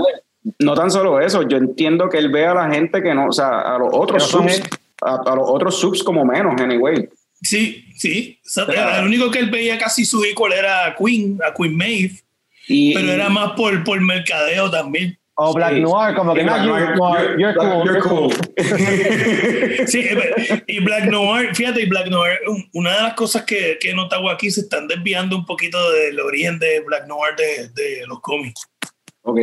No 0.59 0.73
tan 0.75 0.89
solo 0.89 1.19
eso, 1.19 1.41
yo 1.41 1.57
entiendo 1.57 2.07
que 2.07 2.17
él 2.17 2.29
ve 2.29 2.45
a 2.45 2.53
la 2.53 2.69
gente 2.69 3.03
que 3.03 3.13
no, 3.13 3.27
o 3.27 3.33
sea, 3.33 3.61
a 3.61 3.77
los 3.79 3.89
otros 3.91 4.23
subs 4.29 4.61
a, 5.01 5.35
los 5.35 5.49
otros 5.49 5.79
subs 5.79 6.03
como 6.03 6.25
menos, 6.25 6.59
anyway. 6.59 7.09
Sí, 7.41 7.85
sí. 7.95 8.39
el 8.67 9.05
único 9.05 9.29
que 9.29 9.39
él 9.39 9.49
veía 9.49 9.77
casi 9.77 10.05
su 10.05 10.23
equal 10.23 10.53
era 10.53 10.95
Queen, 10.97 11.39
a 11.45 11.53
Queen 11.53 11.75
Maeve. 11.75 12.21
pero 12.67 13.11
era 13.11 13.29
más 13.29 13.51
por, 13.51 13.83
por 13.83 13.99
mercadeo 14.01 14.69
también. 14.71 15.17
O 15.37 15.53
Black 15.53 15.73
Noir, 15.73 16.15
como 16.15 16.33
que 16.33 16.45
no, 16.45 16.57
Noir, 16.63 17.35
you're, 17.37 17.55
cool. 17.55 17.85
You're 17.85 17.99
cool. 17.99 18.31
sí, 19.87 19.99
eh, 19.99 20.63
y 20.65 20.79
Black 20.79 21.09
Noir, 21.11 21.53
fíjate, 21.53 21.81
y 21.81 21.89
Black 21.89 22.07
Noir, 22.07 22.39
una 22.71 22.95
de 22.95 23.01
las 23.01 23.13
cosas 23.15 23.43
que, 23.43 23.77
que 23.81 23.89
he 23.89 23.93
notado 23.93 24.29
aquí 24.29 24.49
se 24.49 24.61
están 24.61 24.87
desviando 24.87 25.35
un 25.35 25.45
poquito 25.45 25.91
del 25.91 26.21
origen 26.21 26.57
de 26.57 26.79
Black 26.79 27.05
Noir 27.07 27.35
de, 27.35 27.67
de 27.67 28.07
los 28.07 28.21
cómics. 28.21 28.61
Ok. 29.23 29.39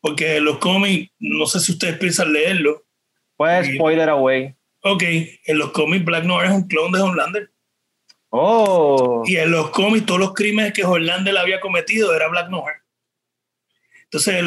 Porque 0.00 0.40
los 0.40 0.56
cómics, 0.58 1.12
no 1.18 1.44
sé 1.44 1.60
si 1.60 1.72
ustedes 1.72 1.98
piensan 1.98 2.32
leerlo. 2.32 2.84
Pues 3.36 3.68
spoiler 3.74 4.08
away. 4.08 4.54
Ok, 4.82 5.02
en 5.02 5.58
los 5.58 5.72
cómics 5.72 6.04
Black 6.04 6.24
Noir 6.24 6.46
es 6.46 6.52
un 6.52 6.68
clon 6.68 6.92
de 6.92 7.00
Homelander. 7.00 7.50
Oh. 8.30 9.22
Y 9.26 9.36
en 9.36 9.50
los 9.50 9.70
cómics 9.70 10.06
todos 10.06 10.20
los 10.20 10.34
crímenes 10.34 10.72
que 10.72 10.84
Homelander 10.84 11.36
había 11.36 11.60
cometido 11.60 12.14
era 12.14 12.28
Black 12.28 12.48
Noir. 12.50 12.76
Entonces, 14.04 14.42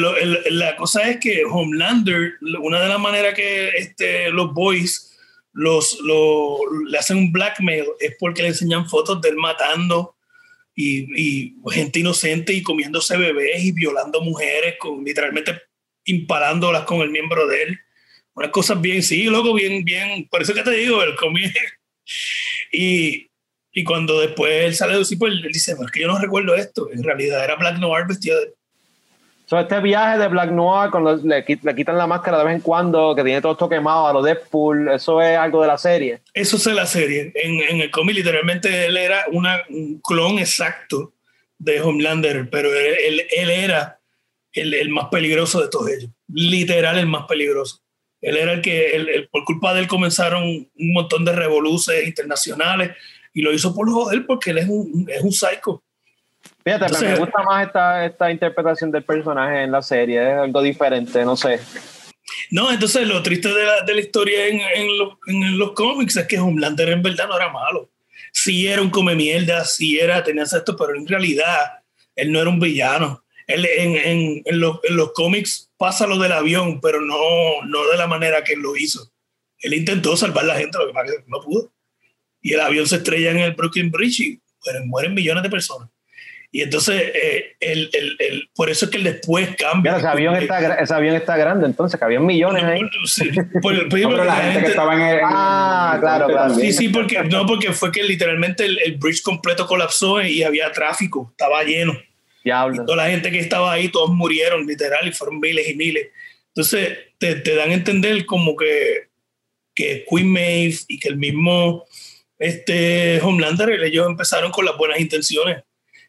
la 0.50 0.74
cosa 0.76 1.08
es 1.08 1.18
que 1.18 1.44
Homelander, 1.44 2.34
una 2.60 2.80
de 2.80 2.88
las 2.88 2.98
maneras 2.98 3.34
que 3.34 3.68
este, 3.68 4.30
los 4.30 4.52
boys 4.52 5.16
los, 5.52 6.00
le 6.88 6.98
hacen 6.98 7.18
un 7.18 7.32
blackmail 7.32 7.84
es 8.00 8.16
porque 8.18 8.42
le 8.42 8.48
enseñan 8.48 8.88
fotos 8.88 9.20
de 9.20 9.28
él 9.28 9.36
matando 9.36 10.16
y, 10.74 11.06
y, 11.20 11.56
gente 11.70 12.00
inocente 12.00 12.52
y 12.54 12.62
comiéndose 12.62 13.16
bebés 13.16 13.62
y 13.62 13.72
violando 13.72 14.20
mujeres, 14.22 14.76
con, 14.78 15.04
literalmente 15.04 15.60
impalándolas 16.06 16.84
con 16.84 17.00
el 17.02 17.10
miembro 17.10 17.46
de 17.46 17.62
él 17.62 17.80
unas 18.34 18.50
cosas 18.50 18.80
bien, 18.80 19.02
sí, 19.02 19.24
loco, 19.24 19.54
bien, 19.54 19.84
bien, 19.84 20.26
por 20.28 20.42
eso 20.42 20.54
que 20.54 20.62
te 20.62 20.70
digo, 20.70 21.02
el 21.02 21.14
cómic. 21.16 21.54
y, 22.72 23.28
y 23.72 23.84
cuando 23.84 24.20
después 24.20 24.64
él 24.64 24.74
sale 24.74 24.92
de 24.92 25.16
pues 25.16 25.32
él 25.32 25.48
dice, 25.52 25.72
es 25.72 25.90
que 25.90 26.00
yo 26.00 26.08
no 26.08 26.18
recuerdo 26.18 26.54
esto, 26.54 26.90
en 26.92 27.02
realidad 27.02 27.44
era 27.44 27.56
Black 27.56 27.78
Noir 27.78 28.06
vestido 28.06 28.40
de... 28.40 28.52
So, 29.46 29.58
este 29.58 29.80
viaje 29.80 30.18
de 30.18 30.28
Black 30.28 30.50
Noir, 30.50 30.90
cuando 30.90 31.16
le, 31.16 31.44
le, 31.44 31.74
quitan 31.74 31.98
la 31.98 32.06
máscara 32.06 32.38
de 32.38 32.44
vez 32.44 32.54
en 32.54 32.60
cuando, 32.60 33.14
que 33.14 33.22
tiene 33.22 33.42
todo 33.42 33.52
esto 33.52 33.68
quemado 33.68 34.06
a 34.06 34.12
lo 34.12 34.22
Deadpool, 34.22 34.88
¿eso 34.88 35.20
es 35.20 35.36
algo 35.36 35.60
de 35.60 35.68
la 35.68 35.76
serie? 35.76 36.20
Eso 36.32 36.56
es 36.56 36.64
de 36.64 36.74
la 36.74 36.86
serie. 36.86 37.32
En, 37.34 37.60
en 37.60 37.80
el 37.82 37.90
cómic, 37.90 38.16
literalmente, 38.16 38.86
él 38.86 38.96
era 38.96 39.24
una, 39.30 39.62
un 39.68 40.00
clon 40.00 40.38
exacto 40.38 41.12
de 41.58 41.82
Homelander, 41.82 42.48
pero 42.50 42.72
él, 42.72 43.26
él, 43.30 43.50
era 43.50 44.00
el, 44.52 44.72
el, 44.72 44.88
más 44.88 45.08
peligroso 45.10 45.60
de 45.60 45.68
todos 45.68 45.90
ellos. 45.90 46.10
Literal, 46.28 46.98
el 46.98 47.06
más 47.06 47.26
peligroso. 47.26 47.81
Él 48.22 48.36
era 48.36 48.52
el 48.52 48.62
que, 48.62 48.94
el, 48.94 49.28
por 49.28 49.44
culpa 49.44 49.74
de 49.74 49.80
él 49.80 49.88
comenzaron 49.88 50.44
un 50.44 50.92
montón 50.92 51.24
de 51.24 51.32
revoluciones 51.32 52.06
internacionales 52.06 52.92
y 53.34 53.42
lo 53.42 53.52
hizo 53.52 53.74
por 53.74 53.90
joder 53.90 54.24
porque 54.26 54.50
él 54.50 54.58
es 54.58 54.68
un, 54.68 55.06
es 55.12 55.22
un 55.22 55.32
psycho. 55.32 55.82
Fíjate, 56.64 57.04
me 57.04 57.16
gusta 57.16 57.42
más 57.42 57.66
esta, 57.66 58.06
esta 58.06 58.30
interpretación 58.30 58.92
del 58.92 59.02
personaje 59.02 59.64
en 59.64 59.72
la 59.72 59.82
serie, 59.82 60.22
es 60.22 60.38
algo 60.38 60.62
diferente, 60.62 61.24
no 61.24 61.36
sé. 61.36 61.60
No, 62.50 62.70
entonces 62.70 63.06
lo 63.06 63.22
triste 63.22 63.48
de 63.48 63.64
la, 63.64 63.82
de 63.82 63.94
la 63.94 64.00
historia 64.00 64.46
en, 64.46 64.60
en, 64.60 64.88
en, 65.26 65.58
los 65.58 65.72
cómics 65.72 66.16
es 66.16 66.26
que 66.26 66.38
Homelander 66.38 66.90
en 66.90 67.02
verdad 67.02 67.26
no 67.26 67.36
era 67.36 67.50
malo. 67.50 67.90
Sí 68.32 68.68
era 68.68 68.80
un 68.80 68.90
come 68.90 69.14
mierda, 69.16 69.64
sí 69.64 69.98
era, 69.98 70.22
tenía 70.22 70.44
esto, 70.44 70.76
pero 70.76 70.94
en 70.94 71.06
realidad 71.06 71.82
él 72.14 72.30
no 72.30 72.40
era 72.40 72.50
un 72.50 72.60
villano. 72.60 73.24
Él, 73.46 73.66
en, 73.66 73.96
en, 73.96 74.42
en, 74.44 74.60
los, 74.60 74.78
en 74.84 74.96
los 74.96 75.12
cómics 75.12 75.71
pasa 75.82 76.06
lo 76.06 76.16
del 76.16 76.30
avión, 76.30 76.80
pero 76.80 77.00
no, 77.00 77.16
no 77.66 77.88
de 77.88 77.96
la 77.98 78.06
manera 78.06 78.44
que 78.44 78.52
él 78.52 78.60
lo 78.60 78.76
hizo. 78.76 79.10
Él 79.58 79.74
intentó 79.74 80.16
salvar 80.16 80.44
a 80.44 80.46
la 80.46 80.54
gente, 80.54 80.78
lo 80.78 80.86
que 80.86 80.92
pasa 80.92 81.12
no 81.26 81.40
pudo. 81.40 81.72
Y 82.40 82.52
el 82.52 82.60
avión 82.60 82.86
se 82.86 82.96
estrella 82.96 83.32
en 83.32 83.38
el 83.38 83.54
Brooklyn 83.54 83.90
Bridge 83.90 84.20
y 84.20 84.40
mueren, 84.84 85.12
millones 85.12 85.42
de 85.42 85.50
personas. 85.50 85.88
Y 86.52 86.62
entonces, 86.62 87.02
eh, 87.12 87.56
el, 87.58 87.90
el, 87.94 88.16
el, 88.20 88.50
por 88.54 88.70
eso 88.70 88.84
es 88.84 88.92
que 88.92 88.98
él 88.98 89.02
después 89.02 89.56
cambia. 89.56 89.96
ese, 89.96 90.06
avión 90.06 90.36
está, 90.36 90.80
ese 90.80 90.94
avión 90.94 91.16
está 91.16 91.36
grande, 91.36 91.66
entonces, 91.66 91.98
que 91.98 92.04
había 92.04 92.20
millones 92.20 92.62
ahí. 92.62 92.82
Sí, 93.06 93.30
por, 93.60 93.88
por, 93.88 94.24
la, 94.24 94.36
gente, 94.36 94.60
que 94.60 94.66
estaba 94.66 94.94
en 94.94 95.00
el. 95.00 95.20
Ah, 95.24 95.96
claro, 95.98 96.28
claro. 96.28 96.54
Sí, 96.54 96.72
sí, 96.72 96.90
porque, 96.90 97.24
no, 97.24 97.44
porque 97.44 97.72
fue 97.72 97.90
que 97.90 98.04
literalmente 98.04 98.66
el, 98.66 98.78
el 98.84 98.98
bridge 98.98 99.22
completo 99.22 99.66
colapsó 99.66 100.22
y 100.22 100.44
había 100.44 100.70
tráfico, 100.70 101.30
estaba 101.32 101.64
lleno. 101.64 101.94
Toda 102.44 102.96
la 102.96 103.10
gente 103.10 103.30
que 103.30 103.38
estaba 103.38 103.72
ahí, 103.72 103.88
todos 103.88 104.10
murieron, 104.10 104.66
literal, 104.66 105.06
y 105.06 105.12
fueron 105.12 105.40
miles 105.40 105.68
y 105.68 105.74
miles. 105.74 106.08
Entonces, 106.48 106.98
te, 107.18 107.36
te 107.36 107.54
dan 107.54 107.70
a 107.70 107.74
entender 107.74 108.26
como 108.26 108.56
que, 108.56 109.08
que 109.74 110.04
Queen 110.08 110.30
Maeve 110.30 110.76
y 110.88 110.98
que 110.98 111.08
el 111.08 111.16
mismo 111.16 111.86
este, 112.38 113.20
Homelander, 113.20 113.70
ellos 113.84 114.06
empezaron 114.06 114.50
con 114.50 114.64
las 114.64 114.76
buenas 114.76 114.98
intenciones. 114.98 115.62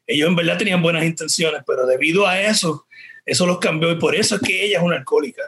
Ellos 0.07 0.27
en 0.27 0.35
verdad 0.35 0.57
tenían 0.57 0.81
buenas 0.81 1.05
intenciones, 1.05 1.61
pero 1.65 1.85
debido 1.85 2.27
a 2.27 2.41
eso, 2.41 2.88
eso 3.26 3.45
los 3.45 3.60
cambió 3.60 3.91
y 3.91 3.99
por 3.99 4.15
eso 4.15 4.35
es 4.35 4.41
que 4.41 4.65
ella 4.65 4.80
es 4.80 4.84
una 4.84 4.97
alcohólica. 4.97 5.43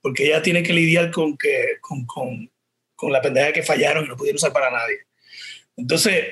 porque 0.00 0.26
ella 0.26 0.40
tiene 0.40 0.62
que 0.62 0.72
lidiar 0.72 1.10
con, 1.10 1.36
que, 1.36 1.76
con, 1.82 2.06
con, 2.06 2.50
con 2.96 3.12
la 3.12 3.20
pendeja 3.20 3.52
que 3.52 3.62
fallaron 3.62 4.06
y 4.06 4.08
no 4.08 4.16
pudieron 4.16 4.36
usar 4.36 4.50
para 4.52 4.70
nadie. 4.70 5.00
Entonces, 5.76 6.28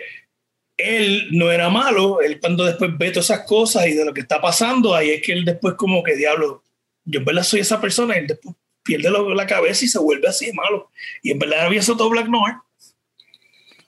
él 0.78 1.28
no 1.32 1.50
era 1.50 1.68
malo, 1.68 2.20
él 2.20 2.40
cuando 2.40 2.64
después 2.64 2.96
ve 2.96 3.10
todas 3.10 3.26
esas 3.26 3.44
cosas 3.46 3.86
y 3.88 3.94
de 3.94 4.05
lo 4.05 4.14
que 4.14 4.20
está 4.20 4.40
pasando, 4.40 4.94
ahí 4.94 5.10
es 5.10 5.22
que 5.22 5.32
él 5.32 5.44
después 5.44 5.74
como 5.74 6.02
que 6.02 6.16
diablo, 6.16 6.62
yo 7.05 7.18
en 7.18 7.24
verdad 7.24 7.42
soy 7.42 7.60
esa 7.60 7.80
persona, 7.80 8.16
y 8.16 8.20
él 8.20 8.26
después 8.28 8.55
pierde 8.84 9.10
la 9.10 9.46
cabeza 9.46 9.84
y 9.84 9.88
se 9.88 9.98
vuelve 9.98 10.28
así 10.28 10.50
malo. 10.52 10.90
Y 11.22 11.32
en 11.32 11.38
verdad 11.38 11.66
había 11.66 11.82
todo 11.82 12.09
Black 12.09 12.28
Noir. 12.28 12.55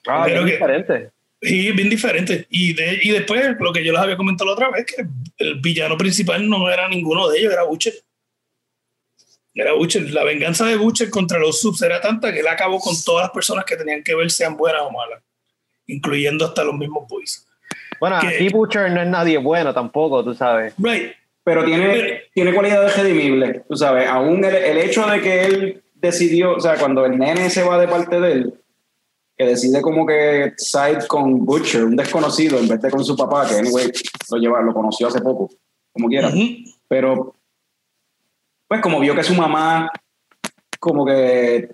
Ah, 0.05 0.25
bien 0.27 0.45
diferente. 0.45 1.09
Sí, 1.41 1.71
bien 1.71 1.89
diferente. 1.89 2.45
Y, 2.49 2.73
de, 2.73 2.99
y 3.01 3.09
después, 3.09 3.55
lo 3.59 3.73
que 3.73 3.83
yo 3.83 3.93
les 3.93 4.01
había 4.01 4.17
comentado 4.17 4.47
la 4.47 4.53
otra 4.53 4.69
vez, 4.69 4.85
que 4.85 5.03
el 5.37 5.59
villano 5.59 5.97
principal 5.97 6.47
no 6.47 6.69
era 6.69 6.87
ninguno 6.87 7.27
de 7.29 7.39
ellos, 7.39 7.53
era 7.53 7.63
Butcher. 7.63 7.93
Era 9.55 9.73
Butcher. 9.73 10.11
La 10.11 10.23
venganza 10.23 10.65
de 10.65 10.75
Butcher 10.75 11.09
contra 11.09 11.39
los 11.39 11.59
subs 11.59 11.81
era 11.81 11.99
tanta 11.99 12.31
que 12.31 12.41
él 12.41 12.47
acabó 12.47 12.79
con 12.79 12.93
todas 13.03 13.25
las 13.25 13.31
personas 13.31 13.65
que 13.65 13.75
tenían 13.75 14.03
que 14.03 14.13
ver, 14.13 14.29
sean 14.29 14.55
buenas 14.55 14.83
o 14.83 14.91
malas, 14.91 15.23
incluyendo 15.87 16.45
hasta 16.45 16.63
los 16.63 16.75
mismos 16.75 17.07
boys. 17.07 17.47
Bueno, 17.99 18.17
aquí 18.17 18.49
Butcher 18.49 18.91
no 18.91 19.01
es 19.01 19.07
nadie 19.07 19.37
bueno 19.37 19.73
tampoco, 19.73 20.23
tú 20.23 20.33
sabes. 20.33 20.73
Right. 20.77 21.11
Pero 21.43 21.65
tiene, 21.65 22.23
tiene 22.33 22.53
cualidades 22.53 22.95
redimibles, 22.97 23.67
tú 23.67 23.75
sabes. 23.75 24.07
Aún 24.07 24.43
el, 24.43 24.55
el 24.55 24.77
hecho 24.77 25.05
de 25.07 25.21
que 25.21 25.45
él 25.45 25.83
decidió, 25.95 26.55
o 26.55 26.59
sea, 26.59 26.77
cuando 26.77 27.05
el 27.05 27.17
nene 27.17 27.49
se 27.49 27.63
va 27.63 27.79
de 27.79 27.87
parte 27.87 28.19
de 28.19 28.31
él, 28.31 28.61
que 29.37 29.45
decide 29.45 29.81
como 29.81 30.05
que 30.05 30.53
side 30.57 31.07
con 31.07 31.45
Butcher, 31.45 31.85
un 31.85 31.95
desconocido, 31.95 32.59
en 32.59 32.67
vez 32.67 32.81
de 32.81 32.91
con 32.91 33.03
su 33.03 33.15
papá, 33.15 33.47
que 33.47 33.55
anyway 33.55 33.91
lo 34.31 34.37
lleva, 34.37 34.61
lo 34.61 34.73
conoció 34.73 35.07
hace 35.07 35.21
poco, 35.21 35.49
como 35.91 36.07
quiera. 36.07 36.31
Pero, 36.87 37.35
pues 38.67 38.81
como 38.81 38.99
vio 38.99 39.15
que 39.15 39.23
su 39.23 39.33
mamá, 39.33 39.91
como 40.79 41.05
que 41.05 41.69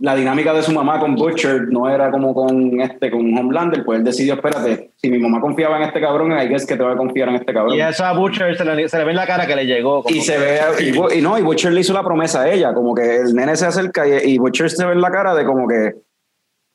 la 0.00 0.14
dinámica 0.14 0.54
de 0.54 0.62
su 0.62 0.72
mamá 0.72 0.98
con 0.98 1.14
Butcher 1.14 1.68
no 1.68 1.88
era 1.88 2.10
como 2.10 2.32
con 2.32 2.80
este, 2.80 3.10
con 3.10 3.36
Homelander, 3.36 3.84
pues 3.84 3.98
él 3.98 4.04
decidió, 4.04 4.34
espérate, 4.34 4.92
si 4.96 5.10
mi 5.10 5.18
mamá 5.18 5.42
confiaba 5.42 5.76
en 5.76 5.82
este 5.82 6.00
cabrón, 6.00 6.32
hay 6.32 6.48
que 6.48 6.54
es 6.54 6.64
que 6.64 6.74
te 6.74 6.82
va 6.82 6.92
a 6.92 6.96
confiar 6.96 7.28
en 7.28 7.34
este 7.34 7.52
cabrón. 7.52 7.76
Y 7.76 7.82
eso 7.82 8.06
a 8.06 8.14
Butcher 8.14 8.56
se 8.56 8.64
le, 8.64 8.88
se 8.88 8.96
le 8.96 9.04
ve 9.04 9.10
en 9.10 9.16
la 9.16 9.26
cara 9.26 9.46
que 9.46 9.54
le 9.54 9.66
llegó. 9.66 10.02
y 10.08 10.22
se 10.22 10.38
ve, 10.38 10.58
y, 10.80 11.18
y, 11.18 11.20
no, 11.20 11.38
y 11.38 11.42
Butcher 11.42 11.72
le 11.72 11.82
hizo 11.82 11.92
la 11.92 12.02
promesa 12.02 12.42
a 12.42 12.50
ella, 12.50 12.72
como 12.72 12.94
que 12.94 13.16
el 13.16 13.34
nene 13.34 13.54
se 13.56 13.66
acerca 13.66 14.08
y, 14.08 14.32
y 14.32 14.38
Butcher 14.38 14.70
se 14.70 14.86
ve 14.86 14.92
en 14.92 15.02
la 15.02 15.10
cara 15.10 15.34
de 15.34 15.44
como 15.44 15.68
que, 15.68 15.94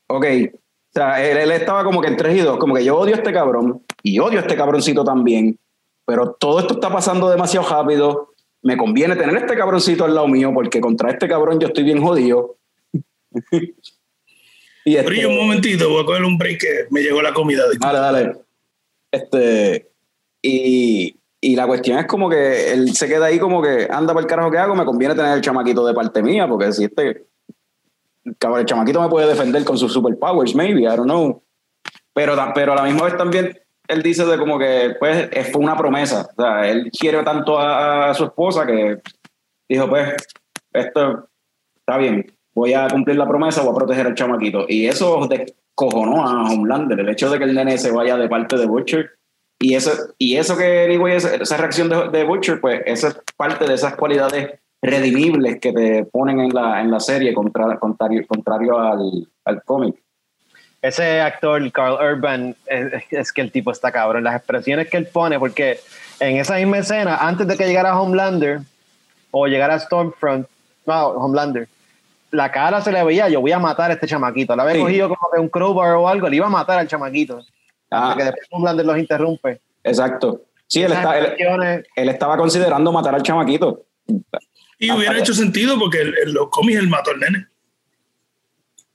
ok, 0.08 0.24
o 0.24 0.92
sea, 0.94 1.24
él, 1.24 1.36
él, 1.36 1.50
estaba 1.50 1.82
como 1.82 2.00
que 2.00 2.08
en 2.08 2.16
tres 2.16 2.36
y 2.36 2.40
dos, 2.40 2.58
como 2.58 2.76
que 2.76 2.84
yo 2.84 2.96
odio 2.96 3.16
a 3.16 3.18
este 3.18 3.32
cabrón 3.32 3.82
y 4.04 4.20
odio 4.20 4.38
a 4.38 4.42
este 4.42 4.54
cabroncito 4.54 5.02
también, 5.02 5.58
pero 6.06 6.30
todo 6.38 6.60
esto 6.60 6.74
está 6.74 6.90
pasando 6.90 7.28
demasiado 7.28 7.68
rápido, 7.68 8.34
me 8.62 8.76
conviene 8.76 9.16
tener 9.16 9.36
este 9.36 9.56
cabroncito 9.56 10.04
al 10.04 10.14
lado 10.14 10.28
mío 10.28 10.52
porque 10.54 10.80
contra 10.80 11.10
este 11.10 11.26
cabrón 11.26 11.58
yo 11.58 11.66
estoy 11.66 11.82
bien 11.82 12.00
jodido. 12.00 12.56
Y 14.84 14.96
este, 14.96 15.08
Pero 15.08 15.28
un 15.28 15.36
momentito, 15.36 15.88
voy 15.88 16.02
a 16.02 16.06
coger 16.06 16.24
un 16.24 16.38
break 16.38 16.60
que 16.60 16.86
me 16.90 17.02
llegó 17.02 17.22
la 17.22 17.32
comida. 17.32 17.64
Dale, 17.80 17.98
dale. 17.98 18.32
Este, 19.10 19.90
y, 20.42 21.16
y 21.40 21.56
la 21.56 21.66
cuestión 21.66 21.98
es 21.98 22.06
como 22.06 22.28
que 22.28 22.72
él 22.72 22.94
se 22.94 23.08
queda 23.08 23.26
ahí 23.26 23.38
como 23.38 23.62
que 23.62 23.88
anda 23.90 24.12
para 24.12 24.20
el 24.20 24.26
carajo 24.26 24.50
que 24.50 24.58
hago, 24.58 24.74
me 24.74 24.84
conviene 24.84 25.14
tener 25.14 25.32
el 25.32 25.40
chamaquito 25.40 25.86
de 25.86 25.94
parte 25.94 26.22
mía, 26.22 26.46
porque 26.48 26.72
si 26.72 26.84
este 26.84 27.26
el 28.24 28.66
chamaquito 28.66 29.00
me 29.00 29.08
puede 29.08 29.28
defender 29.28 29.64
con 29.64 29.78
sus 29.78 29.92
superpowers, 29.92 30.54
maybe, 30.54 30.82
I 30.82 30.96
don't 30.96 31.04
know. 31.04 31.42
Pero, 32.12 32.34
pero 32.54 32.72
a 32.72 32.76
la 32.76 32.82
misma 32.82 33.04
vez 33.04 33.16
también 33.16 33.56
él 33.88 34.02
dice 34.02 34.24
de 34.24 34.38
como 34.38 34.58
que 34.58 34.96
pues 34.98 35.28
fue 35.52 35.62
una 35.62 35.76
promesa. 35.76 36.28
O 36.36 36.42
sea, 36.42 36.68
él 36.68 36.90
quiere 36.90 37.22
tanto 37.22 37.58
a, 37.58 38.10
a 38.10 38.14
su 38.14 38.24
esposa 38.24 38.66
que 38.66 38.98
dijo, 39.68 39.88
pues, 39.88 40.14
esto 40.72 41.28
está 41.76 41.98
bien, 41.98 42.35
voy 42.56 42.72
a 42.72 42.88
cumplir 42.88 43.18
la 43.18 43.28
promesa, 43.28 43.60
voy 43.60 43.72
a 43.72 43.78
proteger 43.78 44.06
al 44.06 44.14
chamaquito. 44.14 44.64
Y 44.66 44.86
eso 44.86 45.28
descojonó 45.28 46.26
a 46.26 46.50
Homelander, 46.50 46.98
el 46.98 47.10
hecho 47.10 47.30
de 47.30 47.38
que 47.38 47.44
el 47.44 47.54
nene 47.54 47.76
se 47.76 47.92
vaya 47.92 48.16
de 48.16 48.30
parte 48.30 48.56
de 48.56 48.66
Butcher. 48.66 49.10
Y 49.60 49.74
eso, 49.74 49.92
y 50.18 50.36
eso 50.36 50.56
que, 50.56 50.84
anyway, 50.84 51.16
esa, 51.16 51.34
esa 51.34 51.56
reacción 51.58 51.90
de, 51.90 52.08
de 52.08 52.24
Butcher, 52.24 52.60
pues, 52.60 52.80
esa 52.86 53.08
es 53.08 53.18
parte 53.36 53.66
de 53.66 53.74
esas 53.74 53.94
cualidades 53.96 54.58
redimibles 54.80 55.60
que 55.60 55.72
te 55.72 56.04
ponen 56.06 56.40
en 56.40 56.54
la, 56.54 56.80
en 56.80 56.90
la 56.90 56.98
serie 56.98 57.34
contra, 57.34 57.78
contrario, 57.78 58.26
contrario 58.26 58.78
al, 58.78 59.28
al 59.44 59.62
cómic. 59.62 59.96
Ese 60.80 61.20
actor, 61.20 61.70
Carl 61.72 61.98
Urban, 62.02 62.56
es, 62.66 63.04
es, 63.10 63.32
que 63.32 63.42
el 63.42 63.52
tipo 63.52 63.70
está 63.70 63.92
cabrón. 63.92 64.24
Las 64.24 64.36
expresiones 64.36 64.88
que 64.88 64.96
él 64.96 65.06
pone, 65.06 65.38
porque 65.38 65.78
en 66.20 66.38
esa 66.38 66.56
misma 66.56 66.78
escena, 66.78 67.16
antes 67.16 67.46
de 67.46 67.56
que 67.56 67.66
llegara 67.66 68.00
Homelander 68.00 68.60
o 69.30 69.46
llegara 69.46 69.78
Stormfront, 69.78 70.46
no, 70.86 71.08
Homelander, 71.08 71.68
la 72.30 72.50
cara 72.50 72.80
se 72.80 72.92
le 72.92 73.02
veía, 73.04 73.28
yo 73.28 73.40
voy 73.40 73.52
a 73.52 73.58
matar 73.58 73.90
a 73.90 73.94
este 73.94 74.06
chamaquito. 74.06 74.54
La 74.56 74.62
había 74.62 74.74
sí. 74.74 74.80
cogido 74.80 75.08
como 75.08 75.30
que 75.32 75.40
un 75.40 75.48
crowbar 75.48 75.94
o 75.94 76.08
algo, 76.08 76.28
le 76.28 76.36
iba 76.36 76.46
a 76.46 76.50
matar 76.50 76.78
al 76.78 76.88
chamaquito. 76.88 77.40
Ah. 77.90 78.14
Que 78.16 78.24
después 78.24 78.46
Homelander 78.50 78.86
los 78.86 78.98
interrumpe. 78.98 79.60
Exacto. 79.84 80.42
Sí, 80.66 80.82
él, 80.82 80.92
está, 80.92 81.18
él, 81.18 81.84
él, 81.94 82.08
estaba 82.08 82.36
considerando 82.36 82.90
matar 82.92 83.14
al 83.14 83.22
chamaquito. 83.22 83.84
Y 84.78 84.90
hubiera 84.90 85.18
hecho 85.18 85.32
sentido 85.32 85.78
porque 85.78 86.00
en 86.00 86.34
los 86.34 86.48
cómics 86.50 86.78
él 86.78 86.88
mató 86.88 87.12
al 87.12 87.20
nene. 87.20 87.46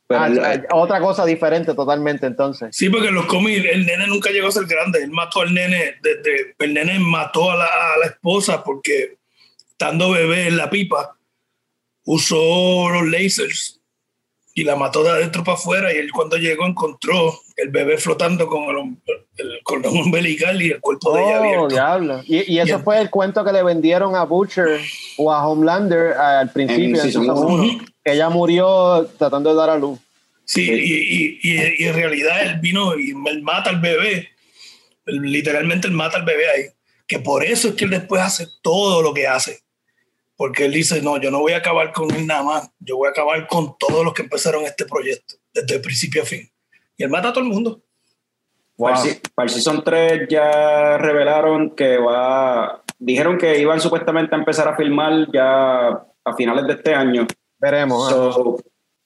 Ah, 0.10 0.30
otra 0.74 1.00
cosa 1.00 1.26
diferente 1.26 1.74
totalmente 1.74 2.26
entonces. 2.26 2.76
Sí, 2.76 2.90
porque 2.90 3.08
en 3.08 3.16
los 3.16 3.26
cómics 3.28 3.66
el 3.72 3.86
nene 3.86 4.08
nunca 4.08 4.30
llegó 4.30 4.50
a 4.50 4.52
ser 4.52 4.66
grande. 4.66 5.02
Él 5.02 5.12
mató 5.12 5.42
al 5.42 5.54
nene, 5.54 5.96
desde, 6.04 6.56
el 6.60 6.74
nene 6.74 7.00
mató 7.00 7.52
a 7.52 7.56
la, 7.56 7.66
a 7.66 7.98
la 8.00 8.06
esposa 8.08 8.62
porque 8.62 9.18
estando 9.70 10.12
bebé 10.12 10.48
en 10.48 10.58
la 10.58 10.70
pipa 10.70 11.16
usó 12.14 12.90
los 12.90 13.08
lasers 13.08 13.80
y 14.54 14.66
la 14.66 14.76
mató 14.76 15.02
de 15.02 15.12
adentro 15.12 15.46
para 15.46 15.58
afuera 15.58 15.94
y 15.94 15.98
él 15.98 16.12
cuando 16.12 16.36
llegó 16.36 16.66
encontró 16.66 17.40
el 17.56 17.70
bebé 17.70 17.98
flotando 17.98 18.48
con 18.48 18.64
el, 18.64 18.98
el 19.38 19.60
cordón 19.64 19.96
umbilical 20.06 20.62
y 20.62 20.72
el 20.72 20.82
cuerpo 20.82 21.12
oh, 21.12 21.16
de 21.16 21.24
ella 21.24 21.38
abierto. 21.38 21.68
Diablo. 21.70 22.22
Y, 22.26 22.54
y 22.54 22.60
eso 22.60 22.68
yeah. 22.68 22.80
fue 22.80 23.00
el 23.00 23.10
cuento 23.10 23.46
que 23.46 23.54
le 23.54 23.64
vendieron 23.64 24.16
a 24.18 24.26
Butcher 24.26 24.82
o 25.18 25.32
a 25.32 25.48
Homelander 25.48 26.14
al 26.14 26.52
principio, 26.52 27.02
en 27.02 27.30
uno, 27.30 27.86
que 28.04 28.12
ella 28.12 28.30
murió 28.30 29.10
tratando 29.18 29.52
de 29.52 29.56
dar 29.56 29.70
a 29.70 29.78
luz. 29.78 29.98
Sí, 30.44 30.70
y, 30.70 31.40
y, 31.50 31.80
y, 31.80 31.88
en 31.88 31.94
realidad 31.96 32.42
él 32.44 32.60
vino 32.60 33.00
y 33.00 33.12
él 33.12 33.42
mata 33.42 33.70
al 33.70 33.80
bebé, 33.80 34.28
literalmente 35.06 35.88
él 35.88 35.94
mata 35.94 36.18
al 36.18 36.26
bebé 36.26 36.44
ahí, 36.50 36.64
que 37.08 37.20
por 37.20 37.46
eso 37.46 37.70
es 37.70 37.76
que 37.76 37.86
él 37.86 37.92
después 37.92 38.22
hace 38.22 38.48
todo 38.62 39.02
lo 39.02 39.14
que 39.14 39.28
hace 39.28 39.62
porque 40.42 40.66
él 40.66 40.72
dice, 40.72 41.04
no, 41.04 41.22
yo 41.22 41.30
no 41.30 41.42
voy 41.42 41.52
a 41.52 41.58
acabar 41.58 41.94
con 41.94 42.10
él 42.16 42.26
nada 42.26 42.42
más, 42.42 42.72
yo 42.80 42.98
voy 42.98 43.08
a 43.08 43.12
acabar 43.12 43.46
con 43.46 43.78
todos 43.78 44.04
los 44.04 44.12
que 44.12 44.24
empezaron 44.24 44.64
este 44.64 44.88
proyecto, 44.88 45.36
desde 45.54 45.76
el 45.76 45.82
principio 45.82 46.24
a 46.24 46.26
fin. 46.26 46.50
Y 46.98 47.04
él 47.04 47.12
mata 47.12 47.28
a 47.28 47.32
todo 47.32 47.44
el 47.44 47.52
mundo. 47.52 47.84
Wow. 48.76 48.90
Para, 48.90 49.04
el, 49.04 49.22
para 49.36 49.46
el 49.46 49.50
Season 49.52 49.84
3 49.84 50.28
ya 50.28 50.98
revelaron 50.98 51.76
que 51.76 51.96
va, 52.00 52.82
dijeron 52.98 53.38
que 53.38 53.60
iban 53.60 53.80
supuestamente 53.80 54.34
a 54.34 54.40
empezar 54.40 54.68
a 54.68 54.76
filmar 54.76 55.32
ya 55.32 55.90
a 55.90 56.34
finales 56.36 56.66
de 56.66 56.74
este 56.74 56.96
año. 56.96 57.28
Veremos. 57.60 58.10
So, 58.10 58.58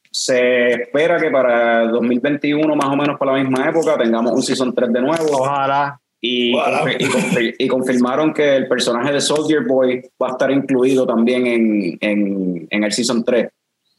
se 0.10 0.70
espera 0.72 1.20
que 1.20 1.30
para 1.32 1.86
2021, 1.88 2.74
más 2.78 2.88
o 2.88 2.95
menos 2.95 3.20
para 3.20 3.34
la 3.34 3.44
misma 3.44 3.70
época, 3.70 3.98
tengamos 3.98 4.32
un 4.32 4.41
Season 4.41 4.74
3 4.74 4.94
de 4.94 5.02
nuevo. 5.02 5.26
Ojalá. 5.34 5.99
Y, 6.28 6.52
wow. 6.54 6.88
y, 6.88 7.66
y, 7.66 7.68
confirmaron 7.68 8.34
que 8.34 8.56
el 8.56 8.68
personaje 8.68 9.14
de 9.14 9.22
Soldier 9.22 9.62
Boy 9.62 10.02
va 10.22 10.30
a 10.30 10.32
estar 10.32 10.50
incluido 10.50 11.06
también 11.06 11.46
en, 11.46 11.98
en, 12.02 12.68
en 12.72 12.84
el 12.84 12.92
Season 12.92 13.24
3. 13.24 13.48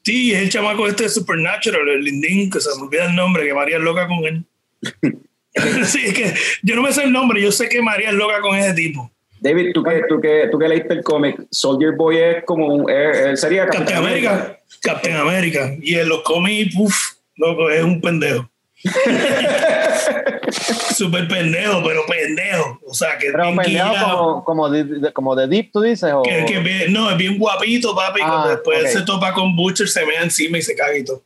Sí, 0.02 0.32
es 0.32 0.42
el 0.42 0.48
chamaco 0.48 0.88
este 0.88 1.04
de 1.04 1.08
Supernatural, 1.08 1.88
el 1.88 2.02
Lindín, 2.02 2.50
que 2.50 2.60
se 2.60 2.68
me 2.76 2.82
olvida 2.82 3.06
el 3.06 3.14
nombre, 3.14 3.46
que 3.46 3.54
María 3.54 3.76
es 3.76 3.82
loca 3.82 4.08
con 4.08 4.24
él. 4.24 4.44
sí, 5.84 6.00
es 6.04 6.14
que 6.14 6.34
yo 6.62 6.74
no 6.74 6.82
me 6.82 6.92
sé 6.92 7.04
el 7.04 7.12
nombre, 7.12 7.40
yo 7.40 7.52
sé 7.52 7.68
que 7.68 7.80
María 7.80 8.08
es 8.08 8.14
loca 8.14 8.40
con 8.40 8.56
ese 8.56 8.74
tipo. 8.74 9.08
David, 9.38 9.70
tú 9.72 9.84
que, 9.84 10.02
tú 10.08 10.20
que, 10.20 10.48
tú 10.50 10.58
que 10.58 10.68
leíste 10.68 10.94
el 10.94 11.04
cómic, 11.04 11.46
Soldier 11.50 11.92
Boy 11.92 12.16
es 12.16 12.44
como 12.44 12.66
un, 12.66 12.90
él 12.90 13.36
sería 13.36 13.68
Captain 13.68 13.98
América. 13.98 14.58
Captain 14.82 15.16
América. 15.16 15.76
Y 15.80 15.94
en 15.94 16.08
los 16.08 16.22
cómics, 16.22 16.74
uff, 16.76 16.96
loco, 17.36 17.70
es 17.70 17.84
un 17.84 18.00
pendejo. 18.00 18.50
Súper 20.94 21.28
pendejo, 21.28 21.82
pero 21.84 22.06
pendejo. 22.06 22.80
O 22.86 22.94
sea, 22.94 23.18
que 23.18 23.30
pero 23.30 23.54
pendejo 23.56 24.44
como, 24.44 24.44
como, 24.44 24.70
de, 24.70 25.12
como 25.12 25.36
de 25.36 25.46
Deep, 25.48 25.72
tú 25.72 25.80
dices. 25.82 26.12
¿o? 26.12 26.22
Que, 26.22 26.44
que 26.46 26.58
bien, 26.60 26.92
no, 26.92 27.10
es 27.10 27.16
bien 27.16 27.38
guapito, 27.38 27.94
papi. 27.94 28.20
Ah, 28.22 28.28
cuando 28.28 28.48
después 28.50 28.80
okay. 28.80 28.92
se 28.92 29.02
topa 29.02 29.32
con 29.32 29.56
Butcher, 29.56 29.88
se 29.88 30.04
ve 30.04 30.16
encima 30.22 30.58
y 30.58 30.62
se 30.62 30.74
caga 30.74 30.96
y 30.96 31.04
todo. 31.04 31.22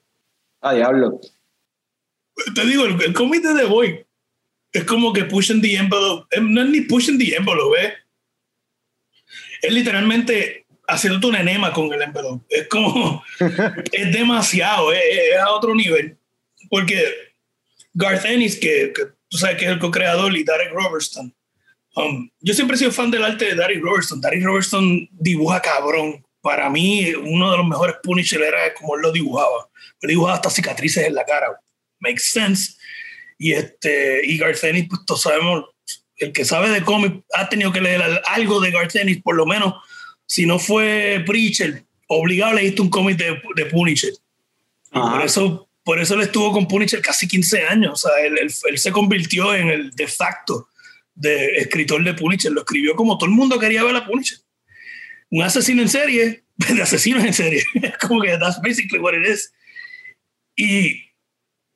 Ah, 0.61 0.75
diablo. 0.75 1.21
Te 2.55 2.65
digo, 2.65 2.85
el, 2.85 3.01
el 3.03 3.13
cómic 3.13 3.43
de 3.43 3.65
Boy 3.65 4.05
es 4.73 4.85
como 4.85 5.13
que 5.13 5.25
pushing 5.25 5.61
the 5.61 5.77
envelope. 5.77 6.27
No 6.41 6.63
es 6.63 6.69
ni 6.69 6.81
pushing 6.83 7.19
the 7.19 7.37
envelope, 7.37 7.81
¿ves? 7.81 7.93
Es 9.63 9.73
literalmente 9.73 10.67
haciéndote 10.89 11.27
un 11.27 11.37
enema 11.37 11.73
con 11.73 11.93
el 11.93 12.03
envelope. 12.03 12.45
Es 12.49 12.69
como. 12.69 13.23
es 13.93 14.13
demasiado, 14.13 14.93
es, 14.93 15.01
es 15.33 15.39
a 15.39 15.51
otro 15.51 15.75
nivel. 15.75 16.17
Porque 16.69 17.30
Garth 17.95 18.25
Ennis, 18.25 18.57
que, 18.57 18.93
que, 18.95 19.07
tú 19.29 19.39
sabes 19.39 19.57
que 19.57 19.65
es 19.65 19.71
el 19.71 19.79
co-creador, 19.79 20.37
y 20.37 20.45
Derek 20.45 20.73
Robertson. 20.73 21.35
Um, 21.97 22.31
yo 22.41 22.55
siempre 22.55 22.77
he 22.77 22.79
sido 22.79 22.93
fan 22.93 23.11
del 23.11 23.25
arte 23.25 23.47
de 23.47 23.55
Derek 23.55 23.83
Robertson. 23.83 24.21
Derek 24.21 24.45
Robertson 24.45 25.09
dibuja 25.13 25.61
cabrón. 25.61 26.25
para 26.41 26.71
mí 26.71 27.13
uno 27.15 27.51
de 27.51 27.57
los 27.59 27.67
mejores 27.67 27.97
Punisher 28.03 28.41
era 28.43 28.73
como 28.75 28.97
él 28.97 29.03
lo 29.03 29.13
dibujaba. 29.13 29.69
Él 30.01 30.11
dibujaba 30.11 30.37
hasta 30.37 30.51
cicatrices 30.51 31.07
en 31.07 31.15
la 31.15 31.25
cara. 31.25 31.61
Makes 31.99 32.23
sense. 32.23 32.75
Y, 33.39 33.53
este, 33.53 34.21
y 34.25 34.39
Garth 34.39 34.63
Ennis, 34.65 34.87
pues 34.89 35.01
todos 35.07 35.23
sabemos, 35.23 35.65
el 36.17 36.33
que 36.33 36.45
sabe 36.45 36.71
de 36.71 36.85
cómic 36.85 37.25
ha 37.35 37.49
tenido 37.49 37.73
que 37.73 37.81
leer 37.81 38.03
algo 38.27 38.61
de 38.61 38.71
Garth 38.71 38.95
Ennis, 38.97 39.23
por 39.23 39.35
lo 39.35 39.47
menos, 39.47 39.75
si 40.27 40.47
no 40.47 40.59
fue 40.59 41.23
Preacher, 41.27 41.85
obligado 42.07 42.55
leíste 42.55 42.83
un 42.83 42.91
cómic 42.91 43.17
de, 43.17 43.41
de 43.57 43.67
Punisher. 43.67 44.13
por 44.91 45.23
eso, 45.23 45.70
por 45.83 46.01
eso 46.01 46.15
él 46.15 46.23
estuvo 46.23 46.53
con 46.53 46.69
Punisher 46.69 47.01
casi 47.01 47.27
15 47.27 47.67
años. 47.67 48.05
O 48.05 48.09
sea, 48.09 48.25
él, 48.25 48.51
se 48.79 48.93
convirtió 48.93 49.55
en 49.55 49.69
el 49.69 49.91
de 49.93 50.07
facto 50.07 50.69
de 51.15 51.57
escritor 51.57 52.03
de 52.05 52.15
Punisher. 52.15 52.53
Lo 52.53 52.61
escribió 52.61 52.95
como 52.95 53.17
todo 53.17 53.29
el 53.29 53.37
mundo 53.37 53.59
quería 53.59 53.83
ver 53.85 53.97
a 53.97 54.07
Punisher. 54.07 54.39
Un 55.31 55.43
asesino 55.43 55.83
en 55.83 55.89
serie, 55.89 56.45
de 56.57 56.83
asesinos 56.83 57.25
en 57.25 57.35
serie. 57.35 57.65
como 58.01 58.21
que 58.21 58.37
that's 58.39 58.61
basically 58.63 58.99
what 58.99 59.15
it 59.15 59.27
is. 59.27 59.53
Y 60.57 61.11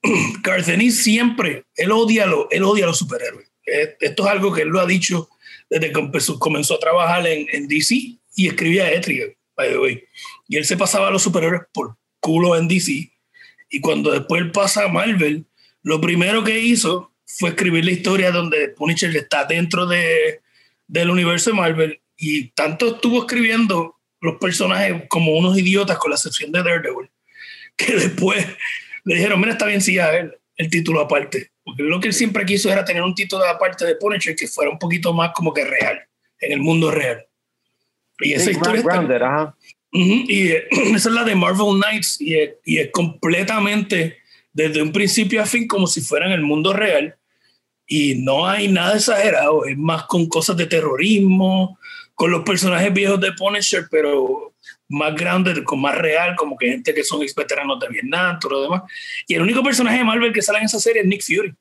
Garth 0.42 0.66
siempre, 0.90 1.64
él 1.76 1.92
odia, 1.92 2.26
lo, 2.26 2.50
él 2.50 2.62
odia 2.64 2.84
a 2.84 2.88
los 2.88 2.98
superhéroes. 2.98 3.50
Eh, 3.66 3.96
esto 4.00 4.24
es 4.24 4.30
algo 4.30 4.52
que 4.52 4.62
él 4.62 4.68
lo 4.68 4.80
ha 4.80 4.86
dicho 4.86 5.30
desde 5.70 5.90
que 5.90 6.38
comenzó 6.38 6.74
a 6.74 6.78
trabajar 6.78 7.26
en, 7.26 7.46
en 7.50 7.66
DC 7.66 8.18
y 8.36 8.48
escribía 8.48 8.92
Etrigan, 8.92 9.34
by 9.56 9.70
the 9.70 9.78
way. 9.78 10.04
Y 10.46 10.58
él 10.58 10.66
se 10.66 10.76
pasaba 10.76 11.08
a 11.08 11.10
los 11.10 11.22
superhéroes 11.22 11.62
por 11.72 11.96
culo 12.20 12.56
en 12.56 12.68
DC. 12.68 13.13
Y 13.74 13.80
cuando 13.80 14.12
después 14.12 14.40
él 14.40 14.52
pasa 14.52 14.84
a 14.84 14.88
Marvel, 14.88 15.46
lo 15.82 16.00
primero 16.00 16.44
que 16.44 16.60
hizo 16.60 17.10
fue 17.26 17.50
escribir 17.50 17.84
la 17.84 17.90
historia 17.90 18.30
donde 18.30 18.68
Punisher 18.68 19.14
está 19.16 19.46
dentro 19.46 19.84
de, 19.84 20.42
del 20.86 21.10
universo 21.10 21.50
de 21.50 21.56
Marvel. 21.56 22.00
Y 22.16 22.50
tanto 22.50 22.94
estuvo 22.94 23.18
escribiendo 23.18 23.96
los 24.20 24.36
personajes 24.36 25.02
como 25.08 25.36
unos 25.36 25.58
idiotas, 25.58 25.98
con 25.98 26.12
la 26.12 26.14
excepción 26.14 26.52
de 26.52 26.62
Daredevil, 26.62 27.10
que 27.76 27.96
después 27.96 28.46
le 29.02 29.16
dijeron, 29.16 29.40
mira, 29.40 29.54
está 29.54 29.66
bien 29.66 29.80
si 29.80 29.94
ya 29.94 30.14
el, 30.14 30.32
el 30.56 30.70
título 30.70 31.00
aparte. 31.00 31.50
Porque 31.64 31.82
lo 31.82 31.98
que 31.98 32.06
él 32.06 32.14
siempre 32.14 32.46
quiso 32.46 32.70
era 32.70 32.84
tener 32.84 33.02
un 33.02 33.16
título 33.16 33.44
aparte 33.44 33.84
de 33.84 33.96
Punisher 33.96 34.36
que 34.36 34.46
fuera 34.46 34.70
un 34.70 34.78
poquito 34.78 35.12
más 35.12 35.32
como 35.34 35.52
que 35.52 35.64
real, 35.64 36.00
en 36.38 36.52
el 36.52 36.60
mundo 36.60 36.92
real. 36.92 37.26
Y 38.20 38.34
esa 38.34 38.52
historia 38.52 38.84
y 39.94 40.50
esa 40.94 41.08
es 41.08 41.14
la 41.14 41.24
de 41.24 41.34
Marvel 41.34 41.80
Knights 41.80 42.20
y 42.20 42.34
es, 42.34 42.50
y 42.64 42.78
es, 42.78 42.90
completamente 42.90 44.18
desde 44.52 44.82
un 44.82 44.92
principio 44.92 45.40
a 45.42 45.46
fin 45.46 45.66
como 45.66 45.86
si 45.86 46.00
fuera 46.00 46.26
en 46.26 46.32
el 46.32 46.42
mundo 46.42 46.72
real 46.72 47.16
y 47.86 48.16
no 48.16 48.46
hay 48.46 48.68
nada 48.68 48.96
exagerado, 48.96 49.64
es 49.66 49.76
más 49.76 50.04
con 50.04 50.26
cosas 50.26 50.56
de 50.56 50.66
terrorismo, 50.66 51.78
con 52.14 52.30
los 52.30 52.42
personajes 52.42 52.92
viejos 52.92 53.20
de 53.20 53.32
Punisher, 53.32 53.86
pero 53.90 54.54
más 54.88 55.14
grande, 55.14 55.62
con 55.64 55.80
más 55.80 55.96
real, 55.96 56.34
como 56.36 56.56
que 56.56 56.70
gente 56.70 56.94
que 56.94 57.04
son 57.04 57.22
ex 57.22 57.34
veteranos 57.34 57.78
de 57.80 57.88
Vietnam, 57.88 58.38
todo 58.40 58.52
lo 58.52 58.62
demás. 58.62 58.82
Y 59.26 59.34
el 59.34 59.42
único 59.42 59.62
personaje 59.62 59.98
de 59.98 60.04
Marvel 60.04 60.32
que 60.32 60.42
sale 60.42 60.58
en 60.60 60.64
esa 60.64 60.80
serie 60.80 61.02
es 61.02 61.08
Nick 61.08 61.22
Fury. 61.22 61.54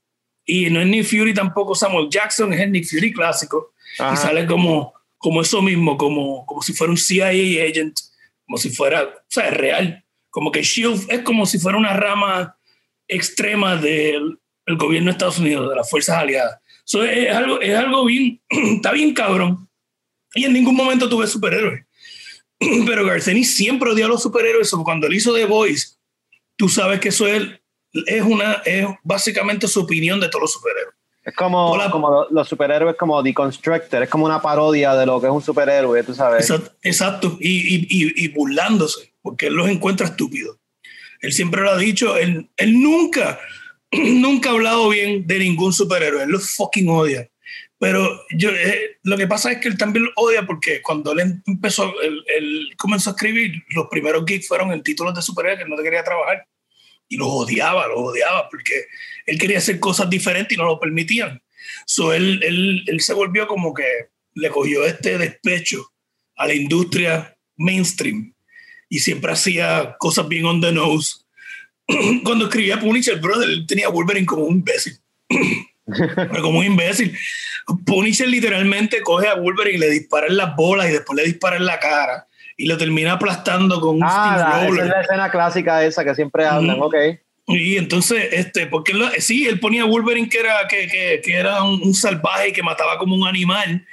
Y 0.46 0.70
no 0.70 0.82
es 0.82 0.88
Nick 0.88 1.06
Fury 1.06 1.34
tampoco 1.34 1.76
Samuel 1.76 2.08
Jackson, 2.10 2.54
es 2.54 2.62
el 2.62 2.72
Nick 2.72 2.86
Fury 2.88 3.12
clásico. 3.12 3.74
Y 3.98 4.16
sale 4.16 4.46
como, 4.46 4.94
como 5.18 5.42
eso 5.42 5.62
mismo, 5.62 5.98
como, 5.98 6.46
como 6.46 6.62
si 6.62 6.74
fuera 6.74 6.92
un 6.92 6.98
CIA 6.98 7.30
agent, 7.30 8.00
como 8.46 8.58
si 8.58 8.70
fuera, 8.70 9.04
o 9.04 9.26
sea, 9.28 9.48
es 9.48 9.54
real. 9.54 10.06
Como 10.30 10.52
que 10.52 10.64
Shield 10.64 11.06
es 11.10 11.22
como 11.22 11.46
si 11.46 11.60
fuera 11.60 11.78
una 11.78 11.94
rama 11.94 12.58
extrema 13.08 13.76
del 13.76 14.40
el 14.66 14.78
gobierno 14.78 15.08
de 15.08 15.12
Estados 15.12 15.40
Unidos, 15.40 15.70
de 15.70 15.76
las 15.76 15.90
fuerzas 15.90 16.18
aliadas. 16.18 16.60
Eso 16.86 17.04
es, 17.04 17.34
algo, 17.34 17.62
es 17.62 17.76
algo 17.76 18.06
bien, 18.06 18.42
está 18.50 18.92
bien 18.92 19.14
cabrón. 19.14 19.70
Y 20.36 20.46
en 20.46 20.54
ningún 20.54 20.76
momento 20.76 21.10
tuve 21.10 21.28
superhéroes. 21.28 21.86
Pero 22.86 23.06
Garceni 23.06 23.44
siempre 23.44 23.92
odió 23.92 24.06
a 24.06 24.10
los 24.10 24.22
superhéroes. 24.22 24.72
Cuando 24.84 25.08
él 25.08 25.14
hizo 25.14 25.34
The 25.34 25.46
Voice, 25.46 25.96
tú 26.56 26.70
sabes 26.70 27.00
que 27.00 27.10
eso 27.10 27.28
es, 27.28 27.44
es, 28.06 28.22
una, 28.24 28.54
es 28.66 28.88
básicamente 29.04 29.68
su 29.68 29.82
opinión 29.82 30.20
de 30.20 30.30
todos 30.30 30.44
los 30.44 30.54
superhéroes. 30.54 30.83
Es 31.24 31.34
como, 31.36 31.78
como 31.90 32.28
los 32.32 32.50
superhéroes 32.50 32.98
como 32.98 33.24
Deconstructor, 33.24 34.04
es 34.04 34.10
como 34.10 34.26
una 34.26 34.42
parodia 34.42 34.94
de 34.96 35.06
lo 35.06 35.22
que 35.22 35.28
es 35.28 35.34
un 35.34 35.42
superhéroe, 35.42 36.04
tú 36.04 36.14
sabes. 36.14 36.52
Exacto, 36.82 37.38
Y, 37.40 37.76
y, 37.76 38.26
y, 38.26 38.28
burlándose, 38.28 39.14
porque 39.22 39.48
él 39.48 39.54
los 39.54 39.70
encuentra 39.70 40.08
estúpidos. 40.08 40.58
Él 41.22 41.32
siempre 41.32 41.62
lo 41.62 41.72
ha 41.72 41.78
dicho, 41.78 42.18
él, 42.18 42.50
él 42.58 42.82
nunca, 42.82 43.40
nunca 43.92 44.50
ha 44.50 44.54
hablado 44.54 44.90
bien 44.90 45.26
de 45.26 45.40
ningún 45.40 45.72
superhéroe, 45.72 46.24
él 46.24 46.30
los 46.30 46.54
fucking 46.56 46.90
odia. 46.90 47.30
Pero 47.80 48.22
yo, 48.32 48.50
eh, 48.50 48.98
lo 49.04 49.18
que 49.18 49.28
pasa 49.28 49.52
es 49.52 49.58
que 49.60 49.68
él 49.68 49.78
también 49.78 50.06
lo 50.06 50.12
odia 50.16 50.46
porque 50.46 50.82
cuando 50.82 51.12
él 51.14 51.42
empezó, 51.46 51.94
él, 52.02 52.70
comenzó 52.78 53.10
a 53.10 53.14
escribir, 53.14 53.62
los 53.76 53.88
primeros 53.88 54.24
gigs 54.26 54.48
fueron 54.48 54.72
en 54.72 54.84
títulos 54.84 55.14
de 55.14 55.22
superhéroes 55.22 55.64
que 55.64 55.70
no 55.70 55.76
te 55.76 55.84
quería 55.84 56.04
trabajar. 56.04 56.48
Y 57.14 57.18
los 57.18 57.28
odiaba, 57.30 57.88
los 57.88 58.00
odiaba 58.00 58.50
porque 58.50 58.86
él 59.28 59.38
quería 59.38 59.60
hacer 59.60 59.80
cosas 59.80 60.10
diferentes 60.10 60.56
y 60.56 60.60
no 60.60 60.66
lo 60.66 60.80
permitían. 60.80 61.42
So 61.86 62.12
él, 62.12 62.42
él, 62.44 62.84
él 62.88 63.02
se 63.02 63.14
volvió 63.14 63.46
como 63.48 63.72
que 63.74 63.86
le 64.34 64.50
cogió 64.50 64.84
este 64.86 65.20
despecho 65.20 65.94
a 66.36 66.48
la 66.48 66.56
industria 66.56 67.38
mainstream 67.56 68.34
y 68.90 69.00
siempre 69.00 69.32
hacía 69.32 69.96
cosas 70.00 70.28
bien 70.28 70.46
on 70.46 70.60
the 70.60 70.72
nose. 70.72 71.18
Cuando 72.24 72.46
escribía 72.46 72.80
Punisher, 72.80 73.20
brother, 73.20 73.48
él 73.48 73.66
tenía 73.68 73.88
a 73.88 73.90
Wolverine 73.90 74.26
como 74.26 74.46
un 74.46 74.56
imbécil. 74.56 74.98
como 76.42 76.60
un 76.60 76.66
imbécil. 76.66 77.16
Punisher 77.86 78.28
literalmente 78.28 79.02
coge 79.02 79.28
a 79.28 79.36
Wolverine 79.36 79.78
y 79.78 79.80
le 79.80 79.90
dispara 79.92 80.28
en 80.28 80.38
las 80.38 80.56
bolas 80.56 80.90
y 80.90 80.94
después 80.94 81.16
le 81.16 81.26
dispara 81.26 81.58
en 81.58 81.66
la 81.66 81.80
cara 81.80 82.28
y 82.58 82.68
lo 82.68 82.78
termina 82.78 83.14
aplastando 83.14 83.80
con 83.82 83.96
un 83.96 84.04
ah, 84.04 84.66
Esa 84.68 84.68
es 84.68 84.88
la 84.88 85.02
escena 85.02 85.32
clásica 85.32 85.84
esa 85.84 86.04
que 86.04 86.16
siempre 86.16 86.46
hablan, 86.46 86.82
ok. 86.82 86.96
Y 87.48 87.78
entonces, 87.78 88.30
este, 88.32 88.68
porque 88.68 88.94
sí, 89.20 89.48
él 89.48 89.60
ponía 89.60 89.84
a 89.84 89.86
Wolverine 89.86 90.30
que 90.30 90.40
era, 90.40 90.68
que, 90.68 90.88
que, 90.88 91.22
que 91.24 91.34
era 91.34 91.62
un, 91.64 91.94
salvaje 91.94 92.54
que 92.54 92.64
mataba 92.64 92.98
como 92.98 93.16
un 93.16 93.28
animal 93.28 93.86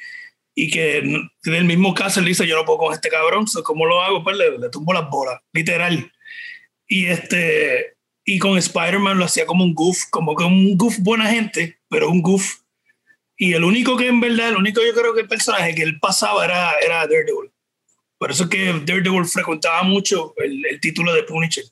y 0.55 0.70
que 0.70 0.99
en 0.99 1.55
el 1.55 1.65
mismo 1.65 1.95
caso 1.95 2.20
él 2.20 2.27
dice, 2.27 2.47
yo 2.47 2.57
no 2.57 2.65
puedo 2.65 2.78
con 2.78 2.95
este 2.95 3.09
cabrón, 3.09 3.47
¿cómo 3.65 3.87
lo 3.87 4.01
hago? 4.03 4.23
Pues 4.23 4.37
le, 4.37 4.59
le 4.59 4.69
tumbo 4.69 4.93
las 4.93 5.11
bolas, 5.11 5.41
literal. 5.53 6.12
Y 6.87 7.07
este, 7.07 7.97
y 8.24 8.39
con 8.39 8.57
Spider-Man 8.57 9.19
lo 9.19 9.24
hacía 9.24 9.47
como 9.47 9.65
un 9.65 9.74
goof, 9.74 10.05
como 10.11 10.37
que 10.37 10.45
un 10.45 10.77
goof 10.77 10.99
buena 11.01 11.27
gente, 11.27 11.78
pero 11.89 12.09
un 12.11 12.23
goof 12.23 12.61
y 13.43 13.55
el 13.55 13.65
único 13.65 13.97
que 13.97 14.07
en 14.07 14.20
verdad, 14.20 14.51
el 14.51 14.57
único 14.59 14.82
yo 14.82 14.93
creo 14.93 15.15
que 15.15 15.23
el 15.23 15.27
personaje 15.27 15.74
que 15.74 15.82
él 15.82 15.99
pasaba 15.99 16.45
era, 16.45 16.73
era 16.85 17.07
Daredevil. 17.07 17.51
Por 18.21 18.31
eso 18.31 18.45
es 18.45 18.51
que 18.51 18.67
Daredevil 18.85 19.25
frecuentaba 19.25 19.83
mucho 19.83 20.35
el, 20.37 20.63
el 20.67 20.79
título 20.79 21.15
de 21.15 21.23
Punisher. 21.23 21.65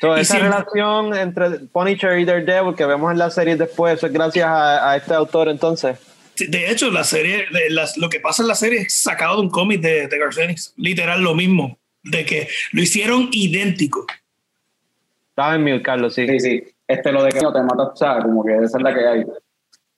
Toda 0.00 0.20
esa 0.20 0.40
relación 0.40 1.16
entre 1.16 1.50
Punisher 1.72 2.18
y 2.18 2.24
Daredevil 2.24 2.74
que 2.74 2.84
vemos 2.84 3.12
en 3.12 3.18
la 3.18 3.30
serie 3.30 3.54
después, 3.54 4.02
es 4.02 4.12
gracias 4.12 4.44
a, 4.44 4.90
a, 4.90 4.96
este 4.96 5.14
autor 5.14 5.48
entonces. 5.48 5.96
De 6.36 6.68
hecho, 6.68 6.90
la 6.90 7.04
serie, 7.04 7.46
lo 7.94 8.08
que 8.08 8.18
pasa 8.18 8.42
en 8.42 8.48
la 8.48 8.56
serie 8.56 8.80
es 8.80 8.92
sacado 8.92 9.36
de 9.36 9.42
un 9.42 9.50
cómic 9.50 9.80
de, 9.82 10.08
de 10.08 10.18
Garcenix. 10.18 10.74
Literal 10.76 11.22
lo 11.22 11.36
mismo, 11.36 11.78
de 12.02 12.24
que 12.24 12.48
lo 12.72 12.82
hicieron 12.82 13.28
idéntico. 13.30 14.04
Estaba 15.28 15.54
en 15.54 15.62
mute, 15.62 15.82
Carlos, 15.82 16.12
sí. 16.12 16.26
Sí, 16.26 16.40
sí. 16.40 16.64
Este 16.88 17.12
lo 17.12 17.22
de 17.22 17.30
que 17.30 17.40
no 17.40 17.52
te 17.52 17.62
matas, 17.62 17.96
¿sabes? 18.00 18.24
Como 18.24 18.44
que 18.44 18.52
esa 18.56 18.78
es 18.78 18.82
la 18.82 18.92
que 18.92 19.06
hay. 19.06 19.24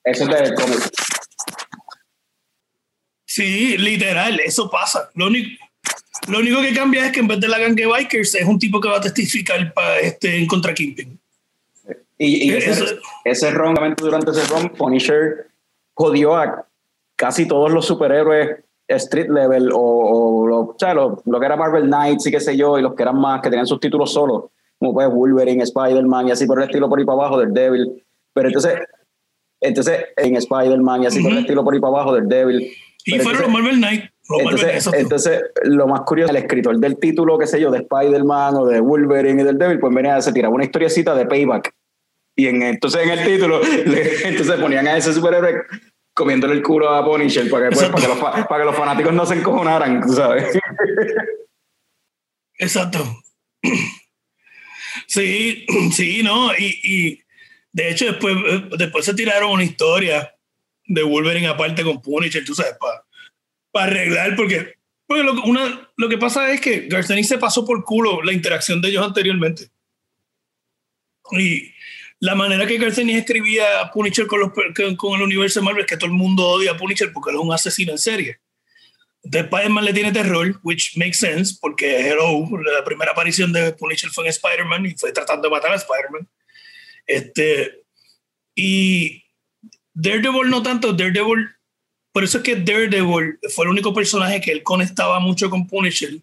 Eso 0.03 0.23
es 0.25 0.29
del 0.29 0.53
cómic. 0.53 0.77
Sí, 3.25 3.79
literal, 3.79 4.39
eso 4.45 4.69
pasa. 4.69 5.09
Lo 5.15 5.25
único, 5.25 5.66
lo 6.27 6.39
único 6.39 6.61
que 6.61 6.73
cambia 6.73 7.05
es 7.05 7.11
que 7.11 7.19
en 7.19 7.27
vez 7.27 7.39
de 7.39 7.47
la 7.47 7.59
gang 7.59 7.75
de 7.75 7.85
bikers 7.85 8.35
es 8.35 8.45
un 8.45 8.59
tipo 8.59 8.79
que 8.79 8.89
va 8.89 8.97
a 8.97 9.01
testificar 9.01 9.73
para 9.73 9.99
este, 9.99 10.37
en 10.37 10.47
contra 10.47 10.73
Kingpin. 10.73 11.19
Y, 12.17 12.49
y 12.49 12.55
ese, 12.55 12.97
ese 13.23 13.51
ron, 13.51 13.75
durante 13.97 14.31
ese 14.31 14.45
ron, 14.47 14.69
Punisher 14.69 15.47
jodió 15.93 16.35
a 16.35 16.65
casi 17.15 17.47
todos 17.47 17.71
los 17.71 17.85
superhéroes 17.85 18.57
street 18.87 19.29
level 19.29 19.71
o, 19.71 19.79
o, 19.79 20.47
lo, 20.47 20.59
o 20.59 20.75
sea, 20.79 20.93
lo, 20.93 21.21
lo, 21.25 21.39
que 21.39 21.45
era 21.45 21.55
Marvel 21.55 21.85
Knights 21.85 22.27
y 22.27 22.31
qué 22.31 22.39
sé 22.39 22.55
yo, 22.55 22.79
y 22.79 22.81
los 22.81 22.95
que 22.95 23.03
eran 23.03 23.19
más, 23.19 23.41
que 23.41 23.49
tenían 23.49 23.67
sus 23.67 23.79
títulos 23.79 24.13
solos, 24.13 24.45
como 24.79 24.93
pues 24.93 25.09
Wolverine, 25.09 25.63
Spider-Man 25.63 26.29
y 26.29 26.31
así 26.31 26.47
por 26.47 26.59
el 26.59 26.69
estilo 26.69 26.89
por 26.89 26.99
ahí 26.99 27.05
para 27.05 27.19
abajo 27.19 27.39
del 27.39 27.53
Devil. 27.53 28.03
Pero 28.33 28.47
entonces, 28.47 28.79
entonces 29.59 30.05
en 30.15 30.35
Spider-Man 30.37 31.03
y 31.03 31.05
así 31.07 31.19
uh 31.19 31.21
-huh. 31.21 31.23
por 31.23 31.31
el 31.33 31.39
estilo 31.39 31.63
por 31.63 31.73
ahí 31.73 31.79
para 31.79 31.93
abajo 31.93 32.13
del 32.13 32.27
Devil 32.27 32.71
y 33.07 33.19
fueron 33.19 33.41
los 33.41 33.51
Marvel 33.51 33.77
Knight. 33.77 34.05
Entonces, 34.29 34.89
entonces, 34.93 35.41
lo 35.63 35.87
más 35.87 36.01
curioso, 36.01 36.31
el 36.31 36.37
escritor 36.37 36.77
del 36.77 36.97
título, 36.97 37.37
qué 37.37 37.47
sé 37.47 37.61
yo, 37.61 37.71
de 37.71 37.79
Spider-Man 37.79 38.55
o 38.55 38.65
de 38.65 38.79
Wolverine 38.79 39.41
y 39.41 39.45
del 39.45 39.57
Devil, 39.57 39.79
pues 39.79 39.93
venía, 39.93 40.21
se 40.21 40.33
tiraba 40.33 40.53
una 40.53 40.65
historiecita 40.65 41.15
de 41.15 41.25
payback. 41.25 41.73
Y 42.35 42.47
en, 42.47 42.61
entonces 42.61 43.03
en 43.03 43.09
el 43.11 43.25
título, 43.25 43.61
le, 43.85 44.27
entonces 44.27 44.55
ponían 44.57 44.87
a 44.87 44.97
ese 44.97 45.13
superhéroe 45.13 45.63
comiéndole 46.13 46.55
el 46.55 46.63
culo 46.63 46.89
a 46.89 47.05
Punisher 47.05 47.49
para 47.49 47.69
que, 47.69 47.75
pues, 47.75 47.89
para, 47.89 48.01
que 48.01 48.07
los, 48.07 48.17
para 48.19 48.57
que 48.57 48.65
los 48.65 48.75
fanáticos 48.75 49.13
no 49.13 49.25
se 49.25 49.35
encojonaran, 49.35 50.07
¿sabes? 50.09 50.57
Exacto. 52.59 53.05
Sí, 55.07 55.65
sí, 55.93 56.21
no, 56.23 56.53
y, 56.57 56.79
y 56.83 57.21
de 57.71 57.91
hecho 57.91 58.05
después, 58.05 58.35
después 58.77 59.05
se 59.05 59.13
tiraron 59.13 59.51
una 59.51 59.63
historia 59.63 60.33
de 60.85 61.03
Wolverine 61.03 61.47
aparte 61.47 61.83
con 61.83 62.01
Punisher, 62.01 62.43
tú 62.43 62.55
sabes, 62.55 62.73
para 62.79 63.06
pa 63.77 63.83
arreglar, 63.85 64.35
porque 64.35 64.77
Porque 65.07 65.23
lo, 65.23 65.41
una, 65.43 65.89
lo 65.95 66.09
que 66.09 66.17
pasa 66.17 66.51
es 66.51 66.59
que 66.59 66.87
Garceni 66.87 67.23
se 67.23 67.37
pasó 67.37 67.63
por 67.65 67.83
culo 67.85 68.21
la 68.21 68.33
interacción 68.33 68.81
de 68.81 68.89
ellos 68.89 69.05
anteriormente. 69.05 69.69
Y 71.31 71.71
la 72.19 72.35
manera 72.35 72.65
que 72.65 72.77
Garceni 72.77 73.13
escribía 73.13 73.79
a 73.79 73.91
Punisher 73.91 74.27
con, 74.27 74.39
los, 74.39 74.51
con 74.97 75.15
el 75.15 75.21
universo 75.21 75.59
de 75.59 75.65
Marvel 75.65 75.85
es 75.85 75.87
que 75.87 75.97
todo 75.97 76.07
el 76.07 76.17
mundo 76.17 76.45
odia 76.45 76.71
a 76.71 76.77
Punisher 76.77 77.13
porque 77.13 77.31
es 77.31 77.37
un 77.37 77.53
asesino 77.53 77.93
en 77.93 77.97
serie. 77.97 78.39
Entonces 79.23 79.45
Spider-Man 79.45 79.85
le 79.85 79.93
tiene 79.93 80.11
terror, 80.11 80.59
which 80.63 80.97
makes 80.97 81.17
sense, 81.17 81.57
porque 81.59 82.07
Hello, 82.07 82.47
la 82.63 82.83
primera 82.83 83.11
aparición 83.11 83.51
de 83.53 83.73
Punisher 83.73 84.09
fue 84.09 84.25
en 84.25 84.29
Spider-Man 84.29 84.85
y 84.85 84.95
fue 84.95 85.11
tratando 85.11 85.47
de 85.47 85.55
matar 85.55 85.71
a 85.71 85.75
Spider-Man. 85.75 86.27
Este, 87.05 87.83
y 88.55 89.23
Daredevil 89.93 90.49
no 90.49 90.61
tanto, 90.61 90.93
Daredevil, 90.93 91.49
por 92.17 92.23
eso 92.23 92.39
es 92.39 92.43
que 92.43 92.55
Daredevil 92.55 93.37
fue 93.53 93.65
el 93.65 93.69
único 93.69 93.93
personaje 93.93 94.41
que 94.41 94.51
él 94.51 94.63
conectaba 94.63 95.19
mucho 95.19 95.51
con 95.51 95.67
Punisher 95.67 96.17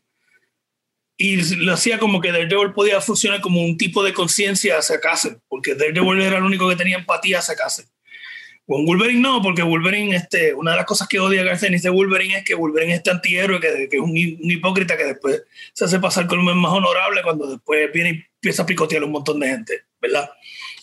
y 1.16 1.36
lo 1.54 1.72
hacía 1.72 2.00
como 2.00 2.20
que 2.20 2.32
Daredevil 2.32 2.72
podía 2.72 3.00
funcionar 3.00 3.40
como 3.40 3.62
un 3.62 3.78
tipo 3.78 4.02
de 4.02 4.12
conciencia 4.12 4.76
hacia 4.76 4.98
Castle, 4.98 5.36
porque 5.46 5.76
Daredevil 5.76 6.20
era 6.20 6.38
el 6.38 6.42
único 6.42 6.68
que 6.68 6.74
tenía 6.74 6.96
empatía 6.96 7.38
hacia 7.38 7.54
Castle. 7.54 7.84
Con 8.66 8.84
Wolverine 8.84 9.20
no, 9.20 9.40
porque 9.40 9.62
Wolverine, 9.62 10.16
este, 10.16 10.52
una 10.52 10.72
de 10.72 10.78
las 10.78 10.86
cosas 10.86 11.06
que 11.06 11.20
odia 11.20 11.44
Garcenis 11.44 11.84
de 11.84 11.90
Wolverine 11.90 12.38
es 12.38 12.44
que 12.44 12.56
Wolverine 12.56 12.94
es 12.94 12.98
este 12.98 13.12
antihéroe, 13.12 13.60
que, 13.60 13.88
que 13.88 13.96
es 13.96 14.02
un, 14.02 14.16
hipócrita 14.16 14.96
que 14.96 15.04
después 15.04 15.44
se 15.74 15.84
hace 15.84 16.00
pasar 16.00 16.26
con 16.26 16.40
el 16.40 16.56
más 16.56 16.72
honorable 16.72 17.22
cuando 17.22 17.46
después 17.46 17.92
viene 17.92 18.10
y 18.10 18.24
empieza 18.34 18.64
a 18.64 18.66
picotear 18.66 19.04
a 19.04 19.06
un 19.06 19.12
montón 19.12 19.38
de 19.38 19.46
gente, 19.46 19.84
¿verdad? 20.02 20.28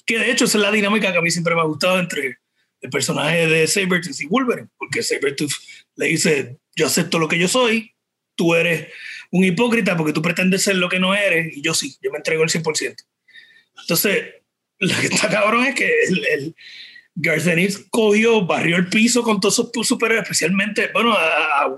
Que 0.06 0.20
de 0.20 0.32
hecho 0.32 0.46
esa 0.46 0.58
es 0.58 0.62
la 0.62 0.72
dinámica 0.72 1.12
que 1.12 1.18
a 1.18 1.22
mí 1.22 1.32
siempre 1.32 1.54
me 1.54 1.60
ha 1.60 1.66
gustado 1.66 2.00
entre 2.00 2.38
el 2.82 2.90
personaje 2.90 3.48
de 3.48 3.68
Sabretooth 3.68 4.20
y 4.20 4.26
Wolverine, 4.26 4.70
porque 4.78 5.04
Sabretooth 5.04 5.52
le 5.96 6.08
dice, 6.08 6.58
yo 6.76 6.88
acepto 6.88 7.20
lo 7.20 7.28
que 7.28 7.38
yo 7.38 7.48
soy, 7.48 7.94
tú 8.36 8.56
eres 8.56 8.88
un 9.32 9.44
hipócrita 9.44 9.96
porque 9.96 10.14
tú 10.14 10.22
pretendes 10.22 10.64
ser 10.64 10.76
lo 10.76 10.90
que 10.90 11.00
no 11.00 11.16
eres 11.16 11.56
y 11.56 11.62
yo 11.62 11.74
sí, 11.74 11.96
yo 12.02 12.12
me 12.12 12.18
entrego 12.18 12.44
el 12.44 12.50
100%. 12.50 12.96
Entonces, 13.82 14.26
lo 14.80 15.00
que 15.00 15.08
está 15.08 15.30
cabrón 15.30 15.66
es 15.66 15.76
que 15.76 15.92
el, 16.08 16.26
el 16.26 16.56
cogió, 17.90 18.46
barrió 18.46 18.78
el 18.78 18.88
piso 18.88 19.22
con 19.22 19.40
todos 19.40 19.56
sus 19.56 19.88
superhéroes, 19.88 20.24
especialmente, 20.24 20.90
bueno, 20.94 21.16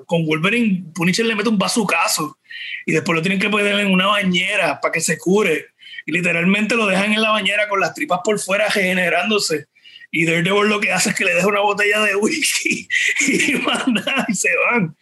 con 0.05 0.25
Wolverine, 0.25 0.85
Punisher 0.93 1.25
le 1.25 1.35
mete 1.35 1.49
un 1.49 1.57
bazucazo 1.57 2.37
y 2.85 2.93
después 2.93 3.15
lo 3.15 3.21
tienen 3.21 3.39
que 3.39 3.49
poner 3.49 3.77
en 3.79 3.91
una 3.91 4.07
bañera 4.07 4.79
para 4.79 4.91
que 4.91 5.01
se 5.01 5.17
cure. 5.17 5.67
Y 6.05 6.11
literalmente 6.11 6.75
lo 6.75 6.85
dejan 6.85 7.13
en 7.13 7.21
la 7.21 7.31
bañera 7.31 7.67
con 7.69 7.79
las 7.79 7.93
tripas 7.93 8.19
por 8.23 8.37
fuera 8.39 8.67
regenerándose. 8.67 9.67
Y 10.15 10.25
Daredevil 10.25 10.69
lo 10.69 10.79
que 10.79 10.91
hace 10.91 11.09
es 11.09 11.15
que 11.15 11.25
le 11.25 11.33
deja 11.33 11.47
una 11.47 11.61
botella 11.61 12.01
de 12.01 12.15
whisky 12.15 12.87
y 13.27 13.53
manda 13.55 14.27
y 14.29 14.35
se 14.35 14.49
van. 14.69 14.95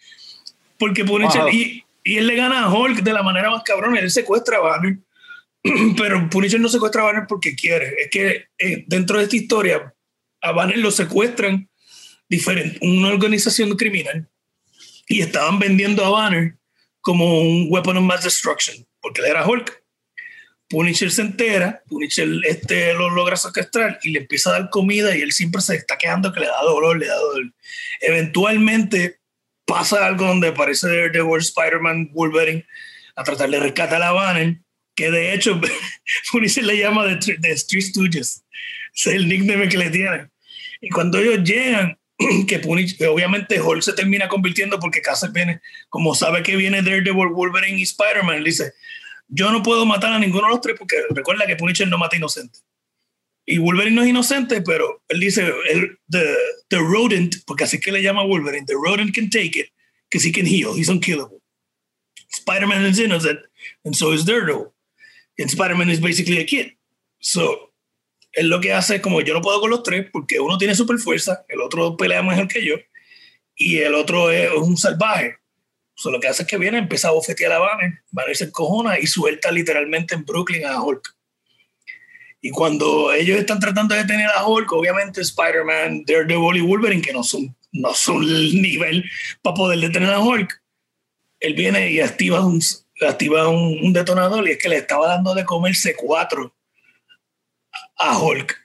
Porque 0.78 1.04
Punisher, 1.04 1.52
y, 1.52 1.84
y, 2.02 2.16
él 2.16 2.26
le 2.26 2.34
gana 2.34 2.64
a 2.64 2.72
Hulk 2.72 3.02
de 3.02 3.12
la 3.12 3.22
manera 3.22 3.50
más 3.50 3.62
cabrona, 3.62 4.00
él 4.00 4.10
secuestra 4.10 4.56
a 4.56 4.60
Banner. 4.60 4.96
Pero 5.98 6.30
Punisher 6.30 6.58
no 6.58 6.70
secuestra 6.70 7.02
a 7.02 7.04
Banner 7.04 7.26
porque 7.28 7.54
quiere. 7.54 7.94
Es 8.00 8.10
que 8.10 8.46
eh, 8.58 8.84
dentro 8.86 9.18
de 9.18 9.24
esta 9.24 9.36
historia, 9.36 9.94
a 10.40 10.52
Banner 10.52 10.78
lo 10.78 10.90
secuestran 10.90 11.68
diferente, 12.26 12.78
una 12.80 13.08
organización 13.08 13.76
criminal 13.76 14.26
y 15.08 15.20
estaban 15.20 15.58
vendiendo 15.58 16.06
a 16.06 16.08
Banner 16.08 16.56
como 17.02 17.38
un 17.38 17.66
weapon 17.68 17.98
of 17.98 18.04
mass 18.04 18.24
destruction, 18.24 18.86
porque 19.02 19.20
él 19.20 19.26
era 19.26 19.46
Hulk. 19.46 19.81
Punisher 20.72 21.10
se 21.10 21.20
entera, 21.20 21.82
Punisher 21.86 22.26
este, 22.48 22.94
lo 22.94 23.10
logra 23.10 23.36
secuestrar 23.36 23.98
y 24.02 24.10
le 24.10 24.20
empieza 24.20 24.48
a 24.48 24.52
dar 24.54 24.70
comida 24.70 25.14
y 25.14 25.20
él 25.20 25.30
siempre 25.30 25.60
se 25.60 25.76
está 25.76 25.98
quedando 25.98 26.32
que 26.32 26.40
le 26.40 26.46
da 26.46 26.62
dolor, 26.62 26.98
le 26.98 27.08
da 27.08 27.16
dolor. 27.16 27.52
Eventualmente 28.00 29.18
pasa 29.66 30.06
algo 30.06 30.24
donde 30.24 30.48
aparece 30.48 31.10
The 31.10 31.20
World 31.20 31.44
Spider-Man 31.44 32.12
Wolverine 32.14 32.64
a 33.16 33.22
tratar 33.22 33.50
de 33.50 33.60
rescatar 33.60 34.02
a 34.02 34.12
Banner, 34.12 34.56
que 34.96 35.10
de 35.10 35.34
hecho 35.34 35.60
Punisher 36.32 36.64
le 36.64 36.78
llama 36.78 37.18
The, 37.18 37.36
The 37.36 37.52
Street 37.52 37.84
Stooges. 37.84 38.42
Es 38.94 39.06
el 39.08 39.28
nickname 39.28 39.68
que 39.68 39.76
le 39.76 39.90
tienen. 39.90 40.30
Y 40.80 40.88
cuando 40.88 41.18
ellos 41.18 41.44
llegan, 41.44 41.98
que 42.48 42.58
Punisher, 42.60 43.08
obviamente 43.08 43.60
Hulk 43.60 43.82
se 43.82 43.92
termina 43.92 44.26
convirtiendo 44.26 44.80
porque 44.80 45.02
Castle 45.02 45.32
viene, 45.34 45.60
como 45.90 46.14
sabe 46.14 46.42
que 46.42 46.56
viene 46.56 46.80
Daredevil, 46.80 47.28
Wolverine 47.28 47.78
y 47.78 47.82
Spider-Man, 47.82 48.42
dice, 48.42 48.72
yo 49.34 49.50
no 49.50 49.62
puedo 49.62 49.86
matar 49.86 50.12
a 50.12 50.18
ninguno 50.18 50.46
de 50.46 50.52
los 50.52 50.60
tres 50.60 50.76
porque 50.78 50.96
recuerda 51.10 51.46
que 51.46 51.56
Punisher 51.56 51.88
no 51.88 51.98
mata 51.98 52.16
inocente. 52.16 52.60
Y 53.44 53.58
Wolverine 53.58 53.96
no 53.96 54.02
es 54.02 54.08
inocente, 54.08 54.62
pero 54.62 55.02
él 55.08 55.18
dice, 55.18 55.50
el, 55.70 55.98
the, 56.08 56.24
the 56.68 56.78
rodent, 56.78 57.36
porque 57.44 57.64
así 57.64 57.80
que 57.80 57.90
le 57.90 58.02
llama 58.02 58.24
Wolverine, 58.24 58.66
the 58.66 58.74
rodent 58.74 59.12
can 59.14 59.28
take 59.30 59.58
it, 59.58 59.68
because 60.08 60.24
he 60.24 60.32
can 60.32 60.46
heal, 60.46 60.74
he's 60.74 60.88
unkillable. 60.88 61.40
Spider-Man 62.30 62.86
is 62.86 62.98
innocent, 62.98 63.40
and 63.84 63.96
so 63.96 64.12
is 64.12 64.24
Daredevil. 64.24 64.72
And 65.38 65.50
Spider-Man 65.50 65.90
is 65.90 66.00
basically 66.00 66.38
a 66.38 66.44
kid. 66.44 66.72
So, 67.20 67.72
él 68.32 68.48
lo 68.48 68.60
que 68.60 68.72
hace 68.72 68.96
es 68.96 69.02
como 69.02 69.20
yo 69.20 69.34
no 69.34 69.42
puedo 69.42 69.60
con 69.60 69.70
los 69.70 69.82
tres 69.82 70.08
porque 70.12 70.40
uno 70.40 70.56
tiene 70.56 70.74
super 70.74 70.98
fuerza, 70.98 71.44
el 71.48 71.60
otro 71.60 71.96
pelea 71.96 72.22
mejor 72.22 72.48
que 72.48 72.64
yo 72.64 72.76
y 73.56 73.78
el 73.78 73.94
otro 73.94 74.30
es, 74.30 74.50
un 74.52 74.76
salvaje. 74.76 75.36
So, 76.02 76.10
lo 76.10 76.18
que 76.18 76.26
hace 76.26 76.42
es 76.42 76.48
que 76.48 76.58
viene, 76.58 76.78
empieza 76.78 77.06
a 77.06 77.12
bofetear 77.12 77.52
a 77.52 77.60
Banner, 77.60 78.02
Banner 78.10 78.36
se 78.36 78.46
encojona 78.46 78.98
y 78.98 79.06
suelta 79.06 79.52
literalmente 79.52 80.16
en 80.16 80.24
Brooklyn 80.24 80.66
a 80.66 80.82
Hulk. 80.82 81.14
Y 82.40 82.50
cuando 82.50 83.12
ellos 83.12 83.38
están 83.38 83.60
tratando 83.60 83.94
de 83.94 84.00
detener 84.00 84.26
a 84.34 84.44
Hulk, 84.44 84.72
obviamente 84.72 85.20
Spider-Man, 85.20 86.02
Daredevil 86.04 86.56
y 86.56 86.60
Wolverine, 86.60 87.02
que 87.02 87.12
no 87.12 87.22
son, 87.22 87.56
no 87.70 87.94
son 87.94 88.20
el 88.24 88.60
nivel 88.60 89.08
para 89.42 89.54
poder 89.54 89.78
detener 89.78 90.10
a 90.10 90.18
Hulk, 90.18 90.60
él 91.38 91.54
viene 91.54 91.92
y 91.92 92.00
activa 92.00 92.44
un, 92.44 92.60
activa 93.06 93.48
un 93.48 93.92
detonador 93.92 94.48
y 94.48 94.50
es 94.50 94.58
que 94.58 94.68
le 94.68 94.78
estaba 94.78 95.06
dando 95.06 95.36
de 95.36 95.44
comer 95.44 95.74
C4 95.74 96.52
a 97.98 98.18
Hulk. 98.18 98.58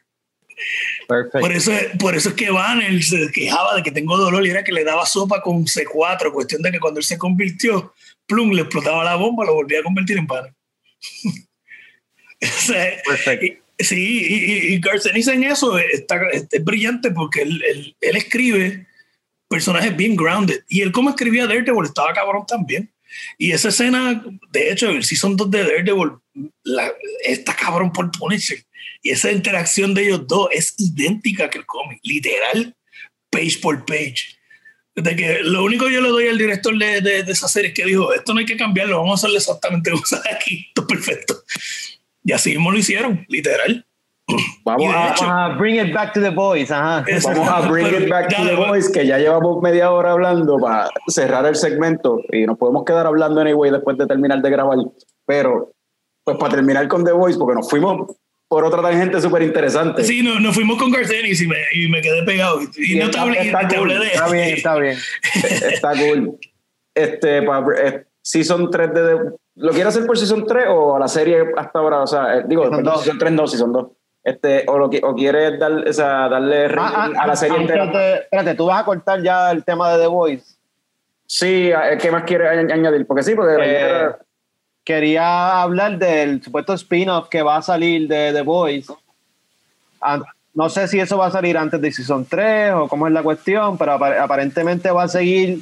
Por 1.07 1.51
eso, 1.53 1.71
por 1.99 2.15
eso 2.15 2.29
es 2.29 2.35
que 2.35 2.49
Banner 2.49 3.01
se 3.01 3.31
quejaba 3.31 3.75
de 3.75 3.84
que 3.84 3.91
tengo 3.91 4.17
dolor 4.17 4.45
y 4.45 4.49
era 4.49 4.63
que 4.63 4.73
le 4.73 4.84
daba 4.84 5.05
sopa 5.05 5.41
con 5.41 5.65
C4, 5.65 6.34
cuestión 6.34 6.61
de 6.61 6.71
que 6.71 6.79
cuando 6.79 6.99
él 6.99 7.05
se 7.05 7.17
convirtió, 7.17 7.93
plum, 8.25 8.51
le 8.51 8.63
explotaba 8.63 9.03
la 9.05 9.15
bomba, 9.15 9.45
lo 9.45 9.53
volvía 9.53 9.79
a 9.79 9.84
convertir 9.84 10.17
en 10.17 10.27
Banner. 10.27 10.53
Perfecto. 13.07 13.63
sí, 13.79 14.27
y, 14.29 14.73
y 14.73 14.79
Garcenis 14.79 15.27
en 15.29 15.43
eso 15.45 15.77
está, 15.77 16.19
es 16.29 16.63
brillante 16.63 17.11
porque 17.11 17.41
él, 17.41 17.63
él, 17.67 17.95
él, 18.01 18.15
escribe 18.15 18.85
personajes 19.47 19.95
bien 19.95 20.15
grounded. 20.15 20.63
Y 20.67 20.81
él 20.81 20.91
como 20.91 21.09
escribía 21.09 21.47
Daredevil 21.47 21.85
estaba 21.85 22.13
cabrón 22.13 22.45
también. 22.45 22.91
Y 23.38 23.51
esa 23.51 23.69
escena, 23.69 24.23
de 24.51 24.71
hecho, 24.71 24.89
el 24.89 25.03
Season 25.03 25.35
2 25.35 25.49
de 25.49 25.63
Daredevil 25.63 26.11
la, 26.63 26.91
está 27.23 27.55
cabrón 27.55 27.91
por 27.91 28.11
Punisher. 28.11 28.63
Y 29.07 29.11
esa 29.11 29.31
interacción 29.31 29.93
de 29.93 30.03
ellos 30.03 30.27
dos 30.27 30.49
es 30.51 30.75
idéntica 30.77 31.49
que 31.49 31.59
el 31.59 31.65
cómic, 31.65 32.01
literal, 32.03 32.75
page 33.29 33.57
por 33.61 33.85
page. 33.85 34.35
De 34.97 35.15
que 35.15 35.39
lo 35.43 35.63
único 35.63 35.85
que 35.85 35.93
yo 35.93 36.01
le 36.01 36.09
doy 36.09 36.27
al 36.27 36.38
director 36.38 36.77
de, 36.77 36.99
de, 36.99 37.23
de, 37.23 37.31
esa 37.31 37.47
serie 37.47 37.69
es 37.69 37.73
que 37.73 37.85
dijo, 37.85 38.11
esto 38.11 38.34
no 38.34 38.39
hay 38.39 38.45
que 38.45 38.57
cambiarlo, 38.57 38.97
vamos 38.97 39.11
a 39.11 39.15
hacerlo 39.21 39.38
exactamente 39.38 39.91
como 39.91 40.03
sale 40.03 40.29
aquí, 40.29 40.65
esto 40.67 40.85
perfecto. 40.85 41.35
Y 42.21 42.34
así 42.34 42.49
mismo 42.49 42.69
lo 42.69 42.77
hicieron, 42.77 43.25
literal. 43.29 43.88
Vamos 44.65 44.93
a, 44.93 45.11
hecho, 45.11 45.23
a, 45.23 45.55
bring 45.55 45.77
it 45.77 45.93
back 45.93 46.11
to 46.11 46.19
the 46.19 46.31
boys. 46.31 46.69
Ajá. 46.69 47.05
Vamos 47.23 47.47
a 47.47 47.61
bring 47.69 47.88
it 47.88 48.09
back 48.09 48.27
to 48.35 48.43
the 48.43 48.55
boys, 48.55 48.89
que 48.91 49.07
ya 49.07 49.19
llevamos 49.19 49.61
media 49.61 49.89
hora 49.89 50.11
hablando 50.11 50.57
para 50.59 50.89
cerrar 51.07 51.45
el 51.45 51.55
segmento 51.55 52.19
y 52.29 52.45
nos 52.45 52.57
podemos 52.57 52.84
quedar 52.84 53.07
hablando 53.07 53.39
anyway 53.39 53.71
después 53.71 53.97
de 53.97 54.05
terminar 54.05 54.41
de 54.41 54.49
grabar. 54.49 54.79
Pero, 55.25 55.71
pues 56.25 56.35
para 56.35 56.55
terminar 56.55 56.89
con 56.89 57.05
The 57.05 57.13
Voice, 57.13 57.39
porque 57.39 57.55
nos 57.55 57.69
fuimos 57.69 58.17
por 58.48 58.64
otra 58.64 58.82
tangente 58.82 59.19
súper 59.22 59.41
interesante. 59.44 60.03
Sí, 60.03 60.24
no, 60.24 60.40
nos 60.40 60.56
fuimos 60.56 60.78
con 60.78 60.91
Garcenis 60.91 61.41
y 61.41 61.48
me, 61.48 61.57
y 61.74 61.88
me 61.90 62.02
quedé 62.02 62.24
pegado. 62.24 62.60
Y, 62.78 62.95
no 62.95 63.10
te 63.10 63.19
hablé, 63.19 63.41
está, 63.41 63.68
te 63.68 63.76
hablé 63.76 63.99
de 63.99 64.07
Está 64.07 64.30
bien, 64.30 64.49
está 64.49 64.76
bien. 64.76 64.98
está 65.34 65.91
cool. 65.91 66.38
Este, 66.98 67.44
pa, 67.44 67.64
eh, 67.78 68.06
Season 68.24 68.72
3 68.72 68.94
de, 68.95 69.18
¿Lo 69.53 69.72
quiere 69.72 69.88
hacer 69.88 70.03
por 70.07 70.18
Season 70.18 70.48
3 70.48 70.65
o 70.69 70.98
la 70.98 71.07
serie 71.07 71.45
hasta 71.56 71.78
ahora? 71.78 72.02
O 72.02 72.07
sea, 72.07 72.38
eh, 72.38 72.44
digo, 72.48 72.64
season, 72.64 72.84
perdón, 72.84 72.98
season 73.03 73.18
3 73.19 73.32
no, 73.34 73.48
Season 73.48 73.72
2. 73.72 73.88
Este, 74.24 74.65
o, 74.68 74.80
lo, 74.80 74.86
o 74.86 75.15
quieres 75.15 75.60
dar, 75.60 75.72
o 75.72 75.94
sea, 75.94 76.28
darle 76.28 76.65
ah, 76.76 77.11
ah, 77.15 77.22
a 77.22 77.28
la 77.28 77.36
serie 77.36 77.57
entera. 77.57 77.91
Te, 77.91 78.14
espérate, 78.15 78.56
¿tú 78.56 78.65
vas 78.65 78.82
a 78.82 78.86
cortar 78.86 79.22
ya 79.22 79.52
el 79.52 79.64
tema 79.64 79.94
de 79.94 80.02
The 80.02 80.07
Voice? 80.07 80.57
Sí, 81.28 81.72
¿qué 81.99 82.10
más 82.10 82.24
quieres 82.24 82.49
añadir? 82.72 83.06
Porque 83.06 83.22
sí, 83.22 83.36
porque... 83.36 83.56
Eh, 83.60 84.10
quería 84.88 85.61
hablar 85.61 85.97
del 85.97 86.41
supuesto 86.41 86.73
spin-off 86.73 87.27
que 87.27 87.41
va 87.41 87.57
a 87.57 87.61
salir 87.61 88.07
de 88.07 88.31
The 88.31 88.41
Voice. 88.41 88.93
No 90.53 90.69
sé 90.69 90.88
si 90.88 90.97
eso 90.97 91.18
va 91.18 91.26
a 91.26 91.31
salir 91.31 91.57
antes 91.57 91.81
de 91.81 91.91
Season 91.91 92.26
3 92.26 92.72
o 92.72 92.88
cómo 92.88 93.05
es 93.05 93.11
la 93.11 93.22
cuestión, 93.22 93.77
pero 93.77 93.91
aparentemente 93.91 94.89
va 94.89 95.03
a 95.03 95.07
seguir 95.09 95.59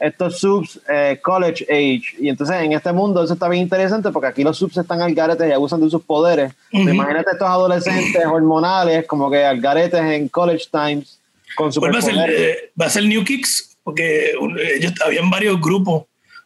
estos 0.00 0.40
subs 0.40 0.80
eh, 0.88 1.20
college 1.22 1.64
age. 1.64 2.16
Y 2.18 2.30
entonces 2.30 2.56
en 2.56 2.72
este 2.72 2.90
mundo 2.90 3.22
eso 3.22 3.34
está 3.34 3.50
bien 3.50 3.64
interesante 3.64 4.10
porque 4.10 4.28
aquí 4.28 4.42
los 4.42 4.56
subs 4.56 4.78
están 4.78 5.02
al 5.02 5.14
garete 5.14 5.46
y 5.46 5.52
abusan 5.52 5.82
de 5.82 5.90
sus 5.90 6.02
poderes. 6.02 6.54
Uh 6.72 6.78
-huh. 6.78 6.94
Imagínate 6.94 7.32
estos 7.32 7.46
adolescentes 7.46 8.24
hormonales 8.24 9.06
como 9.06 9.30
que 9.30 9.44
al 9.44 9.60
garete 9.60 9.98
en 9.98 10.28
college 10.30 10.64
times 10.72 11.20
con 11.54 11.70
pues 11.70 11.94
va, 11.94 11.98
a 11.98 12.02
ser, 12.02 12.30
eh, 12.30 12.72
va 12.80 12.86
a 12.86 12.90
ser 12.90 13.04
New 13.04 13.22
Kicks 13.24 13.76
porque 13.82 14.32
ellos 14.74 14.94
habían 15.04 15.28
varios 15.28 15.60
grupos 15.60 16.04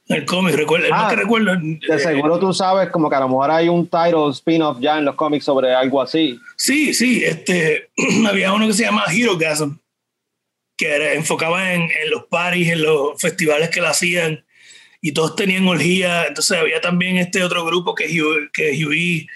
El 0.08 0.24
cómic, 0.24 0.54
recuerdo, 0.54 0.86
el 0.86 0.92
Ah, 0.92 1.02
más 1.02 1.10
que 1.10 1.16
recuerdo. 1.16 1.54
De 1.56 1.78
eh, 1.86 1.98
seguro 1.98 2.38
tú 2.38 2.52
sabes 2.54 2.88
como 2.88 3.10
que 3.10 3.16
a 3.16 3.20
lo 3.20 3.28
mejor 3.28 3.50
hay 3.50 3.68
un 3.68 3.86
title 3.86 4.30
spin-off 4.30 4.78
ya 4.80 4.98
en 4.98 5.04
los 5.04 5.14
cómics 5.14 5.44
sobre 5.44 5.74
algo 5.74 6.00
así. 6.00 6.40
Sí, 6.56 6.94
sí, 6.94 7.22
este, 7.24 7.90
había 8.26 8.52
uno 8.54 8.66
que 8.66 8.72
se 8.72 8.84
llama 8.84 9.04
Herogasm, 9.12 9.76
que 10.78 10.88
era, 10.88 11.12
enfocaba 11.12 11.74
en, 11.74 11.82
en 11.82 12.10
los 12.10 12.24
parties, 12.24 12.72
en 12.72 12.82
los 12.82 13.20
festivales 13.20 13.68
que 13.68 13.82
la 13.82 13.90
hacían, 13.90 14.44
y 15.02 15.12
todos 15.12 15.36
tenían 15.36 15.68
orgía. 15.68 16.24
Entonces 16.26 16.56
había 16.58 16.80
también 16.80 17.18
este 17.18 17.44
otro 17.44 17.66
grupo 17.66 17.94
que, 17.94 18.06
que 18.52 18.86
Huey 18.86 19.28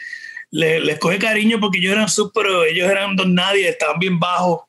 le, 0.50 0.80
les 0.80 0.98
coge 0.98 1.18
cariño 1.18 1.60
porque 1.60 1.78
ellos 1.78 1.92
eran 1.92 2.08
sub, 2.08 2.32
pero 2.34 2.64
ellos 2.64 2.90
eran 2.90 3.14
don 3.14 3.34
nadie, 3.34 3.68
estaban 3.68 3.98
bien 3.98 4.18
bajos 4.18 4.62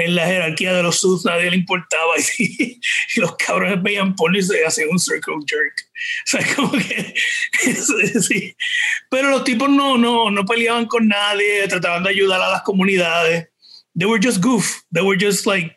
en 0.00 0.14
la 0.14 0.26
jerarquía 0.26 0.72
de 0.72 0.82
los 0.82 0.98
subs, 1.00 1.24
nadie 1.24 1.50
le 1.50 1.56
importaba. 1.56 2.14
Y, 2.38 2.80
y 3.16 3.20
los 3.20 3.36
cabrones 3.36 3.82
veían 3.82 4.14
porno 4.14 4.38
y 4.38 4.42
se 4.42 4.64
hacían 4.64 4.88
un 4.90 4.98
circle 4.98 5.34
jerk. 5.46 5.74
O 5.84 6.26
sea, 6.26 6.54
como 6.54 6.72
que. 6.72 7.14
sí. 8.20 8.56
Pero 9.10 9.30
los 9.30 9.44
tipos 9.44 9.68
no, 9.68 9.98
no, 9.98 10.30
no 10.30 10.44
peleaban 10.44 10.86
con 10.86 11.08
nadie, 11.08 11.66
trataban 11.68 12.02
de 12.02 12.10
ayudar 12.10 12.40
a 12.40 12.50
las 12.50 12.62
comunidades. 12.62 13.48
They 13.96 14.06
were 14.06 14.20
just 14.22 14.42
goof. 14.42 14.82
They 14.92 15.02
were 15.02 15.18
just 15.18 15.46
like 15.46 15.76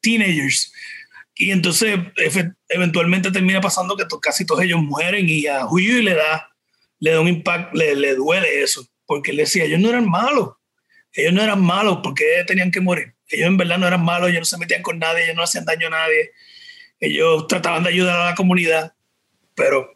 teenagers. 0.00 0.72
Y 1.34 1.52
entonces 1.52 2.00
eventualmente 2.68 3.30
termina 3.30 3.60
pasando 3.60 3.96
que 3.96 4.04
casi 4.20 4.44
todos 4.44 4.62
ellos 4.62 4.80
mueren 4.82 5.28
y 5.28 5.46
a 5.46 5.66
Huey 5.66 6.02
le 6.02 6.14
da, 6.14 6.50
le 6.98 7.12
da 7.12 7.20
un 7.20 7.28
impacto, 7.28 7.76
le, 7.78 7.94
le 7.94 8.16
duele 8.16 8.60
eso, 8.60 8.84
porque 9.06 9.30
él 9.30 9.36
decía, 9.36 9.64
ellos 9.64 9.78
no 9.78 9.88
eran 9.88 10.10
malos, 10.10 10.54
ellos 11.12 11.32
no 11.32 11.40
eran 11.40 11.62
malos, 11.62 12.00
porque 12.02 12.24
tenían 12.44 12.72
que 12.72 12.80
morir? 12.80 13.14
Ellos 13.30 13.46
en 13.48 13.56
verdad 13.56 13.78
no 13.78 13.86
eran 13.86 14.04
malos, 14.04 14.28
ellos 14.30 14.40
no 14.40 14.44
se 14.46 14.58
metían 14.58 14.82
con 14.82 14.98
nadie, 14.98 15.24
ellos 15.24 15.36
no 15.36 15.42
hacían 15.42 15.64
daño 15.64 15.88
a 15.88 15.90
nadie, 15.90 16.30
ellos 17.00 17.46
trataban 17.46 17.82
de 17.82 17.90
ayudar 17.90 18.18
a 18.20 18.26
la 18.30 18.34
comunidad, 18.34 18.92
pero 19.54 19.94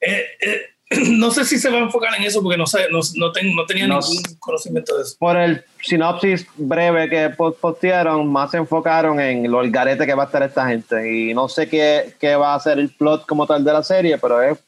eh, 0.00 0.24
eh, 0.40 0.60
no 1.10 1.30
sé 1.30 1.44
si 1.44 1.58
se 1.58 1.68
va 1.70 1.78
a 1.78 1.80
enfocar 1.80 2.14
en 2.16 2.22
eso 2.24 2.42
porque 2.42 2.56
no 2.58 2.66
sé, 2.66 2.86
no, 2.90 3.00
no, 3.16 3.32
ten- 3.32 3.54
no 3.54 3.66
tenía 3.66 3.86
No 3.88 3.98
ningún 4.00 4.22
conocimiento 4.38 4.96
de 4.96 5.02
eso. 5.02 5.16
Por 5.18 5.36
el 5.36 5.64
sinopsis 5.82 6.46
breve 6.56 7.08
que 7.08 7.30
po- 7.30 7.54
postearon, 7.54 8.30
más 8.30 8.50
se 8.52 8.58
enfocaron 8.58 9.18
en 9.20 9.50
lo 9.50 9.62
el 9.62 9.70
garete 9.70 10.06
que 10.06 10.14
va 10.14 10.24
a 10.24 10.26
estar 10.26 10.42
esta 10.42 10.68
gente. 10.68 11.12
Y 11.12 11.34
no 11.34 11.48
sé 11.48 11.68
qué, 11.68 12.14
qué 12.20 12.36
va 12.36 12.54
a 12.54 12.60
ser 12.60 12.78
el 12.78 12.90
plot 12.90 13.26
como 13.26 13.46
tal 13.46 13.64
de 13.64 13.72
la 13.72 13.82
serie, 13.82 14.16
pero 14.18 14.40
es 14.42 14.58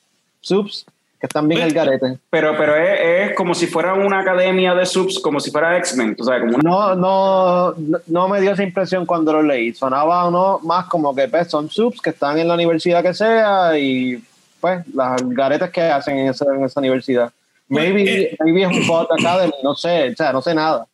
subs 0.41 0.87
que 1.21 1.27
están 1.27 1.49
bien 1.49 1.63
el 1.63 1.73
garete. 1.73 2.19
Pero, 2.31 2.57
pero 2.57 2.77
es, 2.77 3.31
es 3.31 3.35
como 3.37 3.55
si 3.55 3.67
fuera 3.67 3.95
una 3.95 4.21
academia 4.21 4.75
de 4.75 4.87
subs, 4.87 5.19
como 5.19 5.41
si 5.41 5.51
fuera 5.51 5.77
X-Men, 5.79 6.17
o 6.19 6.25
sea, 6.25 6.39
como 6.41 6.55
una- 6.57 6.63
No, 6.63 6.95
no, 6.95 7.75
no- 8.07 8.29
me 8.29 8.41
dio 8.41 8.53
esa 8.53 8.63
impresión 8.63 9.05
cuando 9.05 9.33
lo 9.33 9.43
leí. 9.43 9.75
Sonaba 9.75 10.31
no 10.31 10.61
más 10.61 10.87
como 10.87 11.15
que 11.15 11.27
pues, 11.29 11.49
son 11.49 11.69
subs 11.71 12.01
que 12.01 12.11
están 12.11 12.39
en 12.39 12.47
la 12.49 12.55
universidad 12.55 13.03
que 13.03 13.15
sea 13.15 13.77
y 13.79 14.23
pues 14.61 14.87
las 14.95 15.21
garetas 15.31 15.71
que 15.71 15.83
hacen 15.83 16.19
en 16.19 16.29
esa, 16.29 16.45
en 16.55 16.65
esa 16.65 16.81
universidad. 16.81 17.33
Maybe, 17.69 18.37
maybe 18.41 18.63
es 18.63 18.69
un 18.69 18.87
bot 18.87 19.11
academy, 19.13 19.53
no 19.63 19.75
sé, 19.75 20.11
o 20.11 20.17
sea, 20.17 20.33
no 20.33 20.41
sé 20.41 20.55
nada. 20.55 20.87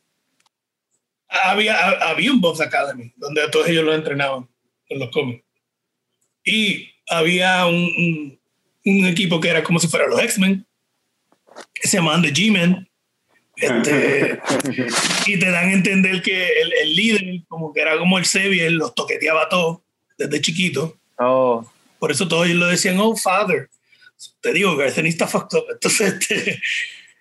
había, 1.29 1.77
ha- 1.77 2.11
había 2.11 2.33
un 2.33 2.41
Bob's 2.41 2.61
Academy 2.61 3.13
donde 3.17 3.43
a 3.43 3.51
todos 3.51 3.69
ellos 3.69 3.85
los 3.85 3.95
entrenaban 3.95 4.47
en 4.89 4.99
los 5.01 5.11
cómics. 5.11 5.45
Y 6.45 6.91
había 7.09 7.67
un, 7.67 7.75
un, 7.75 8.41
un 8.85 9.07
equipo 9.07 9.41
que 9.41 9.49
era 9.49 9.63
como 9.63 9.79
si 9.79 9.89
fueran 9.89 10.11
los 10.11 10.21
X-Men, 10.21 10.67
que 11.73 11.89
se 11.89 11.97
llamaban 11.97 12.23
The 12.23 12.33
G-Men. 12.33 12.89
Este, 13.57 14.41
y 15.27 15.39
te 15.39 15.51
dan 15.51 15.69
a 15.69 15.73
entender 15.73 16.21
que 16.23 16.49
el, 16.61 16.73
el 16.73 16.97
líder, 16.97 17.45
como 17.49 17.73
que 17.73 17.81
era 17.81 17.97
como 17.99 18.19
el 18.19 18.27
Xavier, 18.27 18.73
los 18.73 18.95
toqueteaba 18.95 19.45
a 19.45 19.49
todos 19.49 19.79
desde 20.19 20.41
chiquito. 20.41 20.99
Oh, 21.19 21.65
Por 21.99 22.11
eso 22.11 22.27
todos 22.29 22.47
ellos 22.47 22.59
lo 22.59 22.67
decían, 22.67 22.99
oh, 22.99 23.17
father. 23.17 23.69
Te 24.41 24.53
digo, 24.53 24.77
Garceni 24.77 25.09
está 25.09 25.27
fucked 25.27 25.59
up. 25.59 25.65
Entonces, 25.71 26.15
este, 26.15 26.61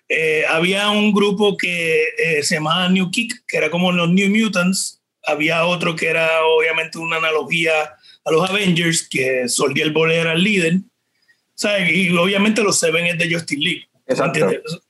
eh, 0.08 0.44
había 0.48 0.90
un 0.90 1.12
grupo 1.12 1.56
que 1.56 2.04
eh, 2.18 2.42
se 2.42 2.56
llamaba 2.56 2.88
New 2.88 3.10
Kick, 3.10 3.44
que 3.46 3.56
era 3.56 3.70
como 3.70 3.92
los 3.92 4.10
New 4.10 4.30
Mutants. 4.30 5.00
Había 5.24 5.64
otro 5.64 5.96
que 5.96 6.08
era 6.08 6.44
obviamente 6.44 6.98
una 6.98 7.16
analogía 7.16 7.72
a 8.24 8.30
los 8.30 8.48
Avengers, 8.48 9.08
que 9.08 9.48
Soldier 9.48 9.90
Boy 9.90 10.14
era 10.14 10.32
el 10.32 10.42
líder. 10.42 10.80
¿Sabes? 11.54 11.90
Y 11.90 12.16
obviamente 12.16 12.62
los 12.62 12.78
Seven 12.78 13.06
es 13.06 13.18
de 13.18 13.32
Justice 13.32 13.60
League. 13.60 13.84
Exacto. 14.06 14.40
¿entiendes? 14.40 14.80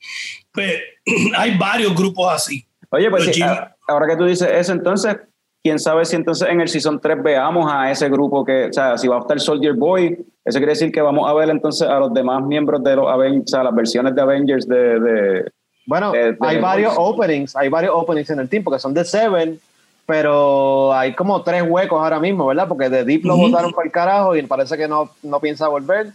Pues, 0.53 0.75
hay 1.37 1.57
varios 1.59 1.95
grupos 1.95 2.33
así. 2.33 2.67
Oye, 2.91 3.11
pues 3.11 3.25
sí, 3.25 3.43
ahora 3.89 4.07
que 4.07 4.17
tú 4.17 4.25
dices 4.25 4.49
eso, 4.51 4.73
entonces, 4.73 5.17
quién 5.63 5.79
sabe 5.81 6.05
si 6.05 6.15
entonces 6.15 6.49
en 6.49 6.61
el 6.61 6.69
Season 6.69 7.01
3 7.01 7.23
veamos 7.23 7.71
a 7.71 7.91
ese 7.91 8.09
grupo 8.09 8.45
que, 8.45 8.67
o 8.67 8.73
sea, 8.73 8.97
si 8.97 9.09
va 9.09 9.17
a 9.17 9.21
estar 9.21 9.41
Soldier 9.41 9.73
Boy, 9.75 10.25
eso 10.45 10.59
quiere 10.59 10.73
decir 10.73 10.93
que 10.93 11.01
vamos 11.01 11.29
a 11.29 11.35
ver 11.35 11.51
entonces 11.51 11.89
a 11.89 11.99
los 11.99 12.15
demás 12.15 12.43
miembros 12.45 12.85
de 12.85 12.95
los 12.95 13.11
Avengers, 13.11 13.53
o 13.53 13.57
sea, 13.57 13.65
las 13.65 13.75
versiones 13.75 14.15
de 14.15 14.23
Avengers 14.23 14.69
de... 14.69 15.01
de 15.01 15.53
Bueno, 15.87 16.15
Eh, 16.15 16.33
de 16.33 16.39
hay 16.41 16.61
varios 16.61 16.95
openings, 16.97 17.57
hay 17.57 17.69
varios 17.69 17.93
openings 17.95 18.31
en 18.31 18.41
el 18.41 18.49
team, 18.49 18.63
porque 18.63 18.79
son 18.79 18.95
de 18.95 19.05
Seven, 19.05 19.59
pero 20.07 20.93
hay 20.93 21.15
como 21.15 21.43
tres 21.43 21.65
huecos 21.67 22.01
ahora 22.01 22.21
mismo, 22.21 22.47
¿verdad? 22.47 22.69
Porque 22.69 22.89
de 22.89 23.05
Deep 23.05 23.25
lo 23.25 23.35
Ujú. 23.35 23.49
botaron 23.49 23.73
para 23.73 23.87
el 23.87 23.93
carajo 23.93 24.37
y 24.37 24.43
parece 24.43 24.77
que 24.77 24.87
no, 24.87 25.11
no 25.23 25.41
piensa 25.41 25.67
volver. 25.67 26.13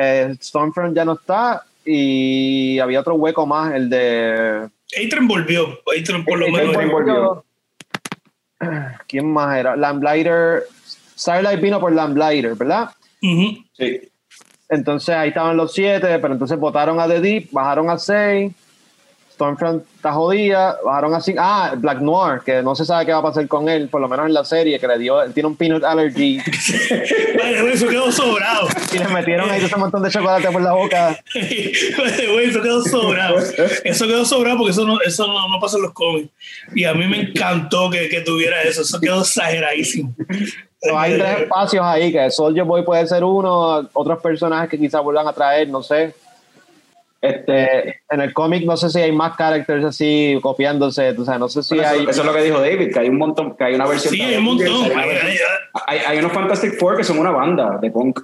Eh, 0.00 0.36
Stormfront 0.40 0.94
ya 0.94 1.04
no 1.04 1.14
está 1.14 1.64
y 1.84 2.78
había 2.78 3.00
otro 3.00 3.14
hueco 3.14 3.46
más, 3.46 3.74
el 3.74 3.90
de... 3.90 4.68
Atron 5.04 5.26
volvió. 5.26 5.80
Atron 5.98 6.24
por 6.24 6.38
lo 6.38 6.48
menos. 6.48 6.76
Volvió. 6.90 7.44
¿Quién 9.08 9.32
más 9.32 9.56
era? 9.56 9.74
Lamblighter, 9.74 10.64
Starlight 11.16 11.60
vino 11.60 11.80
por 11.80 11.92
Lamblighter, 11.92 12.54
¿verdad? 12.54 12.90
Sí. 13.20 14.08
Entonces 14.68 15.14
ahí 15.14 15.30
estaban 15.30 15.56
los 15.56 15.72
siete, 15.72 16.18
pero 16.20 16.34
entonces 16.34 16.58
votaron 16.58 17.00
a 17.00 17.08
The 17.08 17.20
Deep, 17.20 17.48
bajaron 17.50 17.90
a 17.90 17.98
seis. 17.98 18.52
Stormfront 19.38 19.84
está 19.94 20.12
jodida, 20.12 20.76
bajaron 20.84 21.14
a 21.14 21.20
cinco. 21.20 21.40
Ah, 21.40 21.74
Black 21.76 22.00
Noir, 22.00 22.40
que 22.44 22.60
no 22.60 22.74
se 22.74 22.84
sabe 22.84 23.06
qué 23.06 23.12
va 23.12 23.18
a 23.18 23.22
pasar 23.22 23.46
con 23.46 23.68
él, 23.68 23.88
por 23.88 24.00
lo 24.00 24.08
menos 24.08 24.26
en 24.26 24.34
la 24.34 24.44
serie, 24.44 24.80
que 24.80 24.88
le 24.88 24.98
dio, 24.98 25.22
él 25.22 25.32
tiene 25.32 25.46
un 25.46 25.54
peanut 25.54 25.84
allergy 25.84 26.38
Vale, 27.38 27.72
eso 27.72 27.86
quedó 27.86 28.10
sobrado. 28.10 28.66
y 28.92 28.98
le 28.98 29.06
metieron 29.08 29.48
ahí 29.48 29.64
ese 29.64 29.76
montón 29.76 30.02
de 30.02 30.10
chocolate 30.10 30.50
por 30.50 30.60
la 30.60 30.72
boca. 30.72 31.16
Güey, 31.34 32.50
eso 32.50 32.60
quedó 32.60 32.82
sobrado. 32.82 33.38
Eso 33.84 34.06
quedó 34.06 34.24
sobrado 34.24 34.58
porque 34.58 34.72
eso 34.72 34.84
no, 34.84 35.00
eso 35.00 35.26
no, 35.26 35.48
no 35.48 35.60
pasa 35.60 35.76
en 35.76 35.84
los 35.84 35.92
cómics. 35.92 36.30
Y 36.74 36.84
a 36.84 36.94
mí 36.94 37.06
me 37.06 37.20
encantó 37.20 37.90
que, 37.90 38.08
que 38.08 38.20
tuviera 38.22 38.62
eso. 38.62 38.82
Eso 38.82 38.98
quedó 39.00 39.20
exageradísimo. 39.20 40.14
So, 40.82 40.98
hay 40.98 41.14
tres 41.14 41.40
espacios 41.40 41.84
ahí, 41.84 42.12
que 42.12 42.30
Soldier 42.30 42.64
Boy 42.64 42.84
puede 42.84 43.06
ser 43.06 43.24
uno, 43.24 43.88
otros 43.92 44.20
personajes 44.20 44.68
que 44.68 44.78
quizás 44.78 45.02
vuelvan 45.02 45.26
a 45.26 45.32
traer, 45.32 45.68
no 45.68 45.82
sé. 45.82 46.14
Este, 47.20 48.00
en 48.10 48.20
el 48.20 48.32
cómic 48.32 48.64
no 48.64 48.76
sé 48.76 48.90
si 48.90 49.00
hay 49.00 49.10
más 49.10 49.36
characters 49.36 49.84
así 49.84 50.38
copiándose, 50.40 51.10
o 51.10 51.24
sea, 51.24 51.36
no 51.38 51.48
sé 51.48 51.62
si 51.64 51.74
bueno, 51.74 51.90
hay... 51.90 52.00
eso, 52.02 52.10
eso 52.10 52.20
es 52.20 52.26
lo 52.26 52.32
que 52.34 52.42
dijo 52.42 52.60
David, 52.60 52.92
que 52.92 52.98
hay 53.00 53.08
un 53.08 53.18
montón, 53.18 53.56
que 53.56 53.64
hay 53.64 53.74
una 53.74 53.86
versión... 53.86 54.14
Sí, 54.14 54.22
hay 54.22 54.36
un 54.36 54.44
montón. 54.44 54.84
Hay, 54.96 55.10
Hay- 55.86 55.98
hay- 56.06 56.18
unos 56.18 56.32
Fantastic 56.32 56.78
Four 56.78 56.96
que 56.96 57.04
son 57.04 57.18
una 57.18 57.30
banda 57.32 57.78
de 57.82 57.90
punk. 57.90 58.20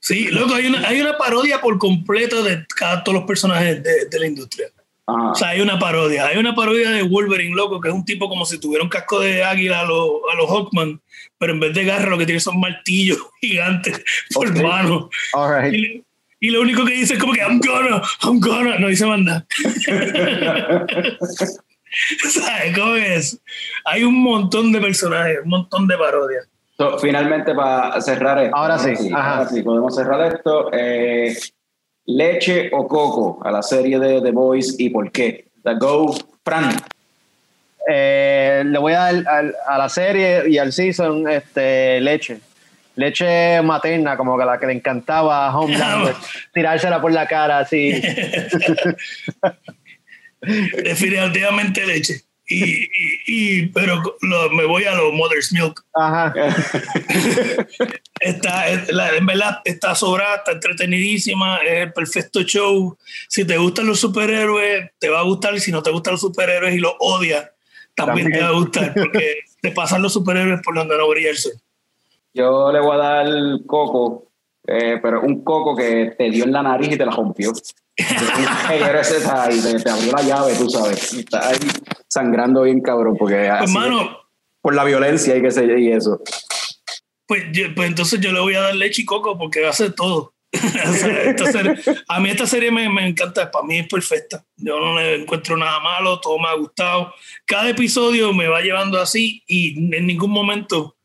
Sí, 0.00 0.28
loco, 0.28 0.54
hay 0.54 0.66
una, 0.66 0.86
hay 0.88 1.00
una 1.00 1.18
parodia 1.18 1.60
por 1.60 1.76
completo 1.78 2.42
de 2.42 2.64
cada, 2.74 3.04
todos 3.04 3.18
los 3.18 3.26
personajes 3.26 3.82
de, 3.82 4.06
de 4.06 4.18
la 4.20 4.26
industria. 4.26 4.68
Ajá. 5.06 5.30
O 5.30 5.34
sea, 5.34 5.48
hay 5.48 5.60
una 5.60 5.78
parodia. 5.78 6.26
Hay 6.26 6.36
una 6.38 6.54
parodia 6.54 6.90
de 6.90 7.02
Wolverine, 7.02 7.54
loco, 7.54 7.80
que 7.80 7.88
es 7.88 7.94
un 7.94 8.04
tipo 8.04 8.28
como 8.28 8.44
si 8.46 8.60
tuviera 8.60 8.84
un 8.84 8.90
casco 8.90 9.20
de 9.20 9.42
águila 9.42 9.80
a 9.80 9.84
los 9.84 10.10
a 10.32 10.36
los 10.36 10.48
Hawkman, 10.50 11.00
pero 11.38 11.52
en 11.52 11.60
vez 11.60 11.74
de 11.74 11.84
garra 11.84 12.10
lo 12.10 12.16
que 12.18 12.26
tiene 12.26 12.40
son 12.40 12.60
martillos 12.60 13.18
gigantes 13.40 14.02
por 14.32 14.48
Ok. 14.48 14.56
mano. 14.62 15.10
All 15.32 15.62
right. 15.62 16.04
Y, 16.40 16.50
lo 16.50 16.60
único 16.60 16.84
que 16.84 16.92
dice 16.92 17.14
es 17.14 17.20
como 17.20 17.32
que 17.32 17.40
I'm 17.40 17.60
gonna, 17.60 18.02
I'm 18.22 18.38
gonna, 18.40 18.78
no 18.78 18.88
dice 18.88 19.06
manda. 19.06 19.44
¿Sabes 22.30 22.78
cómo 22.78 22.94
es? 22.94 23.40
Hay 23.84 24.04
un 24.04 24.22
montón 24.22 24.70
de 24.72 24.80
personajes, 24.80 25.38
un 25.42 25.50
montón 25.50 25.86
de 25.88 25.96
parodias. 25.96 26.46
So, 26.76 26.98
finalmente, 26.98 27.54
para 27.54 28.00
cerrar 28.00 28.38
esto. 28.44 28.56
Ahora 28.56 28.78
sí, 28.78 29.10
ajá. 29.12 29.38
ahora 29.38 29.48
sí, 29.50 29.62
podemos 29.62 29.94
cerrar 29.96 30.32
esto. 30.34 30.70
Eh, 30.72 31.36
leche 32.06 32.70
o 32.72 32.86
coco 32.86 33.40
a 33.44 33.50
la 33.50 33.62
serie 33.62 33.98
de 33.98 34.20
The 34.20 34.30
Voice 34.30 34.74
y 34.78 34.90
por 34.90 35.10
qué. 35.10 35.48
The 35.64 35.74
Go, 35.74 36.14
Fran. 36.44 36.76
Eh, 37.90 38.62
le 38.66 38.78
voy 38.78 38.92
a 38.92 38.98
dar 39.12 39.28
al- 39.28 39.56
a 39.66 39.78
la 39.78 39.88
serie 39.88 40.48
y 40.48 40.58
al 40.58 40.72
season 40.72 41.28
este, 41.28 42.00
leche. 42.00 42.38
Leche 42.98 43.62
materna, 43.62 44.16
como 44.16 44.36
que 44.36 44.44
la 44.44 44.58
que 44.58 44.66
le 44.66 44.72
encantaba 44.72 45.46
a 45.46 45.56
Homelander, 45.56 46.14
tirársela 46.52 47.00
por 47.00 47.12
la 47.12 47.26
cara 47.28 47.60
así. 47.60 47.92
Definitivamente 50.40 51.86
leche. 51.86 52.22
Y, 52.50 52.64
y, 52.64 52.88
y- 53.26 53.66
pero 53.66 54.02
lo- 54.22 54.50
me 54.50 54.64
voy 54.64 54.84
a 54.84 54.94
los 54.94 55.12
Mother's 55.12 55.52
Milk. 55.52 55.84
Ajá. 55.94 56.32
Está, 58.20 58.68
es- 58.68 58.90
la- 58.90 59.10
en 59.16 59.26
verdad 59.26 59.58
está 59.64 59.94
sobrada, 59.94 60.36
está 60.36 60.52
entretenidísima, 60.52 61.58
es 61.58 61.82
el 61.82 61.92
perfecto 61.92 62.42
show. 62.42 62.96
Si 63.28 63.44
te 63.44 63.58
gustan 63.58 63.86
los 63.86 64.00
superhéroes, 64.00 64.90
te 64.98 65.08
va 65.10 65.20
a 65.20 65.24
gustar. 65.24 65.54
Y 65.54 65.60
si 65.60 65.70
no 65.70 65.82
te 65.82 65.90
gustan 65.90 66.12
los 66.12 66.22
superhéroes 66.22 66.74
y 66.74 66.78
los 66.78 66.94
odias, 67.00 67.50
también, 67.94 68.26
También. 68.26 68.32
te 68.32 68.40
va 68.44 68.48
a 68.48 68.52
gustar. 68.58 68.94
Porque 68.94 69.40
te 69.62 69.70
pasan 69.72 70.00
los 70.02 70.12
superhéroes 70.14 70.60
por 70.64 70.74
donde 70.74 70.96
no 70.96 71.06
brilla 71.08 71.30
el 71.30 71.36
sol. 71.36 71.52
Yo 72.38 72.72
le 72.72 72.80
voy 72.80 72.94
a 72.94 72.98
dar 72.98 73.26
coco 73.66 74.28
eh, 74.70 74.98
pero 75.02 75.22
un 75.22 75.42
coco 75.44 75.74
que 75.74 76.14
te 76.18 76.28
dio 76.28 76.44
en 76.44 76.52
la 76.52 76.62
nariz 76.62 76.92
y 76.92 76.98
te 76.98 77.06
la 77.06 77.12
rompió. 77.12 77.52
Eres 78.70 79.10
esa 79.10 79.50
y 79.50 79.58
te, 79.62 79.80
te 79.82 79.90
abrió 79.90 80.12
la 80.12 80.22
llave, 80.22 80.52
tú 80.58 80.68
sabes. 80.68 81.14
Y 81.14 81.20
Está 81.20 81.48
ahí 81.48 81.56
sangrando 82.06 82.62
bien 82.62 82.82
cabrón, 82.82 83.16
porque 83.18 83.46
Hermano, 83.46 84.02
es, 84.02 84.08
por 84.60 84.74
la 84.74 84.84
violencia 84.84 85.34
y, 85.34 85.40
que 85.40 85.50
se, 85.50 85.64
y 85.80 85.90
eso. 85.90 86.20
pues, 87.26 87.44
pues 87.74 87.88
entonces 87.88 88.20
yo 88.20 88.30
le 88.30 88.40
voy 88.40 88.56
a 88.56 88.60
dar 88.60 88.74
leche 88.74 89.02
y 89.02 89.04
coco 89.06 89.38
porque 89.38 89.62
va 89.62 89.68
a 89.68 89.70
hacer 89.70 89.94
todo. 89.94 90.34
O 90.54 90.92
sea, 90.92 91.22
esta 91.22 91.50
serie- 91.50 91.76
a 92.06 92.20
mí 92.20 92.28
esta 92.30 92.46
serie 92.46 92.70
me, 92.70 92.90
me 92.90 93.08
encanta, 93.08 93.50
para 93.50 93.64
mí 93.64 93.78
es 93.78 93.88
perfecta. 93.88 94.44
Yo 94.56 94.78
no 94.78 94.98
le 94.98 95.22
encuentro 95.22 95.56
nada 95.56 95.80
malo, 95.80 96.20
todo 96.20 96.38
me 96.38 96.48
ha 96.48 96.54
gustado. 96.54 97.14
Cada 97.46 97.70
episodio 97.70 98.34
me 98.34 98.48
va 98.48 98.60
llevando 98.60 99.00
así 99.00 99.42
y 99.46 99.78
en 99.96 100.06
ningún 100.06 100.30
momento 100.30 100.97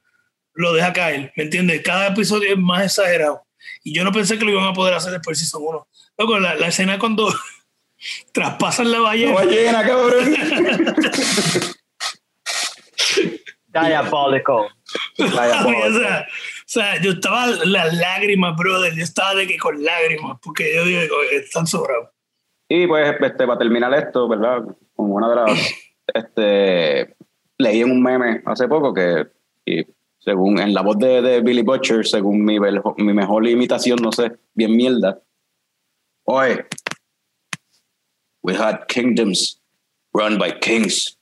lo 0.53 0.73
deja 0.73 0.93
caer, 0.93 1.33
¿me 1.35 1.43
entiendes? 1.43 1.81
Cada 1.83 2.07
episodio 2.07 2.51
es 2.51 2.57
más 2.57 2.83
exagerado. 2.83 3.43
Y 3.83 3.93
yo 3.93 4.03
no 4.03 4.11
pensé 4.11 4.37
que 4.37 4.45
lo 4.45 4.51
iban 4.51 4.67
a 4.67 4.73
poder 4.73 4.93
hacer 4.93 5.11
después 5.11 5.37
del 5.37 5.45
season 5.45 5.63
1. 5.65 5.87
Luego, 6.17 6.39
la, 6.39 6.55
la 6.55 6.67
escena 6.67 6.99
cuando 6.99 7.33
traspasan 8.31 8.91
la 8.91 8.99
ballena. 8.99 9.33
ballena, 9.33 9.85
cabrón. 9.85 10.35
Diabolical. 13.67 14.67
Vaya, 15.17 15.65
o, 15.65 15.91
sea, 15.91 16.21
o 16.21 16.63
sea, 16.65 17.01
yo 17.01 17.11
estaba 17.11 17.47
las 17.47 17.93
lágrimas, 17.95 18.55
brother. 18.55 18.93
Yo 18.93 19.03
estaba 19.03 19.35
de 19.35 19.47
que 19.47 19.57
con 19.57 19.83
lágrimas, 19.83 20.37
porque 20.41 20.75
yo 20.75 20.85
digo, 20.85 21.15
están 21.31 21.65
sobrados. 21.65 22.09
Y 22.69 22.87
pues, 22.87 23.15
este, 23.19 23.47
para 23.47 23.57
terminar 23.57 23.93
esto, 23.93 24.27
¿verdad? 24.27 24.63
Como 24.95 25.15
una 25.15 25.29
de 25.29 25.35
las. 25.35 25.73
Este, 26.13 27.15
leí 27.57 27.79
en 27.79 27.89
un 27.89 28.03
meme 28.03 28.43
hace 28.45 28.67
poco 28.67 28.93
que, 28.93 29.25
y 29.65 29.85
según 30.23 30.59
en 30.59 30.73
la 30.73 30.81
voz 30.81 30.97
de, 30.97 31.21
de 31.21 31.41
Billy 31.41 31.61
Butcher, 31.61 32.05
según 32.05 32.43
mi, 32.45 32.59
mi 32.59 33.13
mejor 33.13 33.47
imitación, 33.47 33.99
no 34.01 34.11
sé, 34.11 34.31
bien 34.53 34.75
mierda. 34.75 35.19
Oye, 36.25 36.65
we 38.41 38.53
had 38.53 38.87
kingdoms 38.87 39.59
run 40.13 40.37
by 40.37 40.51
kings. 40.51 41.17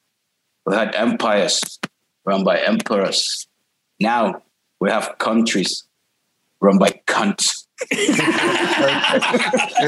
We 0.65 0.75
had 0.75 0.93
empires 0.95 1.79
run 2.25 2.43
by 2.43 2.59
emperors. 2.59 3.47
Now 3.99 4.43
we 4.79 4.91
have 4.91 5.17
countries 5.17 5.85
run 6.59 6.77
by 6.77 6.91
cunts. 7.07 7.67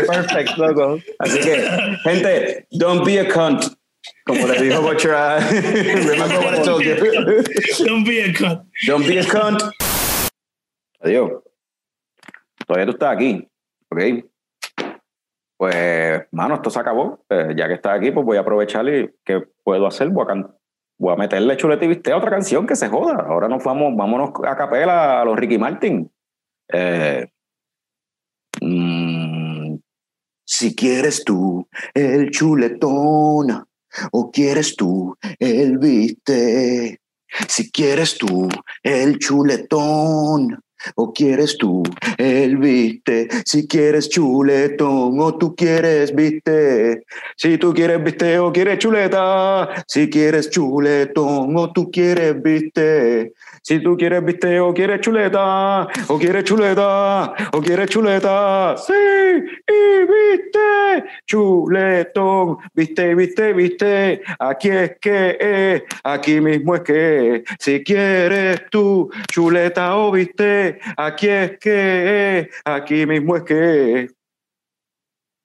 Perfect, 0.07 0.57
logo. 0.57 0.99
Así 1.19 1.39
que, 1.39 1.97
gente, 2.03 2.65
don't 2.75 3.05
be 3.05 3.17
a 3.17 3.25
cunt. 3.25 3.75
Como 4.25 4.47
le 4.47 4.61
dijo 4.61 4.81
Butcher 4.87 5.13
a 5.13 5.39
Remember 5.39 6.39
what 6.39 6.55
I 6.59 6.63
told 6.63 6.83
you. 6.83 6.95
Don't 7.85 8.05
be 8.07 8.21
a 8.23 8.33
cunt. 8.33 8.63
Don't 8.87 9.05
be 9.07 9.19
a 9.19 9.23
cunt. 9.25 9.61
Adiós. 11.01 11.31
Todavía 12.65 12.85
tú 12.85 12.91
estás 12.93 13.15
aquí. 13.15 13.47
¿Ok? 13.91 13.99
Pues, 15.57 16.21
mano, 16.31 16.55
esto 16.55 16.69
se 16.69 16.79
acabó. 16.79 17.25
Eh, 17.29 17.53
ya 17.55 17.67
que 17.67 17.73
estás 17.75 17.97
aquí, 17.97 18.11
pues 18.11 18.25
voy 18.25 18.37
a 18.37 18.41
aprovechar 18.41 18.87
y 18.87 19.09
¿qué 19.25 19.41
puedo 19.63 19.85
hacer? 19.87 20.09
Voy 20.09 20.23
a, 20.23 20.27
can- 20.27 20.55
voy 20.97 21.13
a 21.13 21.17
meterle 21.17 21.57
chuleta 21.57 21.85
y 21.85 21.89
viste 21.89 22.11
a 22.11 22.17
otra 22.17 22.31
canción 22.31 22.65
que 22.65 22.75
se 22.75 22.87
joda. 22.89 23.25
Ahora 23.27 23.47
nos 23.49 23.63
vamos, 23.63 23.93
vámonos 23.95 24.31
a 24.45 24.55
capela 24.55 25.21
a 25.21 25.25
los 25.25 25.37
Ricky 25.37 25.57
Martin. 25.57 26.09
Eh, 26.71 27.27
mm, 28.61 29.75
si 30.45 30.75
quieres 30.75 31.23
tú 31.23 31.67
el 31.93 32.29
chuletón 32.31 33.65
o 34.11 34.31
quieres 34.31 34.75
tú 34.75 35.15
el 35.39 35.77
viste. 35.77 36.99
Si 37.47 37.71
quieres 37.71 38.17
tú 38.17 38.47
el 38.83 39.17
chuletón 39.17 40.59
o 40.95 41.13
quieres 41.13 41.57
tú 41.57 41.83
el 42.17 42.57
viste. 42.57 43.27
Si 43.45 43.67
quieres 43.67 44.09
chuletón 44.09 45.19
o 45.19 45.37
tú 45.37 45.55
quieres 45.55 46.13
viste. 46.13 47.03
Si 47.37 47.57
tú 47.57 47.73
quieres 47.73 48.03
viste 48.03 48.37
o 48.39 48.51
quieres 48.51 48.79
chuleta. 48.79 49.83
Si 49.87 50.09
quieres 50.09 50.49
chuletón 50.49 51.55
o 51.55 51.71
tú 51.71 51.89
quieres 51.89 52.41
viste. 52.41 53.33
Si 53.63 53.79
tú 53.79 53.95
quieres 53.95 54.23
viste 54.25 54.59
o 54.59 54.73
quieres 54.73 54.99
chuleta. 54.99 55.87
O 56.09 56.19
quieres 56.19 56.43
chuleta. 56.43 57.33
O 57.53 57.61
quieres 57.61 57.89
chuleta. 57.89 58.75
Sí, 58.75 58.93
y 58.93 59.99
viste. 60.01 61.05
Chuletón. 61.25 62.57
Viste, 62.73 63.15
viste, 63.15 63.53
viste. 63.53 64.21
Aquí 64.37 64.69
es 64.69 64.97
que 64.99 65.37
es. 65.39 65.83
Aquí 66.03 66.41
mismo 66.41 66.75
es 66.75 66.81
que. 66.81 67.43
Si 67.57 67.81
quieres 67.85 68.69
tú 68.69 69.09
chuleta 69.31 69.95
o 69.95 70.11
viste. 70.11 70.79
Aquí 70.97 71.29
es 71.29 71.57
que 71.57 72.39
es. 72.39 72.49
Aquí 72.65 73.05
mismo 73.05 73.37
es 73.37 73.43
que 73.43 74.01
es. 74.01 74.15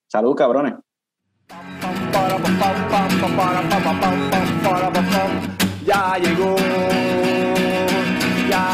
Salud, 0.09 0.35
cabrones. 0.35 0.74
Ya 5.86 6.19
llegó, 6.19 6.57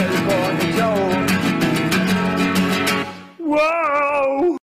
is 0.00 0.20
going 0.20 0.58
to. 0.58 0.90
Whoa! 3.38 4.59